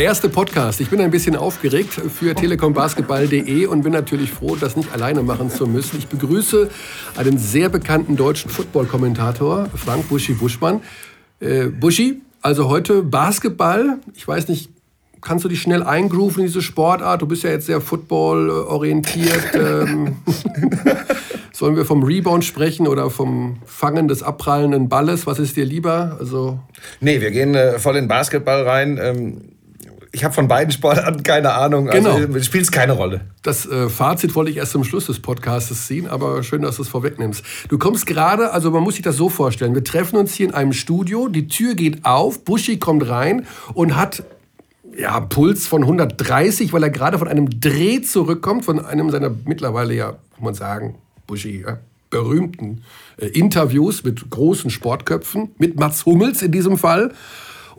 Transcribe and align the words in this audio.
Der 0.00 0.06
erste 0.06 0.30
Podcast. 0.30 0.80
Ich 0.80 0.88
bin 0.88 0.98
ein 1.02 1.10
bisschen 1.10 1.36
aufgeregt 1.36 1.92
für 1.92 2.34
telekombasketball.de 2.34 3.66
und 3.66 3.82
bin 3.82 3.92
natürlich 3.92 4.30
froh, 4.30 4.56
das 4.56 4.74
nicht 4.74 4.90
alleine 4.94 5.22
machen 5.22 5.50
zu 5.50 5.66
müssen. 5.66 5.98
Ich 5.98 6.06
begrüße 6.06 6.70
einen 7.18 7.36
sehr 7.36 7.68
bekannten 7.68 8.16
deutschen 8.16 8.50
Football-Kommentator, 8.50 9.68
Frank 9.74 10.08
Buschi 10.08 10.32
Buschmann. 10.32 10.80
Äh, 11.38 11.66
Buschi, 11.66 12.22
also 12.40 12.70
heute 12.70 13.02
Basketball. 13.02 13.98
Ich 14.14 14.26
weiß 14.26 14.48
nicht, 14.48 14.70
kannst 15.20 15.44
du 15.44 15.50
dich 15.50 15.60
schnell 15.60 15.82
eingrooven 15.82 16.40
in 16.40 16.46
diese 16.46 16.62
Sportart? 16.62 17.20
Du 17.20 17.26
bist 17.26 17.42
ja 17.42 17.50
jetzt 17.50 17.66
sehr 17.66 17.82
football-orientiert. 17.82 19.50
Ähm, 19.54 20.16
sollen 21.52 21.76
wir 21.76 21.84
vom 21.84 22.04
Rebound 22.04 22.46
sprechen 22.46 22.88
oder 22.88 23.10
vom 23.10 23.58
Fangen 23.66 24.08
des 24.08 24.22
abprallenden 24.22 24.88
Balles? 24.88 25.26
Was 25.26 25.38
ist 25.38 25.58
dir 25.58 25.66
lieber? 25.66 26.16
Also 26.18 26.58
nee, 27.00 27.20
wir 27.20 27.30
gehen 27.32 27.54
äh, 27.54 27.78
voll 27.78 27.96
in 27.96 28.08
Basketball 28.08 28.62
rein. 28.62 28.98
Ähm, 28.98 29.42
ich 30.12 30.24
habe 30.24 30.34
von 30.34 30.48
beiden 30.48 30.72
Sportarten 30.72 31.22
keine 31.22 31.52
Ahnung. 31.54 31.88
Also 31.88 32.16
genau. 32.16 32.40
spielt 32.40 32.64
es 32.64 32.72
keine 32.72 32.92
Rolle. 32.92 33.20
Das 33.42 33.66
äh, 33.66 33.88
Fazit 33.88 34.34
wollte 34.34 34.50
ich 34.50 34.56
erst 34.56 34.72
zum 34.72 34.84
Schluss 34.84 35.06
des 35.06 35.20
Podcasts 35.20 35.86
ziehen, 35.86 36.08
aber 36.08 36.42
schön, 36.42 36.62
dass 36.62 36.76
du 36.76 36.82
es 36.82 36.88
vorwegnimmst. 36.88 37.44
Du 37.68 37.78
kommst 37.78 38.06
gerade, 38.06 38.52
also 38.52 38.70
man 38.70 38.82
muss 38.82 38.94
sich 38.94 39.04
das 39.04 39.16
so 39.16 39.28
vorstellen, 39.28 39.74
wir 39.74 39.84
treffen 39.84 40.16
uns 40.16 40.34
hier 40.34 40.48
in 40.48 40.54
einem 40.54 40.72
Studio, 40.72 41.28
die 41.28 41.48
Tür 41.48 41.74
geht 41.74 42.04
auf, 42.04 42.44
Buschi 42.44 42.78
kommt 42.78 43.08
rein 43.08 43.46
und 43.74 43.96
hat 43.96 44.24
ja, 44.96 45.20
Puls 45.20 45.66
von 45.66 45.82
130, 45.82 46.72
weil 46.72 46.82
er 46.82 46.90
gerade 46.90 47.18
von 47.18 47.28
einem 47.28 47.48
Dreh 47.60 48.02
zurückkommt, 48.02 48.64
von 48.64 48.84
einem 48.84 49.10
seiner 49.10 49.30
mittlerweile 49.44 49.94
ja, 49.94 50.16
muss 50.38 50.40
man 50.40 50.54
sagen, 50.54 50.96
Buschi, 51.26 51.60
ja, 51.60 51.78
berühmten 52.10 52.82
äh, 53.16 53.26
Interviews 53.26 54.02
mit 54.02 54.28
großen 54.30 54.70
Sportköpfen, 54.70 55.52
mit 55.58 55.78
Mats 55.78 56.04
Hummels 56.04 56.42
in 56.42 56.50
diesem 56.50 56.76
Fall. 56.76 57.12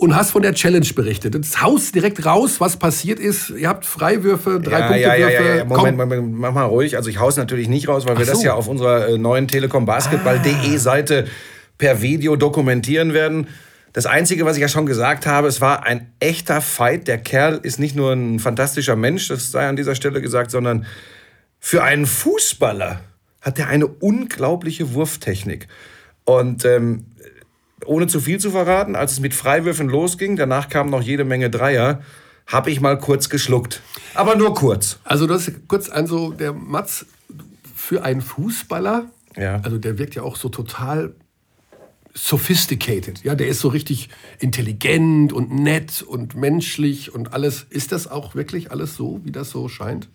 Und 0.02 0.16
hast 0.16 0.32
von 0.32 0.42
der 0.42 0.56
Challenge 0.56 0.88
berichtet. 0.96 1.36
Das 1.36 1.62
Haus 1.62 1.92
direkt 1.92 2.26
raus, 2.26 2.60
was 2.60 2.78
passiert 2.78 3.20
ist. 3.20 3.52
Ihr 3.52 3.70
habt 3.70 3.86
Freiwürfe, 3.86 4.60
drei 4.60 4.80
ja, 4.80 4.88
Punkte 4.88 5.02
ja, 5.04 5.14
ja, 5.14 5.30
ja, 5.30 5.56
ja. 5.58 5.64
Moment, 5.64 5.96
Moment, 5.96 6.34
mach 6.34 6.52
mal 6.54 6.64
ruhig. 6.64 6.98
Also 6.98 7.12
ich 7.12 7.20
haus 7.20 7.38
natürlich 7.38 7.70
nicht 7.70 7.88
raus, 7.88 8.08
weil 8.08 8.16
Ach 8.16 8.18
wir 8.18 8.26
so. 8.26 8.32
das 8.32 8.42
ja 8.42 8.56
auf 8.56 8.68
unserer 8.68 9.10
äh, 9.10 9.20
neuen 9.20 9.48
Telekom 9.48 9.86
Basketball.de 9.86 10.56
ah. 10.56 10.78
Seite 10.80 11.28
per 11.78 12.02
Video 12.02 12.36
dokumentieren 12.36 13.14
werden. 13.14 13.46
Das 13.94 14.08
Einzige, 14.08 14.44
was 14.44 14.56
ich 14.56 14.64
ja 14.64 14.70
schon 14.70 14.88
gesagt 14.88 15.28
habe, 15.28 15.48
es 15.48 15.62
war 15.62 15.86
ein 15.86 16.12
echter 16.20 16.62
Fight. 16.62 17.08
Der 17.08 17.20
Kerl 17.20 17.60
ist 17.62 17.78
nicht 17.78 17.96
nur 17.96 18.12
ein 18.12 18.40
fantastischer 18.40 18.96
Mensch, 18.96 19.28
das 19.28 19.52
sei 19.52 19.68
an 19.68 19.76
dieser 19.76 19.94
Stelle 19.94 20.20
gesagt, 20.20 20.50
sondern 20.50 20.88
für 21.60 21.84
einen 21.84 22.08
Fußballer 22.08 23.02
hat 23.42 23.60
er 23.60 23.68
eine 23.68 23.86
unglaubliche 23.86 24.96
Wurftechnik. 24.96 25.68
Und 26.26 26.66
ähm, 26.66 27.06
ohne 27.86 28.08
zu 28.08 28.20
viel 28.20 28.40
zu 28.40 28.52
verraten, 28.52 28.96
als 28.96 29.14
es 29.14 29.20
mit 29.20 29.34
Freiwürfen 29.34 29.88
losging, 29.88 30.36
danach 30.36 30.70
kamen 30.70 30.90
noch 30.90 31.02
jede 31.02 31.26
Menge 31.26 31.50
Dreier, 31.50 32.02
habe 32.48 32.72
ich 32.72 32.82
mal 32.82 32.98
kurz 32.98 33.30
geschluckt. 33.30 33.82
Aber 34.14 34.36
nur 34.36 34.54
kurz. 34.54 35.00
Also 35.04 35.28
das 35.28 35.48
ist 35.48 35.68
kurz, 35.68 35.90
also 35.90 36.32
der 36.32 36.54
Mats 36.54 37.06
für 37.76 38.04
einen 38.04 38.22
Fußballer, 38.22 39.06
ja. 39.36 39.60
also 39.64 39.78
der 39.78 39.98
wirkt 39.98 40.16
ja 40.16 40.24
auch 40.24 40.36
so 40.36 40.50
total 40.50 41.14
sophisticated. 42.14 43.24
Ja, 43.24 43.36
der 43.36 43.48
ist 43.48 43.60
so 43.60 43.70
richtig 43.70 44.10
intelligent 44.40 45.32
und 45.34 45.52
nett 45.52 46.02
und 46.02 46.36
menschlich 46.36 47.14
und 47.14 47.34
alles. 47.34 47.66
Ist 47.70 47.92
das 47.92 48.08
auch 48.08 48.36
wirklich 48.36 48.72
alles 48.72 48.96
so, 48.96 49.22
wie 49.24 49.32
das 49.32 49.50
so 49.50 49.70
scheint? 49.70 50.10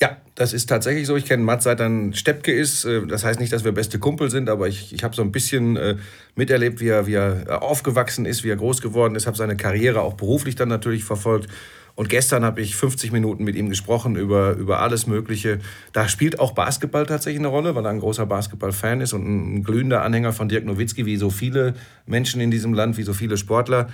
Ja, 0.00 0.16
das 0.36 0.52
ist 0.52 0.66
tatsächlich 0.68 1.08
so. 1.08 1.16
Ich 1.16 1.24
kenne 1.24 1.42
Mats 1.42 1.64
seit 1.64 1.80
er 1.80 1.90
Steppke 2.12 2.52
ist. 2.52 2.84
Äh, 2.84 3.06
das 3.06 3.24
heißt 3.24 3.40
nicht, 3.40 3.52
dass 3.52 3.64
wir 3.64 3.72
beste 3.72 3.98
Kumpel 3.98 4.30
sind, 4.30 4.48
aber 4.48 4.68
ich, 4.68 4.92
ich 4.92 5.02
habe 5.02 5.14
so 5.16 5.22
ein 5.22 5.32
bisschen 5.32 5.76
äh, 5.76 5.96
miterlebt, 6.36 6.80
wie 6.80 6.88
er, 6.88 7.06
wie 7.06 7.14
er 7.14 7.62
aufgewachsen 7.62 8.24
ist, 8.24 8.44
wie 8.44 8.50
er 8.50 8.56
groß 8.56 8.80
geworden 8.80 9.16
ist, 9.16 9.26
habe 9.26 9.36
seine 9.36 9.56
Karriere 9.56 10.02
auch 10.02 10.14
beruflich 10.14 10.54
dann 10.54 10.68
natürlich 10.68 11.02
verfolgt. 11.04 11.48
Und 11.96 12.08
gestern 12.08 12.44
habe 12.44 12.60
ich 12.60 12.76
50 12.76 13.10
Minuten 13.10 13.42
mit 13.42 13.56
ihm 13.56 13.68
gesprochen 13.68 14.14
über, 14.14 14.52
über 14.52 14.78
alles 14.78 15.08
Mögliche. 15.08 15.58
Da 15.92 16.08
spielt 16.08 16.38
auch 16.38 16.52
Basketball 16.52 17.06
tatsächlich 17.06 17.40
eine 17.40 17.48
Rolle, 17.48 17.74
weil 17.74 17.84
er 17.84 17.90
ein 17.90 17.98
großer 17.98 18.24
Basketball-Fan 18.24 19.00
ist 19.00 19.14
und 19.14 19.26
ein 19.26 19.64
glühender 19.64 20.02
Anhänger 20.02 20.32
von 20.32 20.48
Dirk 20.48 20.64
Nowitzki, 20.64 21.06
wie 21.06 21.16
so 21.16 21.28
viele 21.30 21.74
Menschen 22.06 22.40
in 22.40 22.52
diesem 22.52 22.72
Land, 22.72 22.98
wie 22.98 23.02
so 23.02 23.14
viele 23.14 23.36
Sportler. 23.36 23.88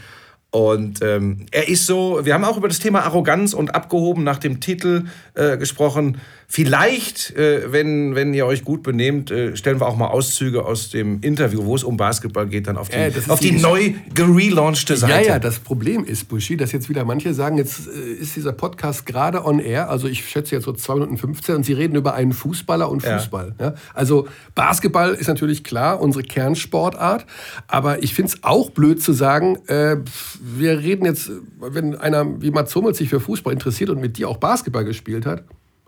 Und 0.55 1.03
ähm, 1.03 1.47
er 1.51 1.67
ist 1.67 1.85
so, 1.85 2.21
wir 2.23 2.33
haben 2.33 2.45
auch 2.45 2.57
über 2.57 2.69
das 2.69 2.79
Thema 2.79 3.03
Arroganz 3.03 3.55
und 3.55 3.75
abgehoben 3.75 4.23
nach 4.23 4.39
dem 4.39 4.61
Titel 4.61 5.07
äh, 5.35 5.57
gesprochen. 5.57 6.19
Vielleicht, 6.47 7.35
äh, 7.37 7.73
wenn, 7.73 8.15
wenn 8.15 8.33
ihr 8.35 8.47
euch 8.47 8.63
gut 8.63 8.85
benehmt, 8.85 9.33
äh, 9.33 9.57
stellen 9.57 9.81
wir 9.81 9.89
auch 9.89 9.97
mal 9.97 10.07
Auszüge 10.07 10.65
aus 10.65 10.91
dem 10.91 11.21
Interview, 11.23 11.65
wo 11.65 11.75
es 11.75 11.83
um 11.83 11.97
Basketball 11.97 12.47
geht, 12.47 12.69
dann 12.69 12.77
auf 12.77 12.89
die, 12.89 12.99
auf 13.29 13.41
die, 13.41 13.51
die 13.51 13.61
neu 13.61 13.95
gelaunchte 14.15 14.97
Seite. 14.97 15.25
Ja, 15.25 15.33
ja, 15.33 15.39
das 15.41 15.59
Problem 15.59 16.05
ist, 16.05 16.29
Buschi, 16.29 16.57
dass 16.57 16.71
jetzt 16.71 16.89
wieder 16.89 17.05
manche 17.05 17.35
sagen, 17.35 17.59
jetzt 17.59 17.89
äh, 17.89 18.13
ist 18.13 18.37
dieser 18.37 18.53
Podcast 18.53 19.07
gerade 19.07 19.45
on 19.45 19.59
air, 19.59 19.91
also 19.91 20.07
ich 20.07 20.25
schätze 20.25 20.55
jetzt 20.55 20.67
so 20.67 20.73
2 20.73 20.95
Minuten 20.95 21.19
15 21.19 21.57
und 21.57 21.67
sie 21.67 21.73
reden 21.73 21.97
über 21.97 22.15
einen 22.15 22.33
Fußballer 22.33 22.89
und 22.89 23.03
Fußball. 23.03 23.55
Ja. 23.59 23.67
Ja? 23.67 23.75
Also 23.93 24.29
Basketball 24.55 25.15
ist 25.15 25.27
natürlich 25.27 25.65
klar 25.65 26.01
unsere 26.01 26.23
Kernsportart, 26.23 27.27
aber 27.67 28.05
ich 28.05 28.15
finde 28.15 28.31
es 28.33 28.45
auch 28.45 28.71
blöd 28.71 29.03
zu 29.03 29.13
sagen, 29.13 29.57
äh, 29.67 29.97
wir 30.45 30.79
reden 30.81 31.07
jetzt, 31.07 31.31
wenn 31.59 31.95
einer 31.97 32.41
wie 32.43 32.51
Mats 32.51 32.75
Hummels 32.75 32.99
sich 32.99 33.09
für 33.09 33.21
Fußball 33.21 33.53
interessiert 33.53 33.89
und 33.89 34.01
mit 34.01 34.19
dir 34.19 34.29
auch 34.29 34.37
Basketball 34.37 34.85
gespielt 34.85 35.25
hat, 35.25 35.45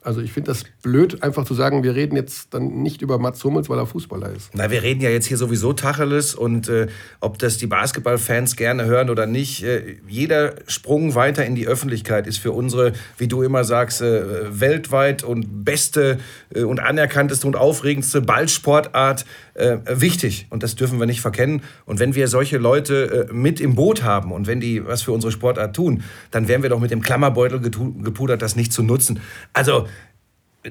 also 0.07 0.21
ich 0.21 0.33
finde 0.33 0.53
das 0.53 0.63
blöd, 0.83 1.25
einfach 1.25 1.45
zu 1.45 1.53
sagen, 1.53 1.83
wir 1.83 1.97
reden 1.97 2.15
jetzt 2.15 2.55
dann 2.55 2.83
nicht 2.83 3.03
über 3.03 3.19
Mats 3.19 3.43
Hummels, 3.43 3.69
weil 3.69 3.79
er 3.79 3.87
Fußballer 3.87 4.31
ist. 4.31 4.51
Na, 4.55 4.71
wir 4.71 4.85
reden 4.85 5.01
ja 5.01 5.11
jetzt 5.11 5.27
hier 5.27 5.37
sowieso 5.37 5.73
Tacheles 5.73 6.37
und 6.37 6.69
äh, 6.69 6.87
ob 7.21 7.41
das 7.41 7.59
die 7.59 7.67
Basketballfans 7.67 8.55
gerne 8.55 8.85
hören 8.85 9.11
oder 9.11 9.27
nicht, 9.27 9.65
äh, 9.65 9.97
jeder 10.07 10.55
Sprung 10.69 11.17
weiter 11.17 11.45
in 11.45 11.57
die 11.57 11.67
Öffentlichkeit 11.67 12.29
ist 12.29 12.39
für 12.39 12.53
unsere, 12.53 12.93
wie 13.19 13.27
du 13.27 13.43
immer 13.43 13.65
sagst, 13.65 14.01
äh, 14.01 14.61
weltweit 14.61 15.25
und 15.25 15.65
beste 15.65 16.19
äh, 16.55 16.63
und 16.63 16.79
anerkannteste 16.79 17.45
und 17.45 17.57
aufregendste 17.57 18.23
Ballsportart 18.23 19.25
äh, 19.57 19.79
wichtig 19.89 20.47
und 20.51 20.63
das 20.63 20.77
dürfen 20.77 20.99
wir 20.99 21.07
nicht 21.07 21.21
verkennen. 21.21 21.63
Und 21.85 21.99
wenn 21.99 22.15
wir 22.15 22.29
solche 22.29 22.59
Leute 22.59 23.29
äh, 23.31 23.33
mit 23.33 23.61
im 23.61 23.75
Boot 23.75 24.03
haben 24.03 24.33
und 24.33 24.47
wenn 24.47 24.61
die 24.61 24.87
was 24.87 25.03
für 25.03 25.13
unsere 25.13 25.33
Sportart 25.33 25.75
tun, 25.75 26.03
dann 26.31 26.49
wären 26.49 26.63
wir 26.63 26.71
doch 26.71 26.81
mit 26.81 26.91
dem 26.91 27.03
Klammerbeutel 27.03 27.61
gepudert, 27.61 28.43
das 28.43 28.57
nicht 28.57 28.73
zu 28.73 28.83
nutzen. 28.83 29.21
Also 29.53 29.87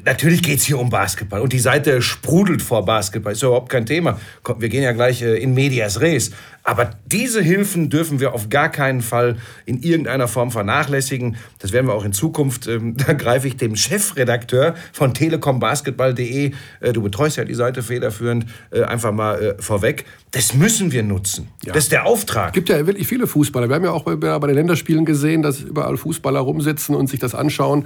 Natürlich 0.04 0.44
geht 0.44 0.60
es 0.60 0.66
hier 0.66 0.78
um 0.78 0.90
Basketball 0.90 1.40
und 1.40 1.54
die 1.54 1.60
Seite 1.60 2.02
sprudelt 2.02 2.62
vor 2.62 2.84
Basketball, 2.84 3.32
ist 3.32 3.44
überhaupt 3.44 3.70
kein 3.70 3.86
Thema. 3.86 4.20
Wir 4.60 4.68
gehen 4.68 4.84
ja 4.84 4.92
gleich 4.92 5.22
äh, 5.22 5.38
in 5.38 5.54
Medias 5.54 6.02
Res. 6.02 6.32
Aber 6.66 6.90
diese 7.06 7.42
Hilfen 7.42 7.92
dürfen 7.92 8.20
wir 8.20 8.34
auf 8.34 8.50
gar 8.50 8.70
keinen 8.70 9.02
Fall 9.02 9.38
in 9.68 9.84
irgendeiner 9.84 10.28
Form 10.28 10.50
vernachlässigen. 10.50 11.38
Das 11.60 11.72
werden 11.72 11.86
wir 11.86 11.94
auch 11.94 12.04
in 12.04 12.12
Zukunft. 12.12 12.68
Ähm, 12.68 12.98
da 13.08 13.14
greife 13.14 13.48
ich 13.48 13.56
dem 13.56 13.76
Chefredakteur 13.76 14.74
von 14.92 15.14
telekombasketball.de, 15.14 16.52
äh, 16.82 16.94
du 16.94 17.02
betreust 17.04 17.38
ja 17.38 17.46
die 17.46 17.54
Seite 17.54 17.84
federführend, 17.84 18.48
äh, 18.72 18.82
einfach 18.82 19.12
mal 19.12 19.56
vorweg. 19.60 20.06
Das 20.32 20.54
müssen 20.56 20.92
wir 20.92 21.04
nutzen. 21.04 21.50
Ja. 21.64 21.74
Das 21.74 21.84
ist 21.84 21.92
der 21.92 22.06
Auftrag. 22.06 22.48
Es 22.48 22.54
gibt 22.54 22.70
ja 22.70 22.86
wirklich 22.88 23.08
viele 23.08 23.28
Fußballer. 23.28 23.70
Wir 23.70 23.76
haben 23.76 23.86
ja 23.86 23.92
auch 23.92 24.04
bei, 24.04 24.16
bei 24.16 24.48
den 24.48 24.56
Länderspielen 24.56 25.06
gesehen, 25.06 25.44
dass 25.44 25.62
überall 25.62 25.98
Fußballer 25.98 26.40
rumsitzen 26.40 26.96
und 26.96 27.08
sich 27.10 27.20
das 27.20 27.36
anschauen, 27.36 27.86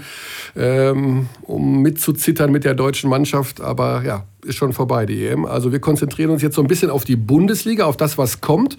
ähm, 0.55 1.27
um 1.41 1.81
mitzuzittern 1.81 2.51
mit 2.51 2.63
der 2.63 2.75
deutschen 2.75 3.09
Mannschaft. 3.09 3.59
Aber 3.59 4.03
ja, 4.05 4.25
ist 4.45 4.55
schon 4.55 4.73
vorbei, 4.73 5.05
die 5.05 5.25
EM. 5.25 5.45
Also 5.45 5.71
wir 5.71 5.79
konzentrieren 5.79 6.31
uns 6.31 6.41
jetzt 6.41 6.55
so 6.55 6.61
ein 6.61 6.67
bisschen 6.67 6.89
auf 6.89 7.05
die 7.05 7.15
Bundesliga, 7.15 7.85
auf 7.85 7.97
das, 7.97 8.17
was 8.17 8.41
kommt. 8.41 8.77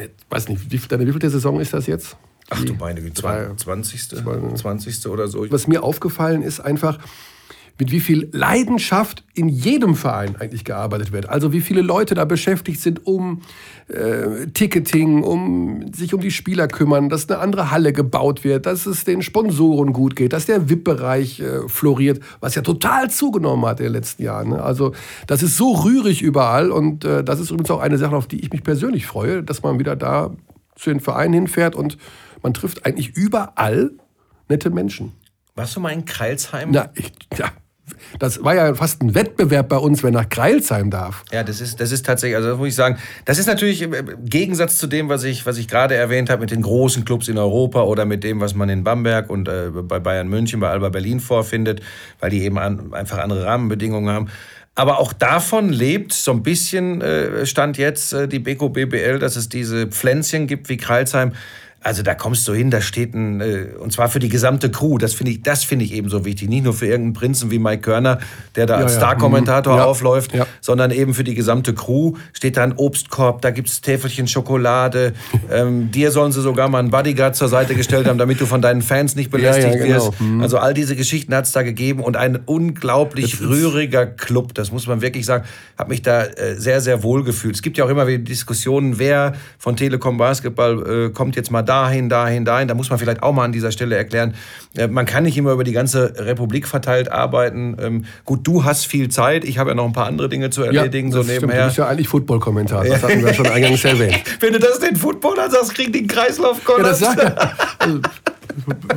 Ich 0.00 0.10
weiß 0.30 0.48
nicht, 0.48 0.70
wie, 0.70 0.78
deine 0.88 1.06
wievielte 1.06 1.30
Saison 1.30 1.60
ist 1.60 1.72
das 1.72 1.86
jetzt? 1.86 2.16
Ach 2.50 2.62
du 2.64 2.74
meine 2.74 3.00
Güte, 3.00 3.22
20. 3.56 4.08
20. 4.56 5.06
oder 5.06 5.28
so. 5.28 5.50
Was 5.50 5.66
mir 5.66 5.82
aufgefallen 5.82 6.42
ist 6.42 6.60
einfach, 6.60 6.98
mit 7.82 7.90
wie 7.90 7.98
viel 7.98 8.28
Leidenschaft 8.30 9.24
in 9.34 9.48
jedem 9.48 9.96
Verein 9.96 10.36
eigentlich 10.36 10.64
gearbeitet 10.64 11.10
wird. 11.10 11.28
Also 11.28 11.52
wie 11.52 11.60
viele 11.60 11.82
Leute 11.82 12.14
da 12.14 12.24
beschäftigt 12.24 12.80
sind, 12.80 13.08
um 13.08 13.40
äh, 13.88 14.46
Ticketing, 14.54 15.24
um 15.24 15.92
sich 15.92 16.14
um 16.14 16.20
die 16.20 16.30
Spieler 16.30 16.68
kümmern, 16.68 17.08
dass 17.08 17.28
eine 17.28 17.40
andere 17.40 17.72
Halle 17.72 17.92
gebaut 17.92 18.44
wird, 18.44 18.66
dass 18.66 18.86
es 18.86 19.02
den 19.02 19.20
Sponsoren 19.20 19.92
gut 19.92 20.14
geht, 20.14 20.32
dass 20.32 20.46
der 20.46 20.70
VIP-Bereich 20.70 21.40
äh, 21.40 21.68
floriert, 21.68 22.20
was 22.38 22.54
ja 22.54 22.62
total 22.62 23.10
zugenommen 23.10 23.66
hat 23.66 23.80
in 23.80 23.86
den 23.86 23.94
letzten 23.94 24.22
Jahren. 24.22 24.50
Ne? 24.50 24.62
Also 24.62 24.92
das 25.26 25.42
ist 25.42 25.56
so 25.56 25.72
rührig 25.72 26.22
überall 26.22 26.70
und 26.70 27.04
äh, 27.04 27.24
das 27.24 27.40
ist 27.40 27.50
übrigens 27.50 27.72
auch 27.72 27.80
eine 27.80 27.98
Sache, 27.98 28.14
auf 28.14 28.28
die 28.28 28.44
ich 28.44 28.52
mich 28.52 28.62
persönlich 28.62 29.06
freue, 29.06 29.42
dass 29.42 29.64
man 29.64 29.80
wieder 29.80 29.96
da 29.96 30.30
zu 30.76 30.90
den 30.90 31.00
Vereinen 31.00 31.34
hinfährt 31.34 31.74
und 31.74 31.98
man 32.44 32.54
trifft 32.54 32.86
eigentlich 32.86 33.16
überall 33.16 33.90
nette 34.48 34.70
Menschen. 34.70 35.14
Warst 35.56 35.74
du 35.74 35.80
mal 35.80 35.90
in 35.90 36.04
Kreilsheim? 36.04 36.70
Na, 36.70 36.90
ich, 36.94 37.10
ja, 37.36 37.50
das 38.18 38.42
war 38.44 38.54
ja 38.54 38.74
fast 38.74 39.02
ein 39.02 39.14
Wettbewerb 39.14 39.68
bei 39.68 39.76
uns, 39.76 40.02
wer 40.02 40.10
nach 40.10 40.28
Kreilsheim 40.28 40.90
darf. 40.90 41.24
Ja, 41.32 41.42
das 41.42 41.60
ist, 41.60 41.80
das 41.80 41.92
ist 41.92 42.06
tatsächlich, 42.06 42.36
also 42.36 42.50
das 42.50 42.58
muss 42.58 42.68
ich 42.68 42.74
sagen, 42.74 42.98
das 43.24 43.38
ist 43.38 43.46
natürlich 43.46 43.82
im 43.82 43.94
Gegensatz 44.24 44.78
zu 44.78 44.86
dem, 44.86 45.08
was 45.08 45.24
ich, 45.24 45.46
was 45.46 45.58
ich 45.58 45.68
gerade 45.68 45.94
erwähnt 45.94 46.30
habe 46.30 46.42
mit 46.42 46.50
den 46.50 46.62
großen 46.62 47.04
Clubs 47.04 47.28
in 47.28 47.38
Europa 47.38 47.82
oder 47.82 48.04
mit 48.04 48.22
dem, 48.24 48.40
was 48.40 48.54
man 48.54 48.68
in 48.68 48.84
Bamberg 48.84 49.30
und 49.30 49.48
äh, 49.48 49.70
bei 49.70 49.98
Bayern 49.98 50.28
München, 50.28 50.60
bei 50.60 50.68
Alba 50.68 50.90
Berlin 50.90 51.20
vorfindet, 51.20 51.80
weil 52.20 52.30
die 52.30 52.42
eben 52.44 52.58
an, 52.58 52.94
einfach 52.94 53.18
andere 53.18 53.44
Rahmenbedingungen 53.44 54.14
haben. 54.14 54.28
Aber 54.74 54.98
auch 54.98 55.12
davon 55.12 55.68
lebt 55.68 56.14
so 56.14 56.30
ein 56.30 56.42
bisschen, 56.42 57.02
äh, 57.02 57.44
stand 57.44 57.76
jetzt 57.76 58.14
äh, 58.14 58.26
die 58.26 58.38
Beko 58.38 58.70
BBL, 58.70 59.18
dass 59.18 59.36
es 59.36 59.50
diese 59.50 59.88
Pflänzchen 59.88 60.46
gibt 60.46 60.70
wie 60.70 60.78
Kreilsheim 60.78 61.32
Also 61.82 62.02
da 62.02 62.14
kommst 62.14 62.46
du 62.46 62.54
hin, 62.54 62.70
da 62.70 62.80
steht 62.80 63.14
ein, 63.14 63.40
äh, 63.40 63.66
und 63.78 63.92
zwar 63.92 64.08
für 64.08 64.18
die 64.18 64.28
gesamte 64.28 64.70
Crew, 64.70 64.98
das 64.98 65.14
finde 65.14 65.32
ich, 65.32 65.42
das 65.42 65.64
finde 65.64 65.84
ich 65.84 65.92
eben 65.92 66.08
so 66.08 66.24
wichtig. 66.24 66.48
Nicht 66.48 66.64
nur 66.64 66.74
für 66.74 66.86
irgendeinen 66.86 67.12
Prinzen 67.14 67.50
wie 67.50 67.58
Mike 67.58 67.82
Körner, 67.82 68.18
der 68.56 68.66
da 68.66 68.76
als 68.76 68.92
ja. 68.92 68.98
Star-Kommentator 68.98 69.72
Mhm. 69.74 69.78
Ja. 69.78 69.84
aufläuft, 69.84 70.32
sondern 70.60 70.90
eben 70.90 71.14
für 71.14 71.24
die 71.24 71.34
gesamte 71.34 71.74
Crew 71.74 72.14
steht 72.32 72.56
da 72.56 72.62
ein 72.62 72.74
Obstkorb, 72.76 73.42
da 73.42 73.50
gibt 73.50 73.68
es 73.68 73.80
Täfelchen 73.80 74.28
Schokolade. 74.28 75.12
ähm, 75.50 75.90
dir 75.90 76.10
sollen 76.10 76.32
sie 76.32 76.40
sogar 76.40 76.68
mal 76.68 76.78
einen 76.78 76.90
Bodyguard 76.90 77.34
zur 77.36 77.48
Seite 77.48 77.74
gestellt 77.74 78.06
haben, 78.06 78.18
damit 78.18 78.40
du 78.40 78.46
von 78.46 78.62
deinen 78.62 78.82
Fans 78.82 79.16
nicht 79.16 79.30
belästigt 79.30 79.78
genau. 79.78 80.06
wirst. 80.06 80.12
Also 80.40 80.58
all 80.58 80.74
diese 80.74 80.94
Geschichten 80.96 81.34
hat 81.34 81.46
es 81.46 81.52
da 81.52 81.62
gegeben 81.62 82.00
und 82.00 82.16
ein 82.16 82.38
unglaublich 82.46 83.40
rühriger 83.40 84.06
Club, 84.06 84.54
das 84.54 84.70
muss 84.72 84.86
man 84.86 85.00
wirklich 85.00 85.26
sagen, 85.26 85.44
hat 85.76 85.88
mich 85.88 86.02
da 86.02 86.24
äh, 86.24 86.54
sehr, 86.56 86.80
sehr 86.80 87.02
wohl 87.02 87.24
gefühlt. 87.24 87.54
Es 87.54 87.62
gibt 87.62 87.76
ja 87.78 87.84
auch 87.84 87.88
immer 87.88 88.06
wieder 88.06 88.22
Diskussionen, 88.22 88.98
wer 88.98 89.34
von 89.58 89.76
Telekom 89.76 90.16
Basketball 90.18 91.06
äh, 91.06 91.10
kommt 91.10 91.36
jetzt 91.36 91.50
mal 91.50 91.62
dahin, 91.72 92.08
dahin, 92.10 92.44
dahin. 92.44 92.68
Da 92.68 92.74
muss 92.74 92.90
man 92.90 92.98
vielleicht 92.98 93.22
auch 93.22 93.32
mal 93.32 93.44
an 93.44 93.52
dieser 93.52 93.72
Stelle 93.72 93.96
erklären, 93.96 94.34
äh, 94.76 94.88
man 94.88 95.06
kann 95.06 95.24
nicht 95.24 95.36
immer 95.38 95.52
über 95.52 95.64
die 95.64 95.72
ganze 95.72 96.14
Republik 96.18 96.68
verteilt 96.68 97.10
arbeiten. 97.10 97.76
Ähm, 97.80 98.04
gut, 98.24 98.46
du 98.46 98.64
hast 98.64 98.86
viel 98.86 99.08
Zeit, 99.08 99.44
ich 99.44 99.58
habe 99.58 99.70
ja 99.70 99.74
noch 99.74 99.86
ein 99.86 99.92
paar 99.92 100.06
andere 100.06 100.28
Dinge 100.28 100.50
zu 100.50 100.62
erledigen, 100.62 101.10
so 101.10 101.18
das 101.18 101.26
stimmt. 101.26 101.42
Du 101.42 101.46
nebenher. 101.46 101.66
bist 101.66 101.78
ja 101.78 101.86
eigentlich 101.86 102.08
Football-Kommentator. 102.08 102.84
Das 102.84 103.02
hatten 103.02 103.24
wir 103.24 103.32
schon 103.32 103.46
eingangs 103.46 103.84
erwähnt. 103.84 104.22
Wenn 104.40 104.52
du 104.52 104.58
das 104.58 104.80
den 104.80 104.96
Footballern 104.96 105.50
sagst, 105.50 105.74
kriegen 105.74 105.92
die 105.92 106.00
einen 106.00 106.08
Kreislauf 106.08 106.60
Ja, 106.68 106.82
das 106.82 106.98
sagt 107.00 107.18
er. 107.18 107.56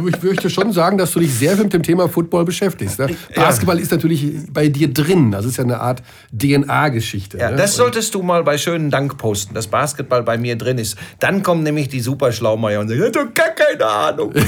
Ich 0.08 0.24
möchte 0.24 0.50
schon 0.50 0.72
sagen, 0.72 0.98
dass 0.98 1.12
du 1.12 1.20
dich 1.20 1.34
sehr 1.34 1.56
mit 1.56 1.74
dem 1.74 1.84
Thema 1.84 2.08
Football 2.10 2.46
beschäftigst. 2.46 3.00
Ne? 3.00 3.16
Basketball 3.36 3.80
ist 3.80 3.92
natürlich 3.92 4.26
bei 4.52 4.68
dir 4.68 4.92
drin. 4.94 5.32
Das 5.32 5.46
ist 5.46 5.58
ja 5.58 5.64
eine 5.64 5.80
Art 5.80 6.02
DNA-Geschichte. 6.32 7.38
Ja, 7.38 7.52
ne? 7.52 7.58
das 7.58 7.76
solltest 7.76 8.14
du 8.16 8.22
mal 8.22 8.44
bei 8.44 8.58
schönen 8.58 8.90
Dank 8.92 9.18
posten, 9.18 9.54
dass 9.54 9.68
Basketball 9.68 10.24
bei 10.24 10.38
mir 10.38 10.56
drin 10.58 10.78
ist. 10.78 10.98
Dann 11.20 11.44
kommen 11.44 11.64
nämlich 11.64 11.90
die 11.90 12.00
Superschlaumeier 12.02 12.80
und 12.80 12.88
sagen, 12.90 13.02
ja, 13.02 13.10
du 13.10 13.20
hast 13.20 13.36
gar 13.36 13.50
keine 13.50 13.86
Ahnung. 13.86 14.34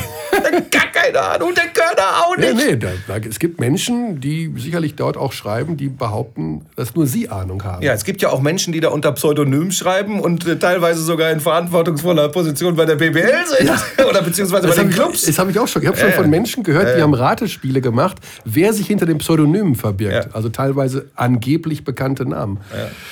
Gar 0.71 0.88
keine 0.92 1.19
Ahnung, 1.19 1.54
der 1.56 1.68
Körner 1.68 2.04
auch 2.25 2.38
Nee, 2.38 2.54
nicht. 2.54 2.68
nee, 2.68 2.75
da, 2.75 2.89
da, 3.07 3.18
es 3.18 3.39
gibt 3.39 3.59
Menschen, 3.59 4.19
die 4.19 4.54
sicherlich 4.57 4.95
dort 4.95 5.18
auch 5.18 5.31
schreiben, 5.31 5.77
die 5.77 5.89
behaupten, 5.89 6.65
dass 6.75 6.95
nur 6.95 7.07
sie 7.07 7.30
Ahnung 7.30 7.63
haben. 7.63 7.83
Ja, 7.83 7.94
es 7.94 8.04
gibt 8.04 8.21
ja 8.21 8.30
auch 8.30 8.42
Menschen, 8.42 8.71
die 8.74 8.80
da 8.80 8.89
unter 8.89 9.12
Pseudonym 9.13 9.71
schreiben 9.71 10.19
und 10.19 10.45
äh, 10.48 10.57
teilweise 10.57 11.01
sogar 11.01 11.31
in 11.31 11.39
verantwortungsvoller 11.39 12.30
Position 12.30 12.75
bei 12.75 12.86
der 12.86 12.95
BBL 12.95 13.31
sind. 13.57 13.71
Oder 14.09 14.21
beziehungsweise 14.21 14.63
bei 14.63 14.68
Das 14.69 14.75
den 14.77 14.86
habe 14.86 14.92
ich, 14.92 14.96
Clubs. 15.03 15.25
das 15.25 15.39
hab 15.39 15.49
ich 15.49 15.59
auch 15.59 15.67
schon. 15.67 15.81
Ich 15.81 15.88
habe 15.88 15.97
schon 15.97 16.11
von. 16.11 16.29
Menschen 16.29 16.63
gehört, 16.63 16.97
die 16.97 17.01
haben 17.01 17.13
Ratespiele 17.13 17.81
gemacht, 17.81 18.17
wer 18.45 18.73
sich 18.73 18.88
hinter 18.88 19.05
dem 19.05 19.17
Pseudonym 19.19 19.75
verbirgt. 19.75 20.29
Also 20.35 20.49
teilweise 20.49 21.05
angeblich 21.15 21.83
bekannte 21.83 22.25
Namen. 22.27 22.59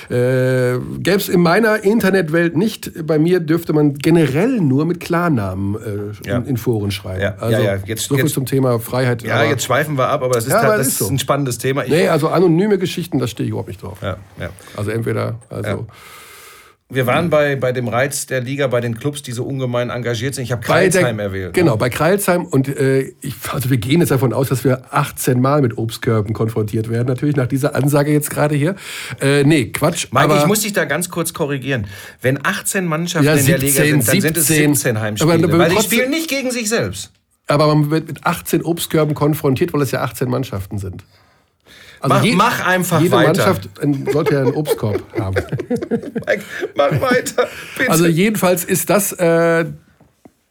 Äh, 0.09 0.79
Gäbe 0.99 1.17
es 1.17 1.29
in 1.29 1.41
meiner 1.41 1.83
Internetwelt 1.83 2.55
nicht. 2.55 2.91
Bei 3.07 3.17
mir 3.19 3.39
dürfte 3.39 3.73
man 3.73 3.93
generell 3.95 4.59
nur 4.61 4.85
mit 4.85 4.99
Klarnamen 4.99 5.75
äh, 6.25 6.29
in, 6.29 6.45
in 6.45 6.57
Foren 6.57 6.91
schreiben. 6.91 7.21
Ja, 7.21 7.35
Also. 7.39 7.57
Jetzt- 7.85 8.03
so 8.07 8.15
viel 8.15 8.25
jetzt- 8.25 8.33
zum 8.33 8.45
Thema 8.45 8.79
Freiheit. 8.79 9.23
Ja, 9.23 9.43
jetzt 9.43 9.63
schweifen 9.65 9.97
wir 9.97 10.07
ab, 10.09 10.21
aber 10.23 10.33
das 10.35 10.45
ist, 10.47 10.53
halt, 10.53 10.79
das 10.79 10.87
ist 10.87 10.97
so. 10.99 11.07
ein 11.07 11.19
spannendes 11.19 11.57
Thema. 11.57 11.83
Ich, 11.83 11.89
Nee, 11.91 12.07
also 12.09 12.27
anonyme 12.29 12.77
Geschichten, 12.77 13.19
da 13.19 13.27
stehe 13.27 13.45
ich 13.45 13.49
überhaupt 13.51 13.69
nicht 13.69 13.81
drauf. 13.81 13.97
Also 14.75 14.91
entweder, 14.91 15.39
also 15.49 15.87
Wir 16.87 17.07
waren 17.07 17.31
bei, 17.31 17.55
bei 17.55 17.71
dem 17.71 17.87
Reiz 17.87 18.27
der 18.27 18.41
Liga, 18.41 18.67
bei 18.67 18.79
den 18.79 18.95
Clubs, 18.95 19.23
die 19.23 19.31
so 19.31 19.43
ungemein 19.43 19.89
engagiert 19.89 20.35
sind. 20.35 20.43
Ich 20.43 20.51
habe 20.51 20.61
der- 20.61 20.67
Kreilsheim 20.67 21.17
erwähnt. 21.17 21.55
Genau, 21.55 21.77
bei 21.77 21.89
Kreilsheim. 21.89 22.45
Und 22.45 22.67
äh, 22.67 23.11
ich, 23.21 23.33
also 23.51 23.71
wir 23.71 23.77
gehen 23.77 24.01
jetzt 24.01 24.11
davon 24.11 24.33
aus, 24.33 24.49
dass 24.49 24.63
wir 24.63 24.93
18 24.93 25.41
Mal 25.41 25.63
mit 25.63 25.79
Obstkörben 25.79 26.33
konfrontiert 26.33 26.87
werden, 26.87 27.07
natürlich 27.07 27.35
nach 27.35 27.47
dieser 27.47 27.73
Ansage 27.73 28.11
jetzt 28.11 28.29
gerade 28.29 28.53
hier. 28.53 28.75
Äh, 29.19 29.43
nee, 29.45 29.71
Quatsch. 29.71 30.09
Mike, 30.11 30.25
aber, 30.25 30.37
ich 30.41 30.45
muss 30.45 30.61
dich 30.61 30.73
da 30.73 30.85
ganz 30.85 31.09
kurz 31.09 31.33
korrigieren. 31.33 31.87
Wenn 32.21 32.45
18 32.45 32.85
Mannschaften 32.85 33.25
Ja, 33.25 33.33
in 33.33 33.45
der 33.47 33.57
Liga 33.57 33.81
17, 33.83 34.01
sind, 34.01 34.07
dann 34.07 34.21
sind 34.21 34.37
es 34.37 34.47
17. 34.47 34.75
17 34.75 34.99
Heimspiele. 35.01 35.33
Aber- 35.33 35.43
aber 35.43 35.57
weil 35.57 35.69
die 35.75 35.81
spielen 35.81 36.11
nicht 36.11 36.29
gegen 36.29 36.51
sich 36.51 36.69
selbst. 36.69 37.11
aber 37.47 37.65
man 37.73 37.89
wird 37.89 38.07
mit 38.07 38.25
18 38.27 38.61
Obstkörben 38.61 39.15
konfrontiert, 39.15 39.73
weil 39.73 39.81
es 39.81 39.89
ja 39.89 40.01
18 40.03 40.29
Mannschaften 40.29 40.77
sind. 40.77 41.03
Also 42.11 42.27
Mach- 42.27 42.35
mach 42.59 42.65
einfach 42.67 43.01
jede 43.01 43.15
weiter. 43.15 43.27
Mannschaft 43.45 43.69
sollte 44.11 44.33
ja 44.35 44.41
einen 44.41 44.53
Obstkorb 44.53 45.01
haben. 45.19 45.35
Mike, 46.27 46.43
mach 46.75 47.01
weiter, 47.01 47.47
bitte. 47.77 47.89
Also 47.89 48.05
jedenfalls 48.05 48.63
ist 48.63 48.89
das 48.89 49.11
äh, 49.13 49.65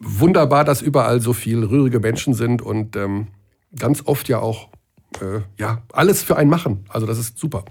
wunderbar, 0.00 0.64
dass 0.64 0.82
überall 0.82 1.20
so 1.20 1.32
viel 1.32 1.64
rührige 1.64 2.00
Menschen 2.00 2.34
sind 2.34 2.60
und 2.62 2.96
ähm, 2.96 3.28
ganz 3.78 4.02
oft 4.04 4.28
ja 4.28 4.38
auch 4.40 4.68
äh, 5.20 5.40
ja, 5.58 5.82
alles 5.92 6.22
für 6.22 6.36
einen 6.36 6.50
machen. 6.50 6.84
Also 6.88 7.06
das 7.06 7.18
ist 7.18 7.38
super. 7.38 7.64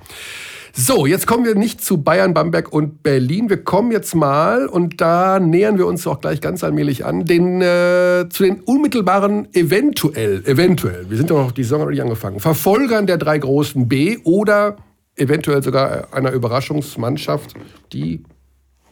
So, 0.75 1.05
jetzt 1.05 1.27
kommen 1.27 1.45
wir 1.45 1.53
nicht 1.53 1.81
zu 1.81 2.01
Bayern, 2.01 2.33
Bamberg 2.33 2.73
und 2.73 3.03
Berlin. 3.03 3.47
Wir 3.47 3.63
kommen 3.63 3.91
jetzt 3.91 4.15
mal, 4.15 4.65
und 4.65 5.01
da 5.01 5.39
nähern 5.39 5.77
wir 5.77 5.85
uns 5.85 6.07
auch 6.07 6.19
gleich 6.19 6.41
ganz 6.41 6.63
allmählich 6.63 7.05
an, 7.05 7.25
den, 7.25 7.61
äh, 7.61 8.25
zu 8.29 8.41
den 8.41 8.61
unmittelbaren 8.61 9.53
eventuell, 9.53 10.43
eventuell, 10.47 11.11
wir 11.11 11.17
sind 11.17 11.29
doch 11.29 11.37
noch 11.37 11.51
die 11.51 11.63
Saison 11.63 11.81
noch 11.81 11.91
nicht 11.91 12.01
angefangen, 12.01 12.39
Verfolgern 12.39 13.05
der 13.05 13.19
drei 13.19 13.37
großen 13.37 13.87
B 13.87 14.17
oder 14.23 14.77
eventuell 15.15 15.61
sogar 15.61 16.07
einer 16.11 16.31
Überraschungsmannschaft, 16.31 17.53
die 17.91 18.23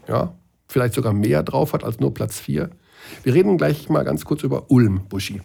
ja, 0.07 0.35
vielleicht 0.67 0.93
sogar 0.93 1.13
mehr 1.13 1.41
drauf 1.41 1.73
hat 1.73 1.83
als 1.83 1.99
nur 1.99 2.13
Platz 2.13 2.39
4. 2.39 2.69
Wir 3.23 3.33
reden 3.33 3.57
gleich 3.57 3.89
mal 3.89 4.03
ganz 4.03 4.23
kurz 4.23 4.43
über 4.43 4.69
Ulm, 4.69 5.01
Buschi. 5.09 5.41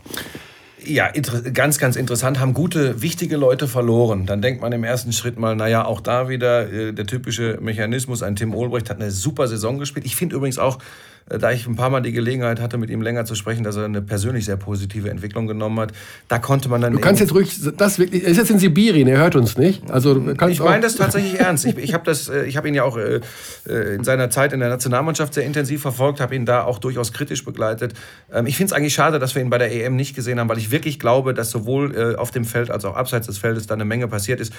Ja, 0.86 1.10
ganz, 1.52 1.78
ganz 1.78 1.96
interessant. 1.96 2.38
Haben 2.38 2.54
gute, 2.54 3.02
wichtige 3.02 3.36
Leute 3.36 3.66
verloren. 3.66 4.24
Dann 4.24 4.40
denkt 4.40 4.62
man 4.62 4.72
im 4.72 4.84
ersten 4.84 5.12
Schritt 5.12 5.38
mal, 5.38 5.56
naja, 5.56 5.84
auch 5.84 6.00
da 6.00 6.28
wieder 6.28 6.72
äh, 6.72 6.92
der 6.92 7.06
typische 7.06 7.58
Mechanismus. 7.60 8.22
Ein 8.22 8.36
Tim 8.36 8.54
Olbrecht 8.54 8.88
hat 8.88 9.00
eine 9.00 9.10
super 9.10 9.48
Saison 9.48 9.78
gespielt. 9.78 10.06
Ich 10.06 10.14
finde 10.14 10.36
übrigens 10.36 10.58
auch, 10.58 10.78
da 11.28 11.50
ich 11.50 11.66
ein 11.66 11.76
paar 11.76 11.90
Mal 11.90 12.00
die 12.00 12.12
Gelegenheit 12.12 12.60
hatte, 12.60 12.78
mit 12.78 12.88
ihm 12.90 13.02
länger 13.02 13.24
zu 13.24 13.34
sprechen, 13.34 13.64
dass 13.64 13.76
er 13.76 13.84
eine 13.84 14.00
persönlich 14.02 14.44
sehr 14.44 14.56
positive 14.56 15.10
Entwicklung 15.10 15.46
genommen 15.46 15.80
hat. 15.80 15.92
Da 16.28 16.38
konnte 16.38 16.68
man 16.68 16.80
dann. 16.80 16.92
Du 16.92 17.00
kannst 17.00 17.20
jetzt 17.20 17.34
ruhig, 17.34 17.52
das 17.76 17.98
wirklich, 17.98 18.22
er 18.24 18.30
ist 18.30 18.36
jetzt 18.36 18.50
in 18.50 18.58
Sibirien, 18.58 19.08
er 19.08 19.18
hört 19.18 19.34
uns 19.34 19.58
nicht. 19.58 19.90
Also 19.90 20.16
Ich 20.48 20.60
meine 20.60 20.82
das 20.82 20.96
tatsächlich 20.96 21.40
ernst. 21.40 21.64
Ich, 21.64 21.76
ich 21.78 21.94
habe 21.94 22.04
das, 22.04 22.28
äh, 22.28 22.44
ich 22.44 22.56
habe 22.56 22.68
ihn 22.68 22.74
ja 22.74 22.84
auch 22.84 22.96
äh, 22.96 23.20
äh, 23.68 23.94
in 23.96 24.04
seiner 24.04 24.30
Zeit 24.30 24.52
in 24.52 24.60
der 24.60 24.68
Nationalmannschaft 24.68 25.34
sehr 25.34 25.44
intensiv 25.44 25.82
verfolgt, 25.82 26.20
habe 26.20 26.36
ihn 26.36 26.46
da 26.46 26.62
auch 26.62 26.78
durchaus 26.78 27.12
kritisch 27.12 27.44
begleitet. 27.44 27.94
Ähm, 28.32 28.46
Ich 28.46 28.56
finde 28.56 28.72
es 28.72 28.72
eigentlich 28.72 28.94
schade, 28.94 29.18
dass 29.18 29.34
wir 29.34 29.42
ihn 29.42 29.50
bei 29.50 29.58
der 29.58 29.72
EM 29.72 29.96
nicht 29.96 30.14
gesehen 30.14 30.38
haben, 30.38 30.48
weil 30.48 30.58
ich 30.58 30.70
wirklich 30.70 30.98
glaube, 31.00 31.34
dass 31.34 31.50
sowohl 31.50 31.94
äh, 31.94 32.14
auf 32.16 32.30
dem 32.30 32.44
Feld 32.44 32.70
als 32.70 32.84
auch 32.84 32.94
abseits 32.94 33.26
des 33.26 33.38
Feldes 33.38 33.66
da 33.66 33.74
eine 33.74 33.84
Menge 33.84 34.06
passiert 34.06 34.40
ist. 34.40 34.52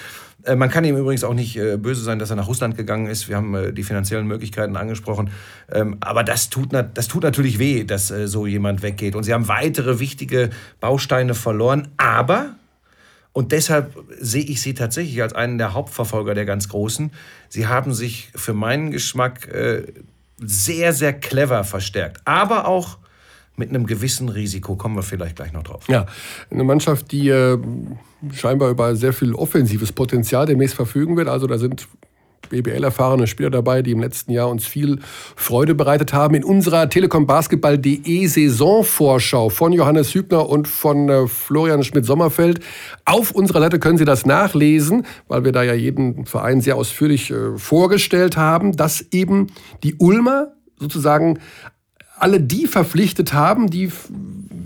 Äh, 0.44 0.54
Man 0.54 0.68
kann 0.70 0.84
ihm 0.84 0.96
übrigens 0.96 1.24
auch 1.24 1.34
nicht 1.34 1.56
äh, 1.56 1.76
böse 1.78 2.02
sein, 2.02 2.18
dass 2.18 2.30
er 2.30 2.36
nach 2.36 2.48
Russland 2.48 2.76
gegangen 2.76 3.06
ist. 3.06 3.28
Wir 3.28 3.36
haben 3.36 3.54
äh, 3.54 3.72
die 3.72 3.84
finanziellen 3.84 4.26
Möglichkeiten 4.26 4.76
angesprochen. 4.76 5.30
Ähm, 5.72 5.96
Aber 6.00 6.24
das 6.24 6.50
tut, 6.50 6.57
na- 6.70 6.82
das 6.82 7.08
tut 7.08 7.22
natürlich 7.22 7.58
weh, 7.58 7.84
dass 7.84 8.10
äh, 8.10 8.28
so 8.28 8.46
jemand 8.46 8.82
weggeht. 8.82 9.14
Und 9.14 9.24
sie 9.24 9.32
haben 9.34 9.48
weitere 9.48 9.98
wichtige 9.98 10.50
Bausteine 10.80 11.34
verloren. 11.34 11.88
Aber 11.96 12.54
und 13.32 13.52
deshalb 13.52 13.94
sehe 14.18 14.42
ich 14.42 14.60
sie 14.60 14.74
tatsächlich 14.74 15.22
als 15.22 15.32
einen 15.32 15.58
der 15.58 15.72
Hauptverfolger 15.74 16.34
der 16.34 16.44
ganz 16.44 16.68
Großen. 16.68 17.12
Sie 17.48 17.66
haben 17.66 17.94
sich 17.94 18.30
für 18.34 18.52
meinen 18.54 18.90
Geschmack 18.90 19.46
äh, 19.48 19.84
sehr, 20.38 20.92
sehr 20.92 21.12
clever 21.12 21.62
verstärkt. 21.64 22.20
Aber 22.24 22.66
auch 22.66 22.98
mit 23.56 23.68
einem 23.70 23.86
gewissen 23.86 24.28
Risiko. 24.28 24.76
Kommen 24.76 24.96
wir 24.96 25.02
vielleicht 25.02 25.36
gleich 25.36 25.52
noch 25.52 25.64
drauf. 25.64 25.84
Ja, 25.88 26.06
eine 26.50 26.64
Mannschaft, 26.64 27.12
die 27.12 27.28
äh, 27.28 27.58
scheinbar 28.34 28.70
über 28.70 28.96
sehr 28.96 29.12
viel 29.12 29.34
offensives 29.34 29.92
Potenzial 29.92 30.46
demnächst 30.46 30.76
verfügen 30.76 31.16
wird. 31.16 31.28
Also 31.28 31.46
da 31.46 31.58
sind 31.58 31.86
BBL-erfahrene 32.48 33.26
Spieler 33.26 33.50
dabei, 33.50 33.82
die 33.82 33.92
im 33.92 34.00
letzten 34.00 34.32
Jahr 34.32 34.48
uns 34.48 34.66
viel 34.66 34.98
Freude 35.36 35.74
bereitet 35.74 36.12
haben. 36.12 36.34
In 36.34 36.44
unserer 36.44 36.88
Telekom 36.88 37.26
Basketball.de 37.26 38.26
Saisonvorschau 38.26 39.48
von 39.48 39.72
Johannes 39.72 40.14
Hübner 40.14 40.48
und 40.48 40.68
von 40.68 41.08
äh, 41.08 41.26
Florian 41.26 41.82
Schmidt-Sommerfeld. 41.82 42.60
Auf 43.04 43.30
unserer 43.30 43.60
Seite 43.60 43.78
können 43.78 43.98
Sie 43.98 44.04
das 44.04 44.26
nachlesen, 44.26 45.06
weil 45.28 45.44
wir 45.44 45.52
da 45.52 45.62
ja 45.62 45.74
jeden 45.74 46.26
Verein 46.26 46.60
sehr 46.60 46.76
ausführlich 46.76 47.30
äh, 47.30 47.56
vorgestellt 47.56 48.36
haben, 48.36 48.76
dass 48.76 49.04
eben 49.12 49.48
die 49.82 49.94
Ulmer 49.96 50.52
sozusagen 50.78 51.38
alle 52.20 52.40
die 52.40 52.66
verpflichtet 52.66 53.32
haben, 53.32 53.70
die 53.70 53.90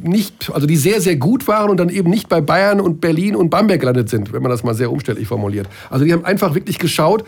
nicht, 0.02 0.50
also 0.52 0.66
die 0.66 0.76
sehr, 0.76 1.00
sehr 1.00 1.16
gut 1.16 1.46
waren 1.48 1.70
und 1.70 1.76
dann 1.78 1.88
eben 1.88 2.10
nicht 2.10 2.28
bei 2.28 2.40
Bayern 2.40 2.80
und 2.80 3.00
Berlin 3.00 3.36
und 3.36 3.50
Bamberg 3.50 3.80
gelandet 3.80 4.08
sind, 4.08 4.32
wenn 4.32 4.42
man 4.42 4.50
das 4.50 4.64
mal 4.64 4.74
sehr 4.74 4.90
umständlich 4.90 5.28
formuliert. 5.28 5.68
Also 5.90 6.04
die 6.04 6.12
haben 6.12 6.24
einfach 6.24 6.54
wirklich 6.54 6.78
geschaut, 6.78 7.24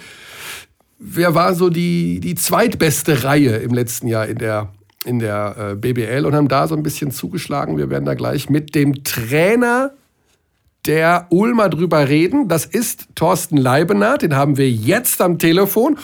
wer 0.99 1.35
war 1.35 1.55
so 1.55 1.71
die, 1.71 2.21
die 2.21 2.35
zweitbeste 2.35 3.25
Reihe 3.25 3.57
im 3.57 3.73
letzten 3.73 4.07
Jahr 4.07 4.27
in 4.27 4.39
der, 4.39 4.73
in 5.05 5.19
der 5.19 5.73
äh, 5.73 5.75
BBL 5.75 6.27
und 6.27 6.35
haben 6.35 6.49
da 6.49 6.67
so 6.67 6.77
ein 6.77 6.83
bisschen 6.83 7.11
zugeschlagen. 7.11 7.77
Wir 7.77 7.91
werden 7.91 8.05
da 8.05 8.15
gleich 8.15 8.49
mit 8.51 8.75
dem 8.75 9.05
Trainer 9.05 9.93
der 10.87 11.27
Ulmer 11.31 11.69
drüber 11.69 12.09
reden. 12.09 12.49
Das 12.49 12.67
ist 12.67 13.09
Thorsten 13.15 13.57
Leibenath, 13.57 14.23
den 14.23 14.37
haben 14.37 14.57
wir 14.57 14.71
jetzt 14.71 15.23
am 15.23 15.39
Telefon. 15.39 15.99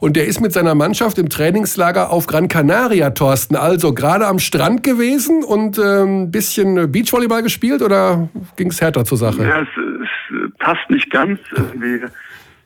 Und 0.00 0.16
der 0.16 0.26
ist 0.26 0.40
mit 0.40 0.52
seiner 0.52 0.74
Mannschaft 0.74 1.18
im 1.18 1.28
Trainingslager 1.28 2.10
auf 2.10 2.26
Gran 2.26 2.48
Canaria, 2.48 3.10
Thorsten. 3.10 3.56
Also 3.56 3.94
gerade 3.94 4.26
am 4.26 4.38
Strand 4.38 4.82
gewesen 4.82 5.42
und 5.42 5.78
ähm, 5.78 6.24
ein 6.24 6.30
bisschen 6.30 6.92
Beachvolleyball 6.92 7.42
gespielt 7.42 7.82
oder 7.82 8.28
ging 8.56 8.68
es 8.68 8.80
härter 8.80 9.04
zur 9.04 9.18
Sache? 9.18 9.42
Ja, 9.42 9.62
es, 9.62 9.68
es 10.02 10.58
passt 10.58 10.90
nicht 10.90 11.10
ganz. 11.10 11.40
Wir 11.74 12.10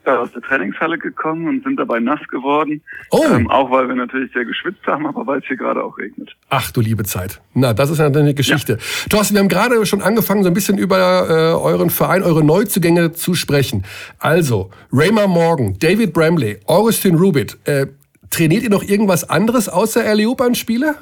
aus 0.05 0.33
der 0.33 0.43
Trainingshalle 0.43 0.99
gekommen 0.99 1.49
und 1.49 1.63
sind 1.63 1.77
dabei 1.79 2.01
nass 2.01 2.21
geworden. 2.29 2.83
Oh. 3.11 3.25
Ähm, 3.31 3.51
auch 3.51 3.71
weil 3.71 3.89
wir 3.89 3.95
natürlich 3.95 4.33
sehr 4.33 4.45
geschwitzt 4.45 4.87
haben, 4.87 5.07
aber 5.07 5.27
weil 5.27 5.41
es 5.41 5.47
hier 5.47 5.57
gerade 5.57 5.83
auch 5.85 5.97
regnet. 5.99 6.35
Ach 6.49 6.71
du 6.71 6.81
liebe 6.81 7.05
Zeit. 7.05 7.41
Na, 7.55 7.73
das 7.73 7.91
ist 7.91 7.99
ja 7.99 8.07
eine 8.07 8.35
Geschichte. 8.35 8.73
Ja. 8.75 9.09
Thorsten, 9.09 9.35
wir 9.35 9.41
haben 9.41 9.49
gerade 9.49 9.85
schon 9.87 10.03
angefangen, 10.03 10.43
so 10.43 10.49
ein 10.49 10.55
bisschen 10.55 10.79
über 10.79 10.97
äh, 11.29 11.55
euren 11.55 11.91
Verein, 11.91 12.23
eure 12.23 12.45
Neuzugänge 12.45 13.13
zu 13.13 13.35
sprechen. 13.35 13.85
Also, 14.19 14.71
Raymar 14.93 15.29
Morgan, 15.29 15.77
David 15.79 16.13
Bramley, 16.13 16.59
Augustin 16.67 17.17
Rubit. 17.17 17.59
Äh, 17.65 17.87
trainiert 18.31 18.63
ihr 18.63 18.71
noch 18.71 18.83
irgendwas 18.83 19.29
anderes 19.29 19.69
außer 19.69 20.03
Erleopan-Spiele? 20.03 20.97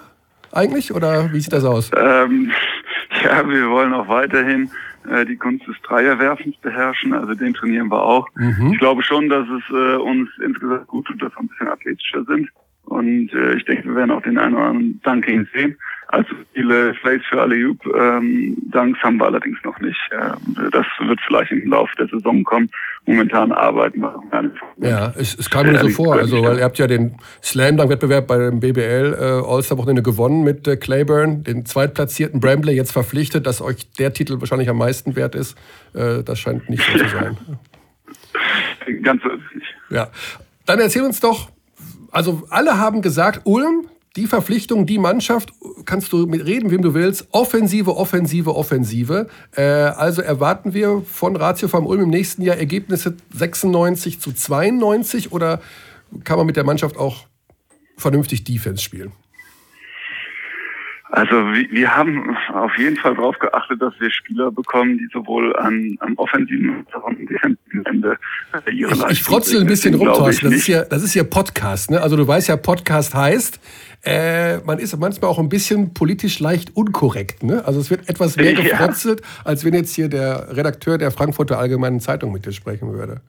Eigentlich? 0.53 0.95
Oder 0.95 1.33
wie 1.33 1.41
sieht 1.41 1.53
das 1.53 1.65
aus? 1.65 1.91
Ähm, 1.97 2.51
ja, 3.25 3.49
wir 3.49 3.71
wollen 3.71 3.93
auch 3.93 4.09
weiterhin 4.09 4.71
äh, 5.11 5.27
die 5.27 5.37
Kunst 5.37 5.67
des 5.67 5.77
Dreierwerfens 5.83 6.57
beherrschen. 6.59 7.15
Also 7.15 7.35
den 7.35 7.55
trainieren 7.55 7.89
wir 7.89 8.03
auch. 8.03 8.27
Mhm. 8.37 8.73
Ich 8.73 8.79
glaube 8.79 9.03
schon, 9.03 9.29
dass 9.29 9.47
es 9.49 9.63
äh, 9.71 9.97
uns 9.97 10.29
insgesamt 10.45 10.87
gut 10.87 11.07
tut, 11.07 11.23
dass 11.23 11.33
wir 11.33 11.41
ein 11.41 11.49
bisschen 11.49 11.69
athletischer 11.69 12.25
sind. 12.25 12.49
Und 12.89 13.33
äh, 13.33 13.55
ich 13.55 13.65
denke, 13.65 13.89
wir 13.89 13.97
werden 13.97 14.11
auch 14.11 14.23
den 14.23 14.39
einen 14.39 14.55
oder 14.55 14.65
anderen 14.65 15.01
Dunking 15.03 15.47
sehen. 15.53 15.77
Also 16.11 16.31
viele 16.55 16.95
Plays 16.95 17.21
für 17.29 17.43
Alley-Oop 17.43 17.85
ähm, 17.95 18.57
Dunks 18.73 18.99
haben 19.03 19.19
wir 19.19 19.27
allerdings 19.27 19.59
noch 19.63 19.79
nicht. 19.81 19.99
Ähm, 20.11 20.71
das 20.73 20.87
wird 21.01 21.21
vielleicht 21.27 21.53
im 21.53 21.69
Laufe 21.71 21.95
der 21.99 22.09
Saison 22.09 22.43
kommen. 22.45 22.71
Momentan 23.05 23.53
arbeiten 23.53 24.01
wir 24.01 24.13
noch 24.13 24.31
gar 24.31 24.43
nicht. 24.43 24.57
Ja, 24.79 25.13
es, 25.19 25.39
es 25.39 25.51
kam 25.51 25.67
mir 25.67 25.79
so 25.79 25.89
vor, 25.91 26.15
also 26.15 26.43
weil 26.43 26.59
ihr 26.59 26.65
habt 26.65 26.79
ja 26.79 26.87
den 26.87 27.17
Slam 27.43 27.77
Dunk 27.77 27.91
Wettbewerb 27.91 28.27
bei 28.27 28.39
dem 28.39 28.61
BBL 28.61 29.17
äh, 29.19 29.23
All-Star 29.47 29.77
Wochenende 29.77 30.03
gewonnen 30.03 30.45
mit 30.45 30.67
äh, 30.67 30.79
Claiborne, 30.79 31.43
den 31.43 31.67
zweitplatzierten 31.67 32.41
Brambley 32.41 32.75
jetzt 32.75 32.93
verpflichtet, 32.93 33.47
dass 33.47 33.61
euch 33.61 33.93
der 33.99 34.15
Titel 34.15 34.41
wahrscheinlich 34.41 34.71
am 34.71 34.79
meisten 34.79 35.15
wert 35.15 35.35
ist. 35.35 35.59
Äh, 35.93 36.23
das 36.23 36.39
scheint 36.41 36.71
nicht 36.71 36.83
so 36.91 36.99
zu 36.99 37.09
sein. 37.09 37.37
Ganz 39.03 39.23
nicht. 39.55 39.67
Ja. 39.91 40.09
Dann 40.65 40.81
erzähl 40.81 41.03
uns 41.03 41.21
doch, 41.21 41.51
also 42.11 42.43
alle 42.51 42.79
haben 42.79 43.03
gesagt, 43.03 43.43
Ulm, 43.45 43.87
die 44.17 44.27
Verpflichtung, 44.27 44.87
die 44.87 44.99
Mannschaft, 44.99 45.53
kannst 45.85 46.13
du 46.13 46.27
mit 46.27 46.45
reden, 46.45 46.71
wem 46.71 46.83
du 46.83 46.95
willst, 46.95 47.29
Offensive, 47.31 47.97
Offensive, 47.97 48.55
Offensive. 48.55 49.29
Äh, 49.55 49.63
also 49.63 50.23
erwarten 50.23 50.75
wir 50.75 51.03
von 51.03 51.37
Ratio 51.37 51.69
vom 51.69 51.87
Ulm 51.87 52.03
im 52.03 52.11
nächsten 52.11 52.43
Jahr 52.43 52.57
Ergebnisse 52.57 53.17
96 53.33 54.21
zu 54.21 54.33
92 54.33 55.33
oder 55.33 55.61
kann 56.25 56.39
man 56.39 56.47
mit 56.47 56.57
der 56.57 56.65
Mannschaft 56.65 56.97
auch 56.97 57.27
vernünftig 57.97 58.45
Defense 58.45 58.83
spielen? 58.83 59.13
Also 61.11 61.37
wir 61.37 61.97
haben 61.97 62.37
auf 62.53 62.77
jeden 62.77 62.97
Fall 62.97 63.15
darauf 63.15 63.39
geachtet, 63.39 63.81
dass 63.81 63.95
wir 63.99 64.11
Spieler 64.11 64.51
bekommen, 64.51 64.99
die 64.99 65.09
sowohl 65.11 65.57
an, 65.57 65.97
am 66.01 66.15
offensiven 66.19 66.85
als 66.87 66.95
auch 66.95 67.07
am 67.07 67.27
defensiven 67.27 67.87
Ende 67.87 68.19
ihre 68.71 68.93
Ich, 68.93 69.05
ich 69.13 69.23
frotzel 69.23 69.63
ein 69.63 69.67
bisschen 69.67 69.95
rum, 69.95 70.09
Thorsten. 70.09 70.51
Das 70.51 70.55
ist, 70.55 70.67
ja, 70.67 70.85
das 70.85 71.03
ist 71.03 71.15
ja 71.15 71.25
Podcast. 71.25 71.91
Ne? 71.91 72.03
Also 72.03 72.17
du 72.17 72.29
weißt 72.29 72.49
ja, 72.49 72.57
Podcast 72.57 73.15
heißt, 73.15 73.59
äh, 74.05 74.59
man 74.59 74.79
ist 74.79 74.99
manchmal 74.99 75.31
auch 75.31 75.39
ein 75.39 75.49
bisschen 75.49 75.95
politisch 75.95 76.41
leicht 76.41 76.77
unkorrekt. 76.77 77.43
Ne? 77.43 77.65
Also 77.65 77.81
es 77.81 77.89
wird 77.89 78.07
etwas 78.11 78.37
mehr 78.37 78.53
gefrotzelt, 78.55 79.21
ja. 79.21 79.27
als 79.45 79.65
wenn 79.65 79.73
jetzt 79.73 79.95
hier 79.95 80.09
der 80.09 80.55
Redakteur 80.55 80.99
der 80.99 81.11
Frankfurter 81.11 81.59
Allgemeinen 81.59 82.01
Zeitung 82.01 82.33
mit 82.33 82.45
dir 82.45 82.53
sprechen 82.53 82.93
würde. 82.93 83.23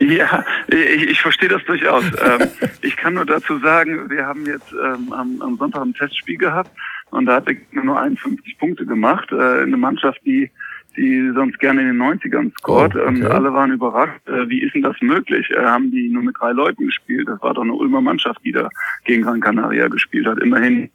Ja, 0.00 0.44
ich, 0.68 1.10
ich 1.10 1.20
verstehe 1.20 1.48
das 1.48 1.62
durchaus. 1.64 2.04
ähm, 2.04 2.48
ich 2.82 2.96
kann 2.96 3.14
nur 3.14 3.26
dazu 3.26 3.58
sagen, 3.58 4.08
wir 4.08 4.24
haben 4.24 4.46
jetzt 4.46 4.72
ähm, 4.72 5.12
am, 5.12 5.42
am 5.42 5.56
Sonntag 5.58 5.82
ein 5.82 5.92
Testspiel 5.92 6.38
gehabt 6.38 6.70
und 7.10 7.26
da 7.26 7.36
hat 7.36 7.48
er 7.48 7.82
nur 7.82 8.00
51 8.00 8.58
Punkte 8.58 8.86
gemacht. 8.86 9.30
Äh, 9.32 9.62
eine 9.62 9.76
Mannschaft, 9.76 10.20
die 10.24 10.50
die 10.96 11.30
sonst 11.34 11.58
gerne 11.60 11.82
in 11.82 11.86
den 11.88 12.02
90ern 12.02 12.52
scored. 12.58 12.94
Oh, 12.96 13.00
okay. 13.00 13.20
ähm, 13.20 13.26
alle 13.26 13.52
waren 13.52 13.72
überrascht. 13.72 14.20
Äh, 14.26 14.48
wie 14.48 14.62
ist 14.62 14.74
denn 14.74 14.82
das 14.82 14.96
möglich? 15.00 15.48
Äh, 15.50 15.64
haben 15.64 15.90
die 15.90 16.08
nur 16.08 16.22
mit 16.22 16.36
drei 16.38 16.52
Leuten 16.52 16.86
gespielt? 16.86 17.28
Das 17.28 17.40
war 17.40 17.54
doch 17.54 17.62
eine 17.62 17.72
Ulmer 17.72 18.00
Mannschaft, 18.00 18.40
die 18.44 18.52
da 18.52 18.68
gegen 19.04 19.22
Gran 19.22 19.40
Canaria 19.40 19.88
gespielt 19.88 20.26
hat. 20.26 20.38
Immerhin 20.40 20.90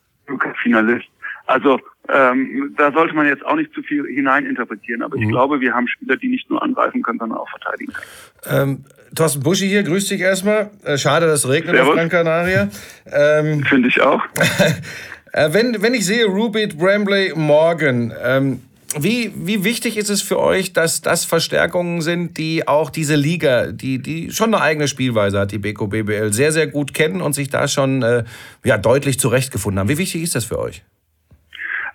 Finalist. 0.62 1.08
Also 1.46 1.79
ähm, 2.10 2.74
da 2.77 2.91
sollte 2.91 3.13
man 3.13 3.27
jetzt 3.27 3.46
auch 3.46 3.55
nicht 3.55 3.74
zu 3.74 3.82
viel 3.82 4.05
hineininterpretieren. 4.05 5.01
Aber 5.03 5.15
mhm. 5.15 5.24
ich 5.24 5.29
glaube, 5.29 5.62
wir 5.62 5.74
haben 5.74 5.88
Spieler, 5.88 6.17
die 6.17 6.27
nicht 6.27 6.50
nur 6.50 6.62
angreifen 6.62 7.01
können, 7.01 7.20
sondern 7.20 7.38
auch 7.38 7.50
verteidigen 7.50 7.93
können. 7.93 8.08
Ähm, 8.46 8.86
Thorsten 9.15 9.43
Buschi 9.43 9.67
hier, 9.67 9.84
grüß 9.84 10.08
dich 10.08 10.22
erstmal. 10.22 10.72
Äh, 10.84 10.98
schade, 10.98 11.27
dass 11.27 11.46
es 11.46 11.50
regnet 11.50 11.75
Servus. 11.75 11.91
auf 11.91 11.96
Gran 11.96 12.10
Canaria. 12.10 12.70
Ähm, 13.05 13.63
Finde 13.63 13.88
ich 13.88 14.01
auch. 14.01 14.24
Äh, 15.34 15.52
wenn, 15.52 15.82
wenn 15.82 15.94
ich 15.94 16.06
sehe 16.06 16.25
Rubit, 16.25 16.78
Brambley, 16.78 17.34
Morgan, 17.36 18.13
ähm, 18.24 18.62
wie, 18.96 19.34
wie 19.36 19.63
wichtig 19.63 19.98
ist 19.98 20.10
es 20.10 20.22
für 20.22 20.40
euch, 20.40 20.74
dass 20.74 21.02
das 21.02 21.25
Verstärkungen 21.25 22.02
sind, 22.02 22.38
die 22.38 22.68
auch 22.68 22.92
diese 22.92 23.16
Liga, 23.16 23.72
die, 23.72 23.98
die 23.98 24.32
schon 24.32 24.54
eine 24.54 24.63
eigene 24.63 24.88
Spielweise 24.88 25.40
hat, 25.40 25.52
die 25.52 25.58
Beko 25.58 25.88
BBL, 25.88 26.32
sehr, 26.32 26.52
sehr 26.52 26.68
gut 26.68 26.94
kennen 26.94 27.22
und 27.22 27.34
sich 27.34 27.50
da 27.50 27.68
schon 27.68 28.04
äh, 28.04 28.24
ja, 28.63 28.78
deutlich 28.78 29.20
zurechtgefunden 29.20 29.80
haben? 29.80 29.90
Wie 29.90 29.98
wichtig 29.98 30.22
ist 30.22 30.36
das 30.36 30.46
für 30.46 30.60
euch? 30.60 30.84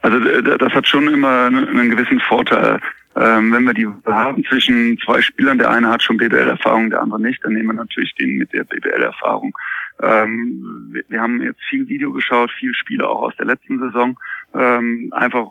Also 0.03 0.19
das 0.19 0.73
hat 0.73 0.89
schon 0.89 1.09
immer 1.09 1.47
einen 1.47 1.91
gewissen 1.91 2.21
Vorteil. 2.21 2.81
Ähm, 3.15 3.53
wenn 3.53 3.65
wir 3.65 3.75
die 3.75 3.87
haben 4.07 4.45
zwischen 4.45 4.99
zwei 5.05 5.23
Spielern, 5.23 5.59
der 5.59 5.71
eine 5.71 5.89
hat 5.89 6.03
schon 6.03 6.17
BBL-Erfahrung, 6.17 6.91
der 6.91 7.03
andere 7.03 7.21
nicht, 7.21 7.45
dann 7.45 7.53
nehmen 7.53 7.69
wir 7.69 7.75
natürlich 7.75 8.15
den 8.15 8.37
mit 8.37 8.53
der 8.53 8.65
BBL-Erfahrung. 8.65 9.57
Ähm, 10.01 10.91
wir, 10.93 11.03
wir, 11.09 11.21
haben 11.21 11.43
jetzt 11.43 11.61
viel 11.69 11.89
Video 11.89 12.13
geschaut, 12.13 12.51
viel 12.53 12.75
Spiele 12.75 13.09
auch 13.09 13.23
aus 13.23 13.37
der 13.37 13.47
letzten 13.47 13.79
Saison, 13.81 14.17
ähm, 14.55 15.13
einfach 15.13 15.49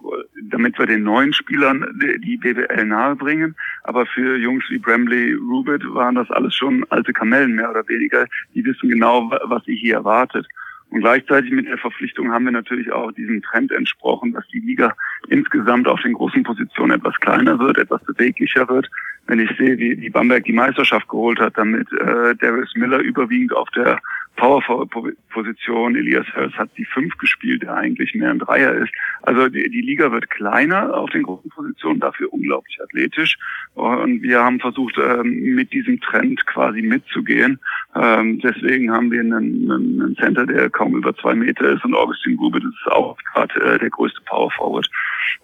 damit 0.49 0.79
wir 0.79 0.85
den 0.85 1.03
neuen 1.03 1.33
Spielern 1.33 1.85
die, 2.23 2.37
BWL 2.37 2.85
nahebringen. 2.85 3.55
Aber 3.83 4.05
für 4.05 4.37
Jungs 4.37 4.63
wie 4.69 4.77
Bramley, 4.77 5.33
Rubit 5.33 5.83
waren 5.93 6.15
das 6.15 6.31
alles 6.31 6.55
schon 6.55 6.85
alte 6.89 7.13
Kamellen 7.13 7.55
mehr 7.55 7.69
oder 7.69 7.87
weniger. 7.87 8.25
Die 8.55 8.63
wissen 8.63 8.89
genau, 8.89 9.29
was 9.43 9.63
sie 9.65 9.75
hier 9.75 9.95
erwartet. 9.95 10.47
Und 10.89 11.01
gleichzeitig 11.01 11.51
mit 11.51 11.67
der 11.67 11.77
Verpflichtung 11.77 12.31
haben 12.31 12.45
wir 12.45 12.53
natürlich 12.53 12.91
auch 12.91 13.11
diesem 13.11 13.41
Trend 13.41 13.71
entsprochen, 13.71 14.31
dass 14.31 14.47
die 14.47 14.59
Liga 14.59 14.95
insgesamt 15.27 15.87
auf 15.87 16.01
den 16.01 16.13
großen 16.13 16.43
Positionen 16.43 16.91
etwas 16.91 17.15
kleiner 17.19 17.59
wird, 17.59 17.77
etwas 17.77 18.01
beweglicher 18.05 18.67
wird. 18.69 18.89
Wenn 19.27 19.39
ich 19.39 19.49
sehe, 19.57 19.77
wie, 19.77 19.99
wie 19.99 20.09
Bamberg 20.09 20.45
die 20.45 20.53
Meisterschaft 20.53 21.09
geholt 21.09 21.39
hat, 21.39 21.57
damit 21.57 21.91
äh, 21.91 22.35
Darius 22.35 22.73
Miller 22.75 22.99
überwiegend 22.99 23.53
auf 23.53 23.69
der 23.71 23.99
Power-Position. 24.37 25.95
Elias 25.95 26.25
Harris 26.33 26.53
hat 26.53 26.69
die 26.77 26.85
fünf 26.85 27.17
gespielt, 27.17 27.63
der 27.63 27.75
eigentlich 27.75 28.13
mehr 28.15 28.31
ein 28.31 28.39
Dreier 28.39 28.73
ist. 28.73 28.93
Also 29.23 29.49
die, 29.49 29.69
die, 29.69 29.81
Liga 29.81 30.11
wird 30.11 30.29
kleiner 30.29 30.93
auf 30.95 31.09
den 31.09 31.23
großen 31.23 31.49
Positionen, 31.49 31.99
dafür 31.99 32.31
unglaublich 32.31 32.79
athletisch. 32.81 33.37
Und 33.73 34.21
wir 34.21 34.41
haben 34.41 34.59
versucht, 34.59 34.97
ähm, 34.97 35.55
mit 35.55 35.73
diesem 35.73 35.99
Trend 35.99 36.45
quasi 36.45 36.81
mitzugehen. 36.81 37.59
Ähm, 37.95 38.39
deswegen 38.39 38.91
haben 38.91 39.11
wir 39.11 39.19
einen, 39.19 39.71
einen 39.71 40.15
Center, 40.15 40.45
der 40.45 40.69
kaum 40.69 40.95
über 40.95 41.15
zwei 41.17 41.35
Meter 41.35 41.71
ist 41.71 41.83
und 41.83 41.95
Augustin 41.95 42.37
Grube, 42.37 42.59
das 42.61 42.71
ist 42.71 42.91
auch 42.91 43.17
gerade 43.33 43.59
äh, 43.59 43.79
der 43.79 43.89
größte 43.89 44.21
Power 44.25 44.51
Forward. 44.51 44.89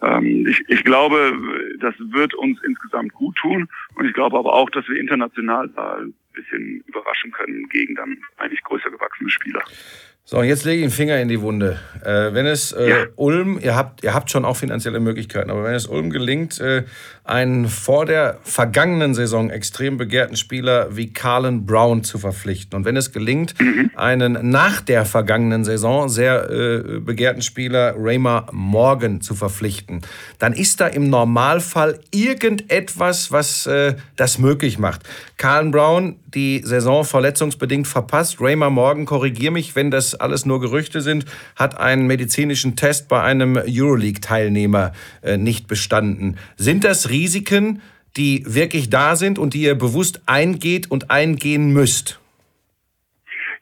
Ähm, 0.02 0.46
ich, 0.48 0.64
ich 0.68 0.84
glaube, 0.84 1.34
das 1.80 1.96
wird 2.00 2.34
uns 2.36 2.60
insgesamt 2.64 3.14
gut 3.14 3.36
tun. 3.38 3.68
Und 3.96 4.06
ich 4.06 4.14
glaube 4.14 4.38
aber 4.38 4.54
auch, 4.54 4.70
dass 4.70 4.88
wir 4.88 5.00
international 5.00 5.70
bisschen 6.34 6.84
überraschen 6.88 7.32
können 7.32 7.70
gegen 7.70 7.96
dann 7.96 8.18
eigentlich 8.38 8.64
größer 8.64 8.90
gewachsene 8.90 9.30
Spieler. 9.30 9.64
So, 10.26 10.42
jetzt 10.42 10.64
lege 10.64 10.78
ich 10.78 10.88
den 10.88 10.96
Finger 10.96 11.20
in 11.20 11.28
die 11.28 11.42
Wunde. 11.42 11.80
Äh, 12.02 12.34
wenn 12.34 12.46
es 12.46 12.72
äh, 12.72 12.90
ja. 12.90 13.06
Ulm, 13.18 13.60
ihr 13.62 13.76
habt, 13.76 14.04
ihr 14.06 14.14
habt 14.14 14.32
schon 14.32 14.46
auch 14.46 14.56
finanzielle 14.56 15.02
Möglichkeiten, 15.02 15.52
aber 15.52 15.66
wenn 15.66 15.74
es 15.74 15.86
Ulm 15.86 16.12
gelingt, 16.12 16.62
äh, 16.62 16.86
einen 17.26 17.70
vor 17.70 18.06
der 18.06 18.40
vergangenen 18.44 19.14
Saison 19.14 19.50
extrem 19.50 19.98
begehrten 19.98 20.36
Spieler 20.36 20.96
wie 20.96 21.14
Carlen 21.14 21.66
Brown 21.66 22.04
zu 22.04 22.18
verpflichten 22.18 22.76
und 22.76 22.84
wenn 22.84 22.98
es 22.98 23.14
gelingt, 23.14 23.60
mhm. 23.62 23.92
einen 23.96 24.50
nach 24.50 24.82
der 24.82 25.06
vergangenen 25.06 25.64
Saison 25.64 26.10
sehr 26.10 26.50
äh, 26.50 27.00
begehrten 27.00 27.42
Spieler 27.42 27.96
Raymar 27.98 28.48
Morgan 28.52 29.22
zu 29.22 29.36
verpflichten, 29.36 30.02
dann 30.38 30.52
ist 30.52 30.82
da 30.82 30.88
im 30.88 31.10
Normalfall 31.10 32.00
irgendetwas, 32.12 33.32
was 33.32 33.68
äh, 33.68 33.96
das 34.18 34.38
möglich 34.38 34.78
macht. 34.78 35.04
Carlen 35.38 35.72
Brown 35.72 36.18
die 36.34 36.62
Saison 36.64 37.06
verletzungsbedingt 37.06 37.88
verpasst. 37.88 38.38
Raymar 38.40 38.70
Morgan, 38.70 39.06
korrigier 39.06 39.52
mich, 39.52 39.76
wenn 39.76 39.92
das 39.92 40.16
alles 40.16 40.46
nur 40.46 40.60
Gerüchte 40.60 41.02
sind, 41.02 41.26
hat 41.56 41.78
einen 41.78 42.08
medizinischen 42.08 42.76
Test 42.76 43.08
bei 43.08 43.22
einem 43.22 43.58
Euroleague-Teilnehmer 43.58 44.94
äh, 45.22 45.38
nicht 45.38 45.68
bestanden. 45.68 46.38
Sind 46.58 46.84
das 46.84 47.10
Risiken, 47.14 47.82
die 48.18 48.44
wirklich 48.46 48.90
da 48.90 49.16
sind 49.16 49.40
und 49.40 49.54
die 49.54 49.64
ihr 49.64 49.76
bewusst 49.76 50.22
eingeht 50.26 50.92
und 50.92 51.10
eingehen 51.10 51.72
müsst? 51.72 52.20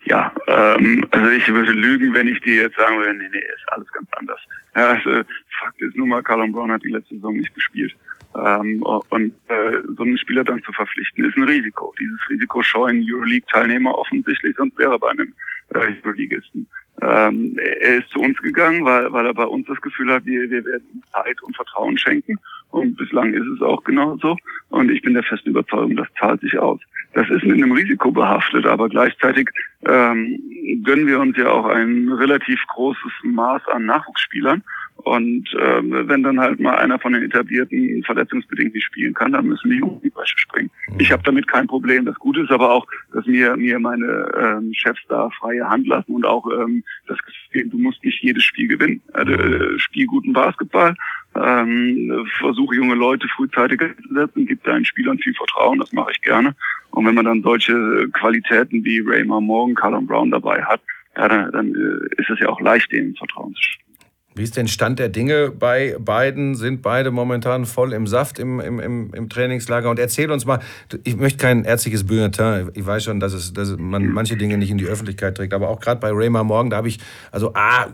Ja, 0.05 0.33
ähm, 0.47 1.05
also 1.11 1.29
ich 1.29 1.47
würde 1.47 1.71
lügen, 1.73 2.13
wenn 2.13 2.27
ich 2.27 2.39
dir 2.41 2.63
jetzt 2.63 2.75
sagen 2.75 2.97
würde, 2.97 3.13
nee, 3.13 3.29
nee, 3.31 3.37
ist 3.37 3.67
alles 3.67 3.87
ganz 3.91 4.07
anders. 4.13 4.39
Ja, 4.75 4.93
also, 4.93 5.23
Fakt 5.59 5.79
ist 5.81 5.95
nun 5.95 6.09
mal, 6.09 6.23
Callum 6.23 6.51
Brown 6.51 6.71
hat 6.71 6.83
die 6.83 6.89
letzte 6.89 7.15
Saison 7.15 7.37
nicht 7.37 7.53
gespielt. 7.53 7.95
Ähm, 8.35 8.81
und 8.81 9.33
äh, 9.49 9.77
so 9.95 10.03
einen 10.03 10.17
Spieler 10.17 10.43
dann 10.43 10.63
zu 10.63 10.71
verpflichten, 10.71 11.25
ist 11.25 11.37
ein 11.37 11.43
Risiko. 11.43 11.93
Dieses 11.99 12.19
Risiko 12.29 12.63
scheuen 12.63 13.05
Euroleague-Teilnehmer 13.07 13.95
offensichtlich, 13.95 14.55
sonst 14.57 14.77
wäre 14.79 14.93
er 14.93 14.99
bei 14.99 15.09
einem 15.11 15.33
äh, 15.73 15.93
Euroligisten. 16.03 16.67
Ähm, 17.01 17.57
er 17.57 17.97
ist 17.97 18.09
zu 18.11 18.19
uns 18.19 18.37
gegangen, 18.41 18.85
weil, 18.85 19.11
weil 19.11 19.25
er 19.25 19.33
bei 19.33 19.45
uns 19.45 19.65
das 19.67 19.81
Gefühl 19.81 20.11
hat, 20.13 20.25
wir, 20.25 20.49
wir 20.49 20.63
werden 20.63 21.03
Zeit 21.11 21.41
und 21.41 21.55
Vertrauen 21.55 21.97
schenken. 21.97 22.37
Und 22.69 22.95
bislang 22.95 23.33
ist 23.33 23.47
es 23.47 23.61
auch 23.61 23.83
genauso. 23.83 24.37
Und 24.69 24.91
ich 24.91 25.01
bin 25.01 25.13
der 25.13 25.23
festen 25.23 25.49
Überzeugung, 25.49 25.95
das 25.95 26.07
zahlt 26.19 26.41
sich 26.41 26.57
aus. 26.57 26.79
Das 27.13 27.29
ist 27.29 27.43
mit 27.43 27.55
einem 27.55 27.73
Risiko 27.73 28.11
behaftet, 28.11 28.65
aber 28.65 28.87
gleichzeitig 28.87 29.49
ähm, 29.85 30.39
gönnen 30.83 31.07
wir 31.07 31.19
uns 31.19 31.35
ja 31.35 31.49
auch 31.49 31.65
ein 31.65 32.09
relativ 32.09 32.59
großes 32.67 33.11
Maß 33.23 33.67
an 33.67 33.85
Nachwuchsspielern. 33.85 34.63
Und 35.03 35.49
ähm, 35.59 36.07
wenn 36.07 36.23
dann 36.23 36.39
halt 36.39 36.59
mal 36.59 36.75
einer 36.75 36.99
von 36.99 37.13
den 37.13 37.23
etablierten 37.23 38.03
verletzungsbedingt 38.03 38.73
nicht 38.73 38.85
spielen 38.85 39.13
kann, 39.13 39.31
dann 39.31 39.47
müssen 39.47 39.69
die 39.69 39.77
Jungen 39.77 40.01
die 40.03 40.09
Bresche 40.09 40.37
springen. 40.37 40.69
Mhm. 40.89 40.99
Ich 40.99 41.11
habe 41.11 41.23
damit 41.23 41.47
kein 41.47 41.67
Problem. 41.67 42.05
Das 42.05 42.15
Gute 42.15 42.41
ist 42.41 42.51
aber 42.51 42.71
auch, 42.71 42.85
dass 43.13 43.25
mir 43.25 43.55
mir 43.57 43.79
meine 43.79 44.31
ähm, 44.37 44.73
Chefs 44.73 45.01
da 45.09 45.29
freie 45.31 45.67
Hand 45.67 45.87
lassen 45.87 46.13
und 46.13 46.25
auch 46.25 46.45
ähm, 46.51 46.83
das 47.07 47.17
Gefühl, 47.19 47.69
du 47.69 47.77
musst 47.77 48.03
nicht 48.03 48.21
jedes 48.21 48.43
Spiel 48.43 48.67
gewinnen. 48.67 49.01
Also, 49.13 49.33
äh, 49.33 49.79
spiel 49.79 50.05
guten 50.05 50.33
Basketball, 50.33 50.95
ähm, 51.35 52.27
versuche 52.39 52.75
junge 52.75 52.95
Leute 52.95 53.27
frühzeitig 53.35 53.79
zu 53.79 54.13
setzen, 54.13 54.45
gibt 54.45 54.67
deinen 54.67 54.85
Spielern 54.85 55.17
viel 55.19 55.33
Vertrauen, 55.33 55.79
das 55.79 55.91
mache 55.93 56.11
ich 56.11 56.21
gerne. 56.21 56.55
Und 56.91 57.05
wenn 57.05 57.15
man 57.15 57.25
dann 57.25 57.41
solche 57.41 58.09
Qualitäten 58.13 58.83
wie 58.83 58.99
Raymar 58.99 59.41
Morgan, 59.41 59.75
Callum 59.75 60.07
Brown 60.07 60.31
dabei 60.31 60.61
hat, 60.63 60.81
ja, 61.15 61.27
dann, 61.27 61.51
dann 61.51 61.75
äh, 61.75 62.21
ist 62.21 62.29
es 62.29 62.39
ja 62.39 62.49
auch 62.49 62.61
leicht, 62.61 62.91
denen 62.91 63.15
Vertrauen 63.15 63.53
zu 63.53 63.61
schenken. 63.61 63.90
Wie 64.33 64.43
ist 64.43 64.55
denn 64.55 64.69
Stand 64.69 64.97
der 64.99 65.09
Dinge 65.09 65.51
bei 65.51 65.97
beiden? 65.99 66.55
Sind 66.55 66.81
beide 66.81 67.11
momentan 67.11 67.65
voll 67.65 67.91
im 67.91 68.07
Saft 68.07 68.39
im, 68.39 68.61
im, 68.61 68.79
im, 68.79 69.13
im 69.13 69.27
Trainingslager? 69.27 69.89
Und 69.89 69.99
erzähl 69.99 70.31
uns 70.31 70.45
mal, 70.45 70.59
ich 71.03 71.17
möchte 71.17 71.37
kein 71.37 71.65
ärztliches 71.65 72.07
Bulletin, 72.07 72.71
ich 72.73 72.85
weiß 72.85 73.03
schon, 73.03 73.19
dass, 73.19 73.33
es, 73.33 73.51
dass 73.51 73.75
man 73.77 74.07
manche 74.07 74.37
Dinge 74.37 74.57
nicht 74.57 74.71
in 74.71 74.77
die 74.77 74.85
Öffentlichkeit 74.85 75.35
trägt, 75.35 75.53
aber 75.53 75.67
auch 75.67 75.81
gerade 75.81 75.99
bei 75.99 76.11
Raymar 76.13 76.45
Morgan, 76.45 76.69
da 76.69 76.77
habe 76.77 76.87
ich 76.87 76.99
also 77.31 77.53
A, 77.55 77.87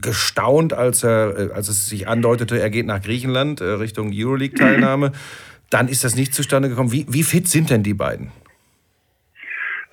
gestaunt, 0.00 0.72
als, 0.72 1.02
er, 1.02 1.50
als 1.52 1.68
es 1.68 1.86
sich 1.86 2.06
andeutete, 2.06 2.60
er 2.60 2.70
geht 2.70 2.86
nach 2.86 3.02
Griechenland 3.02 3.60
äh, 3.60 3.64
Richtung 3.64 4.12
Euroleague-Teilnahme. 4.14 5.10
Dann 5.70 5.88
ist 5.88 6.04
das 6.04 6.14
nicht 6.14 6.32
zustande 6.32 6.68
gekommen. 6.68 6.92
Wie, 6.92 7.06
wie 7.08 7.22
fit 7.24 7.48
sind 7.48 7.70
denn 7.70 7.82
die 7.82 7.94
beiden? 7.94 8.30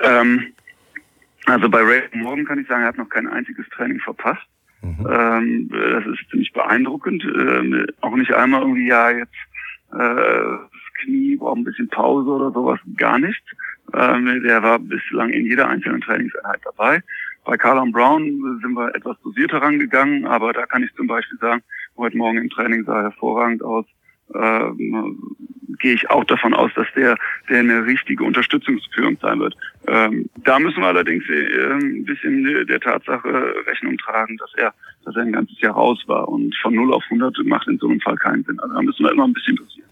Ähm, 0.01 0.53
also 1.46 1.67
bei 1.67 1.79
Raymar 1.79 2.10
Morgan 2.13 2.46
kann 2.46 2.60
ich 2.60 2.67
sagen, 2.67 2.84
er 2.84 2.89
hat 2.89 2.98
noch 2.98 3.10
kein 3.10 3.27
einziges 3.27 3.65
Training 3.69 4.00
verpasst. 4.01 4.46
Mhm. 4.81 5.07
Ähm, 5.09 5.69
das 5.69 6.05
ist 6.05 6.29
ziemlich 6.29 6.53
beeindruckend. 6.53 7.24
Ähm, 7.24 7.86
auch 8.01 8.15
nicht 8.15 8.33
einmal 8.33 8.62
irgendwie, 8.62 8.88
ja, 8.88 9.12
jetzt 9.12 9.33
äh, 9.91 9.98
das 9.98 10.93
Knie 11.01 11.36
braucht 11.38 11.57
ein 11.57 11.63
bisschen 11.63 11.89
Pause 11.89 12.29
oder 12.29 12.51
sowas, 12.51 12.79
gar 12.95 13.19
nicht. 13.19 13.43
Ähm, 13.93 14.43
der 14.43 14.62
war 14.63 14.79
bislang 14.79 15.31
in 15.31 15.45
jeder 15.45 15.67
einzelnen 15.67 16.01
Trainingseinheit 16.01 16.62
dabei. 16.63 17.01
Bei 17.45 17.57
Carlon 17.57 17.91
Brown 17.91 18.59
sind 18.62 18.74
wir 18.74 18.93
etwas 18.93 19.17
dosierter 19.24 19.62
rangegangen, 19.62 20.25
aber 20.25 20.53
da 20.53 20.65
kann 20.65 20.83
ich 20.83 20.93
zum 20.95 21.07
Beispiel 21.07 21.38
sagen, 21.39 21.63
heute 21.98 22.17
Morgen 22.17 22.38
im 22.38 22.50
Training 22.50 22.83
sah 22.86 23.01
hervorragend 23.01 23.63
aus. 23.63 23.86
Ähm, 24.36 25.25
gehe 25.79 25.93
ich 25.93 26.09
auch 26.09 26.24
davon 26.25 26.53
aus, 26.53 26.71
dass 26.75 26.88
der, 26.95 27.15
der 27.50 27.59
eine 27.59 27.86
richtige 27.86 28.24
Unterstützungsführung 28.24 29.17
sein 29.21 29.39
wird. 29.39 29.55
Ähm, 29.88 30.29
da 30.43 30.59
müssen 30.59 30.81
wir 30.81 30.88
allerdings 30.88 31.24
äh, 31.29 31.71
ein 31.74 32.05
bisschen 32.05 32.65
der 32.67 32.79
Tatsache 32.79 33.55
Rechnung 33.65 33.98
tragen, 33.98 34.38
dass 34.38 34.53
er, 34.55 34.74
dass 35.05 35.15
er 35.15 35.24
ein 35.24 35.33
ganzes 35.33 35.59
Jahr 35.62 35.74
raus 35.74 36.03
war 36.07 36.27
und 36.27 36.55
von 36.62 36.74
0 36.74 36.93
auf 36.93 37.03
100 37.05 37.38
macht 37.45 37.67
in 37.67 37.77
so 37.79 37.88
einem 37.88 38.00
Fall 38.01 38.15
keinen 38.15 38.43
Sinn. 38.43 38.59
Also 38.59 38.74
da 38.74 38.81
müssen 38.81 39.03
wir 39.03 39.12
immer 39.12 39.25
ein 39.25 39.33
bisschen 39.33 39.55
dosieren. 39.55 39.89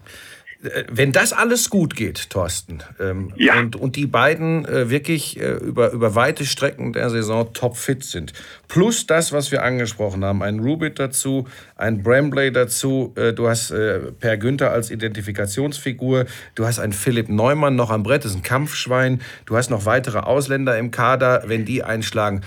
Wenn 0.60 1.12
das 1.12 1.32
alles 1.32 1.70
gut 1.70 1.94
geht, 1.94 2.30
Thorsten, 2.30 2.82
ähm, 2.98 3.32
ja. 3.36 3.60
und, 3.60 3.76
und 3.76 3.94
die 3.94 4.06
beiden 4.06 4.64
äh, 4.64 4.90
wirklich 4.90 5.38
äh, 5.38 5.52
über, 5.52 5.92
über 5.92 6.16
weite 6.16 6.44
Strecken 6.44 6.92
der 6.92 7.10
Saison 7.10 7.52
topfit 7.52 8.02
sind, 8.02 8.32
plus 8.66 9.06
das, 9.06 9.32
was 9.32 9.52
wir 9.52 9.62
angesprochen 9.62 10.24
haben, 10.24 10.42
ein 10.42 10.58
Rubit 10.58 10.98
dazu, 10.98 11.46
ein 11.76 12.02
Brambley 12.02 12.50
dazu, 12.50 13.14
äh, 13.16 13.32
du 13.32 13.48
hast 13.48 13.70
äh, 13.70 14.10
Per 14.18 14.36
Günther 14.36 14.72
als 14.72 14.90
Identifikationsfigur, 14.90 16.26
du 16.56 16.66
hast 16.66 16.80
einen 16.80 16.92
Philipp 16.92 17.28
Neumann 17.28 17.76
noch 17.76 17.90
am 17.90 18.02
Brett, 18.02 18.24
das 18.24 18.32
ist 18.32 18.38
ein 18.38 18.42
Kampfschwein, 18.42 19.20
du 19.46 19.56
hast 19.56 19.70
noch 19.70 19.86
weitere 19.86 20.18
Ausländer 20.18 20.76
im 20.76 20.90
Kader, 20.90 21.44
wenn 21.46 21.66
die 21.66 21.84
einschlagen. 21.84 22.40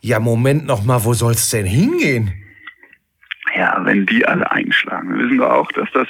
Ja, 0.00 0.18
Moment 0.18 0.64
noch 0.64 0.82
mal, 0.82 1.04
wo 1.04 1.12
soll 1.12 1.32
es 1.32 1.50
denn 1.50 1.66
hingehen? 1.66 2.32
Ja, 3.54 3.78
wenn 3.84 4.06
die 4.06 4.24
alle 4.24 4.50
einschlagen. 4.50 5.10
Wir 5.10 5.24
wissen 5.26 5.38
doch 5.38 5.50
auch, 5.50 5.72
dass 5.72 5.88
das 5.92 6.08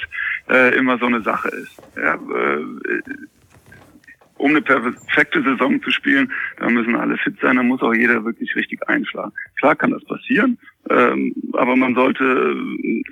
äh, 0.51 0.75
immer 0.75 0.97
so 0.97 1.05
eine 1.05 1.21
Sache 1.21 1.49
ist. 1.49 1.81
Ja, 1.95 2.15
äh, 2.15 2.65
um 4.37 4.51
eine 4.51 4.61
perfekte 4.61 5.43
Saison 5.43 5.81
zu 5.83 5.91
spielen, 5.91 6.31
da 6.57 6.67
müssen 6.67 6.95
alle 6.95 7.17
fit 7.17 7.35
sein, 7.41 7.57
da 7.57 7.63
muss 7.63 7.81
auch 7.81 7.93
jeder 7.93 8.25
wirklich 8.25 8.55
richtig 8.55 8.87
einschlagen. 8.89 9.31
Klar 9.57 9.75
kann 9.75 9.91
das 9.91 10.03
passieren, 10.05 10.57
ähm, 10.89 11.33
aber 11.53 11.75
man 11.75 11.93
sollte, 11.95 12.55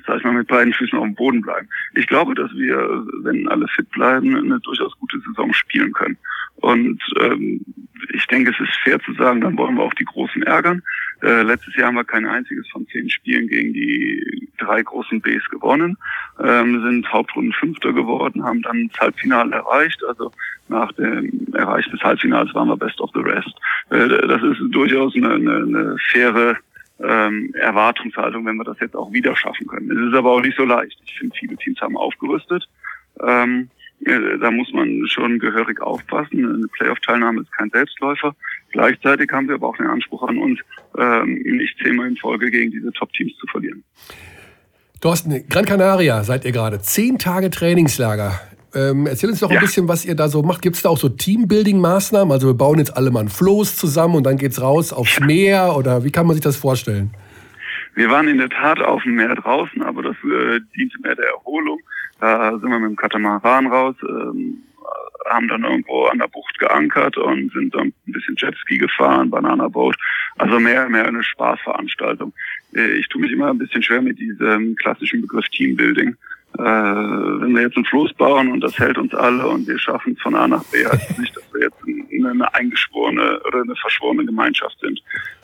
sag 0.07 0.17
ich 0.17 0.23
mal, 0.23 0.33
mit 0.33 0.47
beiden 0.47 0.73
Füßen 0.73 0.97
auf 0.97 1.05
dem 1.05 1.15
Boden 1.15 1.41
bleiben. 1.41 1.67
Ich 1.95 2.07
glaube, 2.07 2.33
dass 2.35 2.51
wir, 2.55 3.05
wenn 3.21 3.47
alle 3.47 3.67
fit 3.67 3.89
bleiben, 3.91 4.35
eine 4.35 4.59
durchaus 4.61 4.97
gute 4.99 5.19
Saison 5.19 5.53
spielen 5.53 5.93
können. 5.93 6.17
Und 6.57 7.01
ähm, 7.21 7.61
ich 8.13 8.25
denke, 8.27 8.51
es 8.51 8.59
ist 8.59 8.75
fair 8.83 8.99
zu 9.01 9.13
sagen, 9.13 9.41
dann 9.41 9.57
wollen 9.57 9.75
wir 9.75 9.83
auch 9.83 9.93
die 9.93 10.05
Großen 10.05 10.43
ärgern. 10.43 10.81
Äh, 11.21 11.43
letztes 11.43 11.75
Jahr 11.75 11.87
haben 11.87 11.95
wir 11.95 12.03
kein 12.03 12.25
einziges 12.25 12.67
von 12.69 12.87
zehn 12.87 13.09
Spielen 13.09 13.47
gegen 13.47 13.73
die 13.73 14.49
drei 14.57 14.81
großen 14.81 15.21
Bs 15.21 15.49
gewonnen, 15.49 15.97
ähm, 16.41 16.81
sind 16.83 17.11
Hauptrunden 17.11 17.53
Fünfter 17.53 17.93
geworden, 17.93 18.43
haben 18.43 18.61
dann 18.61 18.89
das 18.89 18.99
Halbfinale 18.99 19.55
erreicht. 19.55 20.03
Also 20.07 20.31
nach 20.69 20.91
dem 20.93 21.47
Erreichen 21.53 21.91
des 21.91 22.01
Halbfinals 22.01 22.53
waren 22.53 22.67
wir 22.67 22.77
Best 22.77 22.99
of 22.99 23.11
the 23.13 23.21
Rest. 23.21 23.53
Äh, 23.89 24.27
das 24.27 24.41
ist 24.43 24.59
durchaus 24.71 25.15
eine, 25.15 25.31
eine, 25.31 25.55
eine 25.55 25.95
faire 26.11 26.57
ähm, 27.01 27.53
Erwartungshaltung, 27.55 28.45
wenn 28.45 28.57
wir 28.57 28.63
das 28.63 28.79
jetzt 28.79 28.95
auch 28.95 29.11
wieder 29.11 29.35
schaffen 29.35 29.67
können. 29.67 29.91
Es 29.91 30.09
ist 30.09 30.17
aber 30.17 30.31
auch 30.31 30.41
nicht 30.41 30.57
so 30.57 30.65
leicht. 30.65 30.97
Ich 31.05 31.17
finde, 31.17 31.35
viele 31.37 31.55
Teams 31.57 31.79
haben 31.81 31.97
aufgerüstet. 31.97 32.67
Ähm, 33.21 33.69
da 34.01 34.49
muss 34.51 34.71
man 34.71 35.05
schon 35.07 35.39
gehörig 35.39 35.81
aufpassen. 35.81 36.45
Eine 36.45 36.67
Playoff-Teilnahme 36.67 37.41
ist 37.41 37.51
kein 37.51 37.69
Selbstläufer. 37.69 38.33
Gleichzeitig 38.71 39.29
haben 39.31 39.47
wir 39.47 39.55
aber 39.55 39.67
auch 39.67 39.77
den 39.77 39.87
Anspruch 39.87 40.23
an 40.23 40.37
uns, 40.37 40.59
ähm, 40.97 41.33
nicht 41.43 41.77
zehnmal 41.83 42.07
in 42.07 42.15
Folge 42.15 42.49
gegen 42.49 42.71
diese 42.71 42.91
Top-Teams 42.93 43.35
zu 43.37 43.47
verlieren. 43.47 43.83
Thorsten, 45.01 45.47
Gran 45.49 45.65
Canaria 45.65 46.23
seid 46.23 46.45
ihr 46.45 46.51
gerade. 46.51 46.79
Zehn 46.81 47.17
Tage 47.17 47.49
Trainingslager. 47.49 48.39
Ähm, 48.75 49.07
erzähl 49.07 49.29
uns 49.29 49.39
doch 49.39 49.49
ein 49.49 49.55
ja. 49.55 49.59
bisschen, 49.59 49.87
was 49.87 50.05
ihr 50.05 50.15
da 50.15 50.27
so 50.27 50.43
macht. 50.43 50.61
Gibt 50.61 50.75
es 50.75 50.83
da 50.83 50.89
auch 50.89 50.97
so 50.97 51.09
Teambuilding-Maßnahmen? 51.09 52.31
Also 52.31 52.47
wir 52.47 52.53
bauen 52.53 52.77
jetzt 52.77 52.95
alle 52.95 53.11
mal 53.11 53.21
ein 53.21 53.29
Floß 53.29 53.75
zusammen 53.75 54.15
und 54.15 54.23
dann 54.23 54.37
geht's 54.37 54.61
raus 54.61 54.93
aufs 54.93 55.19
Meer 55.19 55.75
oder 55.75 56.03
wie 56.03 56.11
kann 56.11 56.27
man 56.27 56.35
sich 56.35 56.43
das 56.43 56.57
vorstellen? 56.57 57.11
Wir 57.95 58.09
waren 58.09 58.27
in 58.27 58.37
der 58.37 58.49
Tat 58.49 58.79
auf 58.81 59.03
dem 59.03 59.15
Meer 59.15 59.35
draußen, 59.35 59.81
aber 59.81 60.03
das 60.03 60.15
äh, 60.23 60.59
diente 60.75 60.99
mehr 61.01 61.15
der 61.15 61.29
Erholung. 61.29 61.79
Da 62.19 62.51
sind 62.51 62.69
wir 62.69 62.79
mit 62.79 62.89
dem 62.91 62.95
Katamaran 62.95 63.67
raus, 63.67 63.95
ähm, 64.07 64.59
haben 65.29 65.47
dann 65.47 65.63
irgendwo 65.63 66.05
an 66.05 66.19
der 66.19 66.27
Bucht 66.27 66.57
geankert 66.59 67.17
und 67.17 67.51
sind 67.53 67.73
dann 67.73 67.87
ein 67.87 68.11
bisschen 68.11 68.35
Jetski 68.37 68.77
gefahren, 68.77 69.29
Bananaboot. 69.29 69.95
Also 70.37 70.59
mehr, 70.59 70.87
mehr 70.89 71.07
eine 71.07 71.23
Spaßveranstaltung. 71.23 72.33
Äh, 72.75 72.97
ich 72.97 73.07
tue 73.09 73.21
mich 73.21 73.31
immer 73.31 73.49
ein 73.49 73.57
bisschen 73.57 73.83
schwer 73.83 74.01
mit 74.01 74.19
diesem 74.19 74.75
klassischen 74.75 75.21
Begriff 75.21 75.47
Teambuilding. 75.49 76.15
Äh, 76.59 76.61
wenn 76.61 77.55
wir 77.55 77.61
jetzt 77.61 77.77
ein 77.77 77.85
Floß 77.85 78.13
bauen 78.15 78.51
und 78.51 78.59
das 78.59 78.77
hält 78.77 78.97
uns 78.97 79.13
alle 79.13 79.47
und 79.47 79.65
wir 79.65 79.79
schaffen 79.79 80.13
es 80.17 80.21
von 80.21 80.35
A 80.35 80.45
nach 80.45 80.63
B, 80.65 80.85
heißt 80.85 81.11
es 81.11 81.17
nicht, 81.17 81.35
dass 81.35 81.53
wir 81.53 81.61
jetzt 81.61 81.77
eine 81.85 82.53
eingeschworene 82.53 83.39
oder 83.47 83.61
eine 83.61 83.75
verschworene 83.77 84.25
Gemeinschaft 84.25 84.77
sind. 84.81 85.01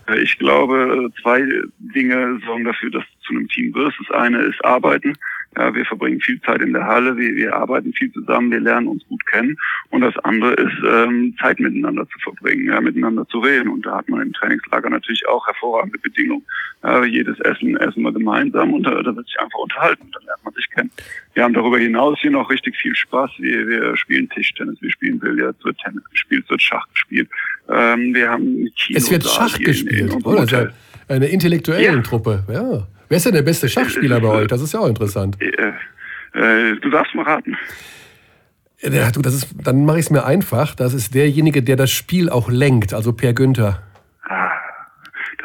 Äh, 0.09 0.19
ich 0.19 0.37
glaube, 0.37 1.09
zwei 1.21 1.41
Dinge 1.79 2.41
sorgen 2.45 2.65
dafür, 2.65 2.91
dass 2.91 3.03
du 3.03 3.27
zu 3.27 3.33
einem 3.33 3.47
Team 3.47 3.73
wirst. 3.75 3.97
Das 4.09 4.19
eine 4.19 4.41
ist 4.41 4.63
Arbeiten. 4.65 5.15
Ja, 5.57 5.73
wir 5.73 5.85
verbringen 5.85 6.19
viel 6.19 6.41
Zeit 6.41 6.61
in 6.61 6.73
der 6.73 6.85
Halle, 6.85 7.15
wir, 7.17 7.35
wir 7.35 7.55
arbeiten 7.55 7.93
viel 7.93 8.11
zusammen, 8.11 8.51
wir 8.51 8.59
lernen 8.59 8.87
uns 8.87 9.05
gut 9.07 9.25
kennen. 9.27 9.55
Und 9.89 10.01
das 10.01 10.17
andere 10.19 10.53
ist, 10.53 10.77
ähm, 10.85 11.35
Zeit 11.39 11.59
miteinander 11.59 12.05
zu 12.09 12.19
verbringen, 12.19 12.67
ja, 12.67 12.81
miteinander 12.81 13.27
zu 13.27 13.39
reden. 13.39 13.69
Und 13.69 13.85
da 13.85 13.97
hat 13.97 14.09
man 14.09 14.21
im 14.21 14.33
Trainingslager 14.33 14.89
natürlich 14.89 15.25
auch 15.27 15.45
hervorragende 15.47 15.97
Bedingungen. 15.99 16.43
Ja, 16.83 17.05
jedes 17.05 17.39
Essen 17.39 17.77
essen 17.77 18.03
wir 18.03 18.11
gemeinsam 18.11 18.73
und 18.73 18.83
da, 18.83 19.01
da 19.01 19.15
wird 19.15 19.25
sich 19.25 19.39
einfach 19.39 19.59
unterhalten, 19.59 20.07
dann 20.11 20.23
lernt 20.25 20.43
man 20.43 20.53
sich 20.53 20.69
kennen. 20.69 20.91
Wir 21.33 21.43
haben 21.43 21.53
darüber 21.53 21.79
hinaus 21.79 22.19
hier 22.19 22.31
noch 22.31 22.49
richtig 22.49 22.75
viel 22.77 22.95
Spaß. 22.95 23.31
Wir, 23.39 23.67
wir 23.67 23.97
spielen 23.97 24.29
Tischtennis, 24.29 24.81
wir 24.81 24.91
spielen 24.91 25.19
Billard, 25.19 25.55
wird 25.63 25.77
Tennis 25.79 26.03
gespielt, 26.11 26.43
es 26.43 26.49
wird 26.49 26.61
Schach 26.61 26.85
gespielt. 26.93 27.29
Ähm, 27.69 28.13
wir 28.13 28.29
haben 28.29 28.69
Kino 28.77 28.97
Es 28.97 29.09
wird 29.09 29.23
Schach 29.23 29.57
gespielt, 29.57 30.13
in, 30.13 30.19
in 30.19 30.23
oder? 30.23 30.73
Eine 31.07 31.27
intellektuelle 31.27 31.83
ja. 31.83 32.01
Truppe, 32.01 32.43
ja. 32.51 32.87
Wer 33.09 33.17
ist 33.17 33.25
denn 33.25 33.33
der 33.33 33.41
beste 33.41 33.69
Schachspieler 33.69 34.19
bei 34.19 34.29
euch? 34.29 34.47
Das 34.47 34.61
ist 34.61 34.73
ja 34.73 34.79
auch 34.79 34.87
interessant. 34.87 35.37
Äh, 35.41 35.73
äh, 36.33 36.75
du 36.79 36.89
darfst 36.89 37.13
mal 37.15 37.23
raten. 37.23 37.57
Ja, 38.81 39.09
du, 39.11 39.21
das 39.21 39.33
ist, 39.33 39.47
dann 39.63 39.85
mache 39.85 39.99
ich 39.99 40.05
es 40.05 40.11
mir 40.11 40.25
einfach. 40.25 40.75
Das 40.75 40.93
ist 40.93 41.15
derjenige, 41.15 41.63
der 41.63 41.75
das 41.75 41.91
Spiel 41.91 42.29
auch 42.29 42.49
lenkt, 42.49 42.93
also 42.93 43.13
Per 43.13 43.33
Günther. 43.33 43.81
Ah, 44.27 44.51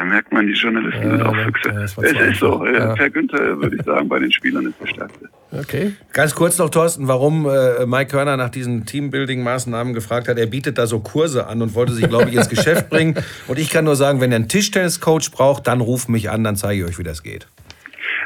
da 0.01 0.07
merkt 0.07 0.33
man, 0.33 0.47
die 0.47 0.55
Journalisten 0.55 1.03
ja, 1.03 1.11
sind 1.11 1.23
auch 1.27 1.37
Füchse. 1.37 1.69
Ja, 1.69 1.83
es 1.83 1.95
ist 1.99 2.41
so. 2.41 2.67
Ja. 2.67 2.95
Per 2.95 3.11
Günther, 3.11 3.61
würde 3.61 3.77
ich 3.77 3.83
sagen, 3.83 4.09
bei 4.09 4.19
den 4.19 4.33
Spielern 4.33 4.65
ist 4.65 4.81
der 4.81 4.87
Stärkste. 4.87 5.29
Okay. 5.53 5.93
Ganz 6.15 6.35
kurz 6.35 6.57
noch, 6.57 6.71
Thorsten, 6.71 7.07
warum 7.07 7.47
äh, 7.47 7.85
Mike 7.85 8.11
Körner 8.11 8.39
nach 8.39 8.49
diesen 8.49 8.87
Teambuilding-Maßnahmen 8.87 9.93
gefragt 9.93 10.29
hat. 10.29 10.39
Er 10.39 10.47
bietet 10.47 10.79
da 10.79 10.87
so 10.87 11.01
Kurse 11.01 11.47
an 11.49 11.61
und 11.61 11.75
wollte 11.75 11.93
sich, 11.93 12.09
glaube 12.09 12.31
ich, 12.31 12.35
ins 12.35 12.49
Geschäft 12.49 12.89
bringen. 12.89 13.15
Und 13.47 13.59
ich 13.59 13.69
kann 13.69 13.85
nur 13.85 13.95
sagen, 13.95 14.23
wenn 14.23 14.33
er 14.33 14.37
einen 14.37 14.49
Tischtennis-Coach 14.49 15.33
braucht, 15.33 15.67
dann 15.67 15.83
ruft 15.83 16.09
mich 16.09 16.31
an, 16.31 16.45
dann 16.45 16.57
zeige 16.57 16.83
ich 16.83 16.89
euch, 16.89 16.99
wie 16.99 17.03
das 17.05 17.23
geht. 17.23 17.47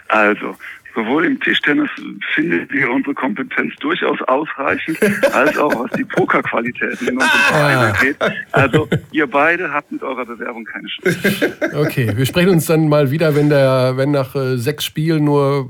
Also, 0.06 0.54
sowohl 0.94 1.24
im 1.24 1.40
Tischtennis 1.40 1.90
findet 2.34 2.72
wir 2.72 2.90
unsere 2.90 3.14
Kompetenz 3.14 3.74
durchaus 3.80 4.20
ausreichend, 4.22 4.98
als 5.32 5.56
auch 5.58 5.74
was 5.84 5.90
die 5.92 6.04
Pokerqualitäten 6.04 7.08
in 7.08 7.14
unserem 7.14 7.30
Verein 7.48 7.76
Ah. 7.76 7.90
angeht. 7.90 8.16
Also 8.52 8.88
ihr 9.12 9.26
beide 9.26 9.72
habt 9.72 9.90
mit 9.92 10.02
eurer 10.02 10.24
Bewerbung 10.24 10.64
keine 10.64 10.86
Chance. 10.88 11.52
Okay, 11.74 12.12
wir 12.16 12.26
sprechen 12.26 12.50
uns 12.50 12.66
dann 12.66 12.88
mal 12.88 13.10
wieder, 13.10 13.34
wenn, 13.34 13.48
der, 13.50 13.94
wenn 13.96 14.10
nach 14.12 14.34
äh, 14.34 14.56
sechs 14.56 14.84
Spielen 14.84 15.24
nur 15.24 15.68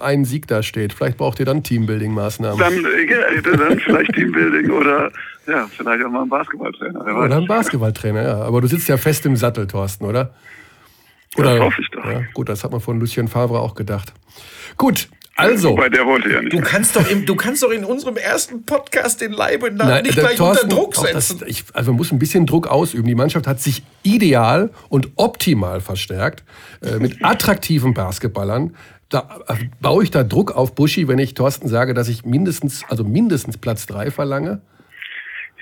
ein 0.00 0.24
Sieg 0.24 0.46
da 0.46 0.62
steht. 0.62 0.92
Vielleicht 0.92 1.16
braucht 1.18 1.40
ihr 1.40 1.46
dann 1.46 1.62
Teambuilding-Maßnahmen. 1.62 2.58
Dann, 2.58 2.72
äh, 2.84 3.10
ja, 3.10 3.40
dann 3.56 3.78
vielleicht 3.80 4.12
Teambuilding 4.14 4.70
oder 4.70 5.10
ja, 5.46 5.66
vielleicht 5.76 6.04
auch 6.04 6.10
mal 6.10 6.22
ein 6.22 6.28
Basketballtrainer. 6.28 7.00
Oder 7.24 7.36
ein 7.38 7.46
Basketballtrainer, 7.46 8.22
ja. 8.22 8.40
Aber 8.42 8.60
du 8.60 8.68
sitzt 8.68 8.88
ja 8.88 8.96
fest 8.96 9.26
im 9.26 9.34
Sattel, 9.36 9.66
Thorsten, 9.66 10.04
oder? 10.04 10.32
Das 11.36 11.60
hoffe 11.60 11.80
ich 11.80 11.88
doch. 11.90 12.04
Ja, 12.04 12.22
gut, 12.34 12.48
das 12.48 12.62
hat 12.64 12.72
man 12.72 12.80
von 12.80 13.00
Lucien 13.00 13.28
Favre 13.28 13.60
auch 13.60 13.74
gedacht. 13.74 14.12
Gut, 14.76 15.08
also. 15.34 15.70
Wobei 15.70 15.88
der 15.88 16.04
wollte 16.06 16.30
ja 16.30 16.42
nicht. 16.42 16.52
Du 16.52 16.60
kannst 16.60 16.94
doch, 16.94 17.08
im, 17.08 17.24
du 17.24 17.34
kannst 17.34 17.62
doch 17.62 17.70
in 17.70 17.84
unserem 17.84 18.16
ersten 18.18 18.64
Podcast 18.66 19.22
den 19.22 19.32
Leibenamen 19.32 19.90
Nein, 19.92 20.02
nicht 20.04 20.16
der 20.16 20.24
gleich 20.24 20.36
Thorsten, 20.36 20.64
unter 20.66 20.76
Druck 20.76 20.98
auch 20.98 21.06
das- 21.10 21.28
setzen. 21.28 21.44
ich, 21.46 21.64
also 21.72 21.92
man 21.92 21.96
muss 21.96 22.12
ein 22.12 22.18
bisschen 22.18 22.44
Druck 22.44 22.66
ausüben. 22.66 23.06
Die 23.06 23.14
Mannschaft 23.14 23.46
hat 23.46 23.60
sich 23.60 23.82
ideal 24.02 24.70
und 24.90 25.08
optimal 25.16 25.80
verstärkt 25.80 26.44
äh, 26.82 26.96
mit 26.98 27.24
attraktiven 27.24 27.94
Basketballern. 27.94 28.76
Da 29.08 29.40
äh, 29.48 29.54
baue 29.80 30.04
ich 30.04 30.10
da 30.10 30.24
Druck 30.24 30.52
auf 30.52 30.74
Buschi, 30.74 31.08
wenn 31.08 31.18
ich 31.18 31.32
Thorsten 31.32 31.68
sage, 31.68 31.94
dass 31.94 32.08
ich 32.08 32.24
mindestens, 32.26 32.82
also 32.88 33.02
mindestens 33.04 33.56
Platz 33.56 33.86
drei 33.86 34.10
verlange. 34.10 34.60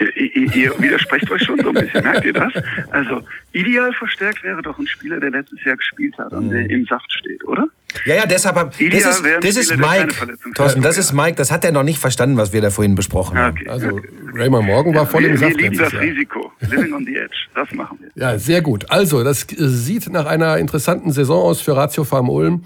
Ihr, 0.01 0.55
ihr, 0.55 0.73
widersprecht 0.79 1.31
euch 1.31 1.43
schon 1.43 1.61
so 1.61 1.69
ein 1.69 1.75
bisschen, 1.75 2.03
merkt 2.03 2.25
ihr 2.25 2.33
das? 2.33 2.53
Also 2.91 3.21
ideal 3.53 3.93
verstärkt 3.93 4.43
wäre 4.43 4.63
doch 4.63 4.79
ein 4.79 4.87
Spieler, 4.87 5.21
der 5.21 5.31
letztes 5.31 5.63
Jahr 5.65 5.77
gespielt 5.77 6.17
hat 6.17 6.33
und 6.33 6.49
der 6.49 6.71
im 6.71 6.87
Saft 6.87 7.13
steht, 7.13 7.45
oder? 7.45 7.67
Ja, 8.07 8.15
ja, 8.15 8.27
deshalb 8.27 8.57
hab, 8.57 8.71
das 8.71 8.81
Ideal 8.81 9.11
ist, 9.11 9.25
das 9.43 9.57
ist 9.57 9.77
Mike. 9.77 10.09
Thorsten, 10.55 10.81
das 10.81 10.97
hat. 10.97 11.01
ist 11.05 11.13
Mike. 11.13 11.35
Das 11.37 11.51
hat 11.51 11.65
er 11.65 11.73
noch 11.73 11.83
nicht 11.83 11.99
verstanden, 11.99 12.37
was 12.37 12.53
wir 12.53 12.61
da 12.63 12.71
vorhin 12.71 12.95
besprochen 12.95 13.37
Ja, 13.37 13.45
haben. 13.45 13.59
okay. 13.59 13.69
Also 13.69 14.01
Raymond 14.33 14.65
Morgan 14.67 14.95
war 14.95 15.07
voll 15.07 15.23
wir, 15.23 15.31
im 15.31 15.35
wir 15.35 15.49
Saft 15.49 15.61
lieben 15.61 15.75
letztes 15.75 15.85
das 15.85 15.93
Jahr. 15.93 16.03
Risiko. 16.03 16.53
Living 16.61 16.93
on 16.95 17.05
the 17.05 17.17
edge. 17.17 17.37
Das 17.55 17.71
machen 17.73 17.99
wir. 18.01 18.11
Ja, 18.15 18.39
sehr 18.39 18.63
gut. 18.63 18.91
Also, 18.91 19.23
das 19.25 19.47
sieht 19.51 20.09
nach 20.11 20.27
einer 20.27 20.57
interessanten 20.59 21.13
Saison 21.13 21.43
aus 21.43 21.61
für 21.61 21.77
Ratio 21.77 22.05
Farm 22.05 22.31
Ulm. 22.31 22.65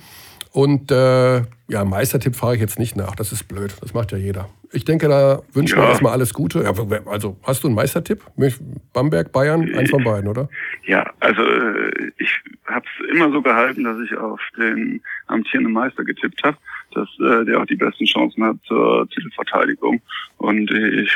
Und 0.55 0.93
äh, 0.93 1.39
ja, 1.67 1.85
Meistertipp 1.85 2.37
fahre 2.37 2.55
ich 2.55 2.61
jetzt 2.61 2.79
nicht 2.79 2.95
nach. 2.95 3.17
Das 3.17 3.33
ist 3.33 3.49
blöd. 3.49 3.75
Das 3.81 3.93
macht 3.93 4.13
ja 4.13 4.19
jeder. 4.19 4.49
Ich 4.71 4.85
denke, 4.85 5.09
da 5.09 5.43
wünschen 5.53 5.77
wir 5.79 5.83
Ja. 5.83 5.89
erstmal 5.91 6.13
alles 6.13 6.33
Gute. 6.33 6.63
Ja, 6.63 6.73
also, 7.07 7.37
hast 7.43 7.65
du 7.65 7.69
einen 7.69 7.75
Meistertipp? 7.75 8.23
Bamberg, 8.93 9.33
Bayern? 9.33 9.69
Eins 9.75 9.91
von 9.91 10.05
beiden, 10.05 10.29
oder? 10.31 10.49
Ja, 10.87 11.11
also 11.19 11.43
äh, 11.43 12.13
ich 12.19 12.31
habe 12.67 12.85
es 12.87 13.11
immer 13.17 13.33
so 13.33 13.43
gehalten, 13.43 13.83
dass 13.83 13.97
ich 14.05 14.17
auf 14.17 14.39
den 14.57 15.01
amtierenden 15.27 15.73
Meister 15.73 16.05
getippt 16.05 16.41
habe, 16.45 16.57
dass 16.95 17.09
äh, 17.19 17.45
der 17.47 17.61
auch 17.61 17.67
die 17.67 17.75
besten 17.77 18.05
Chancen 18.05 18.45
hat 18.45 18.57
zur 18.69 19.09
Titelverteidigung. 19.11 20.01
Und 20.39 20.71
ich 20.71 21.11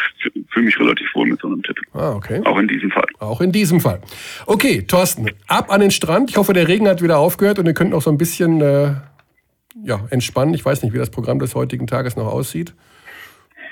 fühle 0.51 0.67
mich 0.67 0.81
relativ 0.81 1.15
wohl 1.15 1.29
mit 1.29 1.41
so 1.41 1.47
einem 1.47 1.63
Tipp. 1.63 1.79
Ah, 1.93 2.11
okay. 2.11 2.41
Auch 2.45 2.59
in 2.59 2.67
diesem 2.67 2.91
Fall. 2.91 3.07
Auch 3.21 3.41
in 3.41 3.53
diesem 3.53 3.81
Fall. 3.81 4.01
Okay, 4.47 4.83
Thorsten, 4.83 5.31
ab 5.47 5.71
an 5.73 5.81
den 5.81 5.93
Strand. 5.93 6.31
Ich 6.31 6.37
hoffe, 6.39 6.55
der 6.55 6.67
Regen 6.67 6.89
hat 6.89 7.03
wieder 7.03 7.19
aufgehört 7.19 7.61
und 7.61 7.67
ihr 7.67 7.75
könnt 7.75 7.91
noch 7.91 8.03
so 8.03 8.11
ein 8.11 8.19
bisschen 8.19 8.61
äh, 8.61 8.95
ja, 9.85 10.01
entspannen. 10.11 10.55
Ich 10.55 10.65
weiß 10.65 10.83
nicht, 10.83 10.93
wie 10.93 10.99
das 10.99 11.11
Programm 11.11 11.39
des 11.39 11.55
heutigen 11.55 11.87
Tages 11.87 12.17
noch 12.17 12.27
aussieht. 12.27 12.75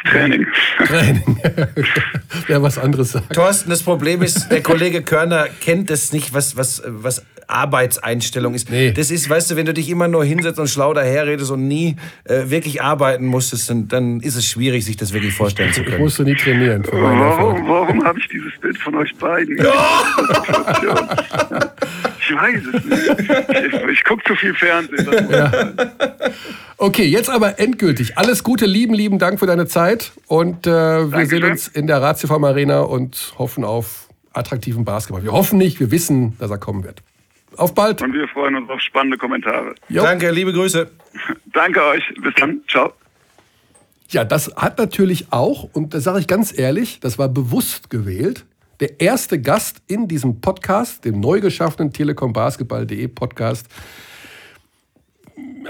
Training. 0.04 0.46
Training. 0.86 1.40
Wer 2.46 2.62
was 2.62 2.78
anderes 2.78 3.12
sagt. 3.12 3.32
Thorsten, 3.34 3.70
das 3.70 3.82
Problem 3.82 4.22
ist, 4.22 4.50
der 4.50 4.62
Kollege 4.62 5.02
Körner 5.02 5.46
kennt 5.60 5.90
das 5.90 6.12
nicht, 6.12 6.32
was, 6.32 6.56
was, 6.56 6.82
was 6.86 7.24
Arbeitseinstellung 7.48 8.54
ist. 8.54 8.70
Nee. 8.70 8.92
Das 8.92 9.10
ist, 9.10 9.28
weißt 9.28 9.50
du, 9.50 9.56
wenn 9.56 9.66
du 9.66 9.74
dich 9.74 9.88
immer 9.88 10.08
nur 10.08 10.24
hinsetzt 10.24 10.58
und 10.58 10.68
schlau 10.68 10.94
daherredest 10.94 11.50
und 11.50 11.66
nie 11.66 11.96
äh, 12.24 12.50
wirklich 12.50 12.82
arbeiten 12.82 13.26
musstest, 13.26 13.70
dann, 13.70 13.88
dann 13.88 14.20
ist 14.20 14.36
es 14.36 14.46
schwierig, 14.46 14.84
sich 14.84 14.96
das 14.96 15.12
wirklich 15.12 15.34
vorstellen 15.34 15.72
zu 15.72 15.80
Ich 15.82 15.86
können. 15.86 16.02
musste 16.02 16.22
nie 16.24 16.34
trainieren. 16.34 16.84
Warum, 16.90 17.68
warum 17.68 18.04
habe 18.04 18.18
ich 18.18 18.28
dieses 18.28 18.52
Bild 18.60 18.78
von 18.78 18.94
euch 18.96 19.14
beiden? 19.16 19.56
Ich 22.28 22.34
weiß 22.34 22.62
es 22.72 22.84
nicht. 22.84 23.74
Ich, 23.74 23.90
ich 23.90 24.04
gucke 24.04 24.24
zu 24.24 24.34
viel 24.34 24.54
Fernsehen. 24.54 25.06
Das 25.30 26.32
Okay, 26.78 27.04
jetzt 27.04 27.30
aber 27.30 27.58
endgültig. 27.58 28.18
Alles 28.18 28.42
Gute, 28.42 28.66
lieben, 28.66 28.94
lieben 28.94 29.18
Dank 29.18 29.38
für 29.38 29.46
deine 29.46 29.66
Zeit. 29.66 30.12
Und 30.26 30.66
äh, 30.66 30.70
wir 30.70 31.08
Dankeschön. 31.10 31.28
sehen 31.28 31.50
uns 31.50 31.68
in 31.68 31.86
der 31.86 32.02
Ratiofarm 32.02 32.44
Arena 32.44 32.80
und 32.80 33.34
hoffen 33.38 33.64
auf 33.64 34.08
attraktiven 34.32 34.84
Basketball. 34.84 35.22
Wir 35.22 35.32
hoffen 35.32 35.58
nicht, 35.58 35.80
wir 35.80 35.90
wissen, 35.90 36.36
dass 36.38 36.50
er 36.50 36.58
kommen 36.58 36.84
wird. 36.84 37.02
Auf 37.56 37.74
bald. 37.74 38.02
Und 38.02 38.12
wir 38.12 38.28
freuen 38.28 38.56
uns 38.56 38.68
auf 38.68 38.80
spannende 38.80 39.16
Kommentare. 39.16 39.74
Jo. 39.88 40.02
Danke, 40.02 40.30
liebe 40.30 40.52
Grüße. 40.52 40.90
Danke 41.46 41.82
euch. 41.82 42.02
Bis 42.22 42.34
dann. 42.34 42.60
Ciao. 42.68 42.92
Ja, 44.10 44.24
das 44.24 44.54
hat 44.56 44.78
natürlich 44.78 45.28
auch, 45.30 45.70
und 45.72 45.94
das 45.94 46.04
sage 46.04 46.20
ich 46.20 46.26
ganz 46.26 46.56
ehrlich, 46.56 47.00
das 47.00 47.18
war 47.18 47.28
bewusst 47.28 47.90
gewählt, 47.90 48.44
der 48.80 49.00
erste 49.00 49.40
Gast 49.40 49.82
in 49.86 50.08
diesem 50.08 50.40
Podcast, 50.40 51.04
dem 51.04 51.20
neu 51.20 51.40
geschaffenen 51.40 51.92
telekombasketball.de 51.92 53.08
Podcast. 53.08 53.66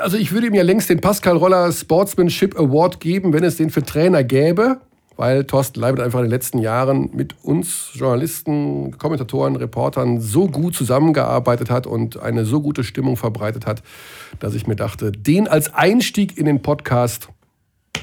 Also 0.01 0.17
ich 0.17 0.33
würde 0.33 0.49
ihm 0.49 0.55
ja 0.55 0.63
längst 0.63 0.91
den 0.91 1.01
Pascal 1.01 1.37
Roller 1.37 1.73
Sportsmanship 1.73 2.59
Award 2.59 3.01
geben, 3.01 3.33
wenn 3.33 3.45
es 3.45 3.57
den 3.57 3.71
für 3.71 3.83
Trainer 3.83 4.25
gäbe, 4.25 4.81
weil 5.17 5.45
Thorsten 5.45 5.81
Leibert 5.81 6.05
einfach 6.05 6.19
in 6.19 6.27
den 6.27 6.31
letzten 6.31 6.59
Jahren 6.59 7.11
mit 7.15 7.35
uns 7.43 7.91
Journalisten, 7.95 8.99
Kommentatoren, 8.99 9.57
Reportern 9.57 10.21
so 10.21 10.49
gut 10.49 10.75
zusammengearbeitet 10.75 11.71
hat 11.71 11.87
und 11.87 12.21
eine 12.21 12.45
so 12.45 12.61
gute 12.61 12.85
Stimmung 12.85 13.17
verbreitet 13.17 13.67
hat, 13.67 13.83
dass 14.39 14.55
ich 14.55 14.67
mir 14.67 14.77
dachte, 14.77 15.13
den 15.13 15.49
als 15.49 15.73
Einstieg 15.73 16.37
in 16.37 16.45
den 16.45 16.61
Podcast, 16.61 17.29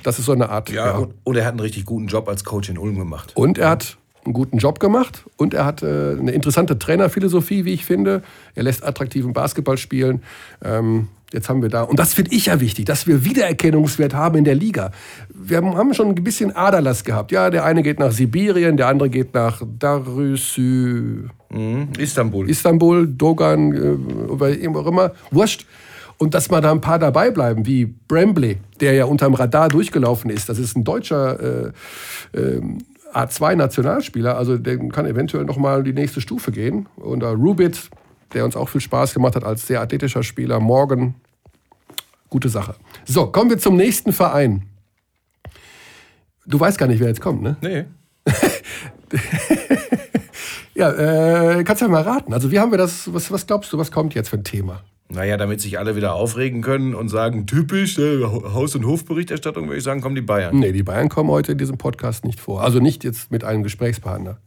das 0.02 0.18
ist 0.18 0.26
so 0.26 0.32
eine 0.32 0.50
Art. 0.50 0.72
Ja, 0.72 0.98
Und, 0.98 1.14
und 1.24 1.36
er 1.36 1.46
hat 1.46 1.52
einen 1.52 1.60
richtig 1.60 1.86
guten 1.86 2.08
Job 2.08 2.28
als 2.28 2.44
Coach 2.44 2.70
in 2.70 2.80
Ulm 2.80 2.98
gemacht. 2.98 3.34
Und 3.36 3.60
er 3.60 3.70
hat 3.70 3.98
einen 4.26 4.34
guten 4.34 4.58
Job 4.58 4.80
gemacht 4.80 5.24
und 5.38 5.54
er 5.54 5.66
hat 5.66 5.84
äh, 5.84 6.16
eine 6.20 6.32
interessante 6.32 6.80
Trainerphilosophie, 6.80 7.66
wie 7.66 7.74
ich 7.74 7.86
finde. 7.86 8.24
Er 8.56 8.64
lässt 8.64 8.84
attraktiven 8.84 9.34
Basketball 9.34 9.78
spielen. 9.78 10.22
Ähm, 10.64 11.08
jetzt 11.34 11.50
haben 11.50 11.62
wir 11.62 11.70
da, 11.70 11.82
und 11.84 11.98
das 12.00 12.14
finde 12.14 12.32
ich 12.34 12.46
ja 12.46 12.60
wichtig, 12.60 12.86
dass 12.86 13.08
wir 13.08 13.26
Wiedererkennungswert 13.26 14.14
haben 14.14 14.38
in 14.38 14.44
der 14.44 14.56
Liga. 14.56 14.92
Wir 15.34 15.58
haben- 15.58 15.94
schon 15.94 16.10
ein 16.10 16.16
bisschen 16.16 16.56
Aderlass 16.56 17.04
gehabt. 17.04 17.32
Ja, 17.32 17.50
der 17.50 17.66
eine 17.66 17.84
geht 17.84 18.00
nach 18.00 18.12
Sibirien, 18.12 18.78
der 18.78 18.88
andere 18.88 19.10
geht 19.10 19.34
nach 19.34 19.62
Darüsü, 19.80 21.28
Istanbul. 21.98 22.50
Istanbul, 22.50 23.08
Dogan, 23.08 23.74
äh, 23.74 24.68
auch 24.68 24.86
immer, 24.88 25.12
wurscht. 25.32 25.66
Und 26.18 26.34
dass 26.36 26.50
mal 26.50 26.62
da 26.62 26.72
ein 26.72 26.80
paar 26.82 27.00
dabei 27.00 27.32
bleiben, 27.32 27.66
wie 27.66 27.86
Brambley, 27.86 28.58
der 28.80 28.94
ja 28.94 29.06
unterm 29.06 29.34
Radar 29.34 29.68
durchgelaufen 29.70 30.30
ist. 30.30 30.48
Das 30.48 30.58
ist 30.60 30.78
ein 30.78 30.84
deutscher 30.84 31.66
äh, 31.66 31.72
ähm, 32.34 32.78
A2-Nationalspieler, 33.14 34.38
also 34.38 34.58
der 34.58 34.78
kann 34.90 35.06
eventuell 35.06 35.46
noch 35.46 35.58
mal 35.58 35.84
die 35.84 35.94
nächste 35.94 36.22
Stufe 36.22 36.52
gehen. 36.52 36.88
Und 36.96 37.24
Rubit, 37.24 37.90
der 38.34 38.46
uns 38.46 38.56
auch 38.56 38.70
viel 38.70 38.82
Spaß 38.82 39.14
gemacht 39.14 39.36
hat 39.36 39.44
als 39.44 39.68
sehr 39.68 39.82
athletischer 39.82 40.24
Spieler. 40.24 40.60
Morgan, 40.60 41.16
gute 42.30 42.50
Sache. 42.50 42.76
So, 43.06 43.28
kommen 43.28 43.50
wir 43.50 43.60
zum 43.60 43.76
nächsten 43.76 44.14
Verein. 44.14 44.64
Du 46.46 46.60
weißt 46.60 46.78
gar 46.78 46.88
nicht, 46.88 47.00
wer 47.00 47.08
jetzt 47.08 47.22
kommt, 47.22 47.42
ne? 47.42 47.56
Nee. 47.62 47.86
Ja, 50.76 50.92
äh, 50.92 51.64
kannst 51.64 51.82
ja 51.82 51.88
mal 51.88 52.02
raten. 52.02 52.34
Also 52.34 52.52
wie 52.52 52.60
haben 52.60 52.72
wir 52.72 52.78
das, 52.78 53.14
was, 53.14 53.32
was 53.32 53.46
glaubst 53.46 53.72
du, 53.72 53.78
was 53.78 53.92
kommt 53.92 54.16
jetzt 54.16 54.30
für 54.30 54.38
ein 54.38 54.44
Thema? 54.44 54.82
Naja, 55.14 55.38
damit 55.38 55.62
sich 55.62 55.78
alle 55.78 55.96
wieder 55.96 56.14
aufregen 56.16 56.62
können 56.62 56.96
und 56.96 57.10
sagen, 57.10 57.46
typisch, 57.46 57.98
äh, 58.00 58.24
Haus- 58.24 58.76
und 58.76 58.86
Hofberichterstattung, 58.86 59.68
würde 59.68 59.78
ich 59.78 59.84
sagen, 59.84 60.02
kommen 60.02 60.16
die 60.16 60.22
Bayern. 60.22 60.58
Nee, 60.58 60.72
die 60.72 60.84
Bayern 60.84 61.10
kommen 61.10 61.30
heute 61.30 61.52
in 61.52 61.58
diesem 61.58 61.78
Podcast 61.78 62.26
nicht 62.26 62.40
vor. 62.40 62.64
Also 62.64 62.80
nicht 62.80 63.04
jetzt 63.04 63.32
mit 63.32 63.44
einem 63.44 63.64
Gesprächspartner. 63.64 64.38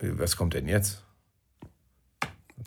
Was 0.00 0.36
kommt 0.36 0.54
denn 0.54 0.68
jetzt? 0.68 1.02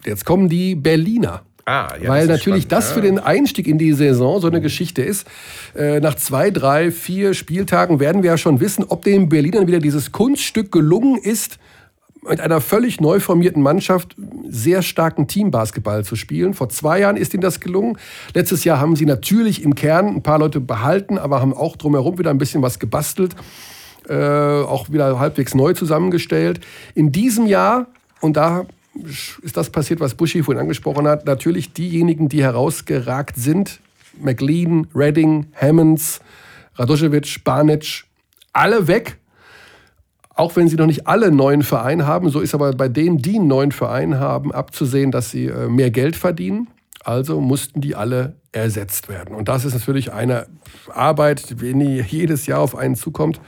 Jetzt 0.06 0.26
kommen 0.26 0.50
die 0.50 0.76
Berliner. 0.76 1.44
Ah, 1.66 1.94
ja, 2.02 2.10
Weil 2.10 2.28
das 2.28 2.40
natürlich 2.40 2.64
spannend. 2.64 2.72
das 2.72 2.90
Ja. 2.90 2.96
für 2.96 3.02
den 3.02 3.20
Einstieg 3.20 3.68
in 3.68 3.78
die 3.78 3.94
Saison 3.94 4.42
so 4.42 4.48
eine 4.48 4.62
Geschichte 4.62 5.02
ist. 5.04 5.28
Äh, 5.76 6.00
nach 6.00 6.16
zwei, 6.16 6.50
drei, 6.50 6.92
vier 6.92 7.34
Spieltagen 7.34 8.00
werden 8.00 8.24
wir 8.24 8.32
ja 8.32 8.38
schon 8.38 8.60
wissen, 8.60 8.84
ob 8.88 9.04
den 9.04 9.30
Berlinern 9.30 9.68
wieder 9.68 9.80
dieses 9.80 10.12
Kunststück 10.12 10.72
gelungen 10.72 11.18
ist, 11.22 11.60
mit 12.28 12.40
einer 12.40 12.62
völlig 12.62 13.02
neu 13.02 13.20
formierten 13.20 13.64
Mannschaft 13.64 14.16
sehr 14.48 14.82
starken 14.84 15.28
Teambasketball 15.28 16.06
zu 16.06 16.16
spielen. 16.16 16.54
Vor 16.54 16.70
zwei 16.70 17.00
Jahren 17.00 17.18
ist 17.18 17.34
ihnen 17.34 17.42
das 17.42 17.60
gelungen. 17.60 17.98
Letztes 18.34 18.64
Jahr 18.64 18.80
haben 18.80 18.96
sie 18.96 19.06
natürlich 19.06 19.64
im 19.64 19.74
Kern 19.76 20.08
ein 20.08 20.24
paar 20.24 20.40
Leute 20.40 20.60
behalten, 20.60 21.18
aber 21.18 21.42
haben 21.42 21.54
auch 21.54 21.76
drumherum 21.76 22.20
wieder 22.20 22.30
ein 22.30 22.38
bisschen 22.38 22.62
was 22.62 22.80
gebastelt. 22.80 23.36
äh, 24.10 24.14
auch 24.14 24.90
wieder 24.90 25.20
halbwegs 25.20 25.56
neu 25.56 25.74
zusammengestellt. 25.74 26.60
In 26.96 27.12
diesem 27.12 27.46
Jahr, 27.46 27.88
und 28.20 28.36
da 28.38 28.66
ist 29.42 29.56
das 29.56 29.70
passiert, 29.70 30.00
was 30.00 30.16
Buschi 30.16 30.44
vorhin 30.44 30.62
angesprochen 30.62 31.08
hat, 31.08 31.26
natürlich 31.26 31.74
diejenigen, 31.74 32.28
die 32.28 32.44
herausgeragt 32.44 33.36
sind, 33.38 33.80
McLean, 34.20 34.88
Redding, 34.94 35.48
Hammonds, 35.56 36.20
Radojevic, 36.76 37.44
Barnett, 37.44 38.04
alle 38.54 38.88
weg. 38.88 39.18
Auch 40.34 40.56
wenn 40.56 40.68
sie 40.68 40.78
noch 40.78 40.86
nicht 40.86 41.08
alle 41.08 41.32
neuen 41.32 41.62
Verein 41.62 42.08
haben, 42.08 42.30
so 42.30 42.40
ist 42.40 42.56
aber 42.56 42.72
bei 42.74 42.88
denen, 42.88 43.18
die 43.18 43.36
einen 43.36 43.48
neuen 43.48 43.72
Verein 43.72 44.20
haben, 44.20 44.52
abzusehen, 44.52 45.12
dass 45.12 45.32
sie 45.32 45.48
äh, 45.48 45.68
mehr 45.68 45.92
Geld 45.92 46.16
verdienen. 46.16 46.68
Also 47.04 47.42
mussten 47.42 47.82
die 47.82 47.96
alle 47.96 48.36
ersetzt 48.52 49.10
werden. 49.10 49.36
Und 49.36 49.48
das 49.48 49.66
ist 49.66 49.74
natürlich 49.74 50.14
eine 50.14 50.48
Arbeit, 50.94 51.62
wenn 51.62 51.80
die 51.80 52.02
jedes 52.02 52.46
Jahr 52.46 52.60
auf 52.60 52.76
einen 52.76 52.96
zukommt, 52.96 53.42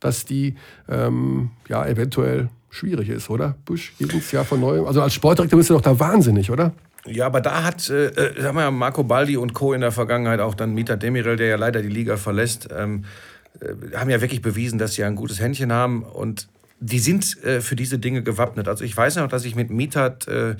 dass 0.00 0.24
die 0.24 0.54
ähm, 0.88 1.50
ja 1.68 1.84
eventuell 1.86 2.48
schwierig 2.70 3.08
ist, 3.08 3.30
oder? 3.30 3.56
Busch, 3.64 3.92
jedes 3.98 4.30
Jahr 4.30 4.44
von 4.44 4.60
neuem. 4.60 4.86
Also 4.86 5.02
als 5.02 5.14
Sportdirektor 5.14 5.56
bist 5.56 5.70
du 5.70 5.74
doch 5.74 5.80
da 5.80 5.98
wahnsinnig, 5.98 6.50
oder? 6.50 6.72
Ja, 7.06 7.26
aber 7.26 7.40
da 7.40 7.64
hat 7.64 7.88
äh, 7.88 8.08
äh 8.08 8.44
haben 8.44 8.56
wir 8.56 8.70
Marco 8.70 9.02
Baldi 9.02 9.36
und 9.36 9.54
Co. 9.54 9.72
in 9.72 9.80
der 9.80 9.92
Vergangenheit, 9.92 10.40
auch 10.40 10.54
dann 10.54 10.74
Mieter 10.74 10.96
Demirel, 10.96 11.36
der 11.36 11.48
ja 11.48 11.56
leider 11.56 11.80
die 11.80 11.88
Liga 11.88 12.16
verlässt, 12.16 12.68
ähm, 12.76 13.04
äh, 13.04 13.06
haben 13.94 14.10
ja 14.10 14.20
wirklich 14.20 14.42
bewiesen, 14.42 14.78
dass 14.78 14.94
sie 14.94 15.04
ein 15.04 15.16
gutes 15.16 15.40
Händchen 15.40 15.72
haben 15.72 16.02
und 16.02 16.48
die 16.80 17.00
sind 17.00 17.42
äh, 17.44 17.60
für 17.60 17.76
diese 17.76 17.98
Dinge 17.98 18.22
gewappnet. 18.22 18.68
Also 18.68 18.84
ich 18.84 18.96
weiß 18.96 19.16
noch, 19.16 19.28
dass 19.28 19.44
ich 19.44 19.54
mit 19.54 19.70
Mietat 19.70 20.28
äh, 20.28 20.56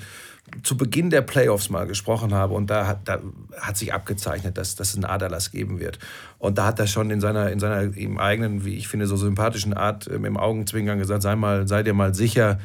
zu 0.63 0.77
Beginn 0.77 1.09
der 1.09 1.21
Playoffs 1.21 1.69
mal 1.69 1.85
gesprochen 1.85 2.33
habe 2.33 2.53
und 2.53 2.69
da 2.69 2.87
hat, 2.87 3.07
da 3.07 3.19
hat 3.59 3.77
sich 3.77 3.93
abgezeichnet, 3.93 4.57
dass, 4.57 4.75
dass 4.75 4.89
es 4.89 4.95
einen 4.95 5.05
Aderlass 5.05 5.51
geben 5.51 5.79
wird. 5.79 5.99
Und 6.37 6.57
da 6.57 6.65
hat 6.65 6.79
er 6.79 6.87
schon 6.87 7.11
in 7.11 7.21
seiner, 7.21 7.51
in 7.51 7.59
seiner 7.59 7.95
ihm 7.95 8.17
eigenen, 8.17 8.65
wie 8.65 8.75
ich 8.75 8.87
finde, 8.87 9.05
so 9.07 9.15
sympathischen 9.15 9.73
Art 9.73 10.07
äh, 10.07 10.15
im 10.15 10.37
Augenzwinkern 10.37 10.99
gesagt, 10.99 11.21
sei, 11.21 11.35
mal, 11.35 11.67
sei 11.67 11.83
dir 11.83 11.93
mal 11.93 12.13
sicher, 12.13 12.59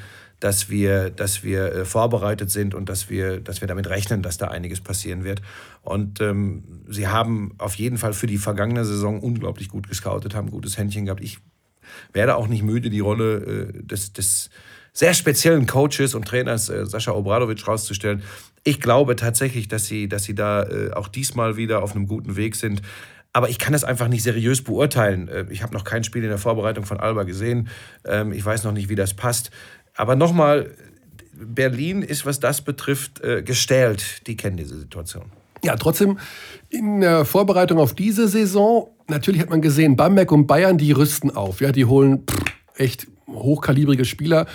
dass 0.45 0.69
wir, 0.69 1.09
dass 1.09 1.43
wir 1.43 1.73
äh, 1.73 1.85
vorbereitet 1.87 2.51
sind 2.51 2.75
und 2.75 2.91
dass 2.91 3.09
wir, 3.09 3.41
dass 3.41 3.63
wir 3.63 3.69
damit 3.69 3.89
rechnen, 3.89 4.21
dass 4.21 4.37
da 4.37 4.49
einiges 4.49 4.83
passieren 4.83 5.25
wird. 5.25 5.41
Und 5.81 6.21
ähm, 6.21 6.83
sie 6.87 7.09
haben 7.09 7.55
auf 7.57 7.77
jeden 7.77 7.97
Fall 7.97 8.13
für 8.13 8.27
die 8.27 8.37
vergangene 8.37 8.85
Saison 8.85 9.21
unglaublich 9.21 9.71
gut 9.71 9.89
gescoutet, 9.89 10.35
haben 10.35 10.51
gutes 10.51 10.77
Händchen 10.77 11.07
gehabt. 11.07 11.23
Ich 11.23 11.39
werde 12.13 12.37
auch 12.37 12.47
nicht 12.47 12.63
müde, 12.63 12.91
die 12.91 13.01
Rolle 13.01 13.37
äh, 13.73 13.87
des, 13.87 14.13
des 14.13 14.51
sehr 14.93 15.15
speziellen 15.15 15.67
Coaches 15.67 16.15
und 16.15 16.29
Trainers 16.29 16.69
äh, 16.69 16.85
Sascha 16.85 17.13
Obradovic 17.13 17.67
rauszustellen. 17.67 18.23
Ich 18.65 18.83
glaube 18.83 19.17
tatsächlich, 19.17 19.69
dass 19.69 19.87
sie, 19.87 20.11
dass 20.11 20.25
sie 20.25 20.35
da 20.35 20.65
äh, 20.65 20.93
auch 20.93 21.09
diesmal 21.09 21.57
wieder 21.57 21.83
auf 21.83 21.97
einem 21.97 22.07
guten 22.07 22.37
Weg 22.37 22.55
sind. 22.55 22.83
Aber 23.33 23.49
ich 23.49 23.59
kann 23.59 23.73
das 23.73 23.83
einfach 23.83 24.09
nicht 24.09 24.23
seriös 24.23 24.63
beurteilen. 24.63 25.29
Äh, 25.29 25.47
ich 25.49 25.63
habe 25.63 25.73
noch 25.73 25.85
kein 25.85 26.05
Spiel 26.05 26.23
in 26.23 26.29
der 26.29 26.39
Vorbereitung 26.39 26.85
von 26.85 27.01
Alba 27.01 27.23
gesehen. 27.23 27.69
Ähm, 28.05 28.33
ich 28.33 28.45
weiß 28.45 28.63
noch 28.65 28.73
nicht, 28.73 28.91
wie 28.91 28.95
das 28.95 29.15
passt. 29.15 29.51
Aber 29.97 30.17
nochmal, 30.17 30.71
Berlin 31.33 32.03
ist, 32.03 32.27
was 32.27 32.41
das 32.41 32.63
betrifft, 32.63 33.21
äh, 33.23 33.43
gestählt. 33.43 34.27
Die 34.27 34.37
kennen 34.37 34.57
diese 34.57 34.79
Situation. 34.79 35.25
Ja, 35.63 35.77
trotzdem 35.77 36.19
in 36.69 37.01
der 37.01 37.25
Vorbereitung 37.25 37.79
auf 37.79 37.95
diese 37.95 38.29
Saison, 38.29 38.91
natürlich 39.09 39.41
hat 39.41 39.51
man 39.51 39.63
gesehen, 39.63 39.97
Bamberg 39.97 40.31
und 40.33 40.47
Bayern, 40.47 40.77
die 40.77 40.93
rüsten 40.93 41.35
auf. 41.35 41.61
Ja, 41.61 41.73
die 41.73 41.87
holen 41.87 42.25
pff, 42.29 42.45
echt 42.77 43.07
hochkalibrige 43.29 44.05
Spieler. 44.05 44.47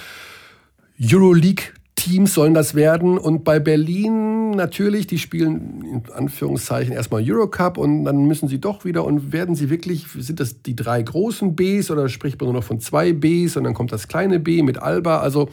Euroleague 1.02 1.74
Teams 2.00 2.34
sollen 2.34 2.54
das 2.54 2.76
werden. 2.76 3.18
Und 3.18 3.44
bei 3.44 3.60
Berlin 3.60 4.52
natürlich, 4.52 5.08
die 5.08 5.18
spielen 5.18 5.84
in 5.84 6.14
Anführungszeichen 6.14 6.94
erstmal 6.94 7.22
Eurocup 7.26 7.78
und 7.78 8.06
dann 8.06 8.26
müssen 8.26 8.48
sie 8.48 8.60
doch 8.60 8.86
wieder 8.86 9.04
und 9.04 9.32
werden 9.32 9.56
sie 9.56 9.70
wirklich, 9.70 10.06
sind 10.18 10.40
das 10.40 10.62
die 10.62 10.76
drei 10.76 11.02
großen 11.02 11.56
Bs 11.56 11.92
oder 11.92 12.08
spricht 12.10 12.40
man 12.40 12.48
nur 12.48 12.62
noch 12.62 12.64
von 12.64 12.80
zwei 12.80 13.14
Bs 13.14 13.58
und 13.58 13.66
dann 13.66 13.74
kommt 13.74 13.92
das 13.92 14.08
kleine 14.08 14.40
B 14.40 14.64
mit 14.64 14.82
Alba. 14.82 15.20
Also 15.20 15.50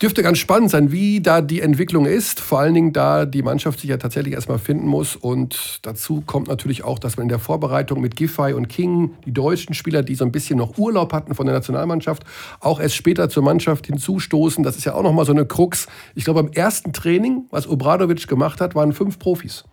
dürfte 0.00 0.22
ganz 0.22 0.38
spannend 0.38 0.70
sein, 0.70 0.92
wie 0.92 1.20
da 1.20 1.42
die 1.42 1.60
Entwicklung 1.60 2.06
ist. 2.06 2.40
Vor 2.40 2.60
allen 2.60 2.74
Dingen, 2.74 2.92
da 2.92 3.26
die 3.26 3.42
Mannschaft 3.42 3.80
sich 3.80 3.90
ja 3.90 3.98
tatsächlich 3.98 4.34
erstmal 4.34 4.58
finden 4.58 4.86
muss. 4.86 5.14
Und 5.14 5.80
dazu 5.82 6.22
kommt 6.24 6.48
natürlich 6.48 6.84
auch, 6.84 6.98
dass 6.98 7.16
man 7.16 7.24
in 7.24 7.28
der 7.28 7.38
Vorbereitung 7.38 8.00
mit 8.00 8.16
Giffey 8.16 8.54
und 8.54 8.68
King, 8.68 9.14
die 9.26 9.32
deutschen 9.32 9.74
Spieler, 9.74 10.02
die 10.02 10.14
so 10.14 10.24
ein 10.24 10.32
bisschen 10.32 10.58
noch 10.58 10.78
Urlaub 10.78 11.12
hatten 11.12 11.34
von 11.34 11.46
der 11.46 11.54
Nationalmannschaft, 11.54 12.24
auch 12.60 12.80
erst 12.80 12.96
später 12.96 13.28
zur 13.28 13.42
Mannschaft 13.42 13.86
hinzustoßen. 13.86 14.64
Das 14.64 14.76
ist 14.76 14.84
ja 14.84 14.94
auch 14.94 15.02
nochmal 15.02 15.26
so 15.26 15.32
eine 15.32 15.44
Krux. 15.44 15.86
Ich 16.14 16.24
glaube, 16.24 16.42
beim 16.42 16.52
ersten 16.52 16.92
Training, 16.92 17.44
was 17.50 17.68
Obradovic 17.68 18.26
gemacht 18.26 18.60
hat, 18.60 18.74
waren 18.74 18.92
fünf 18.92 19.18
Profis. 19.18 19.64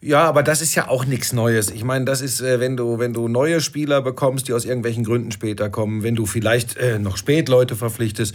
Ja, 0.00 0.24
aber 0.24 0.42
das 0.42 0.62
ist 0.62 0.74
ja 0.74 0.88
auch 0.88 1.04
nichts 1.04 1.32
Neues. 1.32 1.70
Ich 1.70 1.84
meine, 1.84 2.04
das 2.04 2.22
ist, 2.22 2.40
äh, 2.40 2.60
wenn 2.60 2.76
du, 2.76 2.98
wenn 2.98 3.12
du 3.12 3.28
neue 3.28 3.60
Spieler 3.60 4.02
bekommst, 4.02 4.48
die 4.48 4.52
aus 4.52 4.64
irgendwelchen 4.64 5.04
Gründen 5.04 5.30
später 5.30 5.68
kommen, 5.68 6.02
wenn 6.02 6.14
du 6.14 6.26
vielleicht 6.26 6.76
äh, 6.76 6.98
noch 6.98 7.16
spät 7.16 7.48
Leute 7.48 7.76
verpflichtest, 7.76 8.34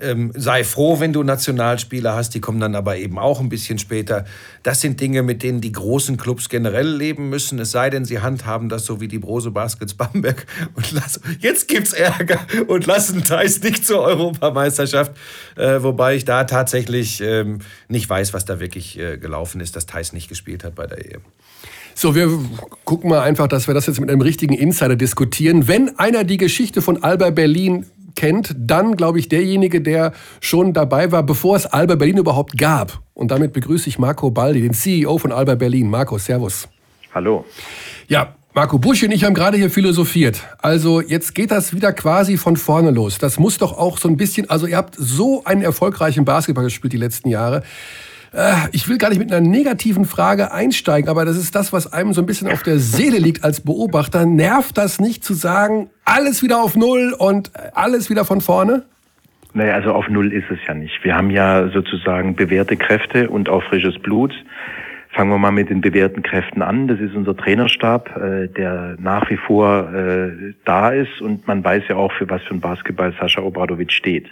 ähm, 0.00 0.32
sei 0.34 0.64
froh, 0.64 1.00
wenn 1.00 1.12
du 1.12 1.22
Nationalspieler 1.22 2.14
hast, 2.14 2.34
die 2.34 2.40
kommen 2.40 2.60
dann 2.60 2.74
aber 2.74 2.96
eben 2.96 3.18
auch 3.18 3.40
ein 3.40 3.48
bisschen 3.48 3.78
später. 3.78 4.24
Das 4.62 4.80
sind 4.80 5.00
Dinge, 5.00 5.22
mit 5.22 5.42
denen 5.42 5.60
die 5.60 5.72
großen 5.72 6.16
Clubs 6.16 6.48
generell 6.48 6.88
leben 6.88 7.28
müssen, 7.28 7.58
es 7.58 7.70
sei 7.70 7.90
denn, 7.90 8.04
sie 8.04 8.20
handhaben 8.20 8.68
das 8.68 8.84
so 8.84 9.00
wie 9.00 9.08
die 9.08 9.18
Brose 9.18 9.50
Baskets 9.50 9.94
Bamberg 9.94 10.46
und 10.74 10.92
lassen, 10.92 11.22
jetzt 11.40 11.68
gibt's 11.68 11.92
Ärger 11.92 12.40
und 12.66 12.86
lassen 12.86 13.24
Thais 13.24 13.62
nicht 13.62 13.86
zur 13.86 14.00
Europameisterschaft, 14.00 15.12
äh, 15.56 15.82
wobei 15.82 16.16
ich 16.16 16.24
da 16.24 16.44
tatsächlich 16.44 17.20
ähm, 17.20 17.60
nicht 17.88 18.08
weiß, 18.08 18.34
was 18.34 18.44
da 18.44 18.60
wirklich 18.60 18.98
äh, 18.98 19.18
gelaufen 19.18 19.60
ist, 19.60 19.76
dass 19.76 19.86
Thais 19.86 20.12
nicht 20.12 20.28
gespielt 20.28 20.64
hat 20.64 20.74
bei 20.74 20.86
der 20.86 21.04
EM. 21.14 21.22
So, 21.98 22.14
wir 22.14 22.28
gucken 22.84 23.08
mal 23.08 23.22
einfach, 23.22 23.48
dass 23.48 23.68
wir 23.68 23.74
das 23.74 23.86
jetzt 23.86 24.00
mit 24.00 24.10
einem 24.10 24.20
richtigen 24.20 24.52
Insider 24.52 24.96
diskutieren. 24.96 25.66
Wenn 25.66 25.98
einer 25.98 26.24
die 26.24 26.36
Geschichte 26.36 26.82
von 26.82 27.02
Alba 27.02 27.30
Berlin 27.30 27.86
kennt, 28.16 28.54
dann, 28.58 28.96
glaube 28.96 29.18
ich, 29.18 29.28
derjenige, 29.28 29.80
der 29.80 30.12
schon 30.40 30.72
dabei 30.72 31.12
war, 31.12 31.22
bevor 31.22 31.56
es 31.56 31.66
Alba 31.66 31.94
Berlin 31.94 32.18
überhaupt 32.18 32.58
gab. 32.58 33.00
Und 33.14 33.30
damit 33.30 33.52
begrüße 33.52 33.88
ich 33.88 33.98
Marco 33.98 34.30
Baldi, 34.30 34.62
den 34.62 34.74
CEO 34.74 35.18
von 35.18 35.32
Alba 35.32 35.54
Berlin. 35.54 35.88
Marco, 35.88 36.18
Servus. 36.18 36.68
Hallo. 37.14 37.44
Ja, 38.08 38.34
Marco 38.56 38.78
Busch 38.78 39.02
und 39.02 39.12
ich 39.12 39.22
haben 39.22 39.34
gerade 39.34 39.58
hier 39.58 39.70
philosophiert. 39.70 40.42
Also 40.62 41.02
jetzt 41.02 41.34
geht 41.34 41.50
das 41.50 41.74
wieder 41.74 41.92
quasi 41.92 42.38
von 42.38 42.56
vorne 42.56 42.90
los. 42.90 43.18
Das 43.18 43.38
muss 43.38 43.58
doch 43.58 43.76
auch 43.76 43.98
so 43.98 44.08
ein 44.08 44.16
bisschen, 44.16 44.48
also 44.48 44.66
ihr 44.66 44.78
habt 44.78 44.94
so 44.96 45.44
einen 45.44 45.60
erfolgreichen 45.60 46.24
Basketball 46.24 46.64
gespielt 46.64 46.94
die 46.94 46.96
letzten 46.96 47.28
Jahre. 47.28 47.62
Äh, 48.36 48.68
ich 48.72 48.88
will 48.88 48.98
gar 48.98 49.08
nicht 49.08 49.18
mit 49.18 49.32
einer 49.32 49.46
negativen 49.46 50.04
Frage 50.04 50.52
einsteigen, 50.52 51.08
aber 51.08 51.24
das 51.24 51.38
ist 51.38 51.54
das, 51.54 51.72
was 51.72 51.92
einem 51.92 52.12
so 52.12 52.20
ein 52.20 52.26
bisschen 52.26 52.48
auf 52.48 52.62
der 52.62 52.78
Seele 52.78 53.18
liegt 53.18 53.42
als 53.42 53.62
Beobachter. 53.62 54.26
Nervt 54.26 54.76
das 54.76 55.00
nicht 55.00 55.24
zu 55.24 55.32
sagen, 55.32 55.88
alles 56.04 56.42
wieder 56.42 56.62
auf 56.62 56.76
Null 56.76 57.14
und 57.18 57.50
alles 57.74 58.10
wieder 58.10 58.24
von 58.24 58.42
vorne? 58.42 58.84
Naja, 59.54 59.72
also 59.72 59.92
auf 59.92 60.08
Null 60.08 60.34
ist 60.34 60.50
es 60.50 60.58
ja 60.68 60.74
nicht. 60.74 61.02
Wir 61.02 61.16
haben 61.16 61.30
ja 61.30 61.70
sozusagen 61.70 62.36
bewährte 62.36 62.76
Kräfte 62.76 63.30
und 63.30 63.48
auch 63.48 63.62
frisches 63.62 63.98
Blut. 63.98 64.34
Fangen 65.12 65.30
wir 65.30 65.38
mal 65.38 65.50
mit 65.50 65.70
den 65.70 65.80
bewährten 65.80 66.22
Kräften 66.22 66.60
an. 66.60 66.88
Das 66.88 67.00
ist 67.00 67.14
unser 67.14 67.34
Trainerstab, 67.34 68.18
äh, 68.18 68.48
der 68.48 68.96
nach 68.98 69.30
wie 69.30 69.38
vor 69.38 69.90
äh, 69.94 70.52
da 70.66 70.90
ist 70.90 71.22
und 71.22 71.46
man 71.46 71.64
weiß 71.64 71.84
ja 71.88 71.96
auch, 71.96 72.12
für 72.12 72.28
was 72.28 72.42
für 72.42 72.52
ein 72.54 72.60
Basketball 72.60 73.14
Sascha 73.18 73.40
Obradovic 73.40 73.92
steht. 73.92 74.26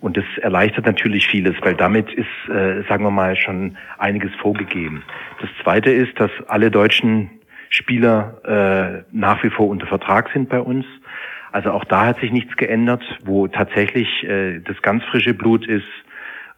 Und 0.00 0.16
das 0.16 0.24
erleichtert 0.40 0.86
natürlich 0.86 1.26
vieles, 1.26 1.54
weil 1.62 1.74
damit 1.74 2.12
ist, 2.12 2.26
äh, 2.48 2.82
sagen 2.88 3.04
wir 3.04 3.10
mal, 3.10 3.36
schon 3.36 3.76
einiges 3.98 4.34
vorgegeben. 4.36 5.02
Das 5.40 5.50
Zweite 5.62 5.90
ist, 5.90 6.18
dass 6.20 6.30
alle 6.46 6.70
deutschen 6.70 7.30
Spieler 7.70 8.40
äh, 8.44 9.04
nach 9.12 9.42
wie 9.42 9.50
vor 9.50 9.68
unter 9.68 9.86
Vertrag 9.86 10.30
sind 10.32 10.48
bei 10.48 10.60
uns. 10.60 10.84
Also 11.52 11.70
auch 11.70 11.84
da 11.84 12.06
hat 12.06 12.20
sich 12.20 12.32
nichts 12.32 12.56
geändert, 12.56 13.02
wo 13.24 13.48
tatsächlich 13.48 14.24
äh, 14.24 14.60
das 14.60 14.80
ganz 14.82 15.02
frische 15.04 15.34
Blut 15.34 15.66
ist. 15.66 15.86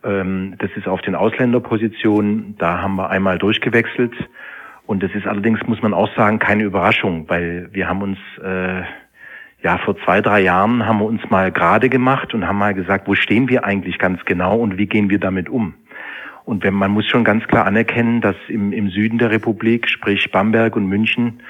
Ähm, 0.05 0.55
das 0.59 0.71
ist 0.77 0.89
auf 0.89 1.01
den 1.03 1.15
Ausländerpositionen. 1.15 2.57
Da 2.59 2.83
haben 2.83 2.97
wir 2.97 3.11
einmal 3.11 3.39
durchgewechselt. 3.39 4.15
Und 4.87 5.03
das 5.03 5.13
ist 5.13 5.27
allerdings, 5.27 5.61
muss 5.67 5.83
man 5.83 5.93
auch 5.93 6.09
sagen, 6.17 6.39
keine 6.39 6.65
Überraschung, 6.65 7.29
weil 7.29 7.69
wir 7.73 7.89
haben 7.89 8.03
uns 8.03 8.19
äh, 8.43 8.83
ja, 9.63 9.79
vor 9.79 9.97
zwei, 10.05 10.21
drei 10.21 10.41
Jahren 10.41 10.87
haben 10.87 10.99
wir 10.99 11.07
uns 11.07 11.29
mal 11.31 11.51
gerade 11.51 11.89
gemacht 11.89 12.33
und 12.35 12.47
haben 12.47 12.59
mal 12.59 12.75
gesagt, 12.75 13.09
wo 13.09 13.15
stehen 13.15 13.49
wir 13.49 13.65
eigentlich 13.65 13.99
ganz 13.99 14.25
genau 14.25 14.57
und 14.59 14.79
wie 14.79 14.87
gehen 14.87 15.11
wir 15.11 15.19
damit 15.19 15.49
um? 15.49 15.75
Und 16.45 16.65
wenn, 16.65 16.75
man 16.75 16.93
muss 16.93 17.07
schon 17.07 17.25
ganz 17.25 17.47
klar 17.47 17.67
anerkennen, 17.67 18.21
dass 18.21 18.37
im, 18.49 18.73
im 18.73 18.89
Süden 18.89 19.19
der 19.19 19.31
Republik, 19.31 19.89
sprich 19.89 20.31
Bamberg 20.31 20.77
und 20.77 20.87
München, 20.87 21.41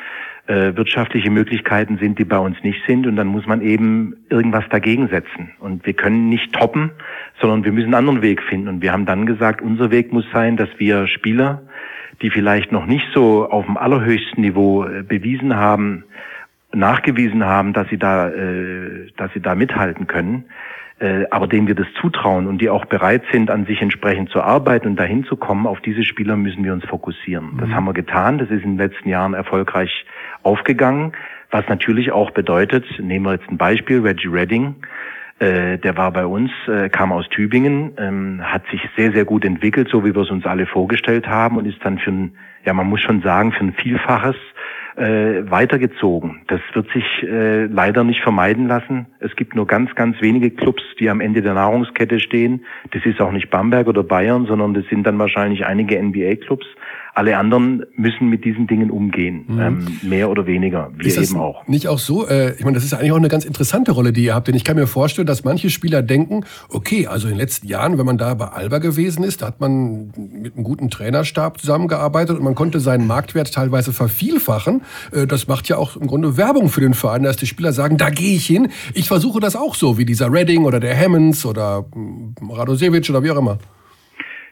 äh, 0.48 0.74
wirtschaftliche 0.74 1.30
Möglichkeiten 1.30 1.98
sind, 1.98 2.18
die 2.18 2.24
bei 2.24 2.38
uns 2.38 2.56
nicht 2.64 2.80
sind. 2.86 3.06
Und 3.06 3.16
dann 3.16 3.28
muss 3.28 3.46
man 3.46 3.60
eben 3.60 4.16
irgendwas 4.30 4.64
dagegen 4.70 5.08
setzen. 5.08 5.50
Und 5.60 5.86
wir 5.86 5.92
können 5.92 6.28
nicht 6.28 6.52
toppen, 6.52 6.90
sondern 7.40 7.64
wir 7.64 7.72
müssen 7.72 7.94
einen 7.94 8.08
anderen 8.08 8.22
Weg 8.22 8.42
finden. 8.42 8.66
Und 8.66 8.82
wir 8.82 8.90
haben 8.90 9.06
dann 9.06 9.26
gesagt, 9.26 9.62
unser 9.62 9.90
Weg 9.90 10.12
muss 10.12 10.24
sein, 10.32 10.56
dass 10.56 10.70
wir 10.78 11.06
Spieler, 11.06 11.62
die 12.22 12.30
vielleicht 12.30 12.72
noch 12.72 12.86
nicht 12.86 13.06
so 13.14 13.48
auf 13.48 13.66
dem 13.66 13.76
allerhöchsten 13.76 14.42
Niveau 14.42 14.84
äh, 14.84 15.02
bewiesen 15.02 15.54
haben, 15.54 16.04
nachgewiesen 16.72 17.44
haben, 17.44 17.72
dass 17.72 17.88
sie 17.88 17.98
da, 17.98 18.28
äh, 18.28 19.10
dass 19.16 19.32
sie 19.32 19.40
da 19.40 19.54
mithalten 19.54 20.06
können, 20.06 20.44
äh, 21.00 21.24
aber 21.30 21.46
denen 21.46 21.66
wir 21.66 21.74
das 21.74 21.86
zutrauen 22.00 22.46
und 22.46 22.60
die 22.60 22.68
auch 22.70 22.84
bereit 22.84 23.22
sind, 23.32 23.50
an 23.50 23.66
sich 23.66 23.80
entsprechend 23.80 24.30
zu 24.30 24.42
arbeiten 24.42 24.88
und 24.88 24.96
dahin 24.96 25.24
zu 25.24 25.36
kommen, 25.36 25.66
auf 25.66 25.80
diese 25.80 26.04
Spieler 26.04 26.36
müssen 26.36 26.64
wir 26.64 26.72
uns 26.72 26.84
fokussieren. 26.84 27.54
Mhm. 27.54 27.58
Das 27.58 27.70
haben 27.70 27.84
wir 27.84 27.94
getan. 27.94 28.38
Das 28.38 28.50
ist 28.50 28.64
in 28.64 28.76
den 28.76 28.78
letzten 28.78 29.08
Jahren 29.08 29.34
erfolgreich 29.34 30.04
aufgegangen. 30.42 31.12
Was 31.50 31.66
natürlich 31.68 32.12
auch 32.12 32.30
bedeutet, 32.32 32.84
nehmen 33.00 33.24
wir 33.24 33.32
jetzt 33.32 33.48
ein 33.48 33.56
Beispiel, 33.56 34.00
Reggie 34.00 34.28
Redding, 34.28 34.74
äh, 35.38 35.78
der 35.78 35.96
war 35.96 36.10
bei 36.10 36.26
uns, 36.26 36.50
äh, 36.66 36.88
kam 36.88 37.12
aus 37.12 37.28
Tübingen, 37.28 37.92
ähm, 37.96 38.40
hat 38.42 38.62
sich 38.70 38.80
sehr, 38.96 39.12
sehr 39.12 39.24
gut 39.24 39.44
entwickelt, 39.44 39.88
so 39.88 40.04
wie 40.04 40.14
wir 40.14 40.22
es 40.22 40.30
uns 40.30 40.44
alle 40.44 40.66
vorgestellt 40.66 41.28
haben 41.28 41.56
und 41.56 41.66
ist 41.66 41.78
dann 41.84 41.98
für 41.98 42.10
ein, 42.10 42.32
ja, 42.64 42.72
man 42.72 42.88
muss 42.88 43.00
schon 43.00 43.22
sagen, 43.22 43.52
für 43.52 43.60
ein 43.60 43.72
Vielfaches 43.72 44.36
äh, 44.98 45.50
weitergezogen. 45.50 46.40
Das 46.48 46.60
wird 46.74 46.90
sich 46.92 47.04
äh, 47.22 47.66
leider 47.66 48.04
nicht 48.04 48.20
vermeiden 48.20 48.66
lassen. 48.66 49.06
Es 49.20 49.34
gibt 49.36 49.54
nur 49.54 49.66
ganz, 49.66 49.94
ganz 49.94 50.20
wenige 50.20 50.50
Clubs, 50.50 50.82
die 50.98 51.08
am 51.08 51.20
Ende 51.20 51.42
der 51.42 51.54
Nahrungskette 51.54 52.20
stehen. 52.20 52.64
Das 52.90 53.04
ist 53.06 53.20
auch 53.20 53.32
nicht 53.32 53.50
Bamberg 53.50 53.86
oder 53.86 54.02
Bayern, 54.02 54.46
sondern 54.46 54.74
das 54.74 54.84
sind 54.86 55.06
dann 55.06 55.18
wahrscheinlich 55.18 55.64
einige 55.64 56.02
NBA-Clubs. 56.02 56.66
Alle 57.18 57.36
anderen 57.36 57.84
müssen 57.96 58.28
mit 58.28 58.44
diesen 58.44 58.68
Dingen 58.68 58.92
umgehen, 58.92 59.44
mhm. 59.48 59.60
ähm, 59.60 59.98
mehr 60.02 60.30
oder 60.30 60.46
weniger. 60.46 60.92
Wir 60.94 61.04
ist 61.04 61.32
eben 61.32 61.40
auch. 61.40 61.66
Nicht 61.66 61.88
auch 61.88 61.98
so? 61.98 62.28
Äh, 62.28 62.54
ich 62.54 62.64
meine, 62.64 62.76
das 62.76 62.84
ist 62.84 62.94
eigentlich 62.94 63.10
auch 63.10 63.16
eine 63.16 63.28
ganz 63.28 63.44
interessante 63.44 63.90
Rolle, 63.90 64.12
die 64.12 64.22
ihr 64.22 64.36
habt. 64.36 64.46
Denn 64.46 64.54
ich 64.54 64.62
kann 64.62 64.76
mir 64.76 64.86
vorstellen, 64.86 65.26
dass 65.26 65.42
manche 65.42 65.68
Spieler 65.68 66.02
denken, 66.02 66.44
okay, 66.68 67.08
also 67.08 67.26
in 67.26 67.34
den 67.34 67.40
letzten 67.40 67.66
Jahren, 67.66 67.98
wenn 67.98 68.06
man 68.06 68.18
da 68.18 68.34
bei 68.34 68.46
Alba 68.46 68.78
gewesen 68.78 69.24
ist, 69.24 69.42
da 69.42 69.48
hat 69.48 69.58
man 69.58 70.12
mit 70.16 70.54
einem 70.54 70.62
guten 70.62 70.90
Trainerstab 70.90 71.58
zusammengearbeitet 71.58 72.38
und 72.38 72.44
man 72.44 72.54
konnte 72.54 72.78
seinen 72.78 73.08
Marktwert 73.08 73.52
teilweise 73.52 73.92
vervielfachen. 73.92 74.82
Äh, 75.10 75.26
das 75.26 75.48
macht 75.48 75.68
ja 75.68 75.76
auch 75.76 75.96
im 75.96 76.06
Grunde 76.06 76.36
Werbung 76.36 76.68
für 76.68 76.82
den 76.82 76.94
Verein, 76.94 77.24
dass 77.24 77.36
die 77.36 77.46
Spieler 77.46 77.72
sagen, 77.72 77.96
da 77.96 78.10
gehe 78.10 78.36
ich 78.36 78.46
hin. 78.46 78.68
Ich 78.94 79.08
versuche 79.08 79.40
das 79.40 79.56
auch 79.56 79.74
so, 79.74 79.98
wie 79.98 80.04
dieser 80.04 80.32
Redding 80.32 80.66
oder 80.66 80.78
der 80.78 80.96
Hammonds 80.96 81.44
oder 81.44 81.84
hm, 81.92 82.36
Radosevic 82.48 83.10
oder 83.10 83.24
wie 83.24 83.32
auch 83.32 83.38
immer. 83.38 83.58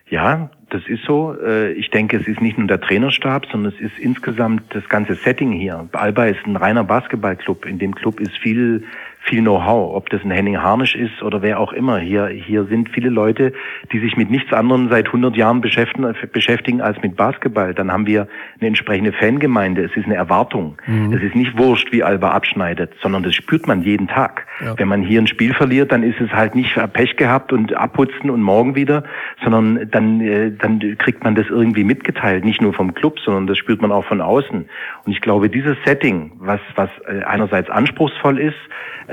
Ja, 0.08 0.50
das 0.70 0.82
ist 0.88 1.04
so. 1.04 1.36
Äh, 1.40 1.72
ich 1.72 1.90
denke, 1.90 2.16
es 2.16 2.26
ist 2.26 2.40
nicht 2.40 2.58
nur 2.58 2.66
der 2.66 2.80
Trainerstab, 2.80 3.46
sondern 3.50 3.72
es 3.72 3.80
ist 3.80 3.98
insgesamt 3.98 4.62
das 4.74 4.88
ganze 4.88 5.14
Setting 5.14 5.52
hier. 5.52 5.88
Alba 5.92 6.26
ist 6.26 6.44
ein 6.44 6.56
reiner 6.56 6.84
Basketballclub. 6.84 7.66
In 7.66 7.78
dem 7.78 7.94
Club 7.94 8.20
ist 8.20 8.36
viel 8.38 8.84
viel 9.26 9.42
Know-how, 9.42 9.94
ob 9.94 10.08
das 10.10 10.22
ein 10.24 10.30
Henning 10.30 10.58
Harnisch 10.58 10.94
ist 10.94 11.22
oder 11.22 11.42
wer 11.42 11.58
auch 11.58 11.72
immer. 11.72 11.98
Hier, 11.98 12.28
hier 12.28 12.64
sind 12.64 12.88
viele 12.90 13.10
Leute, 13.10 13.52
die 13.92 13.98
sich 13.98 14.16
mit 14.16 14.30
nichts 14.30 14.52
anderem 14.52 14.88
seit 14.88 15.06
100 15.06 15.36
Jahren 15.36 15.60
beschäftigen, 15.60 16.14
beschäftigen 16.32 16.80
als 16.80 17.00
mit 17.02 17.16
Basketball. 17.16 17.74
Dann 17.74 17.92
haben 17.92 18.06
wir 18.06 18.28
eine 18.60 18.68
entsprechende 18.68 19.12
Fangemeinde. 19.12 19.84
Es 19.84 19.96
ist 19.96 20.06
eine 20.06 20.14
Erwartung. 20.14 20.78
Mhm. 20.86 21.12
Es 21.12 21.22
ist 21.22 21.34
nicht 21.34 21.58
wurscht, 21.58 21.92
wie 21.92 22.04
Alba 22.04 22.30
abschneidet, 22.30 22.94
sondern 23.02 23.24
das 23.24 23.34
spürt 23.34 23.66
man 23.66 23.82
jeden 23.82 24.06
Tag. 24.06 24.46
Ja. 24.64 24.78
Wenn 24.78 24.88
man 24.88 25.02
hier 25.02 25.20
ein 25.20 25.26
Spiel 25.26 25.54
verliert, 25.54 25.90
dann 25.90 26.02
ist 26.02 26.20
es 26.20 26.30
halt 26.30 26.54
nicht 26.54 26.76
Pech 26.92 27.16
gehabt 27.16 27.52
und 27.52 27.74
abputzen 27.74 28.30
und 28.30 28.42
morgen 28.42 28.76
wieder, 28.76 29.02
sondern 29.42 29.90
dann, 29.90 30.20
äh, 30.20 30.52
dann 30.52 30.80
kriegt 30.98 31.24
man 31.24 31.34
das 31.34 31.46
irgendwie 31.48 31.84
mitgeteilt. 31.84 32.44
Nicht 32.44 32.62
nur 32.62 32.72
vom 32.72 32.94
Club, 32.94 33.18
sondern 33.20 33.46
das 33.46 33.58
spürt 33.58 33.82
man 33.82 33.90
auch 33.90 34.04
von 34.04 34.20
außen. 34.20 34.68
Und 35.04 35.12
ich 35.12 35.20
glaube, 35.20 35.50
dieses 35.50 35.76
Setting, 35.84 36.32
was, 36.38 36.60
was 36.76 36.90
äh, 37.08 37.24
einerseits 37.24 37.70
anspruchsvoll 37.70 38.38
ist, 38.38 38.56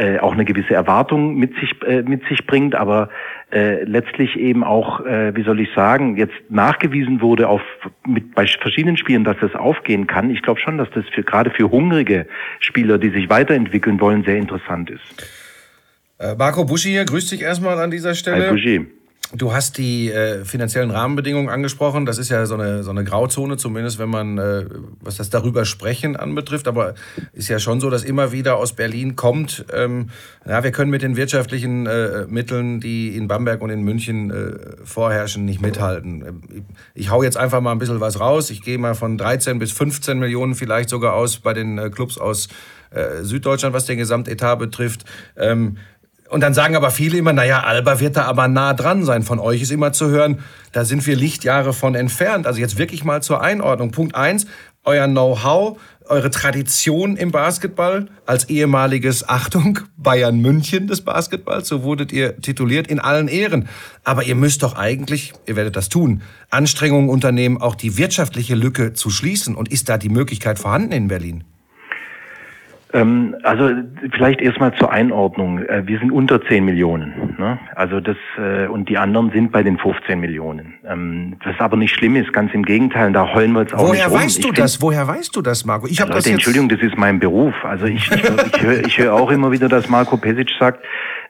äh, 0.04 0.20
auch 0.20 0.34
eine 0.34 0.44
gewisse 0.44 0.74
Erwartung 0.74 1.36
mit 1.36 1.54
sich 1.56 1.72
äh, 1.88 2.02
mit 2.02 2.28
sich 2.28 2.46
bringt, 2.46 2.76
aber 2.76 3.10
äh, 3.52 3.84
letztlich 3.86 4.36
eben 4.36 4.63
auch, 4.63 5.06
äh, 5.06 5.34
wie 5.36 5.44
soll 5.44 5.62
ich 5.62 5.70
sagen, 5.74 6.18
jetzt 6.18 6.34
nachgewiesen 6.50 7.22
wurde 7.22 7.48
auf 7.48 7.62
mit 8.06 8.36
bei 8.36 8.46
verschiedenen 8.46 8.98
Spielen, 8.98 9.24
dass 9.24 9.38
das 9.39 9.56
aufgehen 9.56 10.06
kann. 10.06 10.30
Ich 10.30 10.42
glaube 10.42 10.60
schon, 10.60 10.78
dass 10.78 10.89
das 10.94 11.06
für 11.13 11.24
gerade 11.24 11.52
für 11.52 11.72
hungrige 11.72 12.28
Spieler, 12.60 12.98
die 12.98 13.12
sich 13.12 13.30
weiterentwickeln 13.30 14.02
wollen, 14.02 14.24
sehr 14.24 14.38
interessant 14.38 14.89
ist. 14.89 15.02
Äh, 16.20 16.36
Marco 16.36 16.66
Buschi 16.66 16.89
hier, 16.89 17.06
grüß 17.06 17.30
dich 17.30 17.42
erstmal 17.42 17.80
an 17.80 17.89
dieser 17.89 18.13
Stelle. 18.13 18.48
Hi 18.48 18.52
Buschi. 18.52 18.88
Du 19.36 19.52
hast 19.52 19.80
die 19.80 20.12
äh, 20.12 20.46
finanziellen 20.46 20.91
Rahmenbedingungen 20.91 21.50
angesprochen. 21.50 22.06
Das 22.06 22.19
ist 22.19 22.30
ja 22.30 22.46
so 22.46 22.54
eine, 22.54 22.84
so 22.84 22.91
eine 22.91 23.04
Grauzone, 23.04 23.58
zumindest 23.58 23.98
wenn 23.98 24.10
man, 24.10 24.38
äh, 24.38 24.65
was 25.02 25.17
das 25.17 25.32
darüber 25.32 25.65
sprechen 25.65 26.15
anbetrifft. 26.15 26.67
Aber 26.67 26.93
ist 27.34 27.48
ja 27.48 27.58
schon 27.58 27.82
so, 27.82 27.89
dass 27.89 28.04
immer 28.04 28.32
wieder 28.32 28.58
aus 28.58 28.74
Berlin 28.74 29.15
kommt, 29.15 29.65
ähm, 29.74 30.10
ja, 30.48 30.63
wir 30.63 30.72
können 30.72 30.91
mit 30.91 31.02
den 31.02 31.15
wirtschaftlichen 31.15 31.88
äh, 31.88 32.28
Mitteln, 32.28 32.80
die 32.80 33.17
in 33.17 33.28
Bamberg 33.28 33.62
und 33.62 33.72
in 33.72 33.82
München 33.82 34.30
äh, 34.30 34.86
vorherrschen, 34.86 35.46
nicht 35.46 35.62
mithalten. 35.62 36.43
Ich 36.93 37.10
hau 37.10 37.24
jetzt 37.24 37.38
einfach 37.38 37.60
mal 37.60 37.72
ein 37.72 37.80
bisschen 37.80 38.00
was 38.00 38.19
raus. 38.19 38.52
Ich 38.52 38.62
gehe 38.62 38.78
mal 38.78 38.93
von 38.93 39.17
13 39.17 39.58
bis 39.58 39.72
15 39.72 40.19
Millionen 40.19 40.54
vielleicht 40.54 40.89
sogar 40.89 41.13
aus 41.13 41.39
bei 41.39 41.54
den 41.54 41.80
äh, 41.80 41.89
Clubs 41.89 42.19
aus 42.19 42.50
äh, 42.91 43.24
Süddeutschland, 43.24 43.74
was 43.74 43.86
den 43.86 43.98
Gesamtetat 43.98 44.60
betrifft. 44.60 45.06
Ähm, 45.36 45.78
und 46.30 46.42
dann 46.42 46.54
sagen 46.54 46.76
aber 46.76 46.90
viele 46.90 47.18
immer, 47.18 47.34
naja, 47.34 47.62
Alba 47.62 48.00
wird 48.00 48.18
da 48.18 48.24
aber 48.24 48.48
nah 48.48 48.74
dran 48.74 49.04
sein. 49.04 49.24
Von 49.24 49.40
euch 49.40 49.62
ist 49.62 49.72
immer 49.72 49.94
zu 49.94 50.10
hören, 50.10 50.40
da 50.72 50.84
sind 50.84 51.06
wir 51.06 51.16
Lichtjahre 51.16 51.74
von 51.74 51.96
entfernt. 51.96 52.48
Also 52.48 52.60
jetzt 52.60 52.78
wirklich 52.78 53.04
mal 53.04 53.22
zur 53.22 53.42
Einordnung. 53.42 53.92
Punkt 53.92 54.16
eins, 54.16 54.48
euer 54.84 55.08
Know-how, 55.08 55.80
eure 56.06 56.30
Tradition 56.30 57.16
im 57.16 57.32
Basketball 57.32 58.08
als 58.26 58.50
ehemaliges, 58.50 59.28
Achtung, 59.30 59.80
Bayern 59.98 60.40
München 60.40 60.88
des 60.88 61.02
Basketballs, 61.02 61.68
so 61.68 61.84
wurdet 61.84 62.12
ihr 62.12 62.40
tituliert, 62.42 62.88
in 62.88 63.00
allen 63.00 63.28
Ehren. 63.28 63.70
Aber 64.04 64.24
ihr 64.24 64.36
müsst 64.36 64.64
doch 64.64 64.76
eigentlich, 64.76 65.34
ihr 65.46 65.56
werdet 65.56 65.76
das 65.76 65.90
tun, 65.90 66.22
Anstrengungen 66.50 67.10
unternehmen, 67.10 67.62
auch 67.62 67.76
die 67.76 67.98
wirtschaftliche 67.98 68.56
Lücke 68.56 68.94
zu 68.94 69.10
schließen. 69.10 69.56
Und 69.56 69.72
ist 69.72 69.90
da 69.90 69.98
die 69.98 70.10
Möglichkeit 70.10 70.60
vorhanden 70.60 70.94
in 70.94 71.08
Berlin? 71.08 71.44
Ähm, 72.94 73.36
also 73.42 73.72
vielleicht 74.12 74.40
erstmal 74.40 74.74
zur 74.76 74.92
Einordnung. 74.92 75.60
Äh, 75.60 75.88
wir 75.88 75.98
sind 75.98 76.12
unter 76.12 76.42
10 76.46 76.64
Millionen. 76.64 77.36
Ne? 77.40 77.60
Also 77.76 78.00
das 78.00 78.18
äh, 78.38 78.68
und 78.68 78.88
die 78.88 79.00
anderen 79.00 79.32
sind 79.32 79.52
bei 79.52 79.64
den 79.64 79.80
15 79.80 80.20
Millionen. 80.20 80.76
Ähm, 80.88 81.36
was 81.44 81.60
aber 81.60 81.76
nicht 81.76 81.94
schlimm 81.96 82.16
ist, 82.16 82.32
ganz 82.32 82.54
im 82.54 82.64
Gegenteil. 82.64 83.12
Da 83.12 83.34
heulen 83.34 83.54
wir 83.54 83.62
jetzt 83.62 83.74
auch 83.74 83.88
Woher 83.88 84.10
nicht 84.10 84.16
weißt 84.16 84.44
du 84.44 84.52
das? 84.52 84.80
Woher 84.82 85.08
weißt 85.08 85.36
du 85.36 85.42
das, 85.42 85.66
Marco? 85.66 85.88
Ich 85.88 86.02
habe 86.02 86.12
das 86.12 86.26
jetzt 86.26 86.34
Entschuldigung, 86.34 86.70
das 86.70 86.82
ist 86.82 86.96
mein 86.96 87.20
Beruf. 87.20 87.56
Also 87.64 87.88
ich, 87.88 88.12
ich, 88.12 88.24
ich 88.24 88.62
höre 88.62 88.86
ich 88.86 88.98
hör 89.00 89.16
auch 89.16 89.32
immer 89.32 89.52
wieder, 89.52 89.68
dass 89.70 89.90
Marco 89.90 90.18
Pesic 90.18 90.52
sagt, 90.60 90.86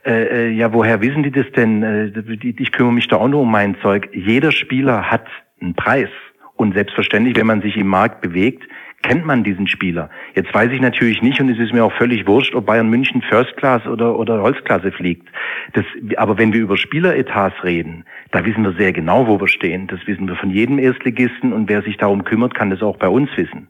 äh, 0.06 0.48
äh, 0.48 0.50
ja, 0.50 0.74
woher 0.74 1.02
wissen 1.02 1.24
die 1.24 1.32
das 1.32 1.46
denn? 1.56 2.14
Ich 2.58 2.74
kümmere 2.74 2.94
mich 2.94 3.08
da 3.08 3.16
auch 3.16 3.30
nur 3.30 3.42
um 3.42 3.52
mein 3.52 3.78
Zeug. 3.82 4.10
Jeder 4.12 4.52
Spieler 4.52 5.10
hat 5.10 5.26
einen 5.62 5.76
Preis. 5.76 6.10
Und 6.56 6.76
selbstverständlich, 6.76 7.36
wenn 7.38 7.48
man 7.48 7.62
sich 7.62 7.78
im 7.78 7.88
Markt 7.88 8.22
bewegt, 8.22 8.64
kennt 9.04 9.26
man 9.26 9.44
diesen 9.44 9.68
Spieler. 9.68 10.10
Jetzt 10.34 10.54
weiß 10.54 10.72
ich 10.72 10.82
natürlich 10.82 11.22
nicht 11.22 11.40
und 11.40 11.50
es 11.50 11.60
ist 11.60 11.74
mir 11.74 11.84
auch 11.84 11.94
völlig 11.94 12.26
wurscht, 12.26 12.56
ob 12.56 12.66
Bayern 12.66 12.90
München 12.90 13.22
First 13.22 13.56
Class 13.58 13.86
oder, 13.86 14.18
oder 14.18 14.42
Holzklasse 14.42 14.92
fliegt. 14.92 15.28
Das, 15.74 15.86
aber 16.18 16.38
wenn 16.38 16.54
wir 16.54 16.62
über 16.62 16.78
Spieleretats 16.78 17.64
reden, 17.64 18.06
da 18.32 18.44
wissen 18.46 18.64
wir 18.64 18.74
sehr 18.74 18.94
genau, 18.94 19.28
wo 19.28 19.40
wir 19.40 19.48
stehen. 19.48 19.88
Das 19.88 20.00
wissen 20.08 20.28
wir 20.28 20.36
von 20.36 20.50
jedem 20.50 20.80
Erstligisten 20.80 21.54
und 21.54 21.70
wer 21.70 21.84
sich 21.84 21.98
darum 21.98 22.24
kümmert, 22.24 22.56
kann 22.56 22.72
das 22.72 22.82
auch 22.82 22.98
bei 22.98 23.08
uns 23.08 23.30
wissen. 23.36 23.68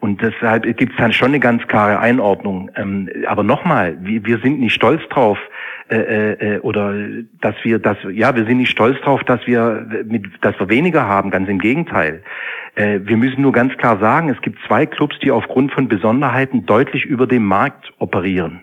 Und 0.00 0.22
deshalb 0.22 0.64
gibt 0.76 0.92
es 0.92 0.98
dann 0.98 1.12
schon 1.12 1.28
eine 1.28 1.40
ganz 1.40 1.66
klare 1.68 2.00
Einordnung. 2.00 2.70
Ähm, 2.74 3.08
aber 3.26 3.42
nochmal, 3.42 3.98
wir, 4.00 4.24
wir 4.24 4.38
sind 4.38 4.60
nicht 4.60 4.72
stolz 4.72 5.02
drauf, 5.10 5.38
äh, 5.90 6.56
äh, 6.56 6.58
oder 6.60 6.94
dass 7.40 7.56
wir, 7.64 7.80
dass 7.80 7.98
ja, 8.12 8.36
wir 8.36 8.44
sind 8.44 8.58
nicht 8.58 8.70
stolz 8.70 9.00
drauf, 9.00 9.24
dass 9.24 9.44
wir 9.48 9.86
mit, 10.04 10.24
dass 10.40 10.58
wir 10.60 10.68
weniger 10.68 11.06
haben. 11.06 11.30
Ganz 11.30 11.48
im 11.48 11.58
Gegenteil. 11.58 12.22
Äh, 12.74 13.00
wir 13.04 13.16
müssen 13.16 13.42
nur 13.42 13.52
ganz 13.52 13.76
klar 13.76 13.98
sagen, 13.98 14.28
es 14.28 14.40
gibt 14.42 14.58
zwei 14.66 14.86
Clubs, 14.86 15.18
die 15.22 15.30
aufgrund 15.30 15.72
von 15.72 15.88
Besonderheiten 15.88 16.66
deutlich 16.66 17.04
über 17.04 17.26
dem 17.26 17.44
Markt 17.44 17.92
operieren. 17.98 18.62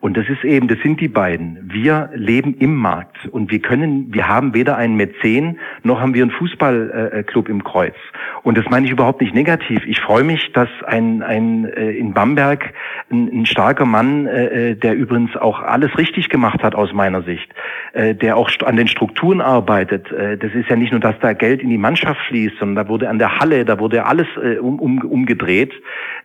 Und 0.00 0.16
das 0.16 0.28
ist 0.28 0.44
eben, 0.44 0.68
das 0.68 0.78
sind 0.80 1.00
die 1.00 1.08
beiden. 1.08 1.58
Wir 1.72 2.10
leben 2.14 2.54
im 2.54 2.76
Markt 2.76 3.26
und 3.26 3.50
wir 3.50 3.60
können, 3.60 4.14
wir 4.14 4.28
haben 4.28 4.54
weder 4.54 4.76
einen 4.76 4.96
Mäzen 4.96 5.58
noch 5.82 6.00
haben 6.00 6.14
wir 6.14 6.22
einen 6.22 6.30
Fußballclub 6.30 7.48
im 7.48 7.64
Kreuz. 7.64 7.96
Und 8.42 8.56
das 8.56 8.64
meine 8.70 8.86
ich 8.86 8.92
überhaupt 8.92 9.20
nicht 9.20 9.34
negativ. 9.34 9.84
Ich 9.86 10.00
freue 10.00 10.24
mich, 10.24 10.52
dass 10.52 10.68
ein, 10.86 11.22
ein 11.22 11.64
äh, 11.64 11.90
in 11.90 12.12
Bamberg 12.12 12.72
ein, 13.10 13.28
ein 13.28 13.46
starker 13.46 13.84
Mann, 13.84 14.26
äh, 14.26 14.70
äh, 14.70 14.74
der 14.74 14.94
übrigens 14.94 15.36
auch 15.36 15.60
alles 15.60 15.96
richtig 15.98 16.28
gemacht 16.28 16.62
hat 16.62 16.74
aus 16.74 16.92
meiner 16.92 17.22
Sicht, 17.22 17.52
äh, 17.92 18.14
der 18.14 18.36
auch 18.36 18.50
an 18.64 18.76
den 18.76 18.88
Strukturen 18.88 19.40
arbeitet. 19.40 20.10
Äh, 20.12 20.38
das 20.38 20.52
ist 20.52 20.68
ja 20.68 20.76
nicht 20.76 20.92
nur, 20.92 21.00
dass 21.00 21.18
da 21.20 21.32
Geld 21.32 21.62
in 21.62 21.70
die 21.70 21.78
Mannschaft 21.78 22.20
fließt, 22.28 22.58
sondern 22.58 22.84
da 22.84 22.90
wurde 22.90 23.08
an 23.08 23.18
der 23.18 23.38
Halle, 23.38 23.64
da 23.64 23.78
wurde 23.78 24.04
alles 24.06 24.26
äh, 24.42 24.58
um, 24.58 24.78
um, 24.78 24.98
umgedreht 24.98 25.72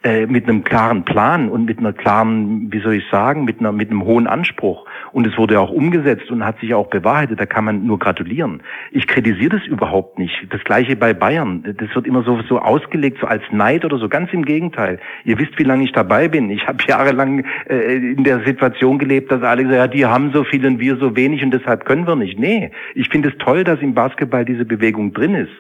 äh, 0.04 0.26
mit 0.26 0.48
einem 0.48 0.64
klaren 0.64 1.04
Plan 1.06 1.50
und 1.50 1.66
mit 1.66 1.80
einer 1.80 1.94
klaren, 1.94 2.72
wie 2.72 2.80
soll 2.80 2.96
ich 2.96 3.10
sagen, 3.10 3.46
mit 3.46 3.60
einer 3.60 3.72
mit 3.72 3.90
einem 3.90 4.04
hohen 4.06 4.28
Anspruch. 4.28 4.86
Und 5.14 5.28
es 5.28 5.38
wurde 5.38 5.60
auch 5.60 5.70
umgesetzt 5.70 6.30
und 6.32 6.44
hat 6.44 6.60
sich 6.60 6.74
auch 6.74 6.88
bewahrheitet. 6.88 7.40
Da 7.40 7.46
kann 7.46 7.64
man 7.64 7.86
nur 7.86 8.00
gratulieren. 8.00 8.62
Ich 8.92 9.08
kritisiere 9.08 9.58
das 9.58 9.68
überhaupt 9.68 10.20
nicht. 10.20 10.48
Das 10.50 10.64
gleiche 10.64 10.96
bei 10.96 11.14
Bayern. 11.14 11.64
Das 11.64 11.96
wird 11.96 12.08
immer 12.08 12.24
so 12.24 12.42
so 12.50 12.60
ausgelegt, 12.60 13.20
so 13.22 13.28
als 13.28 13.44
Neid 13.52 13.86
oder 13.86 13.98
so. 14.00 14.10
Ganz 14.10 14.34
im 14.34 14.44
Gegenteil. 14.44 15.00
Ihr 15.24 15.38
wisst, 15.38 15.58
wie 15.60 15.64
lange 15.64 15.84
ich 15.84 15.92
dabei 15.92 16.28
bin. 16.28 16.50
Ich 16.50 16.68
habe 16.68 16.84
jahrelang 16.88 17.46
äh, 17.70 17.96
in 17.96 18.24
der 18.24 18.44
Situation 18.44 18.98
gelebt, 18.98 19.32
dass 19.32 19.44
alle 19.44 19.64
sagen, 19.64 19.76
ja, 19.76 19.88
die 19.88 20.06
haben 20.06 20.32
so 20.34 20.44
viel 20.44 20.66
und 20.66 20.80
wir 20.80 20.98
so 20.98 21.16
wenig 21.16 21.44
und 21.44 21.52
deshalb 21.52 21.86
können 21.86 22.08
wir 22.08 22.16
nicht. 22.16 22.40
Nee, 22.40 22.72
ich 22.96 23.10
finde 23.10 23.30
es 23.30 23.38
toll, 23.38 23.64
dass 23.64 23.80
im 23.82 23.94
Basketball 23.94 24.46
diese 24.46 24.66
Bewegung 24.66 25.14
drin 25.14 25.36
ist. 25.36 25.54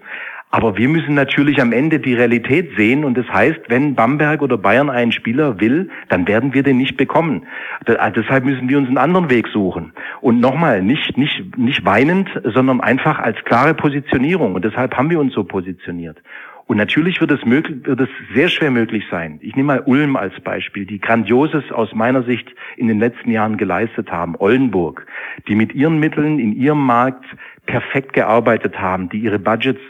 Aber 0.55 0.77
wir 0.77 0.87
müssen 0.87 1.15
natürlich 1.15 1.59
am 1.59 1.71
Ende 1.71 1.99
die 1.99 2.13
Realität 2.13 2.77
sehen 2.77 3.05
und 3.05 3.17
das 3.17 3.27
heißt, 3.27 3.61
wenn 3.69 3.95
Bamberg 3.95 4.43
oder 4.43 4.55
Bayern 4.55 4.91
einen 4.91 5.11
Spieler 5.11 5.59
will, 5.59 5.89
dann 6.09 6.27
werden 6.27 6.53
wir 6.53 6.61
den 6.61 6.77
nicht 6.77 6.95
bekommen. 6.95 7.47
Deshalb 7.87 8.45
müssen 8.45 8.69
wir 8.69 8.77
uns 8.77 8.87
einen 8.87 8.99
anderen 8.99 9.31
Weg 9.31 9.47
suchen. 9.47 9.93
Und 10.21 10.39
nochmal, 10.39 10.83
nicht, 10.83 11.17
nicht, 11.17 11.57
nicht 11.57 11.83
weinend, 11.85 12.29
sondern 12.43 12.81
einfach 12.81 13.17
als 13.17 13.43
klare 13.45 13.73
Positionierung. 13.73 14.53
Und 14.53 14.63
deshalb 14.63 14.95
haben 14.95 15.09
wir 15.09 15.19
uns 15.19 15.33
so 15.33 15.43
positioniert. 15.43 16.21
Und 16.67 16.77
natürlich 16.77 17.19
wird 17.19 17.31
es, 17.31 17.43
möglich, 17.45 17.83
wird 17.87 18.01
es 18.01 18.09
sehr 18.35 18.47
schwer 18.47 18.69
möglich 18.69 19.05
sein. 19.09 19.39
Ich 19.41 19.55
nehme 19.55 19.73
mal 19.73 19.83
Ulm 19.87 20.15
als 20.15 20.39
Beispiel, 20.41 20.85
die 20.85 21.01
Grandioses 21.01 21.71
aus 21.71 21.95
meiner 21.95 22.21
Sicht 22.21 22.47
in 22.77 22.87
den 22.87 22.99
letzten 22.99 23.31
Jahren 23.31 23.57
geleistet 23.57 24.11
haben. 24.11 24.35
Oldenburg, 24.37 25.07
die 25.47 25.55
mit 25.55 25.73
ihren 25.73 25.99
Mitteln 25.99 26.37
in 26.37 26.53
ihrem 26.53 26.85
Markt 26.85 27.25
perfekt 27.65 28.13
gearbeitet 28.13 28.79
haben, 28.79 29.09
die 29.09 29.17
ihre 29.17 29.39
Budgets 29.39 29.81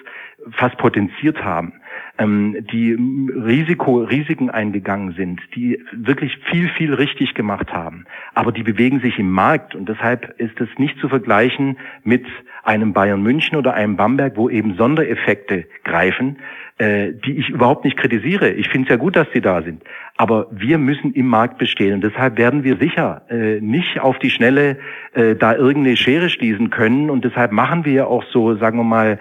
fast 0.51 0.77
potenziert 0.77 1.43
haben. 1.43 1.73
ähm, 2.17 2.65
die 2.71 2.93
Risiko, 2.93 4.03
Risiken 4.03 4.49
eingegangen 4.49 5.13
sind, 5.13 5.41
die 5.55 5.83
wirklich 5.91 6.37
viel, 6.49 6.69
viel 6.69 6.93
richtig 6.93 7.33
gemacht 7.33 7.73
haben. 7.73 8.05
Aber 8.33 8.51
die 8.51 8.63
bewegen 8.63 8.99
sich 8.99 9.17
im 9.17 9.31
Markt 9.31 9.73
und 9.73 9.89
deshalb 9.89 10.39
ist 10.39 10.59
es 10.61 10.69
nicht 10.77 10.99
zu 10.99 11.09
vergleichen 11.09 11.77
mit 12.03 12.25
einem 12.63 12.93
Bayern 12.93 13.21
München 13.23 13.57
oder 13.57 13.73
einem 13.73 13.97
Bamberg, 13.97 14.37
wo 14.37 14.49
eben 14.49 14.75
Sondereffekte 14.75 15.65
greifen, 15.83 16.37
äh, 16.77 17.11
die 17.13 17.37
ich 17.37 17.49
überhaupt 17.49 17.83
nicht 17.83 17.97
kritisiere. 17.97 18.51
Ich 18.51 18.69
finde 18.69 18.87
es 18.87 18.91
ja 18.91 18.97
gut, 18.97 19.15
dass 19.15 19.27
sie 19.33 19.41
da 19.41 19.63
sind. 19.63 19.83
Aber 20.15 20.47
wir 20.51 20.77
müssen 20.77 21.13
im 21.13 21.27
Markt 21.27 21.57
bestehen. 21.57 21.95
Und 21.95 22.03
deshalb 22.03 22.37
werden 22.37 22.63
wir 22.63 22.77
sicher 22.77 23.23
äh, 23.29 23.59
nicht 23.59 23.99
auf 23.99 24.19
die 24.19 24.29
Schnelle 24.29 24.77
äh, 25.13 25.35
da 25.35 25.55
irgendeine 25.55 25.97
Schere 25.97 26.29
schließen 26.29 26.69
können. 26.69 27.09
Und 27.09 27.25
deshalb 27.25 27.51
machen 27.51 27.85
wir 27.85 27.93
ja 27.93 28.05
auch 28.05 28.23
so, 28.31 28.55
sagen 28.55 28.77
wir 28.77 28.83
mal, 28.83 29.19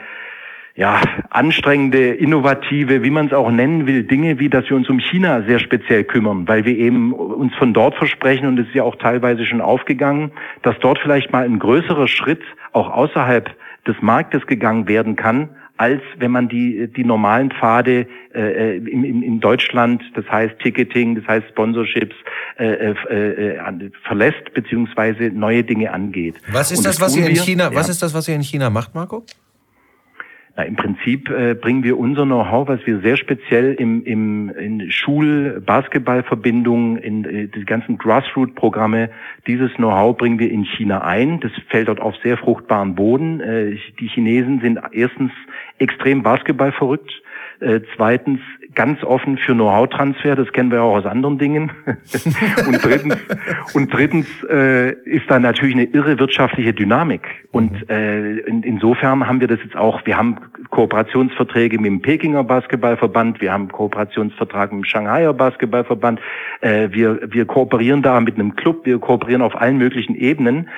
ja, 0.75 1.03
anstrengende, 1.31 2.14
innovative, 2.14 3.03
wie 3.03 3.11
man 3.11 3.27
es 3.27 3.33
auch 3.33 3.51
nennen 3.51 3.87
will, 3.87 4.05
Dinge, 4.05 4.39
wie 4.39 4.49
dass 4.49 4.68
wir 4.70 4.77
uns 4.77 4.89
um 4.89 4.99
China 4.99 5.43
sehr 5.43 5.59
speziell 5.59 6.05
kümmern, 6.05 6.49
weil 6.49 6.64
wir 6.64 6.77
eben 6.77 7.12
uns 7.12 7.55
von 7.57 7.75
dort 7.75 7.95
versprechen 7.97 8.47
und 8.47 8.59
es 8.59 8.66
ist 8.68 8.75
ja 8.75 8.83
auch 8.83 8.97
teilweise 8.97 9.45
schon 9.45 9.61
aufgegangen, 9.61 10.33
dass 10.62 10.79
dort 10.81 10.99
vielleicht 10.99 11.31
mal 11.33 11.45
ein 11.45 11.59
größerer 11.59 12.09
Schritt 12.09 12.43
auch 12.73 12.91
außerhalb 12.91 13.51
des 13.87 13.97
Marktes 14.01 14.47
gegangen 14.47 14.89
werden 14.89 15.16
kann, 15.16 15.51
als 15.77 16.01
wenn 16.18 16.31
man 16.31 16.49
die, 16.49 16.89
die 16.89 17.05
normalen 17.05 17.51
Pfade 17.51 18.07
äh, 18.35 18.77
in, 18.77 19.05
in, 19.05 19.23
in 19.23 19.41
Deutschland, 19.41 20.03
das 20.14 20.25
heißt 20.31 20.59
Ticketing, 20.61 21.16
das 21.16 21.27
heißt 21.27 21.49
Sponsorships, 21.51 22.14
äh, 22.59 22.93
äh, 22.93 23.57
äh 23.57 23.91
verlässt 24.05 24.55
beziehungsweise 24.55 25.25
neue 25.25 25.64
Dinge 25.64 25.93
angeht. 25.93 26.37
Was 26.53 26.70
ist 26.70 26.79
Und 26.79 26.87
das, 26.87 27.01
was 27.01 27.16
ihr 27.16 27.27
in 27.27 27.37
China, 27.37 27.64
ja. 27.64 27.75
was 27.75 27.89
ist 27.89 28.03
das, 28.03 28.14
was 28.14 28.29
ihr 28.29 28.37
in 28.37 28.43
China 28.43 28.70
macht, 28.70 28.95
Marco? 28.95 29.25
Na, 30.55 30.64
Im 30.64 30.76
Prinzip 30.76 31.30
äh, 31.30 31.55
bringen 31.55 31.82
wir 31.82 31.98
unser 31.98 32.26
Know-how, 32.26 32.68
was 32.68 32.80
wir 32.84 33.00
sehr 33.00 33.16
speziell 33.16 33.72
im, 33.72 34.05
im 34.05 34.50
in 34.50 34.90
Schul-Basketball-Verbindungen, 34.90 36.98
in 36.98 37.24
äh, 37.24 37.48
die 37.48 37.64
ganzen 37.64 37.96
Grassroot-Programme, 37.96 39.09
dieses 39.46 39.72
Know-how 39.74 40.14
bringen 40.14 40.38
wir 40.38 40.50
in 40.50 40.64
China 40.64 41.00
ein. 41.00 41.40
Das 41.40 41.53
fällt 41.68 41.88
dort 41.88 42.00
auf 42.00 42.14
sehr 42.22 42.36
fruchtbaren 42.36 42.94
Boden. 42.94 43.40
Äh, 43.40 43.78
die 43.98 44.09
Chinesen 44.09 44.61
sind 44.61 44.78
erstens 44.92 45.32
extrem 45.78 46.22
Basketball 46.22 46.72
verrückt. 46.72 47.11
Äh, 47.61 47.80
zweitens 47.96 48.40
ganz 48.75 49.03
offen 49.05 49.39
für 49.39 49.53
Know-how-Transfer, 49.53 50.37
das 50.37 50.53
kennen 50.53 50.70
wir 50.70 50.83
auch 50.83 50.97
aus 50.97 51.07
anderen 51.07 51.39
Dingen. 51.39 51.73
und 52.66 52.85
drittens, 52.85 53.16
und 53.75 53.93
drittens 53.93 54.27
äh, 54.49 54.93
ist 55.05 55.25
da 55.29 55.39
natürlich 55.39 55.75
eine 55.75 55.85
irre 55.85 56.18
wirtschaftliche 56.18 56.73
Dynamik. 56.73 57.23
Und 57.51 57.73
mhm. 57.73 57.89
äh, 57.89 58.39
in, 58.41 58.62
insofern 58.62 59.27
haben 59.27 59.41
wir 59.41 59.49
das 59.49 59.61
jetzt 59.62 59.77
auch, 59.77 60.05
wir 60.07 60.16
haben 60.16 60.37
Kooperationsverträge 60.70 61.79
mit 61.79 61.87
dem 61.87 62.03
Pekinger 62.03 62.45
Basketballverband, 62.45 63.41
wir 63.41 63.53
haben 63.53 63.68
Kooperationsvertrag 63.68 64.73
mit 64.73 64.83
dem 64.83 64.85
Shanghaier 64.85 65.35
Basketballverband, 65.35 66.20
äh, 66.61 66.89
wir, 66.91 67.20
wir 67.31 67.45
kooperieren 67.45 68.03
da 68.03 68.20
mit 68.20 68.37
einem 68.37 68.57
Club, 68.57 68.87
wir 68.87 68.99
kooperieren 68.99 69.43
auf 69.43 69.55
allen 69.55 69.79
möglichen 69.79 70.14
Ebenen. 70.14 70.68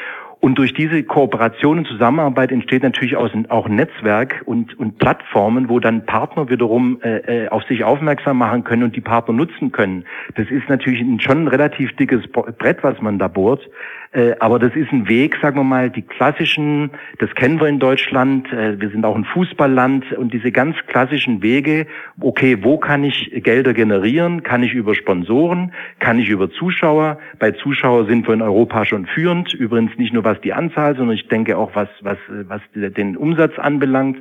Und 0.44 0.56
durch 0.56 0.74
diese 0.74 1.02
Kooperation 1.02 1.78
und 1.78 1.86
Zusammenarbeit 1.86 2.52
entsteht 2.52 2.82
natürlich 2.82 3.16
auch 3.16 3.32
ein 3.32 3.76
Netzwerk 3.76 4.42
und, 4.44 4.78
und 4.78 4.98
Plattformen, 4.98 5.70
wo 5.70 5.80
dann 5.80 6.04
Partner 6.04 6.50
wiederum 6.50 7.00
äh, 7.00 7.44
äh, 7.44 7.48
auf 7.48 7.62
sich 7.62 7.82
aufmerksam 7.82 8.36
machen 8.36 8.62
können 8.62 8.82
und 8.82 8.94
die 8.94 9.00
Partner 9.00 9.32
nutzen 9.32 9.72
können. 9.72 10.04
Das 10.34 10.50
ist 10.50 10.68
natürlich 10.68 11.02
schon 11.22 11.44
ein 11.44 11.48
relativ 11.48 11.96
dickes 11.96 12.26
Brett, 12.30 12.84
was 12.84 13.00
man 13.00 13.18
da 13.18 13.26
bohrt. 13.26 13.66
Äh, 14.14 14.36
aber 14.38 14.60
das 14.60 14.74
ist 14.76 14.92
ein 14.92 15.08
Weg, 15.08 15.36
sagen 15.42 15.56
wir 15.56 15.64
mal, 15.64 15.90
die 15.90 16.02
klassischen, 16.02 16.90
das 17.18 17.34
kennen 17.34 17.60
wir 17.60 17.66
in 17.66 17.80
Deutschland, 17.80 18.50
äh, 18.52 18.80
wir 18.80 18.90
sind 18.90 19.04
auch 19.04 19.16
ein 19.16 19.24
Fußballland 19.24 20.12
und 20.12 20.32
diese 20.32 20.52
ganz 20.52 20.76
klassischen 20.86 21.42
Wege, 21.42 21.88
okay, 22.20 22.58
wo 22.62 22.78
kann 22.78 23.02
ich 23.02 23.32
Gelder 23.42 23.74
generieren? 23.74 24.44
Kann 24.44 24.62
ich 24.62 24.72
über 24.72 24.94
Sponsoren? 24.94 25.72
Kann 25.98 26.20
ich 26.20 26.28
über 26.28 26.48
Zuschauer? 26.48 27.18
Bei 27.40 27.50
Zuschauer 27.50 28.06
sind 28.06 28.28
wir 28.28 28.34
in 28.34 28.42
Europa 28.42 28.84
schon 28.84 29.06
führend, 29.06 29.52
übrigens 29.52 29.98
nicht 29.98 30.12
nur 30.12 30.22
was 30.22 30.40
die 30.42 30.52
Anzahl, 30.52 30.96
sondern 30.96 31.16
ich 31.16 31.26
denke 31.26 31.58
auch, 31.58 31.74
was, 31.74 31.88
was, 32.02 32.18
was 32.28 32.60
den 32.72 33.16
Umsatz 33.16 33.58
anbelangt. 33.58 34.18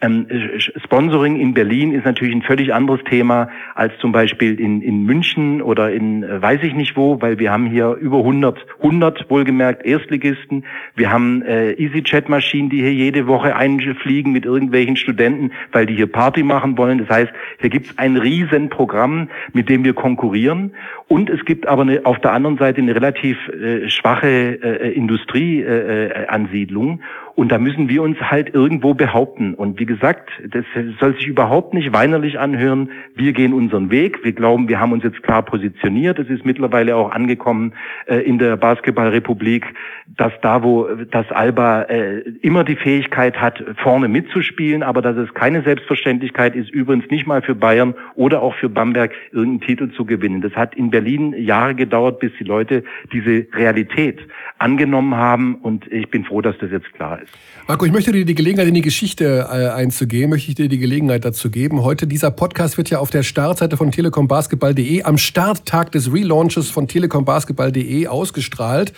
Ähm, 0.00 0.26
Sponsoring 0.58 1.38
in 1.38 1.54
Berlin 1.54 1.92
ist 1.92 2.04
natürlich 2.04 2.34
ein 2.34 2.42
völlig 2.42 2.74
anderes 2.74 3.02
Thema 3.04 3.48
als 3.74 3.92
zum 4.00 4.12
Beispiel 4.12 4.58
in, 4.58 4.82
in 4.82 5.04
München 5.04 5.62
oder 5.62 5.92
in 5.92 6.22
äh, 6.22 6.42
weiß 6.42 6.60
ich 6.62 6.74
nicht 6.74 6.96
wo, 6.96 7.22
weil 7.22 7.38
wir 7.38 7.52
haben 7.52 7.66
hier 7.66 7.92
über 7.94 8.18
100, 8.18 8.58
100 8.82 9.28
wohlgemerkt 9.34 9.84
Erstligisten. 9.84 10.64
Wir 10.94 11.10
haben 11.10 11.42
äh, 11.42 11.72
EasyJet-Maschinen, 11.72 12.70
die 12.70 12.82
hier 12.82 12.94
jede 12.94 13.26
Woche 13.26 13.56
einfliegen 13.56 14.30
mit 14.30 14.44
irgendwelchen 14.44 14.96
Studenten, 14.96 15.50
weil 15.72 15.86
die 15.86 15.96
hier 15.96 16.06
Party 16.06 16.44
machen 16.44 16.78
wollen. 16.78 16.98
Das 16.98 17.08
heißt, 17.08 17.32
hier 17.58 17.70
gibt 17.70 17.86
es 17.86 17.98
ein 17.98 18.16
Riesenprogramm, 18.16 19.28
mit 19.52 19.68
dem 19.68 19.84
wir 19.84 19.94
konkurrieren. 19.94 20.72
Und 21.08 21.30
es 21.30 21.44
gibt 21.44 21.66
aber 21.66 21.82
eine, 21.82 22.06
auf 22.06 22.20
der 22.20 22.30
anderen 22.32 22.58
Seite 22.58 22.80
eine 22.80 22.94
relativ 22.94 23.36
äh, 23.48 23.88
schwache 23.88 24.28
äh, 24.28 24.92
Industrieansiedlung. 24.92 27.00
Äh, 27.00 27.02
und 27.36 27.50
da 27.50 27.58
müssen 27.58 27.88
wir 27.88 28.02
uns 28.02 28.20
halt 28.20 28.54
irgendwo 28.54 28.94
behaupten. 28.94 29.54
Und 29.54 29.80
wie 29.80 29.86
gesagt, 29.86 30.30
das 30.48 30.64
soll 31.00 31.14
sich 31.16 31.26
überhaupt 31.26 31.74
nicht 31.74 31.92
weinerlich 31.92 32.38
anhören. 32.38 32.90
Wir 33.16 33.32
gehen 33.32 33.52
unseren 33.52 33.90
Weg. 33.90 34.22
Wir 34.22 34.32
glauben, 34.32 34.68
wir 34.68 34.78
haben 34.78 34.92
uns 34.92 35.02
jetzt 35.02 35.22
klar 35.22 35.42
positioniert. 35.42 36.18
Es 36.20 36.28
ist 36.28 36.44
mittlerweile 36.44 36.94
auch 36.94 37.10
angekommen 37.10 37.72
äh, 38.06 38.18
in 38.18 38.38
der 38.38 38.56
Basketballrepublik, 38.56 39.66
dass 40.06 40.32
da, 40.42 40.62
wo 40.62 40.86
das 41.10 41.30
Alba 41.32 41.82
äh, 41.82 42.20
immer 42.40 42.62
die 42.62 42.76
Fähigkeit 42.76 43.40
hat, 43.40 43.62
vorne 43.82 44.06
mitzuspielen, 44.06 44.84
aber 44.84 45.02
dass 45.02 45.16
es 45.16 45.34
keine 45.34 45.62
Selbstverständlichkeit 45.62 46.54
ist, 46.54 46.70
übrigens 46.70 47.10
nicht 47.10 47.26
mal 47.26 47.42
für 47.42 47.56
Bayern 47.56 47.94
oder 48.14 48.42
auch 48.42 48.54
für 48.54 48.68
Bamberg 48.68 49.12
irgendeinen 49.32 49.60
Titel 49.60 49.90
zu 49.90 50.04
gewinnen. 50.04 50.40
Das 50.40 50.52
hat 50.54 50.76
in 50.76 50.90
Berlin 50.90 51.34
Jahre 51.36 51.74
gedauert, 51.74 52.20
bis 52.20 52.30
die 52.38 52.44
Leute 52.44 52.84
diese 53.12 53.46
Realität 53.54 54.20
angenommen 54.58 55.16
haben. 55.16 55.56
Und 55.56 55.90
ich 55.90 56.08
bin 56.10 56.24
froh, 56.24 56.40
dass 56.40 56.56
das 56.58 56.70
jetzt 56.70 56.92
klar 56.94 57.20
ist. 57.20 57.23
Marco, 57.66 57.86
ich 57.86 57.92
möchte 57.92 58.12
dir 58.12 58.26
die 58.26 58.34
Gelegenheit, 58.34 58.68
in 58.68 58.74
die 58.74 58.82
Geschichte 58.82 59.48
äh, 59.50 59.68
einzugehen, 59.68 60.28
möchte 60.28 60.50
ich 60.50 60.54
dir 60.54 60.68
die 60.68 60.76
Gelegenheit 60.76 61.24
dazu 61.24 61.48
geben. 61.48 61.82
Heute, 61.82 62.06
dieser 62.06 62.30
Podcast 62.30 62.76
wird 62.76 62.90
ja 62.90 62.98
auf 62.98 63.08
der 63.08 63.22
Startseite 63.22 63.78
von 63.78 63.90
telekombasketball.de 63.90 65.02
am 65.04 65.16
Starttag 65.16 65.90
des 65.90 66.12
Relaunches 66.12 66.68
von 66.68 66.88
telekombasketball.de 66.88 68.06
ausgestrahlt. 68.06 68.92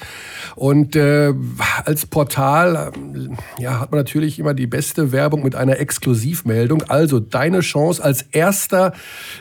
Und 0.56 0.96
äh, 0.96 1.32
als 1.84 2.06
Portal 2.06 2.90
äh, 3.14 3.62
ja, 3.62 3.78
hat 3.78 3.92
man 3.92 4.00
natürlich 4.00 4.40
immer 4.40 4.52
die 4.52 4.66
beste 4.66 5.12
Werbung 5.12 5.44
mit 5.44 5.54
einer 5.54 5.78
Exklusivmeldung. 5.78 6.82
Also 6.88 7.20
deine 7.20 7.60
Chance 7.60 8.02
als 8.02 8.22
erster 8.22 8.94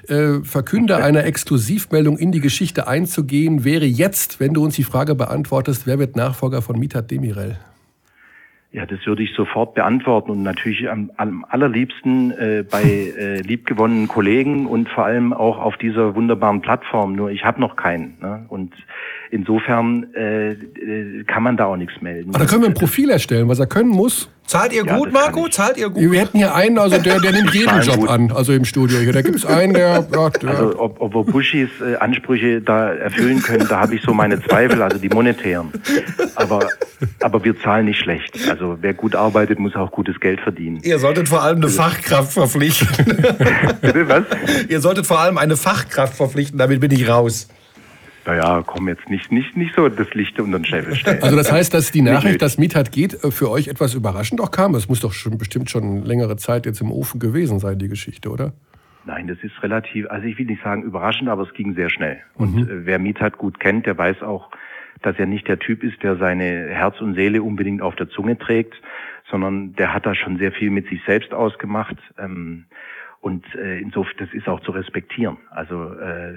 äh, 0.07 0.43
Verkünder 0.43 0.97
einer 0.97 1.23
Exklusivmeldung 1.23 2.19
in 2.19 2.31
die 2.31 2.41
Geschichte 2.41 2.87
einzugehen, 2.87 3.63
wäre 3.63 3.85
jetzt, 3.85 4.39
wenn 4.39 4.53
du 4.53 4.63
uns 4.63 4.75
die 4.75 4.83
Frage 4.83 5.15
beantwortest, 5.15 5.87
wer 5.87 5.97
wird 5.97 6.15
Nachfolger 6.15 6.61
von 6.61 6.77
Mitat 6.77 7.09
Demirel? 7.09 7.57
Ja, 8.75 8.85
das 8.85 9.05
würde 9.05 9.23
ich 9.23 9.33
sofort 9.33 9.73
beantworten 9.73 10.31
und 10.31 10.43
natürlich 10.43 10.89
am, 10.89 11.09
am 11.15 11.45
allerliebsten 11.47 12.31
äh, 12.31 12.65
bei 12.69 12.83
äh, 13.17 13.39
liebgewonnenen 13.39 14.09
Kollegen 14.09 14.65
und 14.65 14.89
vor 14.89 15.05
allem 15.05 15.31
auch 15.31 15.59
auf 15.59 15.77
dieser 15.77 16.13
wunderbaren 16.13 16.59
Plattform. 16.59 17.15
Nur 17.15 17.31
ich 17.31 17.45
habe 17.45 17.61
noch 17.61 17.77
keinen. 17.77 18.17
Ne? 18.19 18.45
Und 18.49 18.73
insofern 19.31 20.13
äh, 20.13 20.55
kann 21.25 21.43
man 21.43 21.57
da 21.57 21.65
auch 21.65 21.77
nichts 21.77 22.01
melden. 22.01 22.29
Aber 22.29 22.39
da 22.39 22.49
können 22.49 22.61
wir 22.61 22.69
ein 22.69 22.73
Profil 22.73 23.09
erstellen, 23.09 23.47
was 23.47 23.59
er 23.59 23.67
können 23.67 23.89
muss. 23.89 24.29
Zahlt 24.45 24.73
ihr 24.73 24.83
gut, 24.83 25.07
ja, 25.07 25.11
Marco? 25.11 25.47
Zahlt 25.47 25.77
ihr 25.77 25.89
gut? 25.89 26.11
Wir 26.11 26.19
hätten 26.19 26.37
hier 26.37 26.53
einen, 26.53 26.77
also 26.77 26.99
der, 26.99 27.19
der 27.19 27.31
nimmt 27.31 27.51
jeden 27.53 27.81
Job 27.81 27.97
gut. 27.97 28.09
an, 28.09 28.31
also 28.31 28.53
im 28.53 28.63
Studio 28.63 28.99
hier. 28.99 29.11
Da 29.11 29.23
gibt 29.23 29.37
es 29.37 29.45
einen, 29.45 29.73
der. 29.73 30.05
Ja, 30.15 30.29
der 30.29 30.49
also 30.49 30.79
ob, 30.79 31.01
ob 31.01 31.13
wir 31.13 31.23
Bushis 31.23 31.69
äh, 31.81 31.95
Ansprüche 31.95 32.61
da 32.61 32.93
erfüllen 32.93 33.41
können, 33.41 33.65
da 33.67 33.81
habe 33.81 33.95
ich 33.95 34.01
so 34.01 34.13
meine 34.13 34.41
Zweifel, 34.41 34.81
also 34.81 34.97
die 34.97 35.09
monetären. 35.09 35.71
Aber, 36.35 36.67
aber 37.21 37.43
wir 37.43 37.59
zahlen 37.59 37.85
nicht 37.85 37.99
schlecht. 37.99 38.37
Also 38.49 38.77
wer 38.81 38.93
gut 38.93 39.15
arbeitet, 39.15 39.59
muss 39.59 39.75
auch 39.75 39.91
gutes 39.91 40.19
Geld 40.19 40.39
verdienen. 40.41 40.79
Ihr 40.83 40.99
solltet 40.99 41.27
vor 41.27 41.43
allem 41.43 41.57
eine 41.57 41.65
also 41.65 41.81
Fachkraft 41.81 42.33
verpflichten. 42.33 42.87
Was? 43.81 44.23
Ihr 44.69 44.81
solltet 44.81 45.05
vor 45.05 45.19
allem 45.19 45.37
eine 45.37 45.57
Fachkraft 45.57 46.15
verpflichten, 46.15 46.57
damit 46.57 46.79
bin 46.79 46.91
ich 46.91 47.07
raus 47.07 47.47
naja, 48.25 48.63
komm 48.65 48.87
jetzt 48.87 49.09
nicht, 49.09 49.31
nicht, 49.31 49.55
nicht 49.55 49.75
so 49.75 49.87
das 49.87 50.13
Licht 50.13 50.39
unter 50.39 50.59
den 50.59 50.65
Scheffel 50.65 50.95
stellen. 50.95 51.21
Also 51.21 51.35
das 51.35 51.51
heißt, 51.51 51.73
dass 51.73 51.91
die 51.91 52.01
Nachricht, 52.01 52.41
dass 52.41 52.57
Miethat 52.57 52.91
geht, 52.91 53.23
äh, 53.23 53.31
für 53.31 53.49
euch 53.49 53.67
etwas 53.67 53.93
überraschend 53.93 54.41
auch 54.41 54.51
kam? 54.51 54.73
Das 54.73 54.89
muss 54.89 54.99
doch 54.99 55.13
schon, 55.13 55.37
bestimmt 55.37 55.69
schon 55.69 56.03
längere 56.03 56.35
Zeit 56.37 56.65
jetzt 56.65 56.81
im 56.81 56.91
Ofen 56.91 57.19
gewesen 57.19 57.59
sein, 57.59 57.77
die 57.77 57.87
Geschichte, 57.87 58.29
oder? 58.29 58.53
Nein, 59.05 59.27
das 59.27 59.37
ist 59.43 59.61
relativ, 59.61 60.09
also 60.09 60.25
ich 60.25 60.37
will 60.37 60.47
nicht 60.47 60.63
sagen 60.63 60.83
überraschend, 60.83 61.29
aber 61.29 61.43
es 61.43 61.53
ging 61.53 61.75
sehr 61.75 61.89
schnell. 61.89 62.17
Und 62.35 62.55
mhm. 62.55 62.63
Äh, 62.63 62.85
wer 62.85 62.99
Miethat 62.99 63.37
gut 63.37 63.59
kennt, 63.59 63.85
der 63.85 63.97
weiß 63.97 64.23
auch, 64.23 64.49
dass 65.01 65.17
er 65.19 65.27
nicht 65.27 65.47
der 65.47 65.59
Typ 65.59 65.83
ist, 65.83 66.01
der 66.01 66.15
seine 66.17 66.67
Herz 66.69 66.99
und 67.01 67.15
Seele 67.15 67.43
unbedingt 67.43 67.81
auf 67.81 67.95
der 67.95 68.09
Zunge 68.09 68.37
trägt, 68.37 68.73
sondern 69.29 69.73
der 69.73 69.93
hat 69.93 70.05
da 70.05 70.15
schon 70.15 70.37
sehr 70.37 70.51
viel 70.51 70.71
mit 70.71 70.87
sich 70.87 71.01
selbst 71.05 71.33
ausgemacht. 71.33 71.97
Ähm, 72.17 72.65
und 73.21 73.43
äh, 73.55 73.79
insofern, 73.79 74.15
das 74.19 74.33
ist 74.33 74.47
auch 74.47 74.61
zu 74.61 74.71
respektieren. 74.71 75.37
Also 75.49 75.93
äh, 75.93 76.33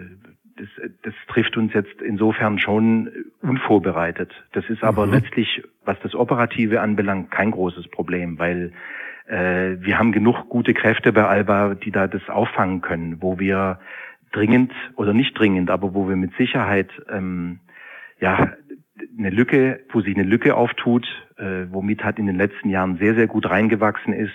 das, 0.59 0.91
das 1.03 1.15
trifft 1.29 1.57
uns 1.57 1.73
jetzt 1.73 2.03
insofern 2.03 2.59
schon 2.59 3.11
unvorbereitet. 3.43 4.33
Das 4.53 4.69
ist 4.69 4.83
aber 4.83 5.07
mhm. 5.07 5.13
letztlich, 5.13 5.63
was 5.85 5.99
das 6.03 6.15
Operative 6.15 6.81
anbelangt, 6.81 7.31
kein 7.31 7.51
großes 7.51 7.89
Problem, 7.89 8.39
weil 8.39 8.73
Äh, 9.29 9.77
wir 9.81 9.99
haben 9.99 10.13
genug 10.13 10.49
gute 10.49 10.73
Kräfte 10.73 11.13
bei 11.13 11.27
Alba, 11.27 11.75
die 11.75 11.91
da 11.91 12.07
das 12.07 12.27
auffangen 12.29 12.81
können, 12.81 13.21
wo 13.21 13.39
wir 13.39 13.79
dringend 14.33 14.73
oder 14.97 15.13
nicht 15.13 15.39
dringend, 15.39 15.71
aber 15.71 15.93
wo 15.93 16.09
wir 16.09 16.17
mit 16.17 16.35
Sicherheit 16.37 16.91
ähm, 17.11 17.61
ja 18.21 18.55
eine 19.19 19.31
Lücke, 19.31 19.81
wo 19.93 20.01
sich 20.01 20.17
eine 20.17 20.25
Lücke 20.25 20.57
auftut, 20.57 21.07
äh, 21.37 21.67
womit 21.71 22.05
hat 22.05 22.19
in 22.19 22.27
den 22.27 22.37
letzten 22.37 22.71
Jahren 22.71 22.97
sehr, 22.97 23.15
sehr 23.15 23.27
gut 23.27 23.49
reingewachsen 23.49 24.15
ist, 24.15 24.33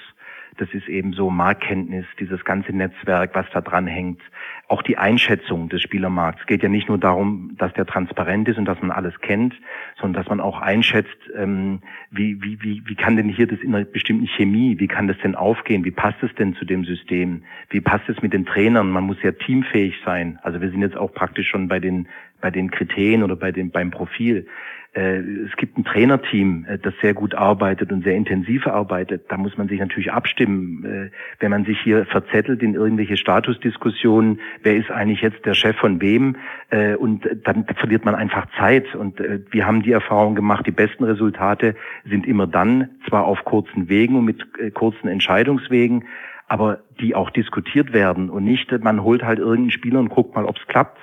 das 0.57 0.69
ist 0.73 0.87
eben 0.87 1.13
so 1.13 1.29
Marktkenntnis, 1.29 2.05
dieses 2.19 2.43
ganze 2.45 2.71
Netzwerk, 2.71 3.31
was 3.33 3.45
da 3.53 3.61
dran 3.61 3.87
hängt. 3.87 4.21
Auch 4.67 4.81
die 4.81 4.97
Einschätzung 4.97 5.69
des 5.69 5.81
Spielermarkts. 5.81 6.41
Es 6.41 6.47
geht 6.47 6.63
ja 6.63 6.69
nicht 6.69 6.87
nur 6.87 6.97
darum, 6.97 7.55
dass 7.57 7.73
der 7.73 7.85
transparent 7.85 8.47
ist 8.47 8.57
und 8.57 8.65
dass 8.65 8.81
man 8.81 8.91
alles 8.91 9.19
kennt, 9.21 9.55
sondern 9.99 10.21
dass 10.21 10.29
man 10.29 10.39
auch 10.39 10.59
einschätzt, 10.61 11.17
ähm, 11.35 11.81
wie, 12.11 12.41
wie, 12.41 12.61
wie, 12.61 12.83
wie 12.85 12.95
kann 12.95 13.15
denn 13.15 13.29
hier 13.29 13.47
das 13.47 13.59
in 13.59 13.73
einer 13.73 13.85
bestimmten 13.85 14.27
Chemie, 14.27 14.79
wie 14.79 14.87
kann 14.87 15.07
das 15.07 15.17
denn 15.23 15.35
aufgehen, 15.35 15.85
wie 15.85 15.91
passt 15.91 16.21
es 16.23 16.33
denn 16.35 16.55
zu 16.55 16.65
dem 16.65 16.85
System, 16.85 17.43
wie 17.69 17.81
passt 17.81 18.07
es 18.09 18.21
mit 18.21 18.33
den 18.33 18.45
Trainern, 18.45 18.89
man 18.89 19.03
muss 19.03 19.21
ja 19.21 19.31
teamfähig 19.31 19.95
sein. 20.05 20.39
Also 20.43 20.61
wir 20.61 20.69
sind 20.69 20.81
jetzt 20.81 20.97
auch 20.97 21.13
praktisch 21.13 21.49
schon 21.49 21.67
bei 21.67 21.79
den, 21.79 22.07
bei 22.43 22.51
den 22.51 22.69
Kriterien 22.71 23.23
oder 23.23 23.37
bei 23.37 23.53
dem, 23.53 23.71
beim 23.71 23.89
Profil. 23.89 24.45
Äh, 24.91 25.19
es 25.47 25.55
gibt 25.55 25.77
ein 25.77 25.85
Trainerteam, 25.85 26.65
äh, 26.67 26.77
das 26.77 26.93
sehr 27.01 27.13
gut 27.13 27.33
arbeitet 27.33 27.89
und 27.93 28.03
sehr 28.03 28.15
intensiv 28.15 28.67
arbeitet. 28.67 29.23
Da 29.29 29.37
muss 29.37 29.57
man 29.57 29.69
sich 29.69 29.79
natürlich 29.79 30.11
abstimmen. 30.11 30.83
Äh, 30.83 31.09
wenn 31.39 31.51
man 31.51 31.63
sich 31.63 31.79
hier 31.81 32.05
verzettelt 32.05 32.61
in 32.61 32.75
irgendwelche 32.75 33.15
Statusdiskussionen, 33.15 34.41
wer 34.61 34.75
ist 34.75 34.91
eigentlich 34.91 35.21
jetzt 35.21 35.45
der 35.45 35.53
Chef 35.53 35.77
von 35.77 36.01
wem? 36.01 36.35
Und 36.97 37.27
dann 37.43 37.65
verliert 37.75 38.03
man 38.03 38.15
einfach 38.15 38.47
Zeit. 38.57 38.95
Und 38.95 39.21
wir 39.51 39.65
haben 39.67 39.83
die 39.83 39.91
Erfahrung 39.91 40.33
gemacht, 40.33 40.65
die 40.65 40.71
besten 40.71 41.03
Resultate 41.03 41.75
sind 42.03 42.25
immer 42.25 42.47
dann, 42.47 42.89
zwar 43.07 43.25
auf 43.25 43.43
kurzen 43.45 43.89
Wegen 43.89 44.15
und 44.15 44.25
mit 44.25 44.73
kurzen 44.73 45.07
Entscheidungswegen, 45.07 46.05
aber 46.53 46.81
die 47.01 47.15
auch 47.15 47.31
diskutiert 47.31 47.93
werden 47.93 48.29
und 48.29 48.43
nicht, 48.43 48.71
man 48.83 49.01
holt 49.01 49.23
halt 49.23 49.39
irgendeinen 49.39 49.71
Spieler 49.71 49.99
und 49.99 50.09
guckt 50.09 50.35
mal, 50.35 50.45
ob 50.45 50.55
es 50.57 50.67
klappt, 50.67 50.99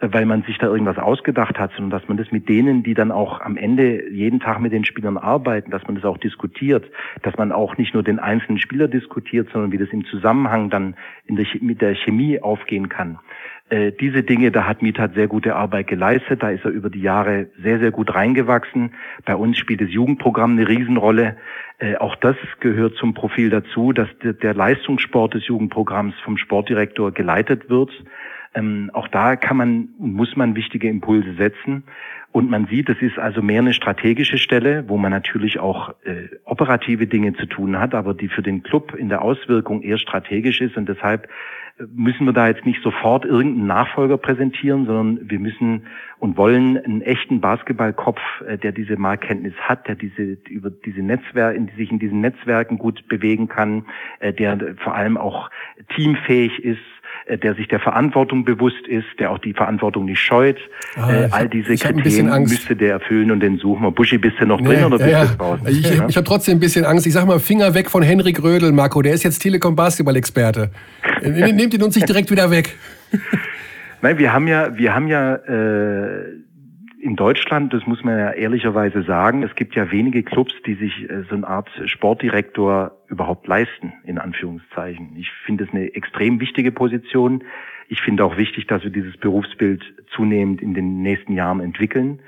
äh, 0.00 0.08
weil 0.10 0.24
man 0.24 0.44
sich 0.44 0.56
da 0.56 0.68
irgendwas 0.68 0.96
ausgedacht 0.96 1.58
hat, 1.58 1.72
sondern 1.72 1.90
dass 1.90 2.08
man 2.08 2.16
das 2.16 2.32
mit 2.32 2.48
denen, 2.48 2.82
die 2.82 2.94
dann 2.94 3.12
auch 3.12 3.42
am 3.42 3.58
Ende 3.58 4.10
jeden 4.10 4.40
Tag 4.40 4.60
mit 4.60 4.72
den 4.72 4.86
Spielern 4.86 5.18
arbeiten, 5.18 5.70
dass 5.70 5.82
man 5.86 5.96
das 5.96 6.06
auch 6.06 6.16
diskutiert, 6.16 6.86
dass 7.20 7.36
man 7.36 7.52
auch 7.52 7.76
nicht 7.76 7.92
nur 7.92 8.02
den 8.02 8.18
einzelnen 8.18 8.58
Spieler 8.58 8.88
diskutiert, 8.88 9.50
sondern 9.52 9.72
wie 9.72 9.78
das 9.78 9.90
im 9.90 10.06
Zusammenhang 10.06 10.70
dann 10.70 10.96
in 11.26 11.36
der, 11.36 11.44
mit 11.60 11.82
der 11.82 11.94
Chemie 11.96 12.40
aufgehen 12.40 12.88
kann. 12.88 13.18
Äh, 13.70 13.92
diese 13.92 14.22
Dinge, 14.22 14.50
da 14.50 14.66
hat 14.66 14.82
Mitat 14.82 15.14
sehr 15.14 15.26
gute 15.26 15.56
Arbeit 15.56 15.86
geleistet. 15.86 16.42
Da 16.42 16.50
ist 16.50 16.64
er 16.64 16.70
über 16.70 16.90
die 16.90 17.00
Jahre 17.00 17.46
sehr, 17.62 17.78
sehr 17.78 17.90
gut 17.90 18.14
reingewachsen. 18.14 18.92
Bei 19.24 19.34
uns 19.34 19.56
spielt 19.56 19.80
das 19.80 19.90
Jugendprogramm 19.90 20.52
eine 20.52 20.68
Riesenrolle. 20.68 21.36
Äh, 21.78 21.96
auch 21.96 22.14
das 22.16 22.36
gehört 22.60 22.96
zum 22.96 23.14
Profil 23.14 23.48
dazu, 23.48 23.92
dass 23.92 24.08
der, 24.22 24.34
der 24.34 24.54
Leistungssport 24.54 25.34
des 25.34 25.46
Jugendprogramms 25.46 26.14
vom 26.24 26.36
Sportdirektor 26.36 27.12
geleitet 27.12 27.70
wird. 27.70 27.90
Ähm, 28.54 28.90
auch 28.92 29.08
da 29.08 29.34
kann 29.34 29.56
man 29.56 29.88
muss 29.98 30.36
man 30.36 30.54
wichtige 30.54 30.88
Impulse 30.88 31.34
setzen. 31.34 31.84
Und 32.32 32.50
man 32.50 32.66
sieht, 32.66 32.88
es 32.88 33.00
ist 33.00 33.18
also 33.18 33.42
mehr 33.42 33.60
eine 33.60 33.72
strategische 33.72 34.38
Stelle, 34.38 34.88
wo 34.88 34.96
man 34.96 35.12
natürlich 35.12 35.58
auch 35.58 35.94
äh, 36.04 36.28
operative 36.44 37.06
Dinge 37.06 37.32
zu 37.34 37.46
tun 37.46 37.78
hat, 37.78 37.94
aber 37.94 38.12
die 38.12 38.28
für 38.28 38.42
den 38.42 38.62
Club 38.62 38.94
in 38.94 39.08
der 39.08 39.22
Auswirkung 39.22 39.82
eher 39.82 39.98
strategisch 39.98 40.60
ist. 40.60 40.76
Und 40.76 40.88
deshalb 40.88 41.28
müssen 41.78 42.26
wir 42.26 42.32
da 42.32 42.48
jetzt 42.48 42.64
nicht 42.64 42.82
sofort 42.82 43.24
irgendeinen 43.24 43.66
Nachfolger 43.66 44.16
präsentieren, 44.16 44.86
sondern 44.86 45.28
wir 45.28 45.40
müssen 45.40 45.86
und 46.18 46.36
wollen 46.36 46.78
einen 46.78 47.02
echten 47.02 47.40
Basketballkopf, 47.40 48.20
äh, 48.46 48.58
der 48.58 48.72
diese 48.72 48.96
Marktkenntnis 48.96 49.54
hat, 49.54 49.88
der 49.88 49.96
diese 49.96 50.38
über 50.48 50.70
diese 50.70 51.00
Netzwerke, 51.00 51.66
sich 51.76 51.90
in 51.90 51.98
diesen 51.98 52.20
Netzwerken 52.20 52.78
gut 52.78 53.06
bewegen 53.08 53.48
kann, 53.48 53.86
äh, 54.20 54.32
der 54.32 54.76
vor 54.76 54.94
allem 54.94 55.16
auch 55.16 55.50
teamfähig 55.94 56.64
ist, 56.64 56.80
der 57.28 57.54
sich 57.54 57.68
der 57.68 57.80
Verantwortung 57.80 58.44
bewusst 58.44 58.86
ist, 58.86 59.06
der 59.18 59.30
auch 59.30 59.38
die 59.38 59.54
Verantwortung 59.54 60.04
nicht 60.04 60.20
scheut. 60.20 60.58
Ah, 60.96 61.10
äh, 61.10 61.28
all 61.30 61.48
diese 61.48 61.74
Kriterien 61.74 62.28
müsste 62.42 62.76
der 62.76 62.92
erfüllen 62.92 63.30
und 63.30 63.40
den 63.40 63.58
suchen 63.58 63.82
wir. 63.82 63.90
Buschi, 63.90 64.18
bist 64.18 64.36
du 64.40 64.46
noch 64.46 64.60
drin 64.60 64.78
nee, 64.80 64.84
oder 64.84 64.98
bist 64.98 65.10
ja, 65.10 65.24
du 65.24 65.36
draußen? 65.36 65.68
Ich, 65.68 65.82
ja? 65.82 66.06
ich 66.08 66.16
habe 66.16 66.26
trotzdem 66.26 66.58
ein 66.58 66.60
bisschen 66.60 66.84
Angst. 66.84 67.06
Ich 67.06 67.14
sag 67.14 67.26
mal, 67.26 67.40
Finger 67.40 67.74
weg 67.74 67.90
von 67.90 68.02
Henrik 68.02 68.42
Rödel, 68.42 68.72
Marco. 68.72 69.00
Der 69.00 69.14
ist 69.14 69.22
jetzt 69.22 69.38
Telekom-Basketball-Experte. 69.38 70.70
Nehmt 71.22 71.72
ihn 71.72 71.82
uns 71.82 71.94
nicht 71.94 72.08
direkt 72.08 72.30
wieder 72.30 72.50
weg. 72.50 72.76
Nein, 74.02 74.18
wir 74.18 74.32
haben 74.32 74.46
ja, 74.46 74.76
wir 74.76 74.94
haben 74.94 75.08
ja 75.08 75.36
äh, 75.36 76.44
in 77.04 77.16
Deutschland, 77.16 77.74
das 77.74 77.86
muss 77.86 78.02
man 78.02 78.18
ja 78.18 78.30
ehrlicherweise 78.30 79.02
sagen, 79.02 79.42
es 79.42 79.54
gibt 79.56 79.74
ja 79.74 79.90
wenige 79.92 80.22
Clubs, 80.22 80.54
die 80.64 80.72
sich 80.72 81.10
äh, 81.10 81.24
so 81.28 81.34
eine 81.34 81.46
Art 81.46 81.68
Sportdirektor 81.84 82.92
überhaupt 83.08 83.46
leisten, 83.46 83.92
in 84.04 84.18
Anführungszeichen. 84.18 85.14
Ich 85.18 85.30
finde 85.44 85.64
es 85.64 85.70
eine 85.70 85.94
extrem 85.94 86.40
wichtige 86.40 86.72
Position. 86.72 87.44
Ich 87.88 88.00
finde 88.00 88.24
auch 88.24 88.38
wichtig, 88.38 88.68
dass 88.68 88.84
wir 88.84 88.90
dieses 88.90 89.18
Berufsbild 89.18 89.84
zunehmend 90.16 90.62
in 90.62 90.72
den 90.72 91.02
nächsten 91.02 91.34
Jahren 91.34 91.60
entwickeln. 91.60 92.20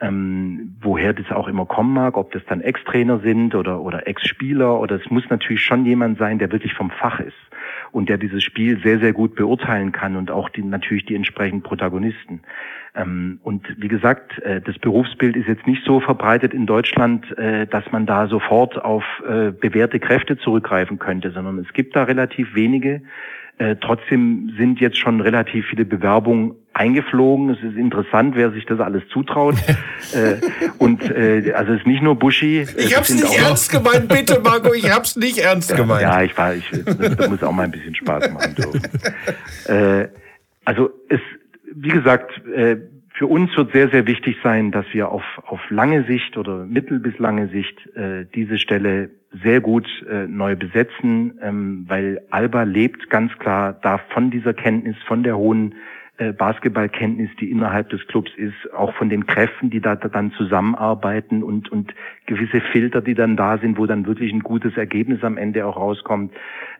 Ähm, 0.00 0.76
woher 0.80 1.12
das 1.12 1.30
auch 1.32 1.48
immer 1.48 1.66
kommen 1.66 1.92
mag, 1.92 2.16
ob 2.16 2.30
das 2.30 2.42
dann 2.48 2.60
Ex-Trainer 2.60 3.18
sind 3.18 3.56
oder, 3.56 3.80
oder 3.80 4.06
Ex-Spieler 4.06 4.78
oder 4.78 4.94
es 4.94 5.10
muss 5.10 5.24
natürlich 5.28 5.62
schon 5.62 5.84
jemand 5.84 6.18
sein, 6.18 6.38
der 6.38 6.52
wirklich 6.52 6.72
vom 6.74 6.90
Fach 6.90 7.18
ist 7.18 7.34
und 7.90 8.08
der 8.08 8.16
dieses 8.16 8.44
Spiel 8.44 8.80
sehr, 8.82 9.00
sehr 9.00 9.12
gut 9.12 9.34
beurteilen 9.34 9.92
kann 9.92 10.16
und 10.16 10.30
auch 10.30 10.48
die, 10.50 10.62
natürlich 10.62 11.06
die 11.06 11.14
entsprechenden 11.14 11.62
Protagonisten. 11.62 12.42
Ähm, 12.94 13.40
und 13.42 13.66
wie 13.78 13.88
gesagt, 13.88 14.38
äh, 14.40 14.60
das 14.60 14.78
Berufsbild 14.78 15.36
ist 15.36 15.48
jetzt 15.48 15.66
nicht 15.66 15.84
so 15.84 16.00
verbreitet 16.00 16.54
in 16.54 16.66
Deutschland, 16.66 17.36
äh, 17.38 17.66
dass 17.66 17.90
man 17.92 18.06
da 18.06 18.26
sofort 18.26 18.82
auf 18.82 19.04
äh, 19.26 19.50
bewährte 19.50 20.00
Kräfte 20.00 20.38
zurückgreifen 20.38 20.98
könnte, 20.98 21.30
sondern 21.30 21.58
es 21.58 21.72
gibt 21.72 21.96
da 21.96 22.04
relativ 22.04 22.54
wenige. 22.54 23.02
Äh, 23.58 23.76
trotzdem 23.80 24.54
sind 24.56 24.80
jetzt 24.80 24.98
schon 24.98 25.20
relativ 25.20 25.66
viele 25.66 25.84
Bewerbungen 25.84 26.54
eingeflogen. 26.74 27.50
Es 27.50 27.58
ist 27.62 27.76
interessant, 27.76 28.36
wer 28.36 28.52
sich 28.52 28.64
das 28.66 28.78
alles 28.78 29.02
zutraut. 29.12 29.56
äh, 30.12 30.36
und 30.78 31.02
äh, 31.10 31.52
also 31.54 31.72
es 31.72 31.80
ist 31.80 31.86
nicht 31.86 32.02
nur 32.02 32.16
Buschi. 32.16 32.64
Ich 32.76 32.96
hab's 32.96 33.10
nicht 33.10 33.36
ernst 33.36 33.70
gemeint, 33.70 34.08
bitte 34.08 34.38
Marco, 34.40 34.72
ich 34.72 34.88
hab's 34.88 35.16
nicht 35.16 35.38
ernst 35.38 35.74
gemeint. 35.74 36.02
Ja, 36.02 36.22
ich 36.22 36.38
war, 36.38 36.54
ich, 36.54 36.64
das 36.70 37.28
muss 37.28 37.42
auch 37.42 37.50
mal 37.50 37.64
ein 37.64 37.72
bisschen 37.72 37.96
Spaß 37.96 38.30
machen 38.30 38.54
dürfen. 38.54 38.82
äh, 39.66 40.08
also 40.64 40.90
es, 41.08 41.20
wie 41.74 41.88
gesagt, 41.88 42.30
äh, 42.54 42.76
für 43.18 43.26
uns 43.26 43.54
wird 43.56 43.72
sehr, 43.72 43.90
sehr 43.90 44.06
wichtig 44.06 44.36
sein, 44.44 44.70
dass 44.70 44.86
wir 44.92 45.10
auf, 45.10 45.24
auf 45.44 45.60
lange 45.70 46.04
Sicht 46.04 46.36
oder 46.36 46.64
mittel- 46.64 47.00
bis 47.00 47.18
lange 47.18 47.48
Sicht 47.48 47.76
äh, 47.96 48.24
diese 48.32 48.58
Stelle 48.58 49.10
sehr 49.42 49.60
gut 49.60 49.86
äh, 50.08 50.28
neu 50.28 50.54
besetzen, 50.54 51.38
ähm, 51.42 51.84
weil 51.88 52.22
Alba 52.30 52.62
lebt 52.62 53.10
ganz 53.10 53.36
klar 53.38 53.76
da 53.82 53.98
von 54.14 54.30
dieser 54.30 54.54
Kenntnis, 54.54 54.96
von 55.06 55.24
der 55.24 55.36
hohen 55.36 55.74
Basketballkenntnis, 56.36 57.30
die 57.40 57.50
innerhalb 57.50 57.90
des 57.90 58.06
Clubs 58.08 58.32
ist, 58.36 58.72
auch 58.74 58.92
von 58.94 59.08
den 59.08 59.26
Kräften, 59.26 59.70
die 59.70 59.80
da, 59.80 59.94
da 59.94 60.08
dann 60.08 60.32
zusammenarbeiten 60.32 61.44
und, 61.44 61.70
und 61.70 61.94
gewisse 62.26 62.60
Filter, 62.60 63.00
die 63.00 63.14
dann 63.14 63.36
da 63.36 63.58
sind, 63.58 63.78
wo 63.78 63.86
dann 63.86 64.06
wirklich 64.06 64.32
ein 64.32 64.40
gutes 64.40 64.76
Ergebnis 64.76 65.22
am 65.22 65.36
Ende 65.36 65.64
auch 65.64 65.76
rauskommt. 65.76 66.32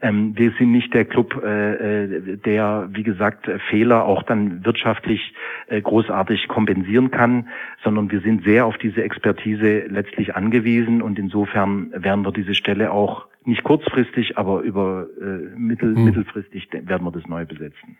Ähm, 0.02 0.36
wir 0.36 0.52
sind 0.58 0.72
nicht 0.72 0.92
der 0.92 1.04
Club, 1.04 1.40
äh, 1.44 2.04
äh 2.04 2.36
der, 2.36 2.88
wie 2.92 3.04
gesagt, 3.04 3.48
Fehler 3.70 4.04
auch 4.04 4.24
dann 4.24 4.64
wirtschaftlich 4.64 5.34
äh, 5.68 5.80
großartig 5.80 6.48
kompensieren 6.48 7.10
kann, 7.10 7.48
sondern 7.84 8.10
wir 8.10 8.20
sind 8.20 8.44
sehr 8.44 8.66
auf 8.66 8.76
diese 8.78 9.02
Expertise 9.02 9.84
letztlich 9.88 10.34
angewiesen 10.34 11.00
und 11.00 11.18
insofern 11.18 11.92
werden 11.92 12.24
wir 12.24 12.32
diese 12.32 12.54
Stelle 12.54 12.90
auch 12.90 13.26
nicht 13.44 13.64
kurzfristig, 13.64 14.36
aber 14.36 14.60
über 14.60 15.06
äh, 15.20 15.56
mittel, 15.56 15.94
hm. 15.94 16.04
mittelfristig 16.04 16.68
werden 16.72 17.06
wir 17.06 17.12
das 17.12 17.26
neu 17.26 17.46
besetzen. 17.46 17.96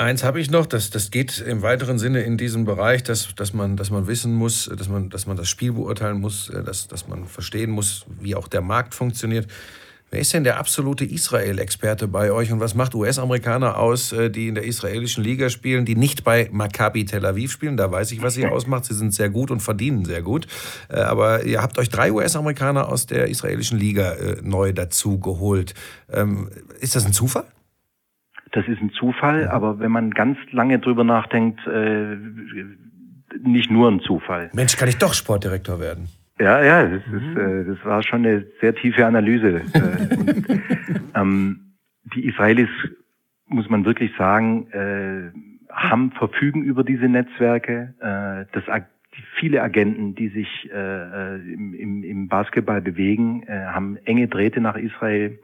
Eins 0.00 0.22
habe 0.22 0.40
ich 0.40 0.48
noch, 0.48 0.66
das, 0.66 0.90
das 0.90 1.10
geht 1.10 1.40
im 1.40 1.62
weiteren 1.62 1.98
Sinne 1.98 2.20
in 2.20 2.38
diesem 2.38 2.64
Bereich, 2.64 3.02
dass, 3.02 3.34
dass, 3.34 3.52
man, 3.52 3.76
dass 3.76 3.90
man 3.90 4.06
wissen 4.06 4.32
muss, 4.32 4.70
dass 4.72 4.88
man, 4.88 5.10
dass 5.10 5.26
man 5.26 5.36
das 5.36 5.48
Spiel 5.48 5.72
beurteilen 5.72 6.20
muss, 6.20 6.50
äh, 6.50 6.62
dass, 6.62 6.86
dass 6.86 7.08
man 7.08 7.26
verstehen 7.26 7.72
muss, 7.72 8.06
wie 8.20 8.36
auch 8.36 8.46
der 8.46 8.60
Markt 8.60 8.94
funktioniert. 8.94 9.48
Wer 10.12 10.20
ist 10.20 10.32
denn 10.32 10.44
der 10.44 10.56
absolute 10.56 11.04
Israel-Experte 11.04 12.06
bei 12.06 12.30
euch 12.30 12.52
und 12.52 12.60
was 12.60 12.76
macht 12.76 12.94
US-Amerikaner 12.94 13.76
aus, 13.76 14.12
äh, 14.12 14.30
die 14.30 14.46
in 14.46 14.54
der 14.54 14.62
israelischen 14.62 15.24
Liga 15.24 15.50
spielen, 15.50 15.84
die 15.84 15.96
nicht 15.96 16.22
bei 16.22 16.48
Maccabi 16.52 17.04
Tel 17.04 17.26
Aviv 17.26 17.50
spielen? 17.50 17.76
Da 17.76 17.90
weiß 17.90 18.12
ich, 18.12 18.22
was 18.22 18.34
sie 18.34 18.46
ausmacht. 18.46 18.84
Sie 18.84 18.94
sind 18.94 19.12
sehr 19.12 19.30
gut 19.30 19.50
und 19.50 19.58
verdienen 19.58 20.04
sehr 20.04 20.22
gut. 20.22 20.46
Äh, 20.88 21.00
aber 21.00 21.42
ihr 21.42 21.60
habt 21.60 21.76
euch 21.76 21.88
drei 21.88 22.12
US-Amerikaner 22.12 22.88
aus 22.88 23.06
der 23.06 23.26
israelischen 23.26 23.80
Liga 23.80 24.14
neu 24.42 24.72
dazu 24.72 25.18
geholt. 25.18 25.74
Ähm, 26.12 26.50
ist 26.78 26.94
das 26.94 27.04
ein 27.04 27.12
Zufall? 27.12 27.46
Das 28.52 28.66
ist 28.66 28.80
ein 28.80 28.90
Zufall, 28.90 29.48
aber 29.48 29.78
wenn 29.78 29.90
man 29.90 30.10
ganz 30.10 30.38
lange 30.50 30.78
drüber 30.78 31.04
nachdenkt, 31.04 31.66
äh, 31.66 32.16
nicht 33.42 33.70
nur 33.70 33.90
ein 33.90 34.00
Zufall. 34.00 34.50
Mensch, 34.54 34.76
kann 34.76 34.88
ich 34.88 34.98
doch 34.98 35.14
Sportdirektor 35.14 35.80
werden? 35.80 36.08
Ja, 36.40 36.62
ja, 36.62 36.84
das, 36.84 37.02
ist, 37.02 37.36
mhm. 37.36 37.36
äh, 37.36 37.64
das 37.64 37.84
war 37.84 38.02
schon 38.02 38.24
eine 38.24 38.46
sehr 38.60 38.74
tiefe 38.74 39.04
Analyse. 39.06 39.62
Äh, 39.74 40.16
und, 40.16 40.44
ähm, 41.14 41.74
die 42.14 42.26
Israelis, 42.26 42.68
muss 43.46 43.68
man 43.68 43.84
wirklich 43.84 44.12
sagen, 44.16 44.70
äh, 44.72 45.30
haben, 45.70 46.12
verfügen 46.12 46.62
über 46.62 46.84
diese 46.84 47.06
Netzwerke. 47.06 47.94
Äh, 48.00 48.46
das, 48.52 48.64
viele 49.38 49.62
Agenten, 49.62 50.14
die 50.14 50.28
sich 50.28 50.70
äh, 50.72 50.76
äh, 50.76 51.52
im, 51.52 51.74
im, 51.74 52.04
im 52.04 52.28
Basketball 52.28 52.80
bewegen, 52.80 53.42
äh, 53.46 53.66
haben 53.66 53.96
enge 54.04 54.28
Drähte 54.28 54.60
nach 54.60 54.76
Israel. 54.76 55.38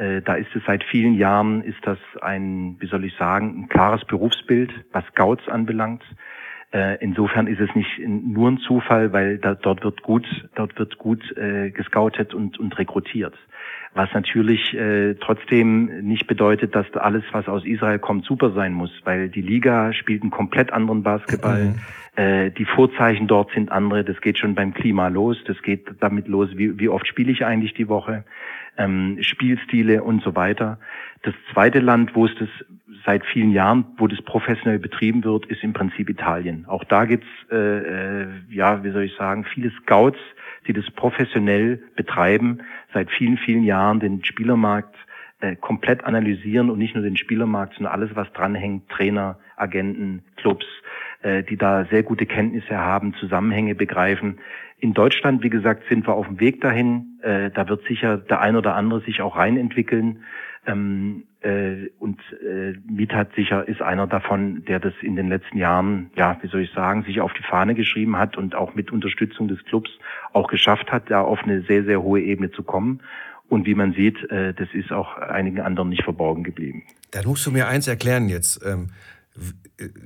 Äh, 0.00 0.22
da 0.22 0.34
ist 0.34 0.48
es 0.56 0.62
seit 0.66 0.82
vielen 0.84 1.14
Jahren, 1.14 1.62
ist 1.62 1.84
das 1.84 1.98
ein, 2.22 2.76
wie 2.80 2.86
soll 2.86 3.04
ich 3.04 3.14
sagen, 3.16 3.62
ein 3.64 3.68
klares 3.68 4.02
Berufsbild, 4.06 4.72
was 4.92 5.04
Scouts 5.08 5.46
anbelangt. 5.46 6.02
Äh, 6.72 6.96
insofern 7.00 7.46
ist 7.46 7.60
es 7.60 7.74
nicht 7.74 7.98
nur 8.06 8.50
ein 8.50 8.58
Zufall, 8.58 9.12
weil 9.12 9.38
da, 9.38 9.54
dort 9.54 9.84
wird 9.84 10.02
gut, 10.02 10.24
dort 10.54 10.78
wird 10.78 10.96
gut 10.96 11.36
äh, 11.36 11.70
gescoutet 11.70 12.32
und, 12.32 12.58
und 12.58 12.78
rekrutiert. 12.78 13.34
Was 13.92 14.08
natürlich 14.14 14.72
äh, 14.72 15.14
trotzdem 15.14 16.06
nicht 16.06 16.26
bedeutet, 16.28 16.74
dass 16.74 16.86
alles, 16.94 17.24
was 17.32 17.48
aus 17.48 17.66
Israel 17.66 17.98
kommt, 17.98 18.24
super 18.24 18.52
sein 18.52 18.72
muss, 18.72 18.92
weil 19.04 19.28
die 19.28 19.42
Liga 19.42 19.92
spielt 19.92 20.22
einen 20.22 20.30
komplett 20.30 20.72
anderen 20.72 21.02
Basketball. 21.02 21.74
Mhm. 22.16 22.22
Äh, 22.22 22.50
die 22.52 22.64
Vorzeichen 22.64 23.26
dort 23.26 23.50
sind 23.52 23.70
andere. 23.72 24.04
Das 24.04 24.20
geht 24.20 24.38
schon 24.38 24.54
beim 24.54 24.72
Klima 24.72 25.08
los. 25.08 25.36
Das 25.44 25.60
geht 25.62 25.88
damit 26.00 26.28
los, 26.28 26.50
wie, 26.54 26.78
wie 26.78 26.88
oft 26.88 27.06
spiele 27.06 27.32
ich 27.32 27.44
eigentlich 27.44 27.74
die 27.74 27.88
Woche, 27.88 28.24
ähm, 28.80 29.18
Spielstile 29.20 30.02
und 30.02 30.22
so 30.22 30.34
weiter. 30.34 30.78
Das 31.22 31.34
zweite 31.52 31.80
Land, 31.80 32.14
wo 32.14 32.26
es 32.26 32.34
das 32.38 32.48
seit 33.04 33.24
vielen 33.26 33.52
Jahren, 33.52 33.84
wo 33.98 34.06
das 34.06 34.20
professionell 34.22 34.78
betrieben 34.78 35.22
wird, 35.24 35.46
ist 35.46 35.62
im 35.62 35.72
Prinzip 35.72 36.08
Italien. 36.08 36.64
Auch 36.66 36.84
da 36.84 37.04
gibt's 37.04 37.28
äh, 37.50 37.56
äh, 37.56 38.26
ja, 38.50 38.82
wie 38.82 38.90
soll 38.90 39.04
ich 39.04 39.14
sagen, 39.16 39.44
viele 39.44 39.70
Scouts, 39.82 40.18
die 40.66 40.72
das 40.72 40.90
professionell 40.90 41.82
betreiben, 41.96 42.60
seit 42.92 43.10
vielen, 43.10 43.38
vielen 43.38 43.64
Jahren 43.64 44.00
den 44.00 44.24
Spielermarkt 44.24 44.94
äh, 45.40 45.56
komplett 45.56 46.04
analysieren 46.04 46.70
und 46.70 46.78
nicht 46.78 46.94
nur 46.94 47.04
den 47.04 47.16
Spielermarkt, 47.16 47.74
sondern 47.74 47.94
alles, 47.94 48.14
was 48.14 48.32
dranhängt, 48.32 48.88
Trainer, 48.88 49.38
Agenten, 49.56 50.22
Clubs, 50.36 50.66
äh, 51.22 51.42
die 51.42 51.56
da 51.56 51.84
sehr 51.90 52.02
gute 52.02 52.24
Kenntnisse 52.24 52.78
haben, 52.78 53.14
Zusammenhänge 53.14 53.74
begreifen. 53.74 54.38
In 54.78 54.94
Deutschland, 54.94 55.42
wie 55.42 55.50
gesagt, 55.50 55.82
sind 55.90 56.06
wir 56.06 56.14
auf 56.14 56.26
dem 56.26 56.40
Weg 56.40 56.62
dahin. 56.62 57.18
Äh, 57.22 57.50
da 57.50 57.68
wird 57.68 57.84
sicher 57.86 58.16
der 58.16 58.40
ein 58.40 58.56
oder 58.56 58.74
andere 58.74 59.02
sich 59.02 59.20
auch 59.20 59.36
reinentwickeln. 59.36 60.24
Ähm, 60.66 61.24
äh, 61.42 61.90
und 61.98 62.20
äh, 62.42 62.72
Mithat 62.90 63.34
sicher 63.34 63.68
ist 63.68 63.82
einer 63.82 64.06
davon, 64.06 64.64
der 64.64 64.80
das 64.80 64.94
in 65.02 65.16
den 65.16 65.28
letzten 65.28 65.58
Jahren, 65.58 66.10
ja, 66.16 66.38
wie 66.40 66.48
soll 66.48 66.62
ich 66.62 66.72
sagen, 66.72 67.02
sich 67.02 67.20
auf 67.20 67.34
die 67.34 67.42
Fahne 67.42 67.74
geschrieben 67.74 68.16
hat 68.16 68.38
und 68.38 68.54
auch 68.54 68.74
mit 68.74 68.90
Unterstützung 68.90 69.48
des 69.48 69.62
Clubs 69.64 69.90
auch 70.32 70.48
geschafft 70.48 70.90
hat, 70.90 71.10
da 71.10 71.20
auf 71.20 71.42
eine 71.42 71.60
sehr, 71.62 71.84
sehr 71.84 72.02
hohe 72.02 72.22
Ebene 72.22 72.50
zu 72.50 72.62
kommen. 72.62 73.00
Und 73.50 73.66
wie 73.66 73.74
man 73.74 73.92
sieht, 73.94 74.16
das 74.30 74.68
ist 74.72 74.92
auch 74.92 75.18
einigen 75.18 75.60
anderen 75.60 75.88
nicht 75.88 76.04
verborgen 76.04 76.44
geblieben. 76.44 76.84
Da 77.10 77.20
musst 77.24 77.44
du 77.44 77.50
mir 77.50 77.66
eins 77.66 77.88
erklären 77.88 78.28
jetzt. 78.28 78.64
Ähm, 78.64 78.90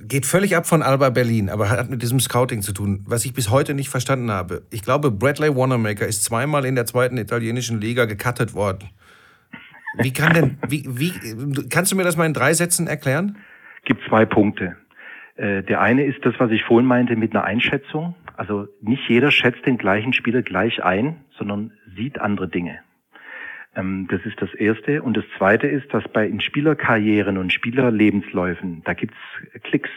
geht 0.07 0.25
völlig 0.25 0.55
ab 0.55 0.65
von 0.65 0.81
Alba 0.81 1.09
Berlin, 1.09 1.49
aber 1.49 1.69
hat 1.69 1.89
mit 1.89 2.01
diesem 2.01 2.19
Scouting 2.19 2.61
zu 2.61 2.73
tun, 2.73 3.03
was 3.07 3.25
ich 3.25 3.33
bis 3.33 3.49
heute 3.49 3.73
nicht 3.73 3.89
verstanden 3.89 4.31
habe. 4.31 4.63
Ich 4.71 4.83
glaube, 4.83 5.11
Bradley 5.11 5.55
Wanamaker 5.55 6.07
ist 6.07 6.23
zweimal 6.23 6.65
in 6.65 6.75
der 6.75 6.85
zweiten 6.85 7.17
italienischen 7.17 7.81
Liga 7.81 8.05
gecuttet 8.05 8.53
worden. 8.53 8.89
Wie 9.97 10.13
kann 10.13 10.33
denn, 10.33 10.57
wie, 10.67 10.85
wie, 10.87 11.11
kannst 11.69 11.91
du 11.91 11.95
mir 11.95 12.03
das 12.03 12.17
mal 12.17 12.25
in 12.25 12.33
drei 12.33 12.53
Sätzen 12.53 12.87
erklären? 12.87 13.37
Gibt 13.85 14.01
zwei 14.07 14.25
Punkte. 14.25 14.75
Äh, 15.35 15.63
der 15.63 15.81
eine 15.81 16.05
ist 16.05 16.25
das, 16.25 16.35
was 16.37 16.51
ich 16.51 16.63
vorhin 16.63 16.87
meinte 16.87 17.15
mit 17.15 17.35
einer 17.35 17.43
Einschätzung. 17.43 18.15
Also 18.37 18.67
nicht 18.81 19.03
jeder 19.07 19.31
schätzt 19.31 19.65
den 19.65 19.77
gleichen 19.77 20.13
Spieler 20.13 20.41
gleich 20.41 20.83
ein, 20.83 21.17
sondern 21.37 21.71
sieht 21.95 22.19
andere 22.19 22.47
Dinge. 22.47 22.79
Ähm, 23.75 24.07
das 24.09 24.25
ist 24.25 24.41
das 24.41 24.53
Erste. 24.53 25.01
Und 25.01 25.17
das 25.17 25.25
Zweite 25.37 25.67
ist, 25.67 25.93
dass 25.93 26.03
bei 26.07 26.27
in 26.27 26.41
Spielerkarrieren 26.41 27.37
und 27.37 27.53
Spielerlebensläufen, 27.53 28.81
da 28.85 28.93
gibt's 28.93 29.17
Klicks. 29.63 29.89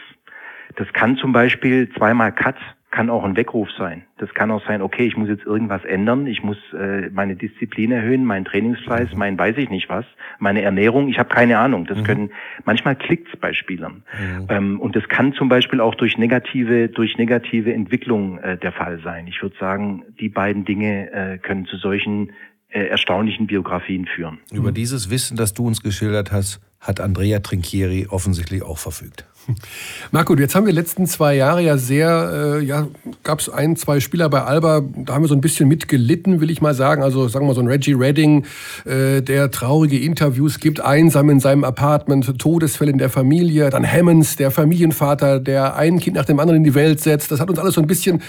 Das 0.75 0.91
kann 0.93 1.17
zum 1.17 1.31
Beispiel 1.31 1.89
zweimal 1.89 2.31
Cut 2.31 2.57
kann 2.91 3.09
auch 3.09 3.23
ein 3.23 3.37
Weckruf 3.37 3.69
sein. 3.77 4.03
Das 4.17 4.33
kann 4.33 4.49
auch 4.49 4.65
sein, 4.65 4.81
okay, 4.81 5.05
ich 5.05 5.15
muss 5.15 5.29
jetzt 5.29 5.45
irgendwas 5.45 5.85
ändern, 5.85 6.25
ich 6.25 6.41
muss 6.41 6.57
äh, 6.73 7.09
meine 7.11 7.35
Disziplin 7.35 7.91
erhöhen, 7.91 8.25
meinen 8.25 8.45
Trainingsfleiß, 8.45 9.13
mhm. 9.13 9.19
mein 9.19 9.37
weiß 9.37 9.57
ich 9.57 9.69
nicht 9.69 9.89
was, 9.89 10.05
meine 10.39 10.63
Ernährung, 10.63 11.07
ich 11.07 11.19
habe 11.19 11.29
keine 11.29 11.59
Ahnung. 11.59 11.85
Das 11.85 11.99
mhm. 11.99 12.03
können 12.03 12.29
manchmal 12.65 12.95
klickt's 12.95 13.35
bei 13.37 13.53
Spielern. 13.53 14.03
Mhm. 14.19 14.47
Ähm, 14.49 14.79
und 14.79 14.95
das 14.95 15.07
kann 15.07 15.33
zum 15.33 15.49
Beispiel 15.49 15.81
auch 15.81 15.93
durch 15.95 16.17
negative, 16.17 16.89
durch 16.89 17.17
negative 17.17 17.71
Entwicklung 17.73 18.39
äh, 18.39 18.57
der 18.57 18.71
Fall 18.71 18.99
sein. 19.03 19.27
Ich 19.27 19.41
würde 19.43 19.55
sagen, 19.59 20.03
die 20.19 20.29
beiden 20.29 20.65
Dinge 20.65 21.11
äh, 21.11 21.37
können 21.37 21.65
zu 21.67 21.77
solchen 21.77 22.31
erstaunlichen 22.69 23.47
Biografien 23.47 24.05
führen. 24.05 24.39
Über 24.51 24.71
dieses 24.71 25.09
Wissen, 25.09 25.37
das 25.37 25.53
du 25.53 25.65
uns 25.65 25.81
geschildert 25.81 26.31
hast, 26.31 26.59
hat 26.79 26.99
Andrea 26.99 27.39
Trinchieri 27.39 28.07
offensichtlich 28.09 28.63
auch 28.63 28.77
verfügt. 28.77 29.25
Marco, 30.11 30.35
jetzt 30.35 30.55
haben 30.55 30.65
wir 30.65 30.73
die 30.73 30.79
letzten 30.79 31.07
zwei 31.07 31.35
Jahre 31.35 31.61
ja 31.61 31.77
sehr, 31.77 32.59
äh, 32.59 32.63
ja, 32.63 32.87
gab 33.23 33.39
es 33.39 33.49
ein, 33.49 33.75
zwei 33.75 33.99
Spieler 33.99 34.29
bei 34.29 34.43
Alba, 34.43 34.81
da 34.81 35.13
haben 35.13 35.23
wir 35.23 35.27
so 35.27 35.35
ein 35.35 35.41
bisschen 35.41 35.67
mitgelitten, 35.67 36.41
will 36.41 36.49
ich 36.49 36.61
mal 36.61 36.73
sagen. 36.73 37.03
Also 37.03 37.27
sagen 37.27 37.47
wir 37.47 37.53
so 37.53 37.61
ein 37.61 37.67
Reggie 37.67 37.93
Redding, 37.93 38.45
äh, 38.85 39.21
der 39.21 39.51
traurige 39.51 39.99
Interviews 39.99 40.59
gibt, 40.59 40.81
einsam 40.81 41.29
in 41.29 41.39
seinem 41.39 41.63
Apartment, 41.63 42.39
Todesfälle 42.39 42.91
in 42.91 42.97
der 42.97 43.09
Familie. 43.09 43.69
Dann 43.69 43.89
Hammonds, 43.89 44.35
der 44.35 44.51
Familienvater, 44.51 45.39
der 45.39 45.75
ein 45.75 45.99
Kind 45.99 46.15
nach 46.15 46.25
dem 46.25 46.39
anderen 46.39 46.57
in 46.57 46.63
die 46.63 46.75
Welt 46.75 46.99
setzt. 47.01 47.31
Das 47.31 47.39
hat 47.39 47.49
uns 47.49 47.59
alles 47.59 47.75
so 47.75 47.81
ein 47.81 47.87
bisschen, 47.87 48.21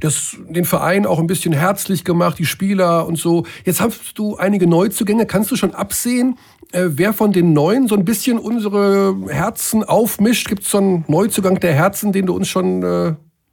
das, 0.00 0.36
den 0.48 0.64
Verein 0.64 1.06
auch 1.06 1.18
ein 1.18 1.26
bisschen 1.26 1.52
herzlich 1.52 2.04
gemacht, 2.04 2.38
die 2.38 2.46
Spieler 2.46 3.06
und 3.06 3.16
so. 3.16 3.46
Jetzt 3.64 3.80
hast 3.80 4.18
du 4.18 4.36
einige 4.36 4.66
Neuzugänge. 4.66 5.26
Kannst 5.26 5.50
du 5.50 5.56
schon 5.56 5.74
absehen, 5.74 6.36
äh, 6.72 6.84
wer 6.88 7.12
von 7.12 7.32
den 7.32 7.52
Neuen 7.52 7.88
so 7.88 7.94
ein 7.94 8.04
bisschen 8.04 8.38
unsere 8.38 9.14
Herzen 9.28 9.84
aufmischt? 9.84 10.48
Gibt 10.56 10.64
es 10.64 10.70
so 10.70 10.78
einen 10.78 11.04
Neuzugang 11.06 11.60
der 11.60 11.74
Herzen, 11.74 12.12
den 12.12 12.24
du 12.24 12.34
uns 12.34 12.48
schon, 12.48 12.82
äh, 12.82 13.08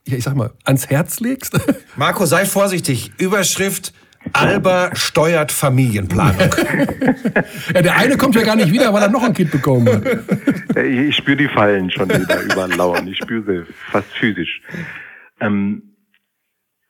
ja, 0.08 0.18
ich 0.18 0.24
sag 0.24 0.38
mal, 0.38 0.51
ans 0.64 0.89
Herz 0.89 1.20
legst? 1.20 1.60
Marco, 1.97 2.26
sei 2.26 2.45
vorsichtig. 2.45 3.12
Überschrift. 3.18 3.91
Alba 4.32 4.95
steuert 4.95 5.51
Familienplanung. 5.51 6.39
ja, 7.76 7.82
der 7.82 7.97
eine 7.97 8.16
kommt 8.16 8.36
ja 8.36 8.43
gar 8.43 8.56
nicht 8.56 8.72
wieder, 8.72 8.93
weil 8.93 9.01
er 9.01 9.10
noch 9.10 9.22
ein 9.22 9.34
Kind 9.34 9.51
bekommen 9.51 9.86
hat. 9.86 10.82
Ich 10.82 11.18
spüre 11.18 11.36
die 11.36 11.49
Fallen 11.49 11.91
schon 11.91 12.08
wieder 12.08 12.41
überall 12.41 12.72
lauern. 12.72 13.06
Ich 13.06 13.18
spüre 13.18 13.43
sie 13.66 13.74
fast 13.91 14.08
physisch. 14.14 14.62
Ähm, 15.41 15.84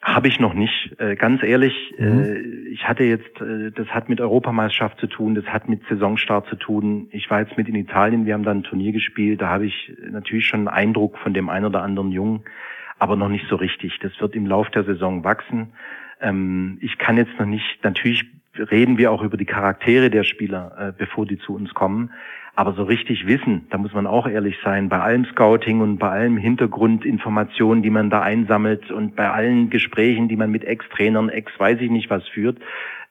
habe 0.04 0.28
ich 0.28 0.40
noch 0.40 0.54
nicht. 0.54 0.94
Äh, 1.00 1.16
ganz 1.16 1.42
ehrlich, 1.44 1.94
mhm. 1.98 2.24
äh, 2.24 2.40
ich 2.70 2.88
hatte 2.88 3.04
jetzt, 3.06 3.40
äh, 3.42 3.72
das 3.72 3.88
hat 3.88 4.10
mit 4.10 4.20
Europameisterschaft 4.20 5.00
zu 5.00 5.08
tun, 5.08 5.34
das 5.34 5.46
hat 5.46 5.70
mit 5.70 5.82
Saisonstart 5.90 6.48
zu 6.48 6.58
tun. 6.58 7.08
Ich 7.12 7.30
war 7.32 7.40
jetzt 7.40 7.58
mit 7.58 7.70
in 7.70 7.76
Italien, 7.76 8.26
wir 8.26 8.34
haben 8.34 8.44
da 8.44 8.52
ein 8.52 8.64
Turnier 8.64 8.92
gespielt, 8.92 9.42
da 9.42 9.48
habe 9.48 9.66
ich 9.66 9.94
natürlich 10.12 10.46
schon 10.46 10.68
einen 10.68 10.90
Eindruck 10.90 11.18
von 11.18 11.34
dem 11.34 11.48
einen 11.48 11.66
oder 11.66 11.82
anderen 11.82 12.12
Jungen, 12.12 12.44
aber 13.00 13.16
noch 13.16 13.30
nicht 13.30 13.48
so 13.48 13.56
richtig. 13.56 13.98
Das 14.02 14.12
wird 14.20 14.36
im 14.36 14.46
Lauf 14.46 14.70
der 14.72 14.84
Saison 14.84 15.24
wachsen. 15.24 15.74
Ähm, 16.20 16.78
ich 16.82 16.98
kann 16.98 17.16
jetzt 17.16 17.40
noch 17.40 17.46
nicht, 17.46 17.84
natürlich 17.84 18.26
reden 18.58 18.98
wir 18.98 19.10
auch 19.12 19.24
über 19.24 19.38
die 19.38 19.46
Charaktere 19.46 20.10
der 20.10 20.26
Spieler, 20.26 20.76
äh, 20.78 20.94
bevor 20.96 21.26
die 21.26 21.38
zu 21.38 21.56
uns 21.56 21.74
kommen. 21.74 22.12
Aber 22.56 22.74
so 22.74 22.84
richtig 22.84 23.26
wissen, 23.26 23.66
da 23.72 23.80
muss 23.80 23.94
man 23.94 24.06
auch 24.06 24.28
ehrlich 24.28 24.56
sein, 24.64 24.88
bei 24.88 25.00
allem 25.00 25.26
Scouting 25.26 25.82
und 25.82 25.98
bei 25.98 26.10
allem 26.10 26.38
Hintergrundinformationen, 26.38 27.82
die 27.82 27.90
man 27.90 28.12
da 28.12 28.22
einsammelt 28.22 28.92
und 28.92 29.16
bei 29.16 29.30
allen 29.30 29.72
Gesprächen, 29.72 30.28
die 30.28 30.36
man 30.36 30.52
mit 30.52 30.64
Ex-Trainern, 30.64 31.30
Ex 31.30 31.52
weiß 31.58 31.82
ich 31.82 31.90
nicht 31.90 32.12
was 32.12 32.28
führt, 32.28 32.60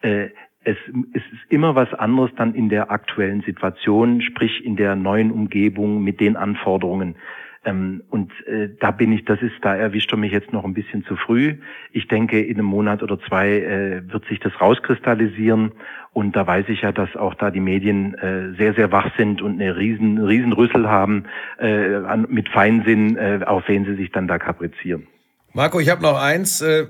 äh, 0.02 0.28
es, 0.64 0.76
es 1.12 1.22
ist 1.32 1.50
immer 1.50 1.74
was 1.74 1.92
anderes 1.92 2.30
dann 2.36 2.54
in 2.54 2.68
der 2.68 2.92
aktuellen 2.92 3.42
Situation, 3.42 4.20
sprich 4.20 4.64
in 4.64 4.76
der 4.76 4.94
neuen 4.94 5.32
Umgebung 5.32 6.04
mit 6.04 6.20
den 6.20 6.36
Anforderungen. 6.36 7.16
Ähm, 7.64 8.02
und 8.10 8.32
äh, 8.46 8.70
da 8.80 8.90
bin 8.90 9.12
ich, 9.12 9.24
das 9.24 9.40
ist, 9.40 9.54
da 9.62 9.76
erwischt 9.76 10.12
er 10.12 10.18
mich 10.18 10.32
jetzt 10.32 10.52
noch 10.52 10.64
ein 10.64 10.74
bisschen 10.74 11.04
zu 11.04 11.16
früh. 11.16 11.58
Ich 11.92 12.08
denke, 12.08 12.40
in 12.40 12.56
einem 12.56 12.66
Monat 12.66 13.02
oder 13.02 13.20
zwei 13.20 13.50
äh, 13.50 14.12
wird 14.12 14.26
sich 14.26 14.40
das 14.40 14.60
rauskristallisieren. 14.60 15.72
Und 16.12 16.34
da 16.34 16.46
weiß 16.46 16.66
ich 16.68 16.82
ja, 16.82 16.92
dass 16.92 17.14
auch 17.16 17.34
da 17.34 17.50
die 17.50 17.60
Medien 17.60 18.14
äh, 18.14 18.52
sehr, 18.56 18.74
sehr 18.74 18.90
wach 18.90 19.10
sind 19.16 19.40
und 19.42 19.60
eine 19.60 19.76
riesen, 19.76 20.18
riesen 20.18 20.52
Rüssel 20.52 20.88
haben 20.88 21.24
äh, 21.58 21.94
an, 21.94 22.26
mit 22.28 22.48
Feinsinn, 22.48 23.16
äh, 23.16 23.40
auf 23.46 23.68
wen 23.68 23.84
sie 23.84 23.94
sich 23.94 24.10
dann 24.10 24.26
da 24.26 24.38
kaprizieren. 24.38 25.06
Marco, 25.52 25.78
ich 25.80 25.88
habe 25.88 26.02
noch 26.02 26.20
eins. 26.20 26.60
Äh 26.62 26.86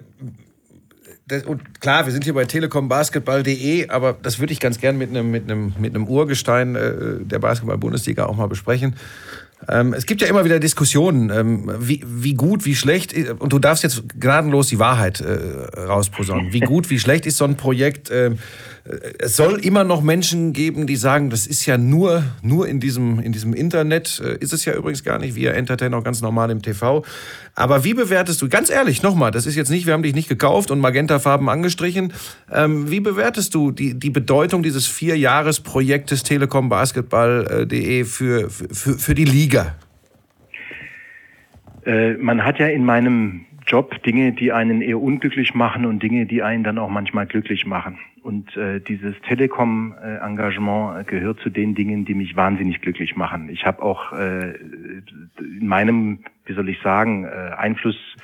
das, 1.28 1.44
und 1.44 1.80
klar, 1.80 2.04
wir 2.04 2.12
sind 2.12 2.24
hier 2.24 2.34
bei 2.34 2.44
telekombasketball.de, 2.44 3.88
aber 3.88 4.12
das 4.20 4.40
würde 4.40 4.52
ich 4.52 4.60
ganz 4.60 4.80
gern 4.80 4.98
mit 4.98 5.10
einem 5.10 5.30
mit 5.30 5.44
einem 5.44 5.72
mit 5.78 5.94
einem 5.94 6.06
Urgestein 6.06 6.74
äh, 6.74 7.20
der 7.20 7.38
Basketball-Bundesliga 7.38 8.26
auch 8.26 8.36
mal 8.36 8.48
besprechen. 8.48 8.96
Ähm, 9.68 9.92
es 9.94 10.06
gibt 10.06 10.20
ja 10.20 10.28
immer 10.28 10.44
wieder 10.44 10.58
Diskussionen, 10.58 11.30
ähm, 11.30 11.70
wie, 11.78 12.02
wie 12.06 12.34
gut, 12.34 12.64
wie 12.64 12.74
schlecht, 12.74 13.14
und 13.38 13.52
du 13.52 13.58
darfst 13.58 13.82
jetzt 13.82 14.02
gnadenlos 14.18 14.68
die 14.68 14.78
Wahrheit 14.78 15.20
äh, 15.20 15.80
rausposaunen. 15.80 16.52
Wie 16.52 16.60
gut, 16.60 16.90
wie 16.90 16.98
schlecht 16.98 17.26
ist 17.26 17.36
so 17.36 17.44
ein 17.44 17.56
Projekt? 17.56 18.10
Ähm, 18.10 18.38
es 19.18 19.36
soll 19.36 19.60
immer 19.60 19.84
noch 19.84 20.02
Menschen 20.02 20.52
geben, 20.52 20.88
die 20.88 20.96
sagen, 20.96 21.30
das 21.30 21.46
ist 21.46 21.66
ja 21.66 21.78
nur, 21.78 22.24
nur 22.42 22.66
in, 22.66 22.80
diesem, 22.80 23.20
in 23.20 23.32
diesem 23.32 23.54
Internet. 23.54 24.20
Äh, 24.24 24.38
ist 24.38 24.52
es 24.52 24.64
ja 24.64 24.74
übrigens 24.74 25.04
gar 25.04 25.18
nicht. 25.18 25.36
Wir 25.36 25.54
entertainen 25.54 25.94
auch 25.94 26.02
ganz 26.02 26.20
normal 26.20 26.50
im 26.50 26.62
TV. 26.62 27.04
Aber 27.54 27.84
wie 27.84 27.94
bewertest 27.94 28.40
du, 28.40 28.48
ganz 28.48 28.70
ehrlich, 28.70 29.02
nochmal, 29.02 29.30
das 29.30 29.46
ist 29.46 29.56
jetzt 29.56 29.70
nicht, 29.70 29.86
wir 29.86 29.92
haben 29.92 30.02
dich 30.02 30.14
nicht 30.14 30.28
gekauft 30.28 30.70
und 30.70 30.80
Magentafarben 30.80 31.48
angestrichen. 31.48 32.12
Ähm, 32.50 32.90
wie 32.90 33.00
bewertest 33.00 33.54
du 33.54 33.70
die, 33.72 33.98
die 33.98 34.10
Bedeutung 34.10 34.62
dieses 34.62 34.86
Vierjahresprojektes 34.86 36.22
telekombasketball.de 36.22 38.04
für, 38.04 38.48
für, 38.48 38.98
für 38.98 39.14
die 39.14 39.24
Liga? 39.24 39.74
Äh, 41.84 42.14
man 42.14 42.44
hat 42.44 42.58
ja 42.58 42.68
in 42.68 42.84
meinem 42.84 43.44
Job 43.66 44.02
Dinge, 44.02 44.32
die 44.32 44.52
einen 44.52 44.80
eher 44.80 45.00
unglücklich 45.00 45.54
machen 45.54 45.84
und 45.84 46.02
Dinge, 46.02 46.26
die 46.26 46.42
einen 46.42 46.64
dann 46.64 46.78
auch 46.78 46.88
manchmal 46.88 47.26
glücklich 47.26 47.66
machen. 47.66 47.98
Und 48.22 48.56
äh, 48.56 48.80
dieses 48.80 49.14
Telekom-Engagement 49.22 51.00
äh, 51.00 51.04
gehört 51.04 51.40
zu 51.40 51.50
den 51.50 51.74
Dingen, 51.74 52.04
die 52.04 52.14
mich 52.14 52.36
wahnsinnig 52.36 52.80
glücklich 52.80 53.16
machen. 53.16 53.48
Ich 53.48 53.66
habe 53.66 53.82
auch 53.82 54.12
äh, 54.12 54.52
in 55.38 55.66
meinem, 55.66 56.20
wie 56.52 56.56
soll 56.56 56.68
ich 56.68 56.80
sagen, 56.82 57.24
äh, 57.24 57.54
Einflussbereich 57.56 58.20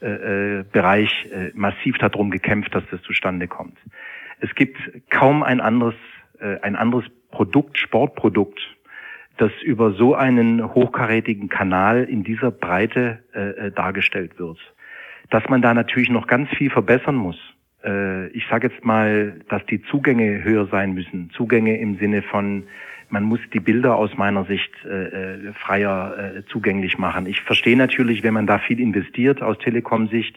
äh, 0.00 1.46
äh, 1.46 1.50
massiv 1.54 1.98
darum 1.98 2.30
gekämpft, 2.30 2.72
dass 2.74 2.84
das 2.90 3.02
zustande 3.02 3.46
kommt. 3.48 3.76
Es 4.38 4.54
gibt 4.54 4.78
kaum 5.10 5.42
ein 5.42 5.60
anderes, 5.60 5.96
äh, 6.38 6.60
ein 6.60 6.76
anderes 6.76 7.06
Produkt, 7.32 7.76
Sportprodukt, 7.78 8.60
das 9.38 9.50
über 9.62 9.94
so 9.94 10.14
einen 10.14 10.72
hochkarätigen 10.74 11.48
Kanal 11.48 12.04
in 12.04 12.22
dieser 12.22 12.52
Breite 12.52 13.24
äh, 13.34 13.66
äh, 13.66 13.72
dargestellt 13.72 14.38
wird. 14.38 14.58
Dass 15.30 15.48
man 15.48 15.62
da 15.62 15.74
natürlich 15.74 16.10
noch 16.10 16.28
ganz 16.28 16.48
viel 16.50 16.70
verbessern 16.70 17.16
muss. 17.16 17.38
Äh, 17.84 18.28
ich 18.28 18.46
sage 18.48 18.68
jetzt 18.68 18.84
mal, 18.84 19.40
dass 19.48 19.66
die 19.66 19.82
Zugänge 19.82 20.44
höher 20.44 20.68
sein 20.68 20.94
müssen. 20.94 21.30
Zugänge 21.30 21.76
im 21.78 21.98
Sinne 21.98 22.22
von, 22.22 22.68
man 23.14 23.22
muss 23.22 23.38
die 23.52 23.60
Bilder 23.60 23.94
aus 23.94 24.16
meiner 24.16 24.44
Sicht 24.44 24.72
äh, 24.84 24.88
äh 24.88 25.52
freier 25.64 25.98
äh, 26.18 26.44
zugänglich 26.46 26.98
machen. 26.98 27.26
Ich 27.26 27.40
verstehe 27.42 27.76
natürlich, 27.76 28.24
wenn 28.24 28.34
man 28.34 28.48
da 28.48 28.58
viel 28.58 28.80
investiert 28.80 29.40
aus 29.40 29.56
Telekom-Sicht, 29.58 30.36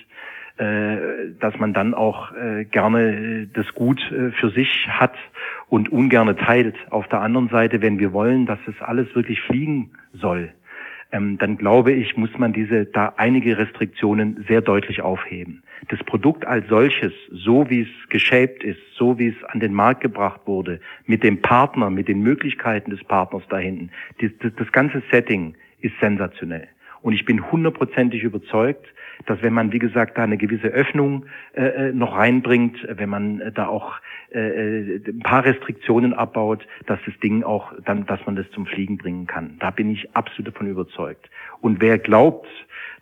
äh, 0.58 0.98
dass 1.40 1.58
man 1.58 1.74
dann 1.74 1.96
auch 1.96 2.32
äh, 2.34 2.66
gerne 2.66 3.48
das 3.52 3.74
Gut 3.74 4.00
äh, 4.12 4.32
für 4.32 4.52
sich 4.52 4.88
hat 4.88 5.16
und 5.70 5.92
ungerne 5.92 6.36
teilt. 6.36 6.76
Auf 6.92 7.08
der 7.08 7.22
anderen 7.22 7.50
Seite, 7.50 7.82
wenn 7.82 7.98
wir 7.98 8.14
wollen, 8.14 8.46
dass 8.46 8.60
es 8.68 8.80
alles 8.80 9.14
wirklich 9.16 9.42
fliegen 9.42 9.92
soll, 10.14 10.54
ähm, 11.12 11.40
dann 11.40 11.58
glaube 11.58 11.94
ich, 11.94 12.16
muss 12.16 12.38
man 12.38 12.54
diese 12.54 12.86
da 12.86 13.14
einige 13.18 13.58
Restriktionen 13.58 14.46
sehr 14.48 14.62
deutlich 14.62 15.02
aufheben. 15.02 15.64
Das 15.90 16.00
Produkt 16.04 16.46
als 16.46 16.68
solches, 16.68 17.14
so 17.32 17.70
wie 17.70 17.82
es 17.82 18.10
geshaped 18.10 18.64
ist, 18.64 18.80
so 18.96 19.20
wie 19.20 19.28
es 19.28 19.44
an 19.46 19.60
den 19.60 19.74
Markt 19.74 20.02
gebracht 20.02 20.42
wurde, 20.46 20.80
mit 21.06 21.24
dem 21.24 21.42
Partner, 21.42 21.90
mit 21.90 22.08
den 22.08 22.22
Möglichkeiten 22.22 22.92
des 22.92 23.04
Partners 23.04 23.44
da 23.50 23.58
hinten, 23.58 23.92
das, 24.22 24.32
das, 24.40 24.52
das 24.56 24.72
ganze 24.72 25.02
Setting 25.12 25.56
ist 25.82 25.94
sensationell. 26.00 26.68
Und 27.02 27.14
ich 27.14 27.26
bin 27.26 27.52
hundertprozentig 27.52 28.24
überzeugt, 28.24 28.86
dass 29.26 29.42
wenn 29.42 29.54
man, 29.54 29.72
wie 29.72 29.80
gesagt, 29.80 30.18
da 30.18 30.24
eine 30.24 30.38
gewisse 30.38 30.68
Öffnung 30.68 31.26
äh, 31.54 31.90
äh 31.90 31.92
noch 31.94 32.18
reinbringt, 32.18 32.86
wenn 32.90 33.10
man 33.10 33.40
äh, 33.40 33.52
da 33.52 33.68
auch 33.68 33.96
äh, 34.34 34.40
äh, 34.40 35.02
ein 35.08 35.20
paar 35.20 35.46
Restriktionen 35.46 36.14
abbaut, 36.14 36.68
dass 36.86 37.00
das 37.06 37.18
Ding 37.20 37.44
auch 37.44 37.74
dann, 37.86 38.06
dass 38.06 38.26
man 38.26 38.36
das 38.36 38.50
zum 38.52 38.66
Fliegen 38.66 38.98
bringen 38.98 39.26
kann. 39.26 39.58
Da 39.60 39.72
bin 39.72 39.92
ich 39.92 40.16
absolut 40.16 40.54
davon 40.54 40.68
überzeugt. 40.68 41.30
Und 41.62 41.82
wer 41.82 41.98
glaubt, 41.98 42.48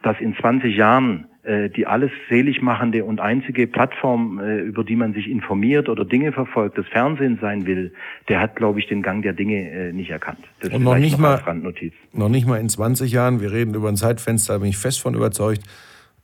dass 0.06 0.20
in 0.20 0.36
20 0.36 0.76
Jahren 0.76 1.26
äh, 1.42 1.70
die 1.70 1.88
alles 1.88 2.12
selig 2.30 2.62
machende 2.62 3.04
und 3.06 3.20
einzige 3.20 3.66
Plattform, 3.66 4.40
äh, 4.40 4.60
über 4.60 4.84
die 4.84 4.96
man 4.96 5.14
sich 5.14 5.28
informiert 5.28 5.90
oder 5.90 6.06
Dinge 6.06 6.32
verfolgt, 6.32 6.78
das 6.78 6.88
Fernsehen 6.88 7.40
sein 7.42 7.66
will, 7.66 7.92
der 8.30 8.40
hat, 8.40 8.56
glaube 8.56 8.80
ich, 8.80 8.88
den 8.88 9.02
Gang 9.02 9.24
der 9.24 9.34
Dinge 9.34 9.70
äh, 9.70 9.92
nicht 9.92 10.12
erkannt. 10.12 10.40
Das 10.60 10.72
und 10.72 10.84
noch 10.84 10.98
nicht, 10.98 11.18
mal, 11.18 11.42
noch 12.14 12.30
nicht 12.30 12.46
mal 12.46 12.60
in 12.60 12.70
20 12.70 13.12
Jahren, 13.12 13.42
wir 13.42 13.52
reden 13.52 13.74
über 13.74 13.90
ein 13.90 13.96
Zeitfenster, 13.96 14.54
da 14.54 14.60
bin 14.60 14.70
ich 14.70 14.78
fest 14.78 15.02
von 15.02 15.16
überzeugt, 15.16 15.64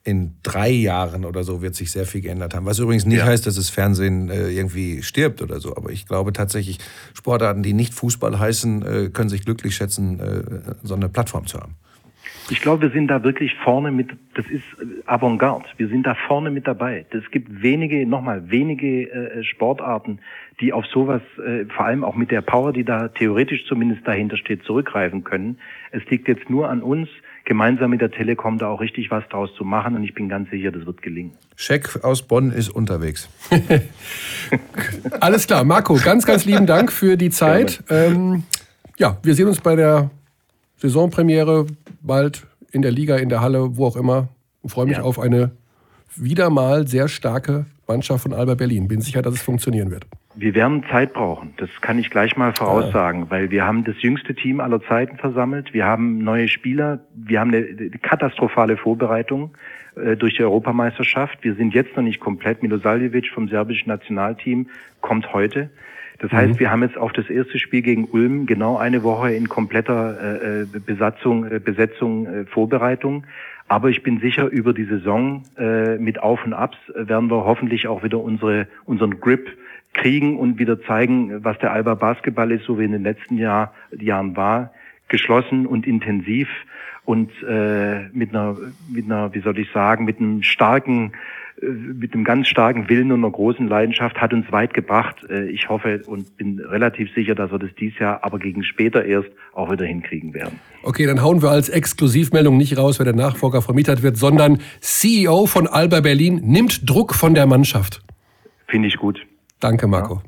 in 0.03 0.35
drei 0.43 0.69
Jahren 0.69 1.25
oder 1.25 1.43
so 1.43 1.63
wird 1.63 1.73
sich 1.73 1.91
sehr 1.91 2.05
viel 2.05 2.21
geändert 2.21 2.53
haben. 2.53 2.67
Was 2.67 2.77
übrigens 2.77 3.05
nicht 3.05 3.19
ja. 3.19 3.25
heißt, 3.25 3.45
dass 3.45 3.55
das 3.55 3.69
Fernsehen 3.69 4.29
irgendwie 4.29 5.03
stirbt 5.03 5.43
oder 5.43 5.59
so. 5.59 5.77
Aber 5.77 5.91
ich 5.91 6.07
glaube 6.07 6.33
tatsächlich, 6.33 6.79
Sportarten, 7.13 7.61
die 7.61 7.73
nicht 7.73 7.93
Fußball 7.93 8.39
heißen, 8.39 9.13
können 9.13 9.29
sich 9.29 9.45
glücklich 9.45 9.75
schätzen, 9.75 10.19
so 10.81 10.95
eine 10.95 11.07
Plattform 11.07 11.45
zu 11.45 11.59
haben. 11.59 11.75
Ich 12.51 12.59
glaube, 12.59 12.81
wir 12.81 12.89
sind 12.91 13.07
da 13.07 13.23
wirklich 13.23 13.55
vorne 13.63 13.91
mit, 13.91 14.09
das 14.33 14.45
ist 14.47 14.63
Avantgarde, 15.05 15.65
wir 15.77 15.87
sind 15.87 16.05
da 16.05 16.15
vorne 16.27 16.51
mit 16.51 16.67
dabei. 16.67 17.05
Es 17.11 17.31
gibt 17.31 17.61
wenige, 17.63 18.05
nochmal, 18.05 18.51
wenige 18.51 19.09
äh, 19.09 19.43
Sportarten, 19.45 20.19
die 20.59 20.73
auf 20.73 20.85
sowas, 20.87 21.21
äh, 21.37 21.63
vor 21.73 21.85
allem 21.85 22.03
auch 22.03 22.15
mit 22.15 22.29
der 22.29 22.41
Power, 22.41 22.73
die 22.73 22.83
da 22.83 23.07
theoretisch 23.07 23.65
zumindest 23.67 24.05
dahinter 24.05 24.35
steht, 24.35 24.63
zurückgreifen 24.63 25.23
können. 25.23 25.59
Es 25.91 26.03
liegt 26.09 26.27
jetzt 26.27 26.49
nur 26.49 26.67
an 26.67 26.83
uns, 26.83 27.07
gemeinsam 27.45 27.89
mit 27.89 28.01
der 28.01 28.11
Telekom 28.11 28.57
da 28.57 28.67
auch 28.67 28.81
richtig 28.81 29.09
was 29.11 29.27
draus 29.29 29.49
zu 29.55 29.63
machen 29.63 29.95
und 29.95 30.03
ich 30.03 30.13
bin 30.13 30.27
ganz 30.27 30.49
sicher, 30.49 30.71
das 30.71 30.85
wird 30.85 31.01
gelingen. 31.01 31.31
Scheck 31.55 32.03
aus 32.03 32.21
Bonn 32.21 32.51
ist 32.51 32.69
unterwegs. 32.69 33.29
Alles 35.21 35.47
klar, 35.47 35.63
Marco, 35.63 35.97
ganz, 36.03 36.25
ganz 36.25 36.43
lieben 36.43 36.65
Dank 36.65 36.91
für 36.91 37.15
die 37.15 37.29
Zeit. 37.29 37.81
Ähm, 37.89 38.43
ja, 38.97 39.17
wir 39.23 39.35
sehen 39.35 39.47
uns 39.47 39.61
bei 39.61 39.77
der 39.77 40.11
Saisonpremiere 40.81 41.67
bald 42.01 42.47
in 42.71 42.81
der 42.81 42.91
Liga, 42.91 43.17
in 43.17 43.29
der 43.29 43.41
Halle, 43.41 43.77
wo 43.77 43.85
auch 43.85 43.95
immer. 43.95 44.29
Ich 44.63 44.71
freue 44.71 44.87
mich 44.87 44.97
ja. 44.97 45.03
auf 45.03 45.19
eine 45.19 45.51
wieder 46.15 46.49
mal 46.49 46.87
sehr 46.87 47.07
starke 47.07 47.65
Mannschaft 47.87 48.23
von 48.23 48.33
Alba 48.33 48.55
Berlin. 48.55 48.87
Bin 48.87 48.99
sicher, 48.99 49.21
dass 49.21 49.35
es 49.35 49.41
funktionieren 49.41 49.91
wird. 49.91 50.07
Wir 50.35 50.55
werden 50.55 50.83
Zeit 50.89 51.13
brauchen. 51.13 51.53
Das 51.57 51.69
kann 51.81 51.99
ich 51.99 52.09
gleich 52.09 52.35
mal 52.35 52.53
voraussagen, 52.53 53.29
weil 53.29 53.51
wir 53.51 53.65
haben 53.65 53.83
das 53.83 54.01
jüngste 54.01 54.33
Team 54.33 54.59
aller 54.59 54.81
Zeiten 54.81 55.17
versammelt. 55.17 55.73
Wir 55.73 55.85
haben 55.85 56.23
neue 56.23 56.47
Spieler. 56.47 56.99
Wir 57.13 57.41
haben 57.41 57.53
eine 57.53 57.89
katastrophale 58.01 58.77
Vorbereitung 58.77 59.51
äh, 59.95 60.15
durch 60.15 60.35
die 60.37 60.43
Europameisterschaft. 60.43 61.39
Wir 61.41 61.55
sind 61.55 61.73
jetzt 61.73 61.95
noch 61.95 62.03
nicht 62.03 62.19
komplett. 62.19 62.63
Milosaljevic 62.63 63.29
vom 63.29 63.49
serbischen 63.49 63.89
Nationalteam 63.89 64.67
kommt 65.01 65.31
heute. 65.33 65.69
Das 66.21 66.31
heißt, 66.31 66.53
mhm. 66.53 66.59
wir 66.59 66.69
haben 66.69 66.83
jetzt 66.83 66.97
auf 66.97 67.13
das 67.13 67.29
erste 67.31 67.57
Spiel 67.57 67.81
gegen 67.81 68.05
Ulm 68.05 68.45
genau 68.45 68.77
eine 68.77 69.01
Woche 69.01 69.33
in 69.33 69.49
kompletter 69.49 70.17
äh, 70.21 70.61
äh 70.61 70.65
Besatzung, 70.65 71.51
äh, 71.51 71.59
Besetzung, 71.59 72.27
äh, 72.27 72.45
Vorbereitung. 72.45 73.25
Aber 73.67 73.89
ich 73.89 74.03
bin 74.03 74.19
sicher, 74.19 74.47
über 74.47 74.73
die 74.73 74.83
Saison 74.83 75.43
äh, 75.57 75.97
mit 75.97 76.21
Auf 76.21 76.45
und 76.45 76.53
Abs 76.53 76.77
werden 76.93 77.31
wir 77.31 77.45
hoffentlich 77.45 77.87
auch 77.87 78.03
wieder 78.03 78.19
unsere, 78.19 78.67
unseren 78.85 79.19
Grip 79.19 79.49
kriegen 79.93 80.37
und 80.37 80.59
wieder 80.59 80.79
zeigen, 80.83 81.43
was 81.43 81.57
der 81.57 81.73
Alba 81.73 81.95
Basketball 81.95 82.51
ist, 82.51 82.65
so 82.65 82.77
wie 82.77 82.85
in 82.85 82.91
den 82.91 83.03
letzten 83.03 83.37
Jahr, 83.37 83.73
Jahren 83.97 84.35
war, 84.35 84.73
geschlossen 85.07 85.65
und 85.65 85.87
intensiv 85.87 86.49
und 87.03 87.31
äh, 87.43 88.09
mit 88.13 88.29
einer, 88.29 88.57
mit 88.91 89.05
einer, 89.05 89.33
wie 89.33 89.39
soll 89.39 89.57
ich 89.57 89.71
sagen, 89.71 90.05
mit 90.05 90.19
einem 90.19 90.43
starken, 90.43 91.13
mit 91.61 92.13
einem 92.13 92.23
ganz 92.23 92.47
starken 92.47 92.89
Willen 92.89 93.11
und 93.11 93.23
einer 93.23 93.31
großen 93.31 93.67
Leidenschaft 93.67 94.17
hat 94.19 94.33
uns 94.33 94.51
weit 94.51 94.73
gebracht. 94.73 95.17
Äh, 95.29 95.49
ich 95.49 95.69
hoffe 95.69 96.01
und 96.05 96.37
bin 96.37 96.59
relativ 96.59 97.13
sicher, 97.13 97.35
dass 97.35 97.51
wir 97.51 97.59
das 97.59 97.69
dieses 97.79 97.99
Jahr, 97.99 98.23
aber 98.23 98.39
gegen 98.39 98.63
später 98.63 99.05
erst 99.05 99.29
auch 99.53 99.71
wieder 99.71 99.85
hinkriegen 99.85 100.33
werden. 100.33 100.59
Okay, 100.83 101.05
dann 101.05 101.21
hauen 101.21 101.41
wir 101.41 101.51
als 101.51 101.69
Exklusivmeldung 101.69 102.57
nicht 102.57 102.77
raus, 102.77 102.99
wer 102.99 103.05
der 103.05 103.15
Nachfolger 103.15 103.61
vermietet 103.61 104.01
wird, 104.01 104.17
sondern 104.17 104.59
CEO 104.79 105.45
von 105.45 105.67
Alba 105.67 106.01
Berlin 106.01 106.41
nimmt 106.43 106.89
Druck 106.89 107.13
von 107.13 107.33
der 107.33 107.45
Mannschaft. 107.45 108.01
Finde 108.67 108.87
ich 108.87 108.97
gut. 108.97 109.25
Danke, 109.59 109.87
Marco. 109.87 110.15
Ja. 110.15 110.21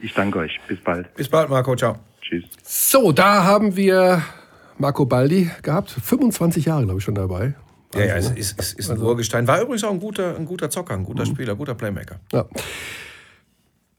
Ich 0.00 0.12
danke 0.14 0.40
euch. 0.40 0.60
Bis 0.66 0.80
bald. 0.80 1.14
Bis 1.14 1.28
bald, 1.28 1.48
Marco. 1.48 1.76
Ciao. 1.76 1.96
Tschüss. 2.20 2.44
So, 2.62 3.12
da 3.12 3.44
haben 3.44 3.76
wir 3.76 4.22
Marco 4.78 5.06
Baldi 5.06 5.50
gehabt. 5.62 5.90
25 5.90 6.64
Jahre, 6.64 6.84
glaube 6.84 6.98
ich, 6.98 7.04
schon 7.04 7.14
dabei. 7.14 7.54
Ja, 7.94 8.04
ja, 8.04 8.16
es 8.16 8.30
ist, 8.30 8.58
ist, 8.58 8.78
ist 8.78 8.90
ein 8.90 8.96
also, 8.96 9.06
Urgestein. 9.06 9.46
War 9.46 9.60
übrigens 9.60 9.84
auch 9.84 9.90
ein 9.90 10.00
guter, 10.00 10.36
ein 10.36 10.46
guter 10.46 10.70
Zocker, 10.70 10.94
ein 10.94 11.04
guter 11.04 11.24
mhm. 11.24 11.30
Spieler, 11.30 11.54
guter 11.54 11.74
Playmaker. 11.74 12.16
Ja. 12.32 12.46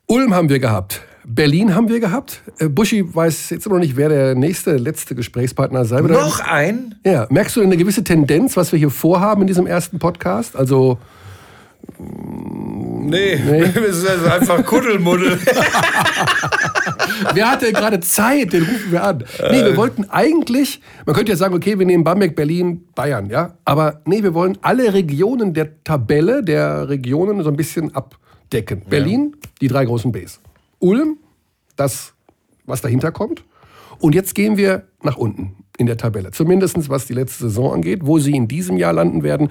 Ulm 0.07 0.33
haben 0.33 0.49
wir 0.49 0.59
gehabt. 0.59 1.01
Berlin 1.25 1.73
haben 1.73 1.89
wir 1.89 1.99
gehabt. 1.99 2.43
Äh, 2.59 2.69
Buschi 2.69 3.03
weiß 3.15 3.49
jetzt 3.49 3.67
noch 3.67 3.79
nicht, 3.79 3.95
wer 3.95 4.09
der 4.09 4.35
nächste, 4.35 4.77
letzte 4.77 5.15
Gesprächspartner 5.15 5.85
sein 5.85 6.07
wird. 6.07 6.19
Noch 6.19 6.39
ein? 6.39 6.95
Ja. 7.03 7.25
Merkst 7.29 7.55
du 7.55 7.61
eine 7.61 7.77
gewisse 7.77 8.03
Tendenz, 8.03 8.55
was 8.55 8.71
wir 8.71 8.77
hier 8.77 8.91
vorhaben 8.91 9.41
in 9.41 9.47
diesem 9.47 9.65
ersten 9.65 9.97
Podcast? 9.97 10.55
Also 10.55 10.99
Nee, 11.97 13.39
nee. 13.43 13.61
es 13.89 13.97
ist 13.97 14.07
also 14.07 14.25
einfach 14.25 14.65
Kuddelmuddel. 14.65 15.39
Wer 17.33 17.51
hatte 17.51 17.71
gerade 17.71 17.99
Zeit? 17.99 18.53
Den 18.53 18.63
rufen 18.63 18.91
wir 18.91 19.03
an. 19.03 19.23
Nee, 19.51 19.63
wir 19.63 19.77
wollten 19.77 20.05
eigentlich, 20.09 20.81
man 21.05 21.15
könnte 21.15 21.31
ja 21.31 21.35
sagen, 21.37 21.53
okay, 21.53 21.77
wir 21.77 21.85
nehmen 21.85 22.03
Bamberg, 22.03 22.35
Berlin, 22.35 22.85
Bayern, 22.95 23.29
ja. 23.29 23.57
Aber 23.63 24.01
nee, 24.05 24.23
wir 24.23 24.33
wollen 24.33 24.57
alle 24.61 24.93
Regionen 24.93 25.53
der 25.53 25.83
Tabelle 25.83 26.43
der 26.43 26.89
Regionen 26.89 27.43
so 27.43 27.49
ein 27.49 27.55
bisschen 27.55 27.93
abdecken. 27.95 28.81
Ja. 28.83 28.89
Berlin, 28.89 29.35
die 29.61 29.67
drei 29.67 29.85
großen 29.85 30.11
Bs. 30.11 30.39
Ulm, 30.79 31.17
das, 31.75 32.13
was 32.65 32.81
dahinter 32.81 33.11
kommt. 33.11 33.43
Und 33.99 34.15
jetzt 34.15 34.35
gehen 34.35 34.57
wir 34.57 34.87
nach 35.03 35.17
unten 35.17 35.55
in 35.77 35.85
der 35.85 35.97
Tabelle. 35.97 36.31
Zumindest 36.31 36.89
was 36.89 37.05
die 37.05 37.13
letzte 37.13 37.45
Saison 37.45 37.73
angeht. 37.73 38.01
Wo 38.03 38.19
sie 38.19 38.35
in 38.35 38.47
diesem 38.47 38.77
Jahr 38.77 38.93
landen 38.93 39.23
werden, 39.23 39.49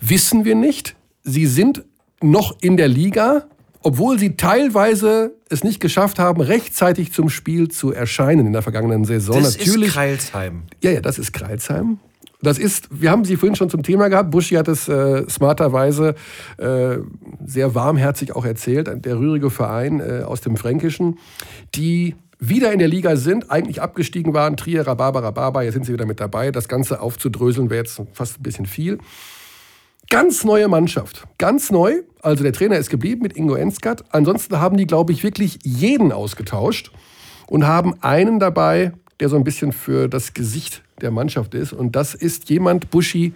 wissen 0.00 0.44
wir 0.44 0.54
nicht. 0.54 0.94
Sie 1.22 1.46
sind 1.46 1.84
noch 2.20 2.56
in 2.60 2.76
der 2.76 2.88
Liga, 2.88 3.46
obwohl 3.82 4.18
sie 4.18 4.36
teilweise 4.36 5.34
es 5.48 5.64
nicht 5.64 5.80
geschafft 5.80 6.18
haben, 6.18 6.40
rechtzeitig 6.40 7.12
zum 7.12 7.28
Spiel 7.28 7.68
zu 7.68 7.92
erscheinen 7.92 8.46
in 8.46 8.52
der 8.52 8.62
vergangenen 8.62 9.04
Saison. 9.04 9.42
Das 9.42 9.58
Natürlich, 9.58 9.88
ist 9.88 9.94
Kreilsheim. 9.94 10.62
Ja, 10.82 10.90
ja, 10.90 11.00
das 11.00 11.18
ist 11.18 11.32
Kreilsheim. 11.32 11.98
Das 12.42 12.58
ist, 12.58 12.88
wir 12.90 13.10
haben 13.10 13.24
sie 13.24 13.36
vorhin 13.36 13.54
schon 13.54 13.70
zum 13.70 13.84
Thema 13.84 14.08
gehabt. 14.08 14.32
Buschi 14.32 14.56
hat 14.56 14.66
es 14.66 14.88
äh, 14.88 15.28
smarterweise 15.30 16.16
äh, 16.58 16.96
sehr 17.44 17.74
warmherzig 17.74 18.34
auch 18.34 18.44
erzählt. 18.44 18.90
Der 19.04 19.18
rührige 19.18 19.48
Verein 19.48 20.00
äh, 20.00 20.22
aus 20.24 20.40
dem 20.40 20.56
Fränkischen, 20.56 21.18
die 21.76 22.16
wieder 22.40 22.72
in 22.72 22.80
der 22.80 22.88
Liga 22.88 23.14
sind, 23.14 23.52
eigentlich 23.52 23.80
abgestiegen 23.80 24.34
waren. 24.34 24.56
Trier, 24.56 24.84
Rhabarber, 24.84 25.22
Rhabarber, 25.22 25.62
jetzt 25.62 25.74
sind 25.74 25.86
sie 25.86 25.92
wieder 25.92 26.06
mit 26.06 26.18
dabei. 26.18 26.50
Das 26.50 26.66
Ganze 26.66 27.00
aufzudröseln 27.00 27.70
wäre 27.70 27.84
jetzt 27.84 28.02
fast 28.12 28.40
ein 28.40 28.42
bisschen 28.42 28.66
viel. 28.66 28.98
Ganz 30.12 30.44
neue 30.44 30.68
Mannschaft. 30.68 31.26
Ganz 31.38 31.70
neu. 31.70 32.02
Also 32.20 32.44
der 32.44 32.52
Trainer 32.52 32.76
ist 32.76 32.90
geblieben 32.90 33.22
mit 33.22 33.34
Ingo 33.34 33.54
Enskat. 33.54 34.04
Ansonsten 34.10 34.60
haben 34.60 34.76
die, 34.76 34.86
glaube 34.86 35.10
ich, 35.10 35.24
wirklich 35.24 35.58
jeden 35.64 36.12
ausgetauscht 36.12 36.92
und 37.46 37.66
haben 37.66 37.94
einen 38.02 38.38
dabei, 38.38 38.92
der 39.20 39.30
so 39.30 39.36
ein 39.36 39.44
bisschen 39.44 39.72
für 39.72 40.08
das 40.08 40.34
Gesicht 40.34 40.82
der 41.00 41.10
Mannschaft 41.10 41.54
ist. 41.54 41.72
Und 41.72 41.96
das 41.96 42.14
ist 42.14 42.50
jemand, 42.50 42.90
Buschi, 42.90 43.32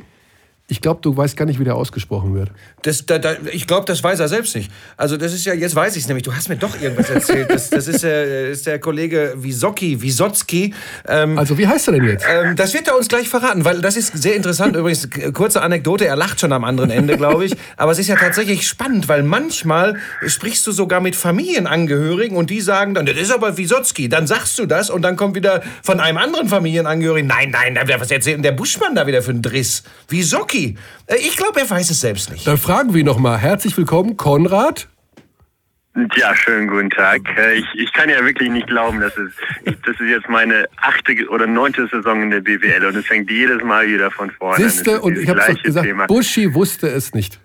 ich 0.69 0.81
glaube, 0.81 1.01
du 1.01 1.17
weißt 1.17 1.37
gar 1.37 1.45
nicht, 1.45 1.61
wie 1.61 1.65
der 1.65 1.77
ausgesprochen 1.77 2.35
wird. 2.35 2.51
Das, 2.83 3.07
da, 3.07 3.19
da, 3.19 3.37
ich 3.53 3.69
glaube, 3.69 3.87
das 3.87 4.03
weiß 4.03 4.19
er 4.19 4.27
selbst 4.27 4.57
nicht. 4.57 4.69
Also 4.97 5.17
das 5.17 5.33
ist 5.33 5.45
ja, 5.47 5.55
jetzt 5.55 5.77
weiß 5.77 5.95
ich 5.95 6.03
es 6.03 6.09
nämlich, 6.09 6.25
du 6.25 6.35
hast 6.35 6.49
mir 6.49 6.57
doch 6.57 6.81
irgendwas 6.81 7.09
erzählt. 7.09 7.49
Das, 7.51 7.71
das 7.71 7.87
ist, 7.87 8.03
äh, 8.03 8.51
ist 8.51 8.67
der 8.67 8.81
Kollege 8.81 9.35
Wisocki, 9.37 10.03
Wisotzki. 10.03 10.75
Ähm, 11.07 11.39
also 11.39 11.57
wie 11.57 11.69
heißt 11.69 11.87
er 11.87 11.93
denn 11.93 12.05
jetzt? 12.05 12.27
Ähm, 12.29 12.57
das 12.57 12.75
wird 12.75 12.89
er 12.89 12.97
uns 12.97 13.07
gleich 13.07 13.29
verraten, 13.29 13.65
weil 13.65 13.81
das 13.81 13.97
ist 13.97 14.21
sehr 14.21 14.35
interessant. 14.35 14.75
Übrigens, 14.75 15.09
kurze 15.35 15.63
Anekdote, 15.63 16.05
er 16.05 16.17
lacht 16.17 16.41
schon 16.41 16.53
am 16.53 16.65
anderen 16.65 16.91
Ende, 16.91 17.17
glaube 17.17 17.45
ich. 17.45 17.55
Aber 17.77 17.93
es 17.93 18.01
ist 18.01 18.09
ja 18.09 18.17
tatsächlich 18.17 18.67
spannend, 18.67 19.07
weil 19.07 19.23
manchmal 19.23 20.01
sprichst 20.27 20.67
du 20.67 20.73
sogar 20.73 21.01
mit 21.01 21.15
Familienangehörigen 21.15 22.37
und 22.37 22.51
die 22.51 22.61
sagen 22.61 22.95
dann, 22.95 23.07
das 23.07 23.17
ist 23.17 23.31
aber 23.31 23.57
Wisotzki. 23.57 24.09
Dann 24.09 24.27
sagst 24.27 24.59
du 24.59 24.67
das 24.67 24.91
und 24.91 25.03
dann 25.03 25.15
kommt 25.15 25.37
wieder 25.37 25.63
von 25.85 26.01
einem 26.01 26.19
anderen 26.19 26.49
Familienangehörigen, 26.49 27.29
nein, 27.29 27.51
nein, 27.51 27.79
was 28.01 28.11
erzählt 28.11 28.39
denn 28.39 28.43
der 28.43 28.51
Buschmann 28.51 28.97
da 28.97 29.07
wieder 29.07 29.23
für 29.23 29.31
einen 29.31 29.43
Driss? 29.43 29.85
Wisocki. 30.09 30.56
Rocky. 30.57 30.77
Äh, 31.07 31.17
ich 31.17 31.37
glaube, 31.37 31.61
er 31.61 31.69
weiß 31.69 31.91
es 31.91 32.01
selbst 32.01 32.31
nicht. 32.31 32.47
Dann 32.47 32.59
fragen 32.59 32.95
wir 32.95 33.05
noch 33.05 33.19
mal. 33.19 33.39
Herzlich 33.39 33.77
willkommen, 33.77 34.17
Konrad. 34.17 34.89
Ja, 36.15 36.37
schönen 36.37 36.69
guten 36.69 36.91
Tag. 36.91 37.23
Äh, 37.39 37.55
ich, 37.55 37.67
ich 37.75 37.93
kann 37.93 38.11
ja 38.11 38.23
wirklich 38.25 38.51
nicht 38.51 38.67
glauben, 38.67 39.01
dass 39.01 39.17
es 39.17 39.33
das 39.65 39.99
ist 39.99 40.09
jetzt 40.09 40.29
meine 40.29 40.67
achte 40.77 41.13
oder 41.31 41.47
neunte 41.47 41.89
Saison 41.89 42.23
in 42.23 42.31
der 42.31 42.41
BWL 42.41 42.85
und 42.85 42.97
es 42.97 43.07
fängt 43.07 43.31
jedes 43.31 43.63
Mal 43.63 43.87
wieder 43.89 44.11
von 44.11 44.31
vorne 44.31 44.57
an. 44.57 44.71
Siehste, 44.71 45.01
und 45.01 45.17
ich 45.17 45.29
habe 45.29 45.41
es 45.41 45.63
gesagt, 45.63 45.87
Thema. 45.87 46.07
Buschi 46.07 46.53
wusste 46.53 46.89
es 46.89 47.15
nicht. 47.15 47.41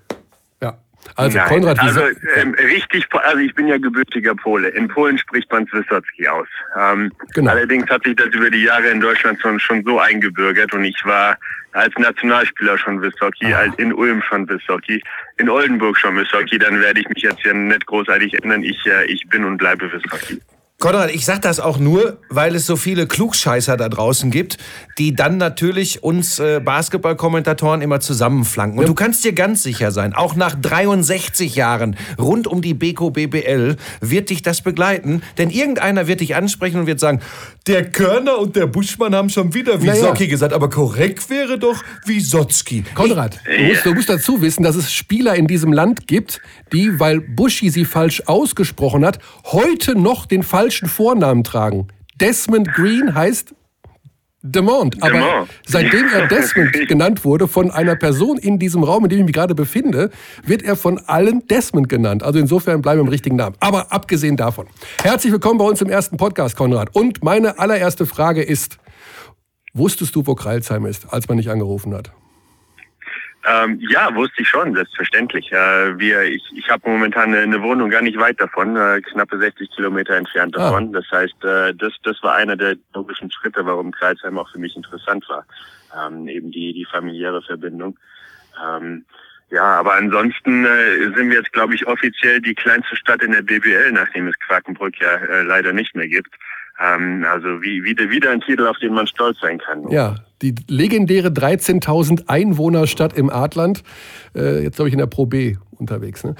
Also 1.16 1.38
Nein, 1.38 1.48
Konrad, 1.48 1.80
also 1.80 2.02
ähm, 2.36 2.54
richtig, 2.54 3.08
also 3.12 3.38
ich 3.40 3.54
bin 3.54 3.68
ja 3.68 3.78
gebürtiger 3.78 4.36
Pole. 4.36 4.70
In 4.70 4.88
Polen 4.88 5.18
spricht 5.18 5.52
man 5.52 5.66
Wysocki 5.72 6.28
aus. 6.28 6.48
Ähm, 6.80 7.12
genau. 7.34 7.52
Allerdings 7.52 7.90
hat 7.90 8.04
sich 8.04 8.16
das 8.16 8.28
über 8.28 8.50
die 8.50 8.64
Jahre 8.64 8.88
in 8.88 9.02
Deutschland 9.02 9.40
schon, 9.42 9.60
schon 9.60 9.84
so 9.84 10.00
eingebürgert 10.00 10.74
und 10.74 10.86
ich 10.86 11.04
war 11.04 11.38
als 11.74 11.94
Nationalspieler 11.98 12.78
schon 12.78 13.02
Wysocki, 13.02 13.54
als 13.54 13.74
in 13.76 13.94
Ulm 13.94 14.22
schon 14.22 14.48
Wysocki, 14.50 15.02
in 15.38 15.50
Oldenburg 15.50 15.98
schon 15.98 16.16
Wysocki, 16.18 16.58
dann 16.58 16.80
werde 16.80 17.00
ich 17.00 17.10
mich 17.10 17.24
jetzt 17.24 17.44
ja 17.44 17.54
nicht 17.54 17.86
großartig 17.86 18.34
ändern. 18.44 18.64
Ich, 18.64 18.86
äh, 18.86 19.06
ich 19.06 19.28
bin 19.30 19.46
und 19.46 19.58
bleibe 19.58 19.92
Wysocki. 19.92 20.42
Konrad, 20.82 21.12
ich 21.14 21.26
sag 21.26 21.44
das 21.44 21.60
auch 21.60 21.78
nur, 21.78 22.18
weil 22.30 22.56
es 22.56 22.66
so 22.66 22.76
viele 22.76 23.06
Klugscheißer 23.06 23.78
da 23.78 23.88
draußen 23.88 24.32
gibt, 24.32 24.58
die 24.98 25.14
dann 25.14 25.38
natürlich 25.38 26.02
uns 26.02 26.40
äh, 26.40 26.60
Basketballkommentatoren 26.60 27.84
immer 27.84 28.00
zusammenflanken. 28.00 28.80
Und 28.80 28.90
du 28.90 28.96
kannst 28.96 29.24
dir 29.24 29.34
ganz 29.34 29.62
sicher 29.62 29.92
sein, 29.92 30.16
auch 30.16 30.36
nach 30.36 30.56
63 30.60 31.56
Jahren 31.56 31.96
rund 32.18 32.48
um 32.48 32.64
die 32.64 32.74
Beko 32.74 33.12
BBL 33.12 33.78
wird 34.02 34.32
dich 34.32 34.42
das 34.42 34.62
begleiten, 34.62 35.22
denn 35.38 35.52
irgendeiner 35.52 36.08
wird 36.08 36.20
dich 36.20 36.36
ansprechen 36.36 36.80
und 36.80 36.88
wird 36.88 37.00
sagen, 37.00 37.22
der 37.68 37.92
Körner 37.92 38.40
und 38.40 38.56
der 38.56 38.66
Buschmann 38.66 39.14
haben 39.14 39.30
schon 39.30 39.54
wieder 39.54 39.82
Wisocki 39.82 40.24
naja. 40.24 40.30
gesagt, 40.30 40.54
aber 40.54 40.70
korrekt 40.70 41.30
wäre 41.30 41.60
doch 41.60 41.84
Wisotzki. 42.06 42.84
Konrad, 42.96 43.40
du 43.46 43.64
musst, 43.64 43.86
du 43.86 43.94
musst 43.94 44.10
dazu 44.10 44.42
wissen, 44.42 44.64
dass 44.64 44.76
es 44.76 44.92
Spieler 44.92 45.36
in 45.36 45.48
diesem 45.48 45.72
Land 45.72 46.08
gibt, 46.08 46.42
die, 46.74 47.00
weil 47.00 47.22
Buschi 47.22 47.70
sie 47.70 47.86
falsch 47.86 48.24
ausgesprochen 48.26 49.06
hat, 49.06 49.20
heute 49.46 49.96
noch 49.96 50.26
den 50.26 50.42
falschen 50.44 50.72
falschen 50.72 50.88
Vornamen 50.88 51.44
tragen. 51.44 51.88
Desmond 52.20 52.72
Green 52.74 53.14
heißt 53.14 53.54
Demont. 54.44 55.02
Aber 55.04 55.14
Demont. 55.14 55.50
seitdem 55.66 56.08
er 56.14 56.28
Desmond 56.30 56.88
genannt 56.88 57.24
wurde 57.24 57.48
von 57.48 57.70
einer 57.70 57.96
Person 57.96 58.38
in 58.38 58.58
diesem 58.58 58.84
Raum, 58.84 59.04
in 59.04 59.10
dem 59.10 59.20
ich 59.20 59.26
mich 59.26 59.34
gerade 59.34 59.54
befinde, 59.54 60.10
wird 60.44 60.64
er 60.64 60.76
von 60.76 60.98
allen 61.00 61.46
Desmond 61.48 61.90
genannt. 61.90 62.24
Also 62.24 62.40
insofern 62.40 62.82
bleiben 62.82 63.00
wir 63.00 63.04
im 63.04 63.10
richtigen 63.10 63.36
Namen. 63.36 63.56
Aber 63.60 63.92
abgesehen 63.92 64.38
davon. 64.38 64.68
Herzlich 65.04 65.32
willkommen 65.32 65.60
bei 65.60 65.66
uns 65.66 65.82
im 65.82 65.90
ersten 65.90 66.18
Podcast, 66.18 66.56
Konrad. 66.56 66.96
Und 66.96 67.24
meine 67.24 67.60
allererste 67.60 68.06
Frage 68.06 68.42
ist, 68.42 68.78
wusstest 69.74 70.16
du, 70.16 70.26
wo 70.26 70.34
Kreilsheim 70.36 70.86
ist, 70.86 71.14
als 71.14 71.28
man 71.28 71.38
dich 71.38 71.50
angerufen 71.50 71.94
hat? 71.94 72.12
Ähm, 73.44 73.80
ja, 73.90 74.14
wusste 74.14 74.44
ich 74.44 74.48
schon, 74.48 74.76
selbstverständlich. 74.76 75.52
Äh, 75.52 75.98
wir, 75.98 76.24
ich 76.24 76.44
ich 76.56 76.70
habe 76.70 76.88
momentan 76.88 77.34
eine, 77.34 77.40
eine, 77.40 77.62
Wohnung 77.62 77.90
gar 77.90 78.02
nicht 78.02 78.20
weit 78.20 78.40
davon, 78.40 78.76
äh, 78.76 79.02
knappe 79.02 79.40
60 79.40 79.70
Kilometer 79.76 80.16
entfernt 80.16 80.56
ah. 80.58 80.60
davon. 80.60 80.90
Ah. 80.90 81.00
Das 81.00 81.12
heißt, 81.12 81.44
äh, 81.44 81.74
das, 81.74 81.94
das 82.04 82.22
war 82.22 82.36
einer 82.36 82.56
der 82.56 82.76
logischen 82.94 83.32
Schritte, 83.32 83.66
warum 83.66 83.92
Kreisheim 83.92 84.38
auch 84.38 84.50
für 84.52 84.60
mich 84.60 84.76
interessant 84.76 85.28
war. 85.28 85.46
Ähm, 85.98 86.28
eben 86.28 86.52
die, 86.52 86.74
die 86.74 86.86
familiäre 86.86 87.42
Verbindung. 87.42 87.98
Ähm, 88.64 89.06
ja, 89.50 89.64
aber 89.64 89.96
ansonsten 89.96 90.66
äh, 90.66 91.12
sind 91.16 91.30
wir 91.30 91.38
jetzt, 91.38 91.52
glaube 91.52 91.74
ich, 91.74 91.86
offiziell 91.88 92.42
die 92.42 92.54
kleinste 92.54 92.96
Stadt 92.96 93.24
in 93.24 93.32
der 93.32 93.42
BBL, 93.42 93.92
nachdem 93.92 94.28
es 94.28 94.40
Quakenbrück 94.40 95.00
ja 95.02 95.16
äh, 95.16 95.42
leider 95.42 95.74
nicht 95.74 95.96
mehr 95.96 96.08
gibt. 96.08 96.30
Ähm, 96.80 97.26
also 97.28 97.62
wie, 97.62 97.84
wieder, 97.84 98.10
wieder 98.10 98.32
ein 98.32 98.42
Titel, 98.42 98.68
auf 98.68 98.78
den 98.78 98.94
man 98.94 99.08
stolz 99.08 99.40
sein 99.40 99.60
kann. 99.60 99.90
Ja, 99.90 100.16
die 100.42 100.56
legendäre 100.68 101.30
13.000 101.30 102.28
Einwohnerstadt 102.28 103.14
im 103.14 103.30
Adland, 103.30 103.84
äh, 104.36 104.64
jetzt 104.64 104.76
glaube 104.76 104.90
ich 104.90 104.94
in 104.94 105.00
der 105.00 105.08
Pro 105.08 105.26
B 105.26 105.56
unterwegs. 105.82 106.24
Ne? 106.24 106.36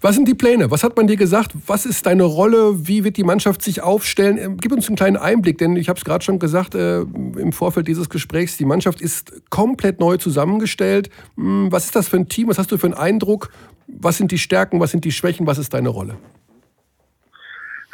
Was 0.00 0.16
sind 0.16 0.26
die 0.26 0.34
Pläne? 0.34 0.70
Was 0.70 0.82
hat 0.82 0.96
man 0.96 1.06
dir 1.06 1.16
gesagt? 1.16 1.52
Was 1.66 1.86
ist 1.86 2.06
deine 2.06 2.24
Rolle? 2.24 2.88
Wie 2.88 3.04
wird 3.04 3.16
die 3.16 3.24
Mannschaft 3.24 3.62
sich 3.62 3.82
aufstellen? 3.82 4.38
Ähm, 4.38 4.56
gib 4.56 4.72
uns 4.72 4.88
einen 4.88 4.96
kleinen 4.96 5.16
Einblick, 5.16 5.58
denn 5.58 5.76
ich 5.76 5.88
habe 5.88 5.98
es 5.98 6.04
gerade 6.04 6.24
schon 6.24 6.38
gesagt 6.38 6.74
äh, 6.74 7.00
im 7.00 7.52
Vorfeld 7.52 7.86
dieses 7.86 8.08
Gesprächs, 8.08 8.56
die 8.56 8.64
Mannschaft 8.64 9.00
ist 9.00 9.32
komplett 9.50 10.00
neu 10.00 10.16
zusammengestellt. 10.16 11.10
Hm, 11.36 11.70
was 11.70 11.84
ist 11.84 11.94
das 11.94 12.08
für 12.08 12.16
ein 12.16 12.28
Team? 12.28 12.48
Was 12.48 12.58
hast 12.58 12.72
du 12.72 12.78
für 12.78 12.86
einen 12.86 12.94
Eindruck? 12.94 13.50
Was 13.86 14.16
sind 14.16 14.32
die 14.32 14.38
Stärken? 14.38 14.80
Was 14.80 14.90
sind 14.90 15.04
die 15.04 15.12
Schwächen? 15.12 15.46
Was 15.46 15.58
ist 15.58 15.72
deine 15.74 15.90
Rolle? 15.90 16.16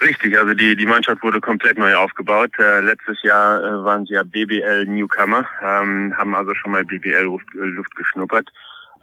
Richtig, 0.03 0.37
also 0.37 0.53
die, 0.55 0.75
die 0.75 0.87
Mannschaft 0.87 1.23
wurde 1.23 1.41
komplett 1.41 1.79
neu 1.79 1.95
aufgebaut. 1.95 2.51
Äh, 2.59 2.81
letztes 2.81 3.23
Jahr 3.23 3.63
äh, 3.63 3.85
waren 3.85 4.05
sie 4.05 4.15
ja 4.15 4.25
BBL 4.25 4.87
Newcomer, 4.87 5.47
ähm, 5.63 6.13
haben 6.17 6.35
also 6.35 6.55
schon 6.55 6.73
mal 6.73 6.85
BBL 6.85 7.23
Luft, 7.23 7.47
äh, 7.55 7.59
Luft 7.59 7.95
geschnuppert, 7.95 8.51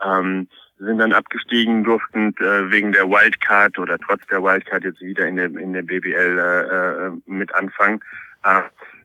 ähm, 0.05 0.47
sind 0.77 0.97
dann 0.97 1.13
abgestiegen, 1.13 1.83
durften 1.85 2.35
äh, 2.39 2.69
wegen 2.69 2.91
der 2.91 3.07
Wildcard 3.09 3.79
oder 3.79 3.97
trotz 3.97 4.25
der 4.27 4.43
Wildcard 4.43 4.83
jetzt 4.83 4.99
wieder 4.99 5.25
in 5.25 5.37
der, 5.37 5.45
in 5.45 5.71
der 5.71 5.83
BBL 5.83 6.37
äh, 6.37 7.07
äh, 7.07 7.11
mit 7.27 7.53
anfangen. 7.55 8.01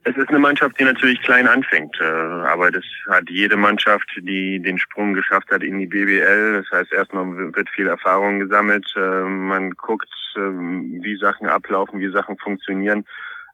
Es 0.07 0.14
ist 0.18 0.28
eine 0.28 0.38
Mannschaft, 0.38 0.78
die 0.78 0.84
natürlich 0.84 1.22
klein 1.22 1.48
anfängt, 1.48 1.98
äh, 1.98 2.05
aber 2.05 2.70
das 2.70 2.84
hat 3.09 3.30
jede 3.30 3.57
Mannschaft, 3.57 4.07
die 4.20 4.61
den 4.61 4.76
Sprung 4.76 5.14
geschafft 5.14 5.50
hat 5.50 5.62
in 5.62 5.78
die 5.78 5.86
BBL. 5.86 6.62
Das 6.62 6.78
heißt, 6.78 6.92
erstmal 6.92 7.26
wird 7.55 7.70
viel 7.70 7.86
Erfahrung 7.86 8.38
gesammelt, 8.38 8.86
äh, 8.96 9.24
man 9.24 9.70
guckt, 9.70 10.11
äh, 10.36 10.40
wie 10.40 11.16
Sachen 11.16 11.46
ablaufen, 11.46 12.00
wie 12.00 12.11
Sachen 12.11 12.36
funktionieren. 12.36 13.07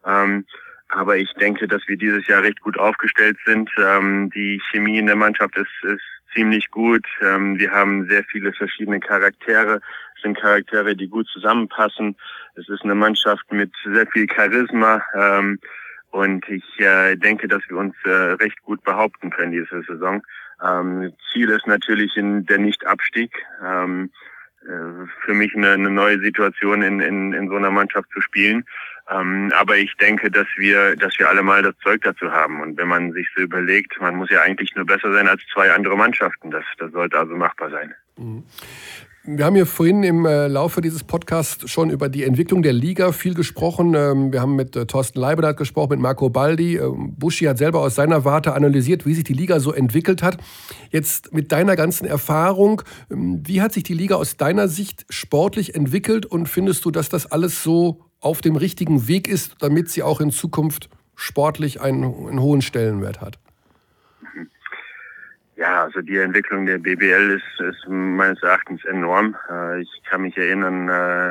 Ähm, 0.05 0.45
aber 0.89 1.15
ich 1.15 1.31
denke, 1.35 1.69
dass 1.69 1.87
wir 1.87 1.95
dieses 1.95 2.27
Jahr 2.27 2.43
recht 2.43 2.59
gut 2.59 2.77
aufgestellt 2.77 3.37
sind. 3.45 3.69
Ähm, 3.77 4.29
die 4.35 4.61
Chemie 4.71 4.97
in 4.97 5.05
der 5.05 5.15
Mannschaft 5.15 5.55
ist, 5.55 5.71
ist 5.83 6.03
ziemlich 6.33 6.69
gut. 6.69 7.05
Ähm, 7.21 7.57
wir 7.59 7.71
haben 7.71 8.09
sehr 8.09 8.25
viele 8.25 8.51
verschiedene 8.51 8.99
Charaktere. 8.99 9.79
Es 10.17 10.21
sind 10.21 10.37
Charaktere, 10.37 10.97
die 10.97 11.07
gut 11.07 11.27
zusammenpassen. 11.29 12.17
Es 12.55 12.67
ist 12.67 12.83
eine 12.83 12.95
Mannschaft 12.95 13.49
mit 13.53 13.71
sehr 13.85 14.07
viel 14.07 14.27
Charisma. 14.29 15.01
Ähm, 15.15 15.57
und 16.11 16.47
ich 16.49 16.63
äh, 16.79 17.15
denke, 17.15 17.47
dass 17.47 17.61
wir 17.67 17.77
uns 17.77 17.95
äh, 18.05 18.09
recht 18.09 18.61
gut 18.63 18.83
behaupten 18.83 19.29
können 19.29 19.51
diese 19.51 19.81
Saison. 19.83 20.21
Ähm, 20.63 21.13
Ziel 21.31 21.49
ist 21.49 21.67
natürlich 21.67 22.15
in 22.15 22.45
der 22.45 22.59
Nicht-Abstieg. 22.59 23.31
Ähm, 23.65 24.11
äh, 24.63 25.07
für 25.25 25.33
mich 25.33 25.55
eine, 25.55 25.71
eine 25.71 25.89
neue 25.89 26.19
Situation 26.19 26.83
in, 26.83 26.99
in, 26.99 27.33
in 27.33 27.49
so 27.49 27.55
einer 27.55 27.71
Mannschaft 27.71 28.09
zu 28.13 28.21
spielen. 28.21 28.63
Ähm, 29.09 29.51
aber 29.57 29.77
ich 29.77 29.95
denke, 29.97 30.29
dass 30.29 30.47
wir, 30.55 30.95
dass 30.95 31.17
wir 31.17 31.27
alle 31.27 31.41
mal 31.41 31.63
das 31.63 31.73
Zeug 31.83 32.01
dazu 32.03 32.31
haben. 32.31 32.61
Und 32.61 32.77
wenn 32.77 32.87
man 32.87 33.11
sich 33.13 33.27
so 33.35 33.41
überlegt, 33.41 33.99
man 33.99 34.15
muss 34.15 34.29
ja 34.29 34.41
eigentlich 34.41 34.75
nur 34.75 34.85
besser 34.85 35.11
sein 35.13 35.27
als 35.27 35.41
zwei 35.51 35.71
andere 35.71 35.97
Mannschaften. 35.97 36.51
Das, 36.51 36.63
das 36.77 36.91
sollte 36.91 37.17
also 37.17 37.35
machbar 37.35 37.71
sein. 37.71 37.95
Mhm. 38.17 38.43
Wir 39.23 39.45
haben 39.45 39.53
hier 39.53 39.67
vorhin 39.67 40.01
im 40.01 40.25
äh, 40.25 40.47
Laufe 40.47 40.81
dieses 40.81 41.03
Podcasts 41.03 41.69
schon 41.69 41.91
über 41.91 42.09
die 42.09 42.23
Entwicklung 42.23 42.63
der 42.63 42.73
Liga 42.73 43.11
viel 43.11 43.35
gesprochen. 43.35 43.93
Ähm, 43.93 44.33
wir 44.33 44.41
haben 44.41 44.55
mit 44.55 44.75
äh, 44.75 44.87
Thorsten 44.87 45.19
Leibedat 45.19 45.57
gesprochen, 45.57 45.91
mit 45.91 45.99
Marco 45.99 46.31
Baldi. 46.31 46.77
Ähm, 46.77 47.13
Buschi 47.19 47.45
hat 47.45 47.59
selber 47.59 47.81
aus 47.81 47.93
seiner 47.93 48.25
Warte 48.25 48.53
analysiert, 48.53 49.05
wie 49.05 49.13
sich 49.13 49.23
die 49.23 49.33
Liga 49.33 49.59
so 49.59 49.73
entwickelt 49.73 50.23
hat. 50.23 50.37
Jetzt 50.89 51.33
mit 51.33 51.51
deiner 51.51 51.75
ganzen 51.75 52.05
Erfahrung, 52.05 52.81
ähm, 53.11 53.43
wie 53.45 53.61
hat 53.61 53.73
sich 53.73 53.83
die 53.83 53.93
Liga 53.93 54.15
aus 54.15 54.37
deiner 54.37 54.67
Sicht 54.67 55.05
sportlich 55.11 55.75
entwickelt 55.75 56.25
und 56.25 56.49
findest 56.49 56.83
du, 56.85 56.89
dass 56.89 57.07
das 57.07 57.31
alles 57.31 57.61
so 57.61 58.01
auf 58.21 58.41
dem 58.41 58.55
richtigen 58.55 59.07
Weg 59.07 59.27
ist, 59.27 59.57
damit 59.59 59.91
sie 59.91 60.01
auch 60.01 60.19
in 60.19 60.31
Zukunft 60.31 60.89
sportlich 61.13 61.79
einen, 61.79 62.05
einen 62.05 62.41
hohen 62.41 62.63
Stellenwert 62.63 63.21
hat? 63.21 63.37
Ja, 65.61 65.83
also 65.83 66.01
die 66.01 66.17
Entwicklung 66.17 66.65
der 66.65 66.79
BBL 66.79 67.39
ist, 67.39 67.61
ist 67.61 67.87
meines 67.87 68.41
Erachtens 68.41 68.83
enorm. 68.83 69.37
Äh, 69.47 69.81
ich 69.81 70.01
kann 70.09 70.23
mich 70.23 70.35
erinnern, 70.35 70.89
äh, 70.89 71.29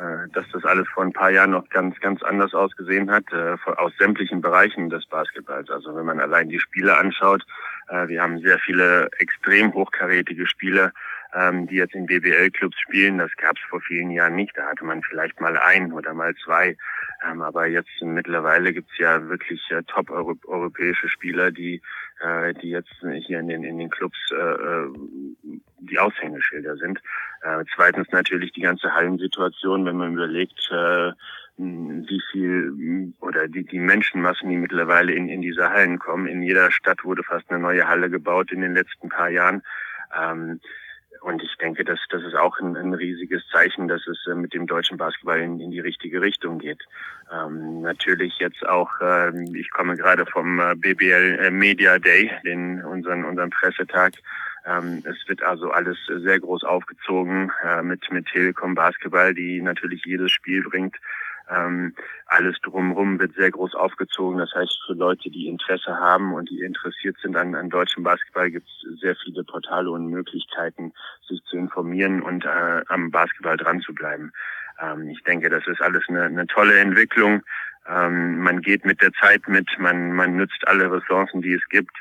äh, 0.00 0.28
dass 0.32 0.44
das 0.52 0.64
alles 0.64 0.86
vor 0.94 1.02
ein 1.02 1.12
paar 1.12 1.30
Jahren 1.30 1.50
noch 1.50 1.68
ganz, 1.70 1.98
ganz 1.98 2.22
anders 2.22 2.54
ausgesehen 2.54 3.10
hat, 3.10 3.24
aus 3.32 3.90
sämtlichen 3.98 4.40
Bereichen 4.40 4.90
des 4.90 5.04
Basketballs. 5.06 5.70
Also 5.70 5.96
wenn 5.96 6.06
man 6.06 6.20
allein 6.20 6.48
die 6.48 6.60
Spiele 6.60 6.96
anschaut, 6.96 7.44
wir 8.06 8.22
haben 8.22 8.38
sehr 8.38 8.58
viele 8.60 9.10
extrem 9.18 9.74
hochkarätige 9.74 10.46
Spieler, 10.46 10.92
ähm, 11.34 11.66
die 11.66 11.76
jetzt 11.76 11.94
in 11.94 12.06
BBL-Clubs 12.06 12.78
spielen. 12.80 13.18
Das 13.18 13.34
gab 13.36 13.56
es 13.56 13.62
vor 13.68 13.80
vielen 13.80 14.10
Jahren 14.10 14.36
nicht. 14.36 14.56
Da 14.56 14.66
hatte 14.66 14.84
man 14.84 15.02
vielleicht 15.02 15.40
mal 15.40 15.56
ein 15.56 15.92
oder 15.92 16.14
mal 16.14 16.34
zwei. 16.44 16.76
Ähm, 17.28 17.42
aber 17.42 17.66
jetzt 17.66 17.90
mittlerweile 18.00 18.72
gibt 18.72 18.90
es 18.92 18.98
ja 18.98 19.28
wirklich 19.28 19.60
top-europäische 19.86 21.08
Spieler, 21.08 21.50
die, 21.50 21.80
die 22.62 22.70
jetzt 22.70 22.94
hier 23.26 23.40
in 23.40 23.48
den, 23.48 23.64
in 23.64 23.78
den 23.78 23.90
Clubs 23.90 24.18
die 25.78 25.98
Aushängeschilder 25.98 26.76
sind. 26.76 27.00
Äh, 27.42 27.64
zweitens 27.74 28.08
natürlich 28.10 28.52
die 28.52 28.62
ganze 28.62 28.94
Hallensituation, 28.94 29.84
wenn 29.84 29.96
man 29.96 30.14
überlegt, 30.14 30.70
äh, 30.70 31.12
wie 31.56 32.22
viel 32.32 33.12
oder 33.20 33.46
die, 33.46 33.64
die 33.64 33.78
Menschenmassen, 33.78 34.48
die 34.48 34.56
mittlerweile 34.56 35.12
in, 35.12 35.28
in 35.28 35.40
diese 35.40 35.70
Hallen 35.70 35.98
kommen. 35.98 36.26
In 36.26 36.42
jeder 36.42 36.72
Stadt 36.72 37.04
wurde 37.04 37.22
fast 37.22 37.48
eine 37.50 37.60
neue 37.60 37.86
Halle 37.86 38.10
gebaut 38.10 38.50
in 38.50 38.60
den 38.60 38.74
letzten 38.74 39.08
paar 39.08 39.28
Jahren. 39.28 39.62
Ähm, 40.18 40.60
und 41.24 41.42
ich 41.42 41.56
denke, 41.56 41.84
dass 41.84 41.98
das 42.10 42.22
ist 42.22 42.34
auch 42.34 42.58
ein, 42.58 42.76
ein 42.76 42.92
riesiges 42.92 43.42
Zeichen, 43.48 43.88
dass 43.88 44.06
es 44.06 44.26
äh, 44.30 44.34
mit 44.34 44.52
dem 44.52 44.66
deutschen 44.66 44.98
Basketball 44.98 45.40
in, 45.40 45.58
in 45.58 45.70
die 45.70 45.80
richtige 45.80 46.20
Richtung 46.20 46.58
geht. 46.58 46.82
Ähm, 47.32 47.80
natürlich 47.80 48.38
jetzt 48.38 48.64
auch, 48.66 48.90
äh, 49.00 49.32
ich 49.58 49.70
komme 49.70 49.96
gerade 49.96 50.26
vom 50.26 50.60
äh, 50.60 50.74
BBL 50.76 51.38
äh, 51.40 51.50
Media 51.50 51.98
Day, 51.98 52.30
den 52.44 52.84
unseren 52.84 53.24
unseren 53.24 53.48
Pressetag. 53.48 54.12
Ähm, 54.66 55.02
es 55.06 55.16
wird 55.26 55.42
also 55.42 55.70
alles 55.70 55.96
sehr 56.06 56.40
groß 56.40 56.64
aufgezogen 56.64 57.50
mit, 57.82 58.10
mit 58.10 58.26
Telekom 58.26 58.74
Basketball, 58.74 59.34
die 59.34 59.62
natürlich 59.62 60.04
jedes 60.04 60.30
Spiel 60.30 60.62
bringt. 60.62 60.96
Ähm, 61.50 61.94
alles 62.26 62.56
drumherum 62.62 63.18
wird 63.18 63.34
sehr 63.34 63.50
groß 63.50 63.74
aufgezogen. 63.74 64.38
Das 64.38 64.52
heißt, 64.54 64.78
für 64.86 64.94
Leute, 64.94 65.30
die 65.30 65.48
Interesse 65.48 65.96
haben 65.96 66.32
und 66.32 66.48
die 66.48 66.60
interessiert 66.60 67.16
sind 67.22 67.36
an, 67.36 67.54
an 67.54 67.68
deutschem 67.68 68.02
Basketball, 68.02 68.50
gibt 68.50 68.66
es 68.66 69.00
sehr 69.00 69.14
viele 69.16 69.44
Portale 69.44 69.90
und 69.90 70.08
Möglichkeiten, 70.08 70.92
sich 71.28 71.42
zu 71.44 71.56
informieren 71.56 72.22
und 72.22 72.44
äh, 72.44 72.82
am 72.88 73.10
Basketball 73.10 73.56
dran 73.56 73.80
zu 73.80 73.94
bleiben. 73.94 74.32
Ähm, 74.80 75.08
ich 75.08 75.22
denke, 75.24 75.50
das 75.50 75.66
ist 75.66 75.82
alles 75.82 76.02
eine, 76.08 76.22
eine 76.22 76.46
tolle 76.46 76.78
Entwicklung. 76.78 77.42
Ähm, 77.86 78.38
man 78.38 78.62
geht 78.62 78.84
mit 78.84 79.02
der 79.02 79.12
Zeit 79.12 79.46
mit, 79.46 79.68
man, 79.78 80.12
man 80.12 80.36
nützt 80.36 80.66
alle 80.66 80.90
Ressourcen, 80.90 81.42
die 81.42 81.52
es 81.52 81.68
gibt. 81.68 81.96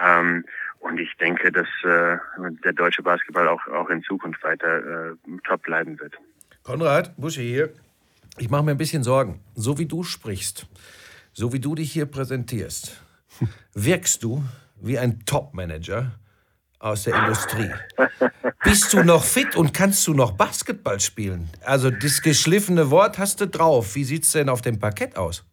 Ähm, 0.00 0.44
und 0.78 0.98
ich 1.00 1.14
denke, 1.16 1.52
dass 1.52 1.68
äh, 1.84 2.16
der 2.64 2.72
deutsche 2.72 3.02
Basketball 3.02 3.48
auch, 3.48 3.66
auch 3.68 3.90
in 3.90 4.02
Zukunft 4.02 4.42
weiter 4.42 5.10
äh, 5.10 5.14
top 5.44 5.62
bleiben 5.62 5.98
wird. 6.00 6.14
Konrad, 6.62 7.14
Busche 7.16 7.42
hier. 7.42 7.70
Ich 8.38 8.50
mache 8.50 8.64
mir 8.64 8.72
ein 8.72 8.76
bisschen 8.76 9.02
Sorgen. 9.02 9.40
So 9.54 9.78
wie 9.78 9.86
du 9.86 10.02
sprichst, 10.02 10.66
so 11.32 11.52
wie 11.54 11.60
du 11.60 11.74
dich 11.74 11.92
hier 11.92 12.06
präsentierst, 12.06 13.00
wirkst 13.74 14.22
du 14.22 14.44
wie 14.80 14.98
ein 14.98 15.24
Top-Manager 15.24 16.12
aus 16.78 17.04
der 17.04 17.16
Industrie. 17.16 17.70
Bist 18.62 18.92
du 18.92 19.02
noch 19.02 19.24
fit 19.24 19.56
und 19.56 19.72
kannst 19.72 20.06
du 20.06 20.12
noch 20.12 20.32
Basketball 20.32 21.00
spielen? 21.00 21.48
Also 21.64 21.90
das 21.90 22.20
geschliffene 22.20 22.90
Wort 22.90 23.18
hast 23.18 23.40
du 23.40 23.46
drauf. 23.46 23.94
Wie 23.94 24.04
sieht's 24.04 24.32
denn 24.32 24.50
auf 24.50 24.60
dem 24.60 24.78
Parkett 24.78 25.16
aus? 25.16 25.44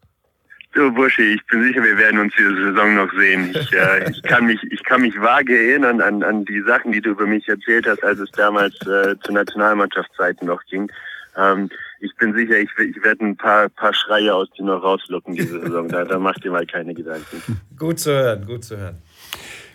Du 0.72 0.92
Bursche, 0.92 1.22
ich 1.22 1.46
bin 1.46 1.62
sicher, 1.62 1.82
wir 1.82 1.96
werden 1.96 2.20
uns 2.20 2.34
diese 2.36 2.54
Saison 2.54 2.96
noch 2.96 3.10
sehen. 3.14 3.54
Ich, 3.54 3.72
äh, 3.72 4.10
ich 4.10 4.22
kann 4.24 4.44
mich, 4.44 4.60
ich 4.70 4.82
kann 4.82 5.02
mich 5.02 5.18
vage 5.18 5.56
erinnern 5.56 6.00
an, 6.00 6.22
an 6.22 6.44
die 6.44 6.60
Sachen, 6.62 6.92
die 6.92 7.00
du 7.00 7.10
über 7.10 7.26
mich 7.26 7.48
erzählt 7.48 7.86
hast, 7.86 8.02
als 8.02 8.18
es 8.18 8.30
damals 8.32 8.74
äh, 8.82 9.14
zu 9.20 9.32
Nationalmannschaftszeiten 9.32 10.48
noch 10.48 10.62
ging. 10.66 10.90
Ähm, 11.36 11.70
ich 12.04 12.14
bin 12.16 12.34
sicher, 12.36 12.58
ich, 12.58 12.70
ich 12.78 13.02
werde 13.02 13.24
ein 13.24 13.36
paar, 13.36 13.68
paar 13.68 13.94
Schreie 13.94 14.34
aus 14.34 14.48
dir 14.56 14.64
noch 14.64 14.82
rauslocken 14.82 15.34
diese 15.34 15.60
Saison. 15.60 15.88
Da, 15.88 16.04
da 16.04 16.18
macht 16.18 16.44
dir 16.44 16.50
mal 16.50 16.66
keine 16.66 16.94
Gedanken. 16.94 17.60
Gut 17.78 17.98
zu 17.98 18.12
hören, 18.12 18.46
gut 18.46 18.64
zu 18.64 18.76
hören. 18.76 18.98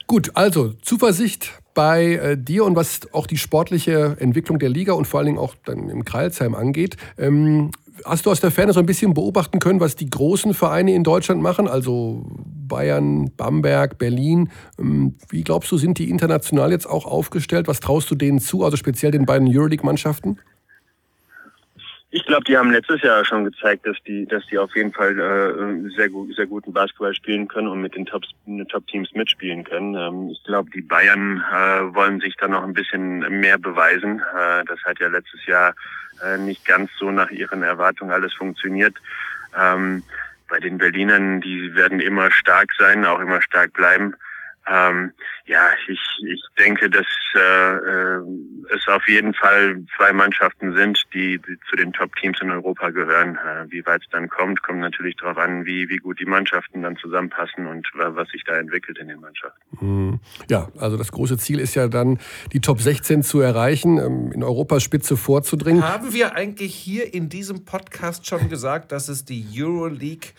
Gut, 0.08 0.32
also 0.34 0.74
Zuversicht 0.82 1.52
bei 1.74 2.14
äh, 2.16 2.38
dir 2.38 2.66
und 2.66 2.76
was 2.76 3.02
auch 3.14 3.28
die 3.28 3.38
sportliche 3.38 4.18
Entwicklung 4.20 4.58
der 4.58 4.70
Liga 4.70 4.94
und 4.94 5.06
vor 5.06 5.20
allen 5.20 5.28
Dingen 5.28 5.38
auch 5.38 5.56
dann 5.66 5.90
im 5.90 6.06
Kreilsheim 6.06 6.56
angeht. 6.56 6.98
Ähm, 7.18 7.72
Hast 8.06 8.26
du 8.26 8.32
aus 8.32 8.40
der 8.40 8.52
Ferne 8.52 8.74
so 8.74 8.80
ein 8.80 8.86
bisschen 8.86 9.14
beobachten 9.14 9.60
können, 9.60 9.80
was 9.80 9.96
die 9.96 10.10
großen 10.10 10.54
Vereine 10.54 10.94
in 10.94 11.04
Deutschland 11.04 11.42
machen? 11.42 11.68
Also 11.68 12.26
Bayern, 12.68 13.32
Bamberg, 13.36 13.98
Berlin. 13.98 14.50
Ähm, 14.80 15.16
wie 15.30 15.44
glaubst 15.44 15.72
du, 15.72 15.78
sind 15.78 15.98
die 15.98 16.10
international 16.10 16.72
jetzt 16.72 16.88
auch 16.88 17.06
aufgestellt? 17.06 17.68
Was 17.68 17.80
traust 17.80 18.10
du 18.10 18.16
denen 18.16 18.40
zu, 18.40 18.64
also 18.64 18.78
speziell 18.78 19.12
den 19.12 19.26
beiden 19.26 19.48
Euroleague-Mannschaften? 19.48 20.40
Ich 22.12 22.26
glaube, 22.26 22.44
die 22.44 22.58
haben 22.58 22.72
letztes 22.72 23.04
Jahr 23.04 23.24
schon 23.24 23.46
gezeigt, 23.46 23.86
dass 23.86 23.98
die, 24.08 24.26
dass 24.26 24.44
die 24.48 24.58
auf 24.58 24.76
jeden 24.76 24.92
Fall 24.92 25.20
äh, 25.20 25.90
sehr 25.96 26.10
gut, 26.10 26.36
sehr 26.36 26.48
guten 26.48 26.74
Basketball 26.74 27.14
spielen 27.14 27.48
können 27.48 27.68
und 27.68 27.82
mit 27.82 27.96
den 27.96 28.08
Top, 28.08 28.24
Top 28.70 28.88
Teams 28.88 29.14
mitspielen 29.14 29.64
können. 29.64 29.94
Ähm, 29.94 30.30
ich 30.32 30.44
glaube, 30.44 30.72
die 30.72 30.82
Bayern 30.82 31.44
äh, 31.52 31.94
wollen 31.94 32.20
sich 32.20 32.36
da 32.38 32.48
noch 32.48 32.64
ein 32.64 32.74
bisschen 32.74 33.20
mehr 33.40 33.60
beweisen. 33.60 34.20
Äh, 34.20 34.66
das 34.66 34.80
hat 34.86 35.00
ja 35.00 35.08
letztes 35.08 35.46
Jahr 35.46 35.76
äh, 36.24 36.40
nicht 36.40 36.66
ganz 36.66 36.90
so 36.98 37.12
nach 37.12 37.30
ihren 37.30 37.62
Erwartungen 37.62 38.12
alles 38.12 38.34
funktioniert. 38.34 38.96
Ähm, 39.56 40.02
bei 40.50 40.60
den 40.60 40.80
Berlinern, 40.80 41.42
die 41.42 41.76
werden 41.76 42.00
immer 42.00 42.32
stark 42.32 42.72
sein, 42.80 43.06
auch 43.06 43.20
immer 43.20 43.40
stark 43.44 43.74
bleiben. 43.74 44.16
Ähm, 44.70 45.12
ja, 45.46 45.70
ich, 45.88 46.00
ich 46.28 46.44
denke, 46.60 46.90
dass 46.90 47.06
äh, 47.36 47.40
äh, 47.40 48.22
es 48.76 48.88
auf 48.88 49.08
jeden 49.08 49.34
Fall 49.34 49.84
zwei 49.98 50.14
Mannschaften 50.14 50.76
sind, 50.76 51.02
die, 51.14 51.40
die 51.40 51.58
zu 51.70 51.76
den 51.76 51.92
Top-Teams 51.92 52.40
in 52.42 52.52
Europa 52.52 52.92
gehören. 52.92 53.36
Äh, 53.36 53.72
wie 53.72 53.84
weit 53.86 54.02
es 54.04 54.10
dann 54.12 54.30
kommt, 54.30 54.62
kommt 54.62 54.80
natürlich 54.80 55.16
darauf 55.16 55.38
an, 55.38 55.66
wie, 55.66 55.90
wie 55.90 55.98
gut 55.98 56.20
die 56.20 56.26
Mannschaften 56.26 56.84
dann 56.84 56.98
zusammenpassen 56.98 57.66
und 57.66 57.88
was 57.96 58.30
sich 58.30 58.44
da 58.44 58.58
entwickelt 58.58 59.00
in 59.00 59.08
den 59.08 59.20
Mannschaften. 59.20 59.60
Mhm. 59.82 60.20
Ja, 60.50 60.70
also 60.78 60.98
das 60.98 61.12
große 61.12 61.38
Ziel 61.38 61.60
ist 61.60 61.74
ja 61.74 61.88
dann, 61.88 62.20
die 62.54 62.62
Top 62.62 62.80
16 62.80 63.24
zu 63.24 63.40
erreichen, 63.40 63.98
ähm, 63.98 64.32
in 64.32 64.44
Europas 64.44 64.84
Spitze 64.84 65.18
vorzudringen. 65.18 65.84
Haben 65.84 66.14
wir 66.14 66.36
eigentlich 66.36 66.76
hier 66.76 67.12
in 67.14 67.30
diesem 67.30 67.66
Podcast 67.66 68.28
schon 68.28 68.50
gesagt, 68.50 68.92
dass 68.92 69.10
es 69.10 69.26
die 69.26 69.48
Euroleague 69.56 70.30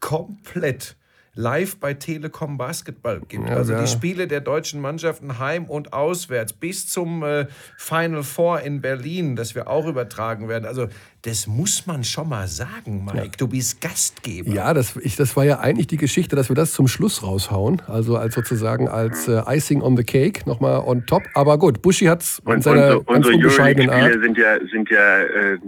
komplett 0.00 0.96
live 1.34 1.76
bei 1.78 1.94
Telekom 1.94 2.56
Basketball 2.56 3.20
gibt. 3.20 3.48
Ja, 3.48 3.56
also 3.56 3.72
ja. 3.72 3.80
die 3.80 3.88
Spiele 3.88 4.26
der 4.26 4.40
deutschen 4.40 4.80
Mannschaften 4.80 5.38
heim 5.38 5.66
und 5.66 5.92
auswärts 5.92 6.52
bis 6.52 6.88
zum 6.88 7.22
äh, 7.22 7.46
Final 7.76 8.22
Four 8.22 8.60
in 8.60 8.80
Berlin, 8.80 9.36
das 9.36 9.54
wir 9.54 9.68
auch 9.68 9.86
übertragen 9.86 10.48
werden. 10.48 10.64
Also 10.64 10.88
das 11.24 11.46
muss 11.46 11.86
man 11.86 12.04
schon 12.04 12.28
mal 12.28 12.46
sagen, 12.46 13.02
Mike. 13.06 13.18
Ja. 13.18 13.30
Du 13.38 13.48
bist 13.48 13.80
Gastgeber. 13.80 14.50
Ja, 14.50 14.74
das, 14.74 14.94
ich, 14.96 15.16
das 15.16 15.34
war 15.36 15.44
ja 15.44 15.58
eigentlich 15.58 15.86
die 15.86 15.96
Geschichte, 15.96 16.36
dass 16.36 16.50
wir 16.50 16.56
das 16.56 16.72
zum 16.72 16.86
Schluss 16.86 17.22
raushauen. 17.22 17.80
Also 17.86 18.18
als 18.18 18.34
sozusagen 18.34 18.88
als 18.88 19.26
äh, 19.26 19.40
Icing 19.46 19.80
on 19.80 19.96
the 19.96 20.04
Cake 20.04 20.46
nochmal 20.46 20.80
on 20.80 21.06
top. 21.06 21.22
Aber 21.32 21.56
gut, 21.56 21.80
Buschi 21.80 22.06
hat 22.06 22.22
es 22.22 22.42
in 22.46 22.60
seiner 22.60 22.98
unsere, 22.98 23.04
ganz 23.04 23.26
unbescheidenen 23.26 23.88
Art. 23.88 24.12
sind 24.20 24.36
ja, 24.36 24.58
sind 24.70 24.90
ja 24.90 25.22
äh, 25.22 25.58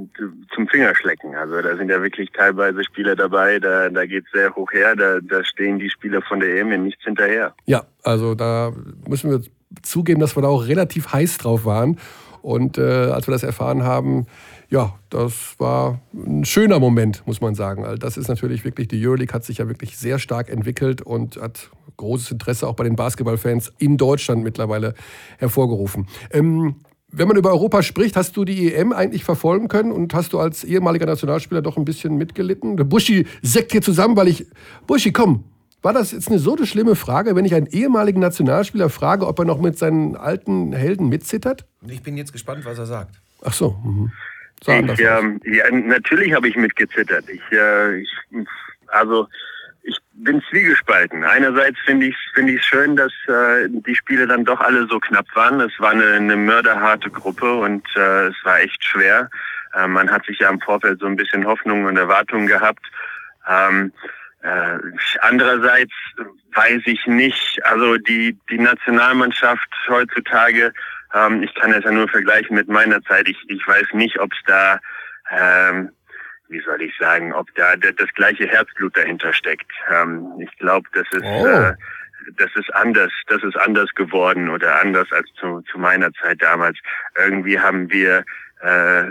zum 0.55 0.69
Fingerschlecken. 0.69 1.35
Also 1.35 1.63
da 1.63 1.75
sind 1.75 1.89
ja 1.89 2.03
wirklich 2.03 2.31
teilweise 2.33 2.85
Spieler 2.85 3.17
dabei, 3.17 3.59
da, 3.59 3.89
da 3.89 4.05
geht 4.05 4.27
es 4.27 4.33
sehr 4.33 4.55
hoch 4.55 4.71
her. 4.73 4.95
Da, 4.95 5.21
da 5.23 5.43
stehen 5.43 5.79
die 5.79 5.89
Spieler 5.89 6.21
von 6.21 6.41
der 6.41 6.55
EM 6.55 6.83
nichts 6.83 7.03
hinterher. 7.03 7.55
Ja, 7.65 7.85
also 8.03 8.35
da 8.35 8.75
müssen 9.09 9.31
wir 9.31 9.41
zugeben, 9.81 10.21
dass 10.21 10.37
wir 10.37 10.43
da 10.43 10.49
auch 10.49 10.69
relativ 10.69 11.15
heiß 11.15 11.39
drauf 11.39 11.65
waren. 11.65 11.99
Und 12.43 12.79
äh, 12.79 12.83
als 12.83 13.27
wir 13.27 13.33
das 13.33 13.43
erfahren 13.43 13.83
haben, 13.83 14.27
ja, 14.69 14.95
das 15.11 15.55
war 15.59 16.01
ein 16.15 16.45
schöner 16.45 16.79
Moment, 16.81 17.23
muss 17.27 17.41
man 17.41 17.55
sagen. 17.55 17.85
Also 17.85 17.99
das 17.99 18.17
ist 18.17 18.29
natürlich 18.29 18.65
wirklich, 18.65 18.89
die 18.89 19.05
Euroleague 19.07 19.33
hat 19.33 19.45
sich 19.45 19.59
ja 19.59 19.69
wirklich 19.69 19.97
sehr 19.97 20.19
stark 20.19 20.49
entwickelt 20.51 21.03
und 21.03 21.37
hat 21.37 21.71
großes 21.97 22.33
Interesse 22.33 22.67
auch 22.67 22.75
bei 22.75 22.85
den 22.85 22.97
Basketballfans 22.97 23.73
in 23.79 23.97
Deutschland 23.97 24.43
mittlerweile 24.43 24.95
hervorgerufen. 25.39 26.09
Ähm, 26.31 26.77
wenn 27.11 27.29
man 27.29 27.37
über 27.37 27.51
Europa 27.51 27.83
spricht, 27.83 28.17
hast 28.17 28.37
du 28.37 28.45
die 28.45 28.75
EM 28.75 28.93
eigentlich 28.93 29.25
verfolgen 29.25 29.69
können 29.69 29.93
und 29.93 30.13
hast 30.13 30.33
du 30.33 30.41
als 30.41 30.65
ehemaliger 30.65 31.07
Nationalspieler 31.07 31.63
doch 31.63 31.77
ein 31.77 31.85
bisschen 31.85 32.17
mitgelitten? 32.17 32.77
Der 32.77 32.85
Buschi 32.85 33.27
säckt 33.43 33.73
hier 33.73 33.83
zusammen, 33.83 34.17
weil 34.17 34.29
ich. 34.29 34.47
Buschi, 34.87 35.13
komm! 35.13 35.45
War 35.83 35.93
das 35.93 36.11
jetzt 36.11 36.29
eine 36.29 36.41
so 36.41 36.57
eine 36.57 36.67
schlimme 36.67 36.97
Frage, 36.97 37.37
wenn 37.37 37.45
ich 37.45 37.55
einen 37.55 37.69
ehemaligen 37.69 38.19
Nationalspieler 38.19 38.91
frage, 38.91 39.27
ob 39.27 39.39
er 39.39 39.45
noch 39.45 39.61
mit 39.61 39.79
seinen 39.79 40.17
alten 40.17 40.73
Helden 40.73 41.09
mitzittert? 41.09 41.65
Ich 41.87 42.03
bin 42.03 42.17
jetzt 42.17 42.33
gespannt, 42.33 42.65
was 42.65 42.79
er 42.79 42.87
sagt. 42.87 43.21
Ach 43.43 43.53
so. 43.53 43.77
Mhm. 43.85 44.11
Ich, 44.95 45.01
ähm, 45.01 45.41
ja, 45.45 45.71
natürlich 45.71 46.33
habe 46.33 46.49
ich 46.49 46.57
mitgezittert. 46.57 47.29
Ich, 47.29 47.43
äh, 47.53 48.01
ich, 48.01 48.11
also 48.89 49.29
ich 49.83 49.97
bin 50.15 50.43
zwiegespalten. 50.51 51.25
Einerseits 51.25 51.79
finde 51.85 52.07
ich 52.07 52.17
finde 52.35 52.55
ich 52.55 52.65
schön, 52.65 52.97
dass 52.97 53.13
äh, 53.29 53.69
die 53.69 53.95
Spiele 53.95 54.27
dann 54.27 54.45
doch 54.45 54.61
alle 54.61 54.87
so 54.89 54.99
knapp 54.99 55.27
waren. 55.35 55.61
Es 55.61 55.79
war 55.79 55.91
eine, 55.91 56.13
eine 56.15 56.37
mörderharte 56.37 57.11
Gruppe 57.11 57.55
und 57.55 57.87
äh, 57.95 58.29
es 58.29 58.37
war 58.45 58.61
echt 58.61 58.83
schwer. 58.83 59.31
Äh, 59.75 59.87
man 59.87 60.11
hat 60.11 60.27
sich 60.27 60.41
ja 60.41 60.51
im 60.51 60.61
Vorfeld 60.61 61.01
so 61.01 61.07
ein 61.07 61.17
bisschen 61.17 61.47
Hoffnungen 61.47 61.87
und 61.87 61.97
Erwartungen 61.97 62.49
gehabt. 62.49 62.85
Ähm, 63.49 63.93
äh, 64.43 64.79
andererseits 65.21 65.93
weiß 66.55 66.83
ich 66.87 67.07
nicht, 67.07 67.65
also 67.65 67.97
die 67.97 68.37
die 68.51 68.59
Nationalmannschaft 68.59 69.69
heutzutage 69.89 70.73
ähm, 71.15 71.43
ich 71.43 71.55
kann 71.55 71.73
es 71.73 71.85
ja 71.85 71.91
nur 71.91 72.09
vergleichen 72.09 72.57
mit 72.57 72.69
meiner 72.69 73.03
Zeit. 73.03 73.29
Ich, 73.29 73.39
ich 73.49 73.67
weiß 73.67 73.87
nicht, 73.93 74.19
ob 74.19 74.33
es 74.33 74.39
da 74.47 74.81
ähm, 75.31 75.91
wie 76.49 76.61
soll 76.61 76.81
ich 76.83 76.97
sagen, 76.99 77.33
ob 77.33 77.53
da 77.55 77.77
das 77.77 78.13
gleiche 78.15 78.47
Herzblut 78.47 78.97
dahinter 78.97 79.33
steckt. 79.33 79.71
Ähm, 79.91 80.27
ich 80.41 80.57
glaube, 80.59 80.89
das 80.93 81.07
ist 81.11 81.25
oh. 81.25 81.47
äh, 81.47 81.75
das 82.37 82.51
ist 82.57 82.75
anders, 82.75 83.13
das 83.29 83.43
ist 83.45 83.57
anders 83.57 83.89
geworden 83.95 84.49
oder 84.49 84.81
anders 84.81 85.11
als 85.13 85.29
zu, 85.39 85.61
zu 85.71 85.79
meiner 85.79 86.13
Zeit 86.15 86.43
damals. 86.43 86.79
Irgendwie 87.17 87.59
haben 87.59 87.91
wir 87.91 88.25
äh, 88.63 89.05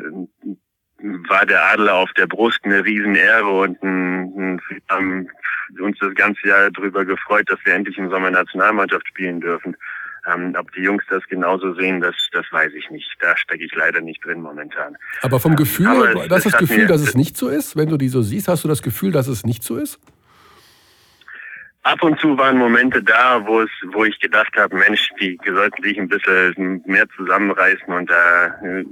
war 1.30 1.46
der 1.46 1.64
Adler 1.66 1.96
auf 1.96 2.12
der 2.14 2.28
Brust 2.28 2.60
eine 2.64 2.84
Riesenehre 2.84 3.48
und 3.48 3.82
ein, 3.84 4.34
ein, 4.36 4.62
wir 4.70 4.82
haben 4.90 5.30
uns 5.80 5.98
das 6.00 6.14
ganze 6.16 6.48
Jahr 6.48 6.72
darüber 6.72 7.06
gefreut, 7.06 7.50
dass 7.50 7.60
wir 7.64 7.74
endlich 7.74 7.98
im 7.98 8.10
Sommer 8.10 8.32
Nationalmannschaft 8.32 9.08
spielen 9.08 9.40
dürfen. 9.40 9.76
Ähm, 10.28 10.56
ob 10.58 10.72
die 10.74 10.82
Jungs 10.82 11.04
das 11.10 11.24
genauso 11.28 11.74
sehen, 11.76 12.02
das, 12.02 12.16
das 12.32 12.46
weiß 12.52 12.74
ich 12.74 12.90
nicht. 12.90 13.08
Da 13.20 13.38
stecke 13.38 13.64
ich 13.64 13.74
leider 13.76 14.02
nicht 14.02 14.24
drin 14.26 14.42
momentan. 14.42 14.98
Aber 15.22 15.40
vom 15.40 15.56
Gefühl, 15.56 15.88
Aber 15.88 16.26
es, 16.26 16.32
hast 16.32 16.46
du 16.46 16.50
das 16.50 16.60
Gefühl, 16.60 16.84
mir, 16.84 16.88
dass 16.88 17.02
es 17.02 17.16
nicht 17.16 17.38
so 17.38 17.48
ist? 17.48 17.76
Wenn 17.76 17.90
du 17.90 17.98
die 17.98 18.10
so 18.10 18.22
siehst, 18.22 18.48
hast 18.48 18.64
du 18.64 18.68
das 18.68 18.82
Gefühl, 18.82 19.12
dass 19.12 19.28
es 19.28 19.46
nicht 19.46 19.64
so 19.64 19.78
ist? 19.78 20.00
Ab 21.84 22.02
und 22.02 22.20
zu 22.20 22.36
waren 22.38 22.58
Momente 22.58 23.04
da, 23.04 23.46
wo 23.46 23.62
es, 23.62 23.70
wo 23.94 24.06
ich 24.06 24.20
gedacht 24.20 24.58
habe, 24.58 24.76
Mensch, 24.76 25.08
die 25.22 25.38
sollten 25.46 25.84
sich 25.84 26.00
ein 26.00 26.08
bisschen 26.08 26.82
mehr 26.86 27.06
zusammenreißen 27.16 27.94
und 27.94 28.10
da 28.10 28.46
äh, 28.64 28.84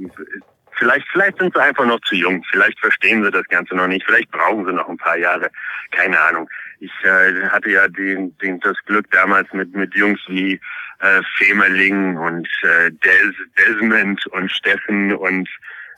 Vielleicht, 0.77 1.07
vielleicht 1.11 1.37
sind 1.37 1.53
sie 1.53 1.61
einfach 1.61 1.85
noch 1.85 1.99
zu 2.01 2.15
jung. 2.15 2.43
Vielleicht 2.51 2.79
verstehen 2.79 3.23
sie 3.23 3.31
das 3.31 3.47
Ganze 3.47 3.75
noch 3.75 3.87
nicht. 3.87 4.05
Vielleicht 4.05 4.31
brauchen 4.31 4.65
sie 4.65 4.73
noch 4.73 4.89
ein 4.89 4.97
paar 4.97 5.17
Jahre. 5.17 5.49
Keine 5.91 6.19
Ahnung. 6.19 6.49
Ich 6.83 6.91
äh, 7.05 7.47
hatte 7.47 7.69
ja 7.69 7.87
den, 7.87 8.37
den, 8.39 8.59
das 8.59 8.75
Glück 8.85 9.09
damals 9.11 9.47
mit, 9.53 9.73
mit 9.73 9.95
Jungs 9.95 10.19
wie 10.27 10.59
äh, 10.99 11.21
Femerling 11.37 12.17
und 12.17 12.45
äh, 12.63 12.91
Des, 12.91 13.35
Desmond 13.57 14.25
und 14.27 14.51
Steffen 14.51 15.15
und 15.15 15.47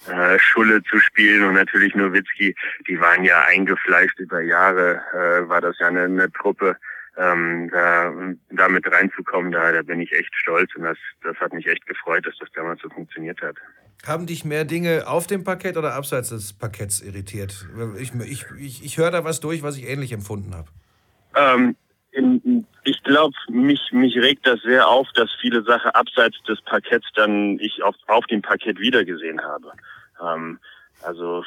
äh, 0.07 0.37
Schulle 0.37 0.83
zu 0.83 0.99
spielen 0.99 1.43
und 1.43 1.55
natürlich 1.55 1.95
Nowitzki. 1.95 2.55
Die 2.87 2.99
waren 2.99 3.23
ja 3.23 3.45
eingefleischt 3.47 4.19
über 4.19 4.41
Jahre. 4.41 5.01
Äh, 5.11 5.49
war 5.49 5.59
das 5.59 5.75
ja 5.79 5.87
eine, 5.87 6.03
eine 6.03 6.31
Truppe. 6.31 6.77
Ähm, 7.17 7.69
da, 7.71 8.13
da 8.51 8.69
mit 8.69 8.85
reinzukommen, 8.91 9.51
da, 9.51 9.71
da 9.71 9.81
bin 9.81 10.01
ich 10.01 10.11
echt 10.11 10.35
stolz 10.35 10.69
und 10.75 10.83
das, 10.83 10.97
das 11.23 11.35
hat 11.37 11.53
mich 11.53 11.65
echt 11.65 11.87
gefreut, 11.87 12.27
dass 12.27 12.37
das 12.37 12.51
damals 12.51 12.79
so 12.81 12.89
funktioniert 12.89 13.41
hat. 13.41 13.55
Haben 14.05 14.27
dich 14.27 14.45
mehr 14.45 14.65
Dinge 14.65 15.07
auf 15.07 15.27
dem 15.27 15.43
Parkett 15.43 15.77
oder 15.77 15.93
abseits 15.93 16.29
des 16.29 16.53
Parketts 16.53 17.01
irritiert? 17.01 17.65
Ich, 17.99 18.13
ich, 18.13 18.45
ich, 18.59 18.85
ich 18.85 18.97
höre 18.97 19.11
da 19.11 19.23
was 19.23 19.39
durch, 19.39 19.63
was 19.63 19.77
ich 19.77 19.87
ähnlich 19.87 20.11
empfunden 20.11 20.53
habe. 20.53 20.69
Ähm, 21.35 21.75
ich 22.83 23.03
glaube, 23.03 23.35
mich, 23.49 23.81
mich 23.91 24.15
regt 24.15 24.45
das 24.45 24.61
sehr 24.61 24.87
auf, 24.87 25.07
dass 25.15 25.29
viele 25.41 25.63
Sachen 25.63 25.91
abseits 25.91 26.41
des 26.43 26.61
Parketts 26.61 27.07
dann 27.15 27.59
ich 27.59 27.83
auf, 27.83 27.95
auf 28.07 28.25
dem 28.27 28.41
Parkett 28.41 28.79
wiedergesehen 28.79 29.41
habe. 29.41 29.71
Ähm, 30.21 30.59
also 31.01 31.43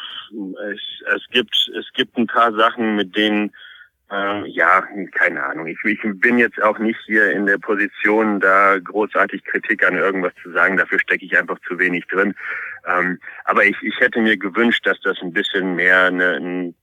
es, 0.72 0.80
es 1.14 1.22
gibt 1.30 1.54
es 1.78 1.86
gibt 1.94 2.16
ein 2.18 2.26
paar 2.26 2.52
Sachen, 2.52 2.96
mit 2.96 3.16
denen 3.16 3.52
äh, 4.10 4.48
ja, 4.48 4.86
keine 5.12 5.44
Ahnung. 5.44 5.66
Ich, 5.66 5.78
ich 5.84 6.00
bin 6.02 6.38
jetzt 6.38 6.62
auch 6.62 6.78
nicht 6.78 6.98
hier 7.06 7.30
in 7.32 7.46
der 7.46 7.58
Position, 7.58 8.40
da 8.40 8.78
großartig 8.78 9.44
Kritik 9.44 9.86
an 9.86 9.96
irgendwas 9.96 10.32
zu 10.42 10.50
sagen. 10.52 10.76
Dafür 10.76 10.98
stecke 10.98 11.24
ich 11.26 11.36
einfach 11.36 11.58
zu 11.68 11.78
wenig 11.78 12.06
drin. 12.06 12.34
Ähm, 12.86 13.18
aber 13.44 13.64
ich, 13.64 13.76
ich 13.82 13.98
hätte 14.00 14.20
mir 14.20 14.36
gewünscht, 14.38 14.86
dass 14.86 14.98
das 15.02 15.18
ein 15.20 15.32
bisschen 15.32 15.74
mehr 15.74 16.04
eine, 16.04 16.36
ein, 16.36 16.74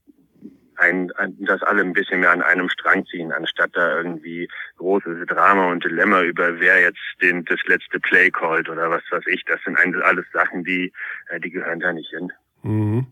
ein, 0.76 1.11
ein, 1.13 1.36
dass 1.45 1.63
alle 1.63 1.82
ein 1.82 1.93
bisschen 1.93 2.19
mehr 2.19 2.32
an 2.32 2.43
einem 2.43 2.69
Strang 2.69 3.05
ziehen, 3.07 3.32
anstatt 3.32 3.71
da 3.73 3.97
irgendwie 3.97 4.47
großes 4.78 5.26
Drama 5.26 5.71
und 5.71 5.84
Dilemma 5.84 6.21
über 6.21 6.59
wer 6.59 6.80
jetzt 6.80 6.99
den, 7.21 7.43
das 7.45 7.59
letzte 7.65 7.99
Play 7.99 8.30
callt 8.30 8.69
oder 8.69 8.91
was 8.91 9.03
weiß 9.09 9.23
ich. 9.28 9.43
Das 9.45 9.59
sind 9.63 9.78
alles 9.78 10.26
Sachen, 10.32 10.63
die, 10.63 10.93
äh, 11.30 11.39
die 11.39 11.49
gehören 11.49 11.80
da 11.80 11.91
nicht 11.91 12.11
hin. 12.11 12.32
Mhm. 12.61 13.07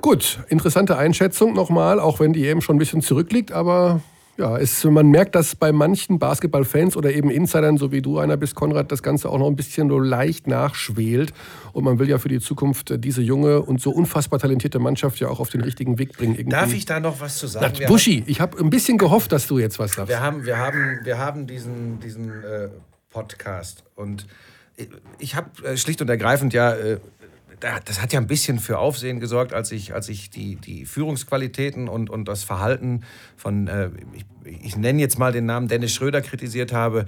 Gut, 0.00 0.38
interessante 0.48 0.96
Einschätzung 0.96 1.54
nochmal, 1.54 1.98
auch 1.98 2.20
wenn 2.20 2.32
die 2.32 2.46
EM 2.46 2.60
schon 2.60 2.76
ein 2.76 2.78
bisschen 2.78 3.02
zurückliegt, 3.02 3.50
aber 3.52 4.00
ja, 4.38 4.56
es, 4.56 4.84
man 4.84 5.08
merkt, 5.08 5.34
dass 5.34 5.56
bei 5.56 5.72
manchen 5.72 6.20
Basketballfans 6.20 6.96
oder 6.96 7.12
eben 7.12 7.28
Insidern, 7.28 7.76
so 7.76 7.90
wie 7.90 8.00
du 8.00 8.20
einer 8.20 8.36
bist, 8.36 8.54
Konrad, 8.54 8.92
das 8.92 9.02
Ganze 9.02 9.28
auch 9.30 9.38
noch 9.38 9.48
ein 9.48 9.56
bisschen 9.56 9.88
so 9.88 9.98
leicht 9.98 10.46
nachschwelt. 10.46 11.32
Und 11.72 11.82
man 11.82 11.98
will 11.98 12.08
ja 12.08 12.18
für 12.18 12.28
die 12.28 12.38
Zukunft 12.38 12.92
diese 13.04 13.20
junge 13.20 13.60
und 13.60 13.80
so 13.80 13.90
unfassbar 13.90 14.38
talentierte 14.38 14.78
Mannschaft 14.78 15.18
ja 15.18 15.26
auch 15.26 15.40
auf 15.40 15.48
den 15.48 15.62
richtigen 15.62 15.98
Weg 15.98 16.12
bringen. 16.16 16.36
Irgendwie. 16.36 16.54
Darf 16.54 16.72
ich 16.72 16.84
da 16.84 17.00
noch 17.00 17.20
was 17.20 17.38
zu 17.38 17.48
sagen? 17.48 17.74
Na, 17.80 17.86
Buschi, 17.88 18.22
ich 18.26 18.40
habe 18.40 18.56
ein 18.58 18.70
bisschen 18.70 18.96
gehofft, 18.96 19.32
dass 19.32 19.48
du 19.48 19.58
jetzt 19.58 19.80
was 19.80 19.94
sagst. 19.94 20.08
Wir 20.08 20.22
haben, 20.22 20.46
wir 20.46 20.56
haben, 20.56 21.00
wir 21.02 21.18
haben 21.18 21.48
diesen, 21.48 21.98
diesen 21.98 22.28
äh, 22.30 22.68
Podcast 23.10 23.82
und 23.96 24.24
ich 25.18 25.34
habe 25.34 25.50
äh, 25.64 25.76
schlicht 25.76 26.00
und 26.00 26.08
ergreifend 26.08 26.52
ja 26.52 26.72
äh, 26.74 26.98
das 27.60 28.00
hat 28.00 28.12
ja 28.12 28.20
ein 28.20 28.26
bisschen 28.26 28.58
für 28.58 28.78
Aufsehen 28.78 29.20
gesorgt, 29.20 29.52
als 29.52 29.72
ich, 29.72 29.94
als 29.94 30.08
ich 30.08 30.30
die, 30.30 30.56
die 30.56 30.84
Führungsqualitäten 30.84 31.88
und, 31.88 32.10
und 32.10 32.26
das 32.26 32.44
Verhalten 32.44 33.02
von, 33.36 33.68
äh, 33.68 33.90
ich, 34.12 34.24
ich 34.64 34.76
nenne 34.76 35.00
jetzt 35.00 35.18
mal 35.18 35.32
den 35.32 35.46
Namen 35.46 35.68
Dennis 35.68 35.92
Schröder 35.92 36.20
kritisiert 36.20 36.72
habe. 36.72 37.06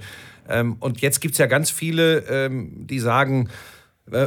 Ähm, 0.49 0.75
und 0.79 1.01
jetzt 1.01 1.21
gibt 1.21 1.33
es 1.33 1.37
ja 1.37 1.47
ganz 1.47 1.69
viele, 1.69 2.19
ähm, 2.29 2.87
die 2.87 2.99
sagen, 2.99 3.49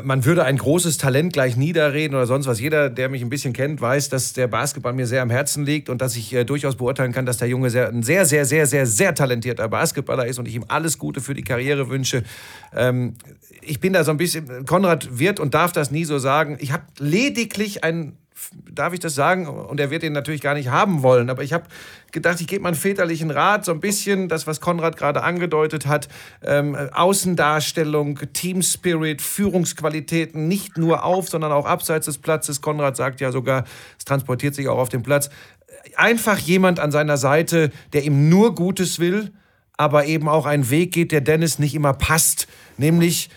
man 0.03 0.25
würde 0.25 0.45
ein 0.45 0.57
großes 0.57 0.97
Talent 0.97 1.35
gleich 1.35 1.57
niederreden 1.57 2.17
oder 2.17 2.27
sonst 2.27 2.47
was. 2.47 2.59
Jeder, 2.59 2.89
der 2.89 3.11
mich 3.11 3.23
ein 3.23 3.29
bisschen 3.29 3.53
kennt, 3.53 3.81
weiß, 3.81 4.09
dass 4.09 4.33
der 4.33 4.47
Basketball 4.47 4.95
mir 4.95 5.07
sehr 5.07 5.21
am 5.21 5.31
Herzen 5.31 5.65
liegt 5.65 5.91
und 5.91 6.01
dass 6.01 6.17
ich 6.17 6.33
äh, 6.33 6.45
durchaus 6.45 6.77
beurteilen 6.77 7.13
kann, 7.13 7.27
dass 7.27 7.37
der 7.37 7.49
Junge 7.49 7.69
sehr, 7.69 7.89
ein 7.89 8.03
sehr, 8.03 8.25
sehr, 8.25 8.47
sehr, 8.47 8.67
sehr, 8.67 8.87
sehr 8.87 9.15
talentierter 9.15 9.69
Basketballer 9.69 10.27
ist 10.27 10.39
und 10.39 10.49
ich 10.49 10.55
ihm 10.55 10.65
alles 10.69 10.99
Gute 10.99 11.21
für 11.21 11.35
die 11.35 11.43
Karriere 11.43 11.91
wünsche. 11.91 12.23
Ähm, 12.75 13.15
ich 13.61 13.81
bin 13.81 13.93
da 13.93 14.05
so 14.05 14.11
ein 14.11 14.17
bisschen, 14.17 14.65
Konrad 14.65 15.19
wird 15.19 15.39
und 15.39 15.55
darf 15.55 15.73
das 15.73 15.91
nie 15.91 16.05
so 16.05 16.19
sagen. 16.19 16.57
Ich 16.61 16.73
habe 16.73 16.85
lediglich 16.99 17.85
ein 17.85 18.17
darf 18.71 18.93
ich 18.93 19.01
das 19.01 19.15
sagen? 19.15 19.47
Und 19.47 19.79
er 19.81 19.91
wird 19.91 20.03
ihn 20.03 20.13
natürlich 20.13 20.41
gar 20.41 20.55
nicht 20.55 20.69
haben 20.69 21.03
wollen. 21.03 21.31
Aber 21.31 21.43
ich 21.43 21.53
habe 21.53 21.65
gedacht, 22.13 22.41
ich 22.41 22.47
gebe 22.47 22.63
mal 22.63 22.71
einen 22.71 22.77
väterlichen 22.77 23.31
Rat, 23.31 23.65
so 23.65 23.73
ein 23.73 23.81
bisschen 23.81 24.29
das, 24.29 24.47
was 24.47 24.61
Konrad 24.61 24.97
gerade 24.97 25.23
angedeutet 25.23 25.87
hat. 25.87 26.09
Ähm, 26.43 26.75
Außendarstellung, 26.75 28.19
Team 28.33 28.63
Spirit, 28.63 29.23
Führungsqualitäten, 29.23 30.49
nicht 30.49 30.77
nur 30.77 31.05
auf, 31.05 31.29
sondern 31.29 31.53
auch 31.53 31.67
abseits 31.67 32.07
des 32.07 32.19
Platzes. 32.19 32.61
Konrad 32.61 32.97
sagt 32.97 33.21
ja 33.21 33.31
sogar, 33.33 33.65
es 33.99 34.05
transportiert 34.05 34.55
sich 34.55 34.69
auch 34.69 34.79
auf 34.79 34.89
dem 34.89 35.03
Platz. 35.03 35.31
Einfach 35.97 36.39
jemand 36.39 36.81
an 36.81 36.91
seiner 36.91 37.17
Seite, 37.17 37.71
der 37.93 38.05
ihm 38.05 38.29
nur 38.29 38.55
Gutes 38.55 38.99
will, 38.99 39.33
aber 39.77 40.07
eben 40.07 40.29
auch 40.29 40.47
einen 40.47 40.71
Weg 40.71 40.93
geht, 40.93 41.13
der 41.13 41.21
Dennis 41.21 41.59
nicht 41.59 41.75
immer 41.75 41.93
passt. 41.93 42.49
Nämlich 42.79 43.31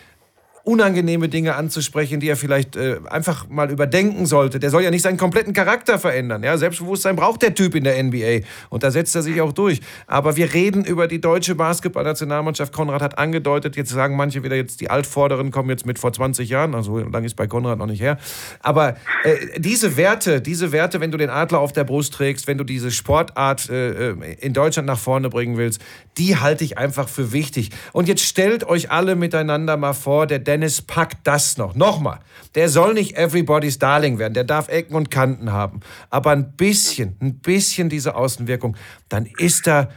unangenehme 0.68 1.30
Dinge 1.30 1.54
anzusprechen, 1.54 2.20
die 2.20 2.28
er 2.28 2.36
vielleicht 2.36 2.76
äh, 2.76 2.98
einfach 3.08 3.48
mal 3.48 3.70
überdenken 3.70 4.26
sollte. 4.26 4.60
Der 4.60 4.68
soll 4.68 4.82
ja 4.82 4.90
nicht 4.90 5.00
seinen 5.00 5.16
kompletten 5.16 5.54
Charakter 5.54 5.98
verändern. 5.98 6.42
Ja? 6.42 6.58
Selbstbewusstsein 6.58 7.16
braucht 7.16 7.40
der 7.40 7.54
Typ 7.54 7.74
in 7.74 7.84
der 7.84 8.02
NBA 8.02 8.46
und 8.68 8.82
da 8.82 8.90
setzt 8.90 9.16
er 9.16 9.22
sich 9.22 9.40
auch 9.40 9.52
durch. 9.52 9.80
Aber 10.06 10.36
wir 10.36 10.52
reden 10.52 10.84
über 10.84 11.08
die 11.08 11.22
deutsche 11.22 11.54
Basketballnationalmannschaft. 11.54 12.74
Konrad 12.74 13.00
hat 13.00 13.16
angedeutet, 13.16 13.76
jetzt 13.76 13.88
sagen 13.88 14.14
manche 14.14 14.42
wieder, 14.42 14.56
jetzt 14.56 14.82
die 14.82 14.90
Altvorderen 14.90 15.50
kommen 15.50 15.70
jetzt 15.70 15.86
mit 15.86 15.98
vor 15.98 16.12
20 16.12 16.50
Jahren, 16.50 16.74
also 16.74 16.98
lange 16.98 17.24
ist 17.24 17.36
bei 17.36 17.46
Konrad 17.46 17.78
noch 17.78 17.86
nicht 17.86 18.02
her. 18.02 18.18
Aber 18.60 18.96
äh, 19.24 19.58
diese 19.58 19.96
Werte, 19.96 20.42
diese 20.42 20.70
Werte, 20.70 21.00
wenn 21.00 21.10
du 21.10 21.16
den 21.16 21.30
Adler 21.30 21.60
auf 21.60 21.72
der 21.72 21.84
Brust 21.84 22.12
trägst, 22.12 22.46
wenn 22.46 22.58
du 22.58 22.64
diese 22.64 22.90
Sportart 22.90 23.70
äh, 23.70 24.10
äh 24.10 24.34
in 24.40 24.52
Deutschland 24.52 24.86
nach 24.86 24.98
vorne 24.98 25.30
bringen 25.30 25.56
willst, 25.56 25.80
die 26.18 26.36
halte 26.36 26.64
ich 26.64 26.78
einfach 26.78 27.08
für 27.08 27.32
wichtig. 27.32 27.70
Und 27.92 28.08
jetzt 28.08 28.24
stellt 28.24 28.64
euch 28.64 28.90
alle 28.90 29.16
miteinander 29.16 29.76
mal 29.76 29.92
vor, 29.92 30.26
der 30.26 30.38
Dennis 30.38 30.82
packt 30.82 31.26
das 31.26 31.56
noch. 31.56 31.74
Nochmal, 31.74 32.20
der 32.54 32.68
soll 32.68 32.94
nicht 32.94 33.16
everybody's 33.16 33.78
Darling 33.78 34.18
werden, 34.18 34.34
der 34.34 34.44
darf 34.44 34.68
Ecken 34.68 34.94
und 34.94 35.10
Kanten 35.10 35.52
haben. 35.52 35.80
Aber 36.10 36.32
ein 36.32 36.56
bisschen, 36.56 37.16
ein 37.20 37.38
bisschen 37.38 37.88
diese 37.88 38.14
Außenwirkung, 38.14 38.76
dann 39.08 39.26
ist 39.38 39.68
er 39.68 39.90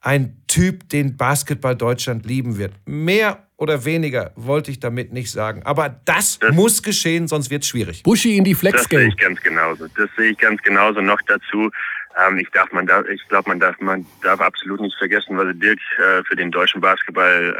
ein 0.00 0.42
Typ, 0.46 0.88
den 0.88 1.16
Basketball 1.16 1.76
Deutschland 1.76 2.26
lieben 2.26 2.56
wird. 2.58 2.72
Mehr 2.86 3.46
oder 3.56 3.84
weniger 3.84 4.32
wollte 4.36 4.70
ich 4.70 4.80
damit 4.80 5.12
nicht 5.12 5.30
sagen. 5.30 5.62
Aber 5.64 6.00
das, 6.06 6.38
das 6.38 6.54
muss 6.54 6.82
geschehen, 6.82 7.28
sonst 7.28 7.50
wird 7.50 7.62
es 7.62 7.68
schwierig. 7.68 8.02
Buschi 8.02 8.38
in 8.38 8.44
die 8.44 8.54
Flex 8.54 8.78
Das 8.78 8.88
sehe 8.88 9.08
ich 9.08 9.16
ganz 9.18 9.40
genauso. 9.42 9.86
Das 9.88 10.08
sehe 10.16 10.30
ich 10.30 10.38
ganz 10.38 10.62
genauso. 10.62 11.02
Noch 11.02 11.20
dazu, 11.26 11.70
ähm, 12.16 12.38
ich 12.38 12.50
darf, 12.50 12.72
man 12.72 12.86
darf, 12.86 13.06
ich 13.08 13.26
glaube, 13.28 13.50
man 13.50 13.60
darf, 13.60 13.78
man 13.80 14.06
darf 14.22 14.40
absolut 14.40 14.80
nicht 14.80 14.96
vergessen, 14.98 15.36
was 15.36 15.46
Dirk 15.54 15.78
äh, 15.98 16.22
für 16.24 16.36
den 16.36 16.50
deutschen 16.50 16.80
Basketball 16.80 17.54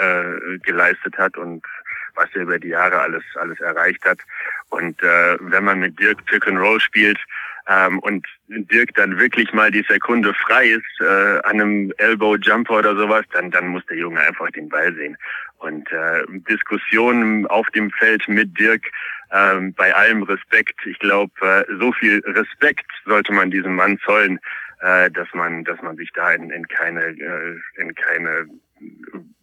äh, 0.55 0.59
geleistet 0.59 1.17
hat 1.19 1.37
und 1.37 1.65
was 2.15 2.29
er 2.35 2.43
über 2.43 2.59
die 2.59 2.69
Jahre 2.69 3.01
alles, 3.01 3.23
alles 3.37 3.61
erreicht 3.61 4.05
hat. 4.05 4.19
Und 4.69 5.03
äh, 5.03 5.37
wenn 5.41 5.65
man 5.65 5.81
mit 5.81 5.99
Dirk 5.99 6.25
Pick 6.27 6.47
and 6.47 6.59
Roll 6.59 6.81
spielt 6.81 7.19
ähm, 7.69 7.99
und 8.01 8.27
Dirk 8.49 8.95
dann 8.95 9.19
wirklich 9.19 9.53
mal 9.53 9.71
die 9.71 9.85
Sekunde 9.89 10.35
frei 10.35 10.67
ist 10.67 11.01
äh, 11.01 11.39
an 11.45 11.61
einem 11.61 11.93
Elbow 11.99 12.37
Jumper 12.37 12.79
oder 12.79 12.97
sowas, 12.97 13.25
dann, 13.33 13.51
dann 13.51 13.69
muss 13.69 13.87
der 13.87 13.97
Junge 13.97 14.21
einfach 14.21 14.51
den 14.51 14.69
Ball 14.69 14.93
sehen. 14.95 15.17
Und 15.59 15.91
äh, 15.93 16.25
Diskussionen 16.49 17.47
auf 17.47 17.69
dem 17.71 17.91
Feld 17.93 18.27
mit 18.29 18.59
Dirk, 18.59 18.83
äh, 19.31 19.61
bei 19.77 19.95
allem 19.95 20.23
Respekt, 20.23 20.87
ich 20.87 20.99
glaube, 20.99 21.33
äh, 21.41 21.65
so 21.79 21.93
viel 21.93 22.21
Respekt 22.27 22.91
sollte 23.05 23.33
man 23.33 23.51
diesem 23.51 23.75
Mann 23.75 23.99
zollen, 24.05 24.39
äh, 24.81 25.11
dass 25.11 25.29
man, 25.35 25.65
dass 25.65 25.81
man 25.83 25.97
sich 25.97 26.11
da 26.15 26.33
in, 26.33 26.51
in 26.51 26.67
keine, 26.69 27.05
äh, 27.05 27.61
in 27.77 27.95
keine 27.95 28.47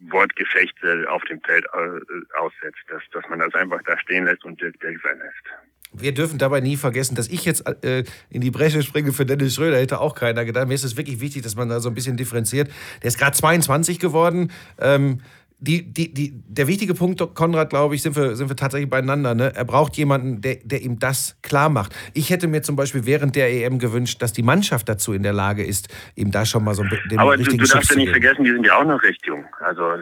Wortgefechte 0.10 1.06
auf 1.10 1.24
dem 1.26 1.42
Feld 1.42 1.66
äh, 1.66 2.38
aussetzt, 2.38 2.82
dass, 2.90 3.04
dass 3.12 3.24
man 3.30 3.40
das 3.40 3.54
einfach 3.54 3.82
da 3.84 3.98
stehen 4.00 4.26
lässt 4.26 4.44
und 4.46 4.60
Dirk 4.60 4.80
Dirk 4.80 5.00
sein 5.04 5.20
lässt. 5.20 6.02
wir 6.02 6.14
dürfen 6.14 6.40
dabei 6.40 6.60
nie 6.60 6.76
vergessen, 6.76 7.16
dass 7.16 7.28
ich 7.28 7.46
jetzt 7.46 7.68
äh, 7.84 8.04
in 8.30 8.42
die 8.42 8.52
Bresche 8.52 8.82
springe 8.84 9.14
für 9.14 9.26
Dennis 9.26 9.56
Schröder, 9.56 9.78
hätte 9.78 10.00
auch 10.00 10.16
keiner 10.16 10.44
gedacht. 10.44 10.68
Mir 10.68 10.74
ist 10.74 10.84
es 10.84 10.98
wirklich 10.98 11.22
wichtig, 11.22 11.44
dass 11.44 11.56
man 11.56 11.70
da 11.70 11.80
so 11.80 11.90
ein 11.90 11.96
bisschen 11.96 12.18
differenziert. 12.18 12.70
Der 13.02 13.10
ist 13.10 13.20
gerade 13.20 13.38
22 13.38 14.00
geworden. 14.00 14.52
Ähm, 14.80 15.22
die, 15.60 15.92
die, 15.92 16.14
die, 16.14 16.34
der 16.34 16.68
wichtige 16.68 16.94
Punkt, 16.94 17.20
Konrad, 17.34 17.72
glaube 17.72 17.96
ich, 17.96 18.04
sind 18.04 18.16
wir, 18.16 18.36
sind 18.36 18.48
wir 18.48 18.56
tatsächlich 18.56 18.90
beieinander. 18.90 19.34
Ne? 19.34 19.52
Er 19.56 19.66
braucht 19.66 19.98
jemanden, 19.98 20.40
der, 20.40 20.58
der 20.64 20.82
ihm 20.82 21.00
das 21.00 21.36
klar 21.42 21.70
macht. 21.70 21.96
Ich 22.14 22.30
hätte 22.30 22.48
mir 22.48 22.62
zum 22.62 22.76
Beispiel 22.76 23.08
während 23.08 23.36
der 23.36 23.50
EM 23.50 23.80
gewünscht, 23.80 24.22
dass 24.22 24.34
die 24.34 24.44
Mannschaft 24.44 24.88
dazu 24.88 25.14
in 25.14 25.24
der 25.24 25.34
Lage 25.34 25.64
ist, 25.64 25.90
ihm 26.16 26.32
da 26.32 26.46
schon 26.46 26.64
mal 26.64 26.76
so 26.76 26.84
den 26.84 27.18
Aber 27.18 27.32
richtigen 27.32 27.58
du, 27.58 27.66
du 27.66 27.74
darfst 27.74 27.90
ja 27.90 27.98
nicht 27.98 28.12
vergessen, 28.12 28.44
die 28.44 28.52
sind 28.52 28.66
ja 28.66 28.78
auch 28.78 28.86
noch 28.86 29.02
recht 29.02 29.26
jung. 29.26 29.46
Also 29.60 29.96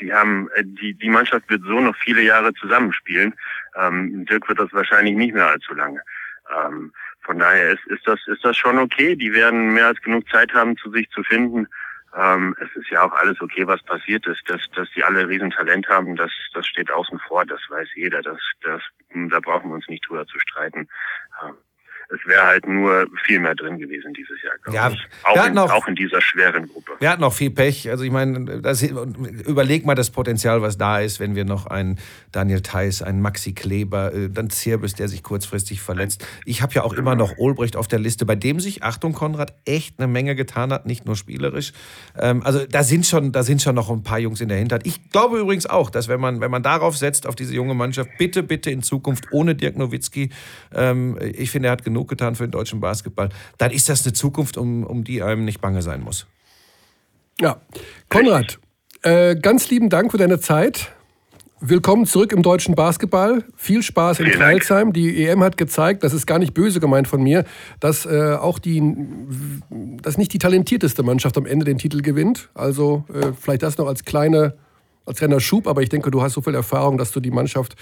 die 0.00 0.12
haben 0.12 0.48
äh, 0.54 0.64
die, 0.64 0.94
die 0.94 1.10
Mannschaft 1.10 1.48
wird 1.50 1.62
so 1.62 1.78
noch 1.78 1.96
viele 1.96 2.22
Jahre 2.22 2.54
zusammenspielen. 2.54 3.34
Ähm, 3.78 4.24
Dirk 4.24 4.48
wird 4.48 4.60
das 4.60 4.72
wahrscheinlich 4.72 5.14
nicht 5.14 5.34
mehr 5.34 5.46
allzu 5.46 5.74
lange. 5.74 6.00
Ähm, 6.56 6.92
von 7.20 7.38
daher 7.38 7.72
ist, 7.72 7.86
ist, 7.86 8.06
das, 8.06 8.18
ist 8.26 8.44
das 8.44 8.56
schon 8.56 8.78
okay. 8.78 9.14
Die 9.14 9.32
werden 9.32 9.74
mehr 9.74 9.88
als 9.88 10.00
genug 10.00 10.28
Zeit 10.30 10.52
haben, 10.54 10.76
zu 10.78 10.90
sich 10.90 11.08
zu 11.10 11.22
finden. 11.22 11.68
Ähm, 12.14 12.54
es 12.60 12.74
ist 12.76 12.90
ja 12.90 13.02
auch 13.02 13.12
alles 13.12 13.40
okay, 13.40 13.66
was 13.66 13.82
passiert 13.82 14.26
ist. 14.26 14.42
Dass, 14.48 14.60
dass 14.74 14.88
die 14.94 15.04
alle 15.04 15.28
Riesentalent 15.28 15.88
haben, 15.88 16.16
das, 16.16 16.30
das 16.52 16.66
steht 16.66 16.90
außen 16.90 17.18
vor, 17.20 17.44
das 17.46 17.60
weiß 17.68 17.88
jeder. 17.94 18.22
Das, 18.22 18.38
das, 18.62 18.82
da 19.30 19.40
brauchen 19.40 19.70
wir 19.70 19.74
uns 19.74 19.88
nicht 19.88 20.08
drüber 20.08 20.26
zu 20.26 20.38
streiten. 20.38 20.88
Ähm, 21.42 21.54
es 22.12 22.26
wäre 22.26 22.46
halt 22.46 22.66
nur 22.66 23.06
viel 23.24 23.40
mehr 23.40 23.54
drin 23.54 23.78
gewesen 23.78 24.12
dieses 24.12 24.42
Jahr, 24.42 24.52
ja, 24.72 24.90
ich. 24.90 24.98
Auch 25.24 25.46
in, 25.46 25.58
auch, 25.58 25.70
auch, 25.70 25.88
in, 25.88 25.94
dieser 25.94 26.20
schweren 26.20 26.68
Gruppe. 26.68 26.92
Wir 26.98 27.10
hatten 27.10 27.24
auch 27.24 27.32
viel 27.32 27.50
Pech. 27.50 27.88
Also 27.90 28.04
ich 28.04 28.10
meine, 28.10 28.60
das, 28.60 28.82
überleg 28.82 29.86
mal 29.86 29.94
das 29.94 30.10
Potenzial, 30.10 30.62
was 30.62 30.76
da 30.76 31.00
ist, 31.00 31.20
wenn 31.20 31.34
wir 31.34 31.44
noch 31.44 31.66
einen 31.66 31.98
Daniel 32.30 32.60
Theiss, 32.60 33.02
einen 33.02 33.22
Maxi 33.22 33.54
Kleber, 33.54 34.12
äh, 34.12 34.28
dann 34.30 34.50
Zirbis, 34.50 34.94
der 34.94 35.08
sich 35.08 35.22
kurzfristig 35.22 35.80
verletzt. 35.80 36.26
Ich 36.44 36.62
habe 36.62 36.74
ja 36.74 36.82
auch 36.82 36.92
immer 36.92 37.14
noch 37.14 37.38
Olbrecht 37.38 37.76
auf 37.76 37.88
der 37.88 37.98
Liste, 37.98 38.26
bei 38.26 38.36
dem 38.36 38.60
sich, 38.60 38.82
Achtung 38.82 39.12
Konrad, 39.12 39.54
echt 39.64 39.98
eine 39.98 40.06
Menge 40.06 40.34
getan 40.34 40.72
hat, 40.72 40.86
nicht 40.86 41.06
nur 41.06 41.16
spielerisch. 41.16 41.72
Ähm, 42.18 42.42
also 42.44 42.66
da 42.66 42.82
sind, 42.82 43.06
schon, 43.06 43.32
da 43.32 43.42
sind 43.42 43.62
schon 43.62 43.74
noch 43.74 43.90
ein 43.90 44.02
paar 44.02 44.18
Jungs 44.18 44.40
in 44.40 44.48
der 44.48 44.58
Hinterhand. 44.58 44.86
Ich 44.86 45.10
glaube 45.10 45.38
übrigens 45.38 45.66
auch, 45.66 45.90
dass 45.90 46.08
wenn 46.08 46.20
man, 46.20 46.40
wenn 46.40 46.50
man 46.50 46.62
darauf 46.62 46.96
setzt, 46.96 47.26
auf 47.26 47.36
diese 47.36 47.54
junge 47.54 47.74
Mannschaft, 47.74 48.10
bitte, 48.18 48.42
bitte 48.42 48.70
in 48.70 48.82
Zukunft 48.82 49.28
ohne 49.32 49.54
Dirk 49.54 49.76
Nowitzki, 49.76 50.30
ähm, 50.74 51.18
ich 51.20 51.50
finde, 51.50 51.68
er 51.68 51.72
hat 51.72 51.84
genug 51.84 52.01
genug 52.02 52.08
getan 52.08 52.34
für 52.34 52.44
den 52.44 52.50
deutschen 52.50 52.80
Basketball, 52.80 53.28
dann 53.58 53.70
ist 53.70 53.88
das 53.88 54.04
eine 54.04 54.12
Zukunft, 54.12 54.56
um, 54.56 54.84
um 54.84 55.04
die 55.04 55.22
einem 55.22 55.44
nicht 55.44 55.60
bange 55.60 55.82
sein 55.82 56.02
muss. 56.02 56.26
Ja, 57.40 57.60
Konrad, 58.08 58.58
äh, 59.02 59.36
ganz 59.36 59.70
lieben 59.70 59.88
Dank 59.88 60.10
für 60.10 60.18
deine 60.18 60.40
Zeit. 60.40 60.92
Willkommen 61.64 62.06
zurück 62.06 62.32
im 62.32 62.42
deutschen 62.42 62.74
Basketball. 62.74 63.44
Viel 63.56 63.84
Spaß 63.84 64.18
in 64.18 64.30
Kreilsheim. 64.32 64.92
Die 64.92 65.24
EM 65.24 65.44
hat 65.44 65.56
gezeigt, 65.56 66.02
das 66.02 66.12
ist 66.12 66.26
gar 66.26 66.40
nicht 66.40 66.54
böse 66.54 66.80
gemeint 66.80 67.06
von 67.06 67.22
mir, 67.22 67.44
dass 67.78 68.04
äh, 68.04 68.34
auch 68.34 68.58
die, 68.58 68.82
dass 70.02 70.18
nicht 70.18 70.32
die 70.32 70.38
talentierteste 70.38 71.04
Mannschaft 71.04 71.38
am 71.38 71.46
Ende 71.46 71.64
den 71.64 71.78
Titel 71.78 72.02
gewinnt. 72.02 72.48
Also 72.54 73.04
äh, 73.14 73.32
vielleicht 73.40 73.62
das 73.62 73.78
noch 73.78 73.86
als 73.86 74.04
kleine 74.04 74.54
als 75.04 75.18
kleiner 75.18 75.40
Schub, 75.40 75.66
aber 75.66 75.82
ich 75.82 75.88
denke, 75.88 76.10
du 76.10 76.22
hast 76.22 76.34
so 76.34 76.42
viel 76.42 76.54
Erfahrung, 76.54 76.98
dass 76.98 77.12
du 77.12 77.20
die 77.20 77.30
Mannschaft 77.30 77.74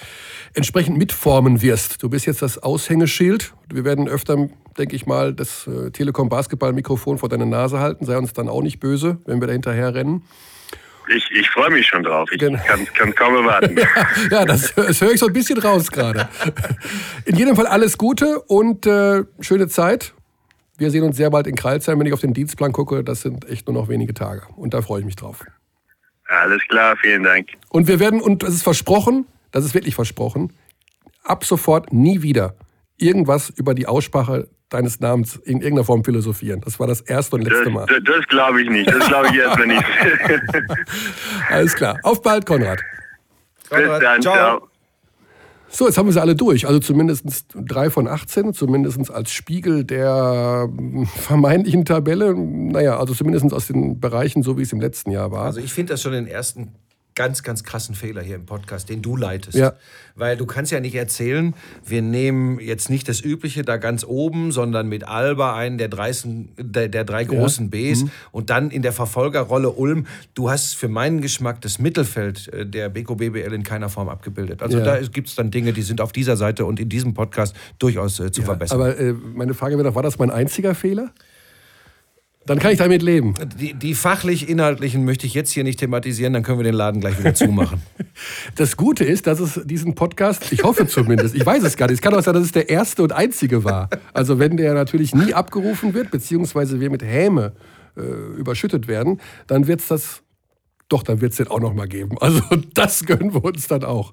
entsprechend 0.55 0.97
mitformen 0.97 1.63
wirst. 1.63 2.03
Du 2.03 2.09
bist 2.09 2.27
jetzt 2.27 2.43
das 2.43 2.63
Aushängeschild. 2.63 3.53
Wir 3.73 3.85
werden 3.85 4.09
öfter, 4.09 4.49
denke 4.79 4.97
ich 4.97 5.07
mal, 5.07 5.35
das 5.35 5.67
äh, 5.67 5.91
Telekom 5.91 6.29
Basketball 6.29 6.73
Mikrofon 6.73 7.19
vor 7.19 7.29
deine 7.29 7.47
Nase 7.47 7.81
halten. 7.81 8.05
Sei 8.05 8.17
uns 8.17 8.33
dann 8.33 8.49
auch 8.49 8.63
nicht 8.63 8.81
böse, 8.81 9.19
wenn 9.27 9.41
wir 9.41 9.47
da 9.47 9.53
hinterher 9.53 9.95
rennen. 9.95 10.23
Ich, 11.09 11.29
ich 11.33 11.51
freue 11.51 11.71
mich 11.71 11.87
schon 11.87 12.05
drauf. 12.05 12.29
Ich 12.33 12.39
genau. 12.39 12.61
kann, 12.65 12.87
kann 12.95 13.15
kaum 13.15 13.35
erwarten. 13.35 13.77
ja, 14.31 14.45
das, 14.45 14.75
das 14.75 15.01
höre 15.01 15.13
ich 15.13 15.21
so 15.21 15.27
ein 15.27 15.33
bisschen 15.33 15.59
raus 15.59 15.91
gerade. 15.91 16.29
In 17.25 17.37
jedem 17.37 17.57
Fall 17.57 17.67
alles 17.67 17.99
Gute 17.99 18.41
und 18.43 18.87
äh, 18.87 19.25
schöne 19.41 19.69
Zeit. 19.69 20.15
Wir 20.79 20.91
sehen 20.91 21.03
uns 21.03 21.17
sehr 21.17 21.31
bald 21.31 21.47
in 21.47 21.57
Kreilsheim. 21.57 21.99
Wenn 21.99 22.07
ich 22.07 22.13
auf 22.13 22.21
den 22.21 22.33
Dienstplan 22.33 22.73
gucke, 22.73 23.03
das 23.03 23.23
sind 23.23 23.49
echt 23.49 23.67
nur 23.67 23.75
noch 23.75 23.89
wenige 23.89 24.15
Tage. 24.15 24.43
Und 24.57 24.73
da 24.73 24.83
freue 24.83 25.01
ich 25.01 25.07
mich 25.07 25.17
drauf. 25.17 25.45
Alles 26.31 26.63
klar, 26.69 26.97
vielen 26.97 27.25
Dank. 27.25 27.49
Und 27.71 27.89
wir 27.89 27.99
werden, 27.99 28.21
und 28.21 28.43
es 28.45 28.55
ist 28.55 28.63
versprochen, 28.63 29.27
das 29.51 29.65
ist 29.65 29.75
wirklich 29.75 29.97
versprochen, 29.97 30.53
ab 31.25 31.45
sofort 31.45 31.93
nie 31.93 32.23
wieder 32.23 32.55
irgendwas 32.97 33.51
über 33.51 33.75
die 33.75 33.87
Aussprache 33.87 34.49
deines 34.69 35.01
Namens 35.01 35.37
in 35.37 35.57
irgendeiner 35.61 35.85
Form 35.85 36.05
philosophieren. 36.05 36.61
Das 36.61 36.79
war 36.79 36.87
das 36.87 37.01
erste 37.01 37.35
und 37.35 37.43
letzte 37.43 37.71
Mal. 37.71 37.87
Das, 37.87 37.99
das 38.05 38.27
glaube 38.29 38.63
ich 38.63 38.71
nicht. 38.71 38.89
Das 38.89 39.09
glaube 39.09 39.29
ich 39.29 39.35
erstmal 39.39 39.67
nicht. 39.67 39.85
Alles 41.49 41.75
klar. 41.75 41.99
Auf 42.05 42.23
bald, 42.23 42.47
Konrad. 42.47 42.81
Konrad. 43.69 43.99
Bis 43.99 44.01
dann. 44.01 44.23
Ciao. 44.23 44.35
ciao. 44.35 44.70
So, 45.71 45.87
jetzt 45.87 45.97
haben 45.99 46.07
wir 46.07 46.13
sie 46.13 46.21
alle 46.21 46.35
durch. 46.35 46.67
Also 46.67 46.81
zumindest 46.81 47.47
drei 47.55 47.91
von 47.91 48.09
18, 48.09 48.55
zumindest 48.55 49.11
als 49.11 49.31
Spiegel 49.31 49.85
der 49.85 50.69
vermeintlichen 51.17 51.85
Tabelle. 51.85 52.35
Naja, 52.35 52.99
also 52.99 53.15
zumindest 53.15 53.53
aus 53.53 53.69
den 53.69 54.01
Bereichen, 54.01 54.43
so 54.43 54.59
wie 54.59 54.63
es 54.63 54.73
im 54.73 54.81
letzten 54.81 55.11
Jahr 55.11 55.31
war. 55.31 55.45
Also 55.45 55.61
ich 55.61 55.73
finde 55.73 55.95
das 55.95 56.03
schon 56.03 56.13
den 56.13 56.27
ersten 56.27 56.73
ganz, 57.21 57.43
ganz 57.43 57.65
krassen 57.65 57.95
Fehler 57.95 58.23
hier 58.23 58.37
im 58.37 58.47
Podcast, 58.47 58.89
den 58.89 59.03
du 59.03 59.15
leitest. 59.15 59.59
Ja. 59.59 59.75
Weil 60.15 60.39
du 60.39 60.47
kannst 60.47 60.73
ja 60.73 60.81
nicht 60.81 60.95
erzählen, 60.95 61.53
wir 61.85 62.01
nehmen 62.01 62.59
jetzt 62.61 62.89
nicht 62.89 63.07
das 63.11 63.21
Übliche 63.21 63.63
da 63.63 63.77
ganz 63.77 64.05
oben, 64.05 64.53
sondern 64.53 64.89
mit 64.89 65.07
Alba 65.07 65.55
einen 65.55 65.77
der, 65.77 65.89
dreißen, 65.89 66.49
der, 66.57 66.89
der 66.89 67.05
drei 67.05 67.25
großen 67.25 67.67
ja. 67.67 67.93
Bs 67.93 68.05
mhm. 68.05 68.11
und 68.33 68.49
dann 68.49 68.71
in 68.71 68.81
der 68.81 68.95
Verfolgerrolle 68.95 69.69
Ulm. 69.69 70.07
Du 70.33 70.49
hast 70.49 70.75
für 70.77 70.89
meinen 70.89 71.21
Geschmack 71.21 71.61
das 71.61 71.79
Mittelfeld 71.79 72.49
äh, 72.55 72.65
der 72.65 72.89
Beko 72.89 73.17
BBL 73.17 73.53
in 73.53 73.65
keiner 73.65 73.91
Form 73.91 74.09
abgebildet. 74.09 74.63
Also 74.63 74.79
ja. 74.79 74.85
da 74.85 75.01
gibt 75.01 75.29
es 75.29 75.35
dann 75.35 75.51
Dinge, 75.51 75.75
die 75.75 75.83
sind 75.83 76.01
auf 76.01 76.13
dieser 76.13 76.39
Seite 76.39 76.65
und 76.65 76.81
in 76.81 76.89
diesem 76.89 77.13
Podcast 77.13 77.55
durchaus 77.79 78.19
äh, 78.19 78.33
zu 78.33 78.41
verbessern. 78.41 78.81
Aber 78.81 78.97
äh, 78.97 79.13
meine 79.13 79.53
Frage 79.53 79.77
wäre 79.77 79.91
doch, 79.91 79.95
war 79.95 80.03
das 80.03 80.19
mein 80.19 80.31
einziger 80.31 80.75
Fehler? 80.75 81.11
Dann 82.47 82.59
kann 82.59 82.73
ich 82.73 82.79
damit 82.79 83.03
leben. 83.03 83.35
Die, 83.59 83.75
die 83.75 83.95
fachlich-inhaltlichen 83.95 85.05
möchte 85.05 85.27
ich 85.27 85.35
jetzt 85.35 85.53
hier 85.53 85.63
nicht 85.63 85.79
thematisieren, 85.79 86.33
dann 86.33 86.43
können 86.43 86.59
wir 86.59 86.65
den 86.65 86.75
Laden 86.75 87.01
gleich 87.01 87.19
wieder 87.19 87.35
zumachen. 87.35 87.83
Das 88.57 88.77
Gute 88.77 89.05
ist, 89.05 89.27
dass 89.27 89.41
es 89.41 89.61
diesen 89.65 89.95
Podcast, 89.95 90.53
ich 90.53 90.63
hoffe 90.63 90.87
zumindest, 90.87 91.35
ich 91.35 91.47
weiß 91.47 91.63
es 91.63 91.77
gar 91.77 91.87
nicht, 91.87 91.95
es 91.95 92.01
kann 92.03 92.13
auch 92.13 92.23
sein, 92.23 92.35
dass 92.35 92.45
es 92.45 92.53
der 92.53 92.69
erste 92.69 93.03
und 93.03 93.13
einzige 93.13 93.65
war. 93.65 93.89
Also 94.13 94.39
wenn 94.39 94.59
der 94.59 94.75
natürlich 94.75 95.15
nie 95.15 95.33
abgerufen 95.33 95.95
wird, 95.95 96.11
beziehungsweise 96.11 96.81
wir 96.81 96.91
mit 96.91 97.03
Häme 97.03 97.53
äh, 97.97 98.03
überschüttet 98.39 98.89
werden, 98.89 99.21
dann 99.47 99.69
wird 99.69 99.81
es 99.81 99.89
das, 99.89 100.23
doch, 100.89 101.03
dann 101.03 101.21
wird 101.23 101.33
es 101.33 101.39
den 101.39 101.49
auch 101.49 101.61
noch 101.61 101.73
mal 101.73 101.89
geben. 101.89 102.19
Also 102.21 102.43
das 102.75 103.07
gönnen 103.07 103.33
wir 103.33 103.45
uns 103.45 103.69
dann 103.69 103.85
auch. 103.85 104.13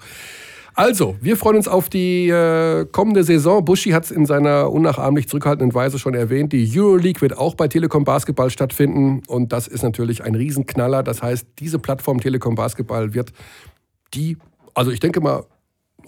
Also, 0.77 1.15
wir 1.21 1.37
freuen 1.37 1.55
uns 1.55 1.67
auf 1.67 1.89
die 1.89 2.29
äh, 2.29 2.85
kommende 2.91 3.23
Saison. 3.23 3.65
Buschi 3.65 3.89
hat 3.89 4.03
es 4.03 4.11
in 4.11 4.27
seiner 4.27 4.71
unnachahmlich 4.71 5.27
zurückhaltenden 5.27 5.73
Weise 5.73 5.97
schon 5.97 6.13
erwähnt. 6.13 6.53
Die 6.53 6.71
Euroleague 6.71 7.19
wird 7.19 7.35
auch 7.35 7.55
bei 7.55 7.67
Telekom 7.67 8.03
Basketball 8.03 8.51
stattfinden. 8.51 9.23
Und 9.25 9.53
das 9.53 9.67
ist 9.67 9.81
natürlich 9.81 10.23
ein 10.23 10.35
Riesenknaller. 10.35 11.01
Das 11.01 11.23
heißt, 11.23 11.47
diese 11.57 11.79
Plattform 11.79 12.19
Telekom 12.19 12.53
Basketball 12.53 13.15
wird 13.15 13.33
die, 14.13 14.37
also 14.75 14.91
ich 14.91 14.99
denke 14.99 15.19
mal, 15.19 15.45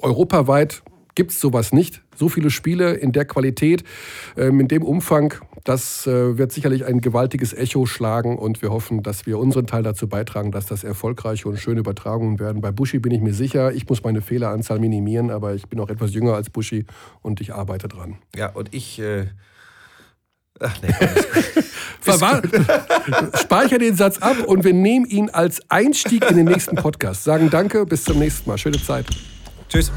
europaweit 0.01 0.83
gibt 1.15 1.31
es 1.31 1.41
sowas 1.41 1.73
nicht. 1.73 2.03
So 2.15 2.29
viele 2.29 2.51
Spiele 2.51 2.93
in 2.93 3.11
der 3.11 3.25
Qualität, 3.25 3.83
ähm, 4.37 4.59
in 4.59 4.67
dem 4.67 4.83
Umfang, 4.83 5.33
das 5.63 6.07
äh, 6.07 6.37
wird 6.37 6.51
sicherlich 6.51 6.85
ein 6.85 7.01
gewaltiges 7.01 7.53
Echo 7.53 7.85
schlagen 7.85 8.37
und 8.37 8.61
wir 8.61 8.71
hoffen, 8.71 9.03
dass 9.03 9.25
wir 9.25 9.39
unseren 9.39 9.67
Teil 9.67 9.83
dazu 9.83 10.07
beitragen, 10.07 10.51
dass 10.51 10.65
das 10.65 10.83
erfolgreiche 10.83 11.47
und 11.47 11.57
schöne 11.57 11.79
Übertragungen 11.79 12.39
werden. 12.39 12.61
Bei 12.61 12.71
Buschi 12.71 12.99
bin 12.99 13.11
ich 13.11 13.21
mir 13.21 13.33
sicher, 13.33 13.73
ich 13.73 13.87
muss 13.87 14.03
meine 14.03 14.21
Fehleranzahl 14.21 14.79
minimieren, 14.79 15.31
aber 15.31 15.55
ich 15.55 15.67
bin 15.67 15.79
auch 15.79 15.89
etwas 15.89 16.13
jünger 16.13 16.35
als 16.35 16.49
Buschi 16.49 16.85
und 17.21 17.41
ich 17.41 17.53
arbeite 17.53 17.87
dran. 17.87 18.17
Ja, 18.35 18.49
und 18.49 18.73
ich. 18.73 18.99
Äh 18.99 19.27
Ach 20.61 20.75
nee, 20.81 20.89
Speicher 23.41 23.77
den 23.77 23.95
Satz 23.95 24.17
ab 24.17 24.43
und 24.45 24.65
wir 24.65 24.73
nehmen 24.73 25.05
ihn 25.05 25.29
als 25.29 25.61
Einstieg 25.69 26.29
in 26.29 26.35
den 26.35 26.47
nächsten 26.47 26.75
Podcast. 26.75 27.23
Sagen 27.23 27.49
Danke, 27.49 27.85
bis 27.85 28.03
zum 28.03 28.19
nächsten 28.19 28.49
Mal. 28.49 28.57
Schöne 28.57 28.81
Zeit. 28.81 29.05
Tschüss. 29.69 29.89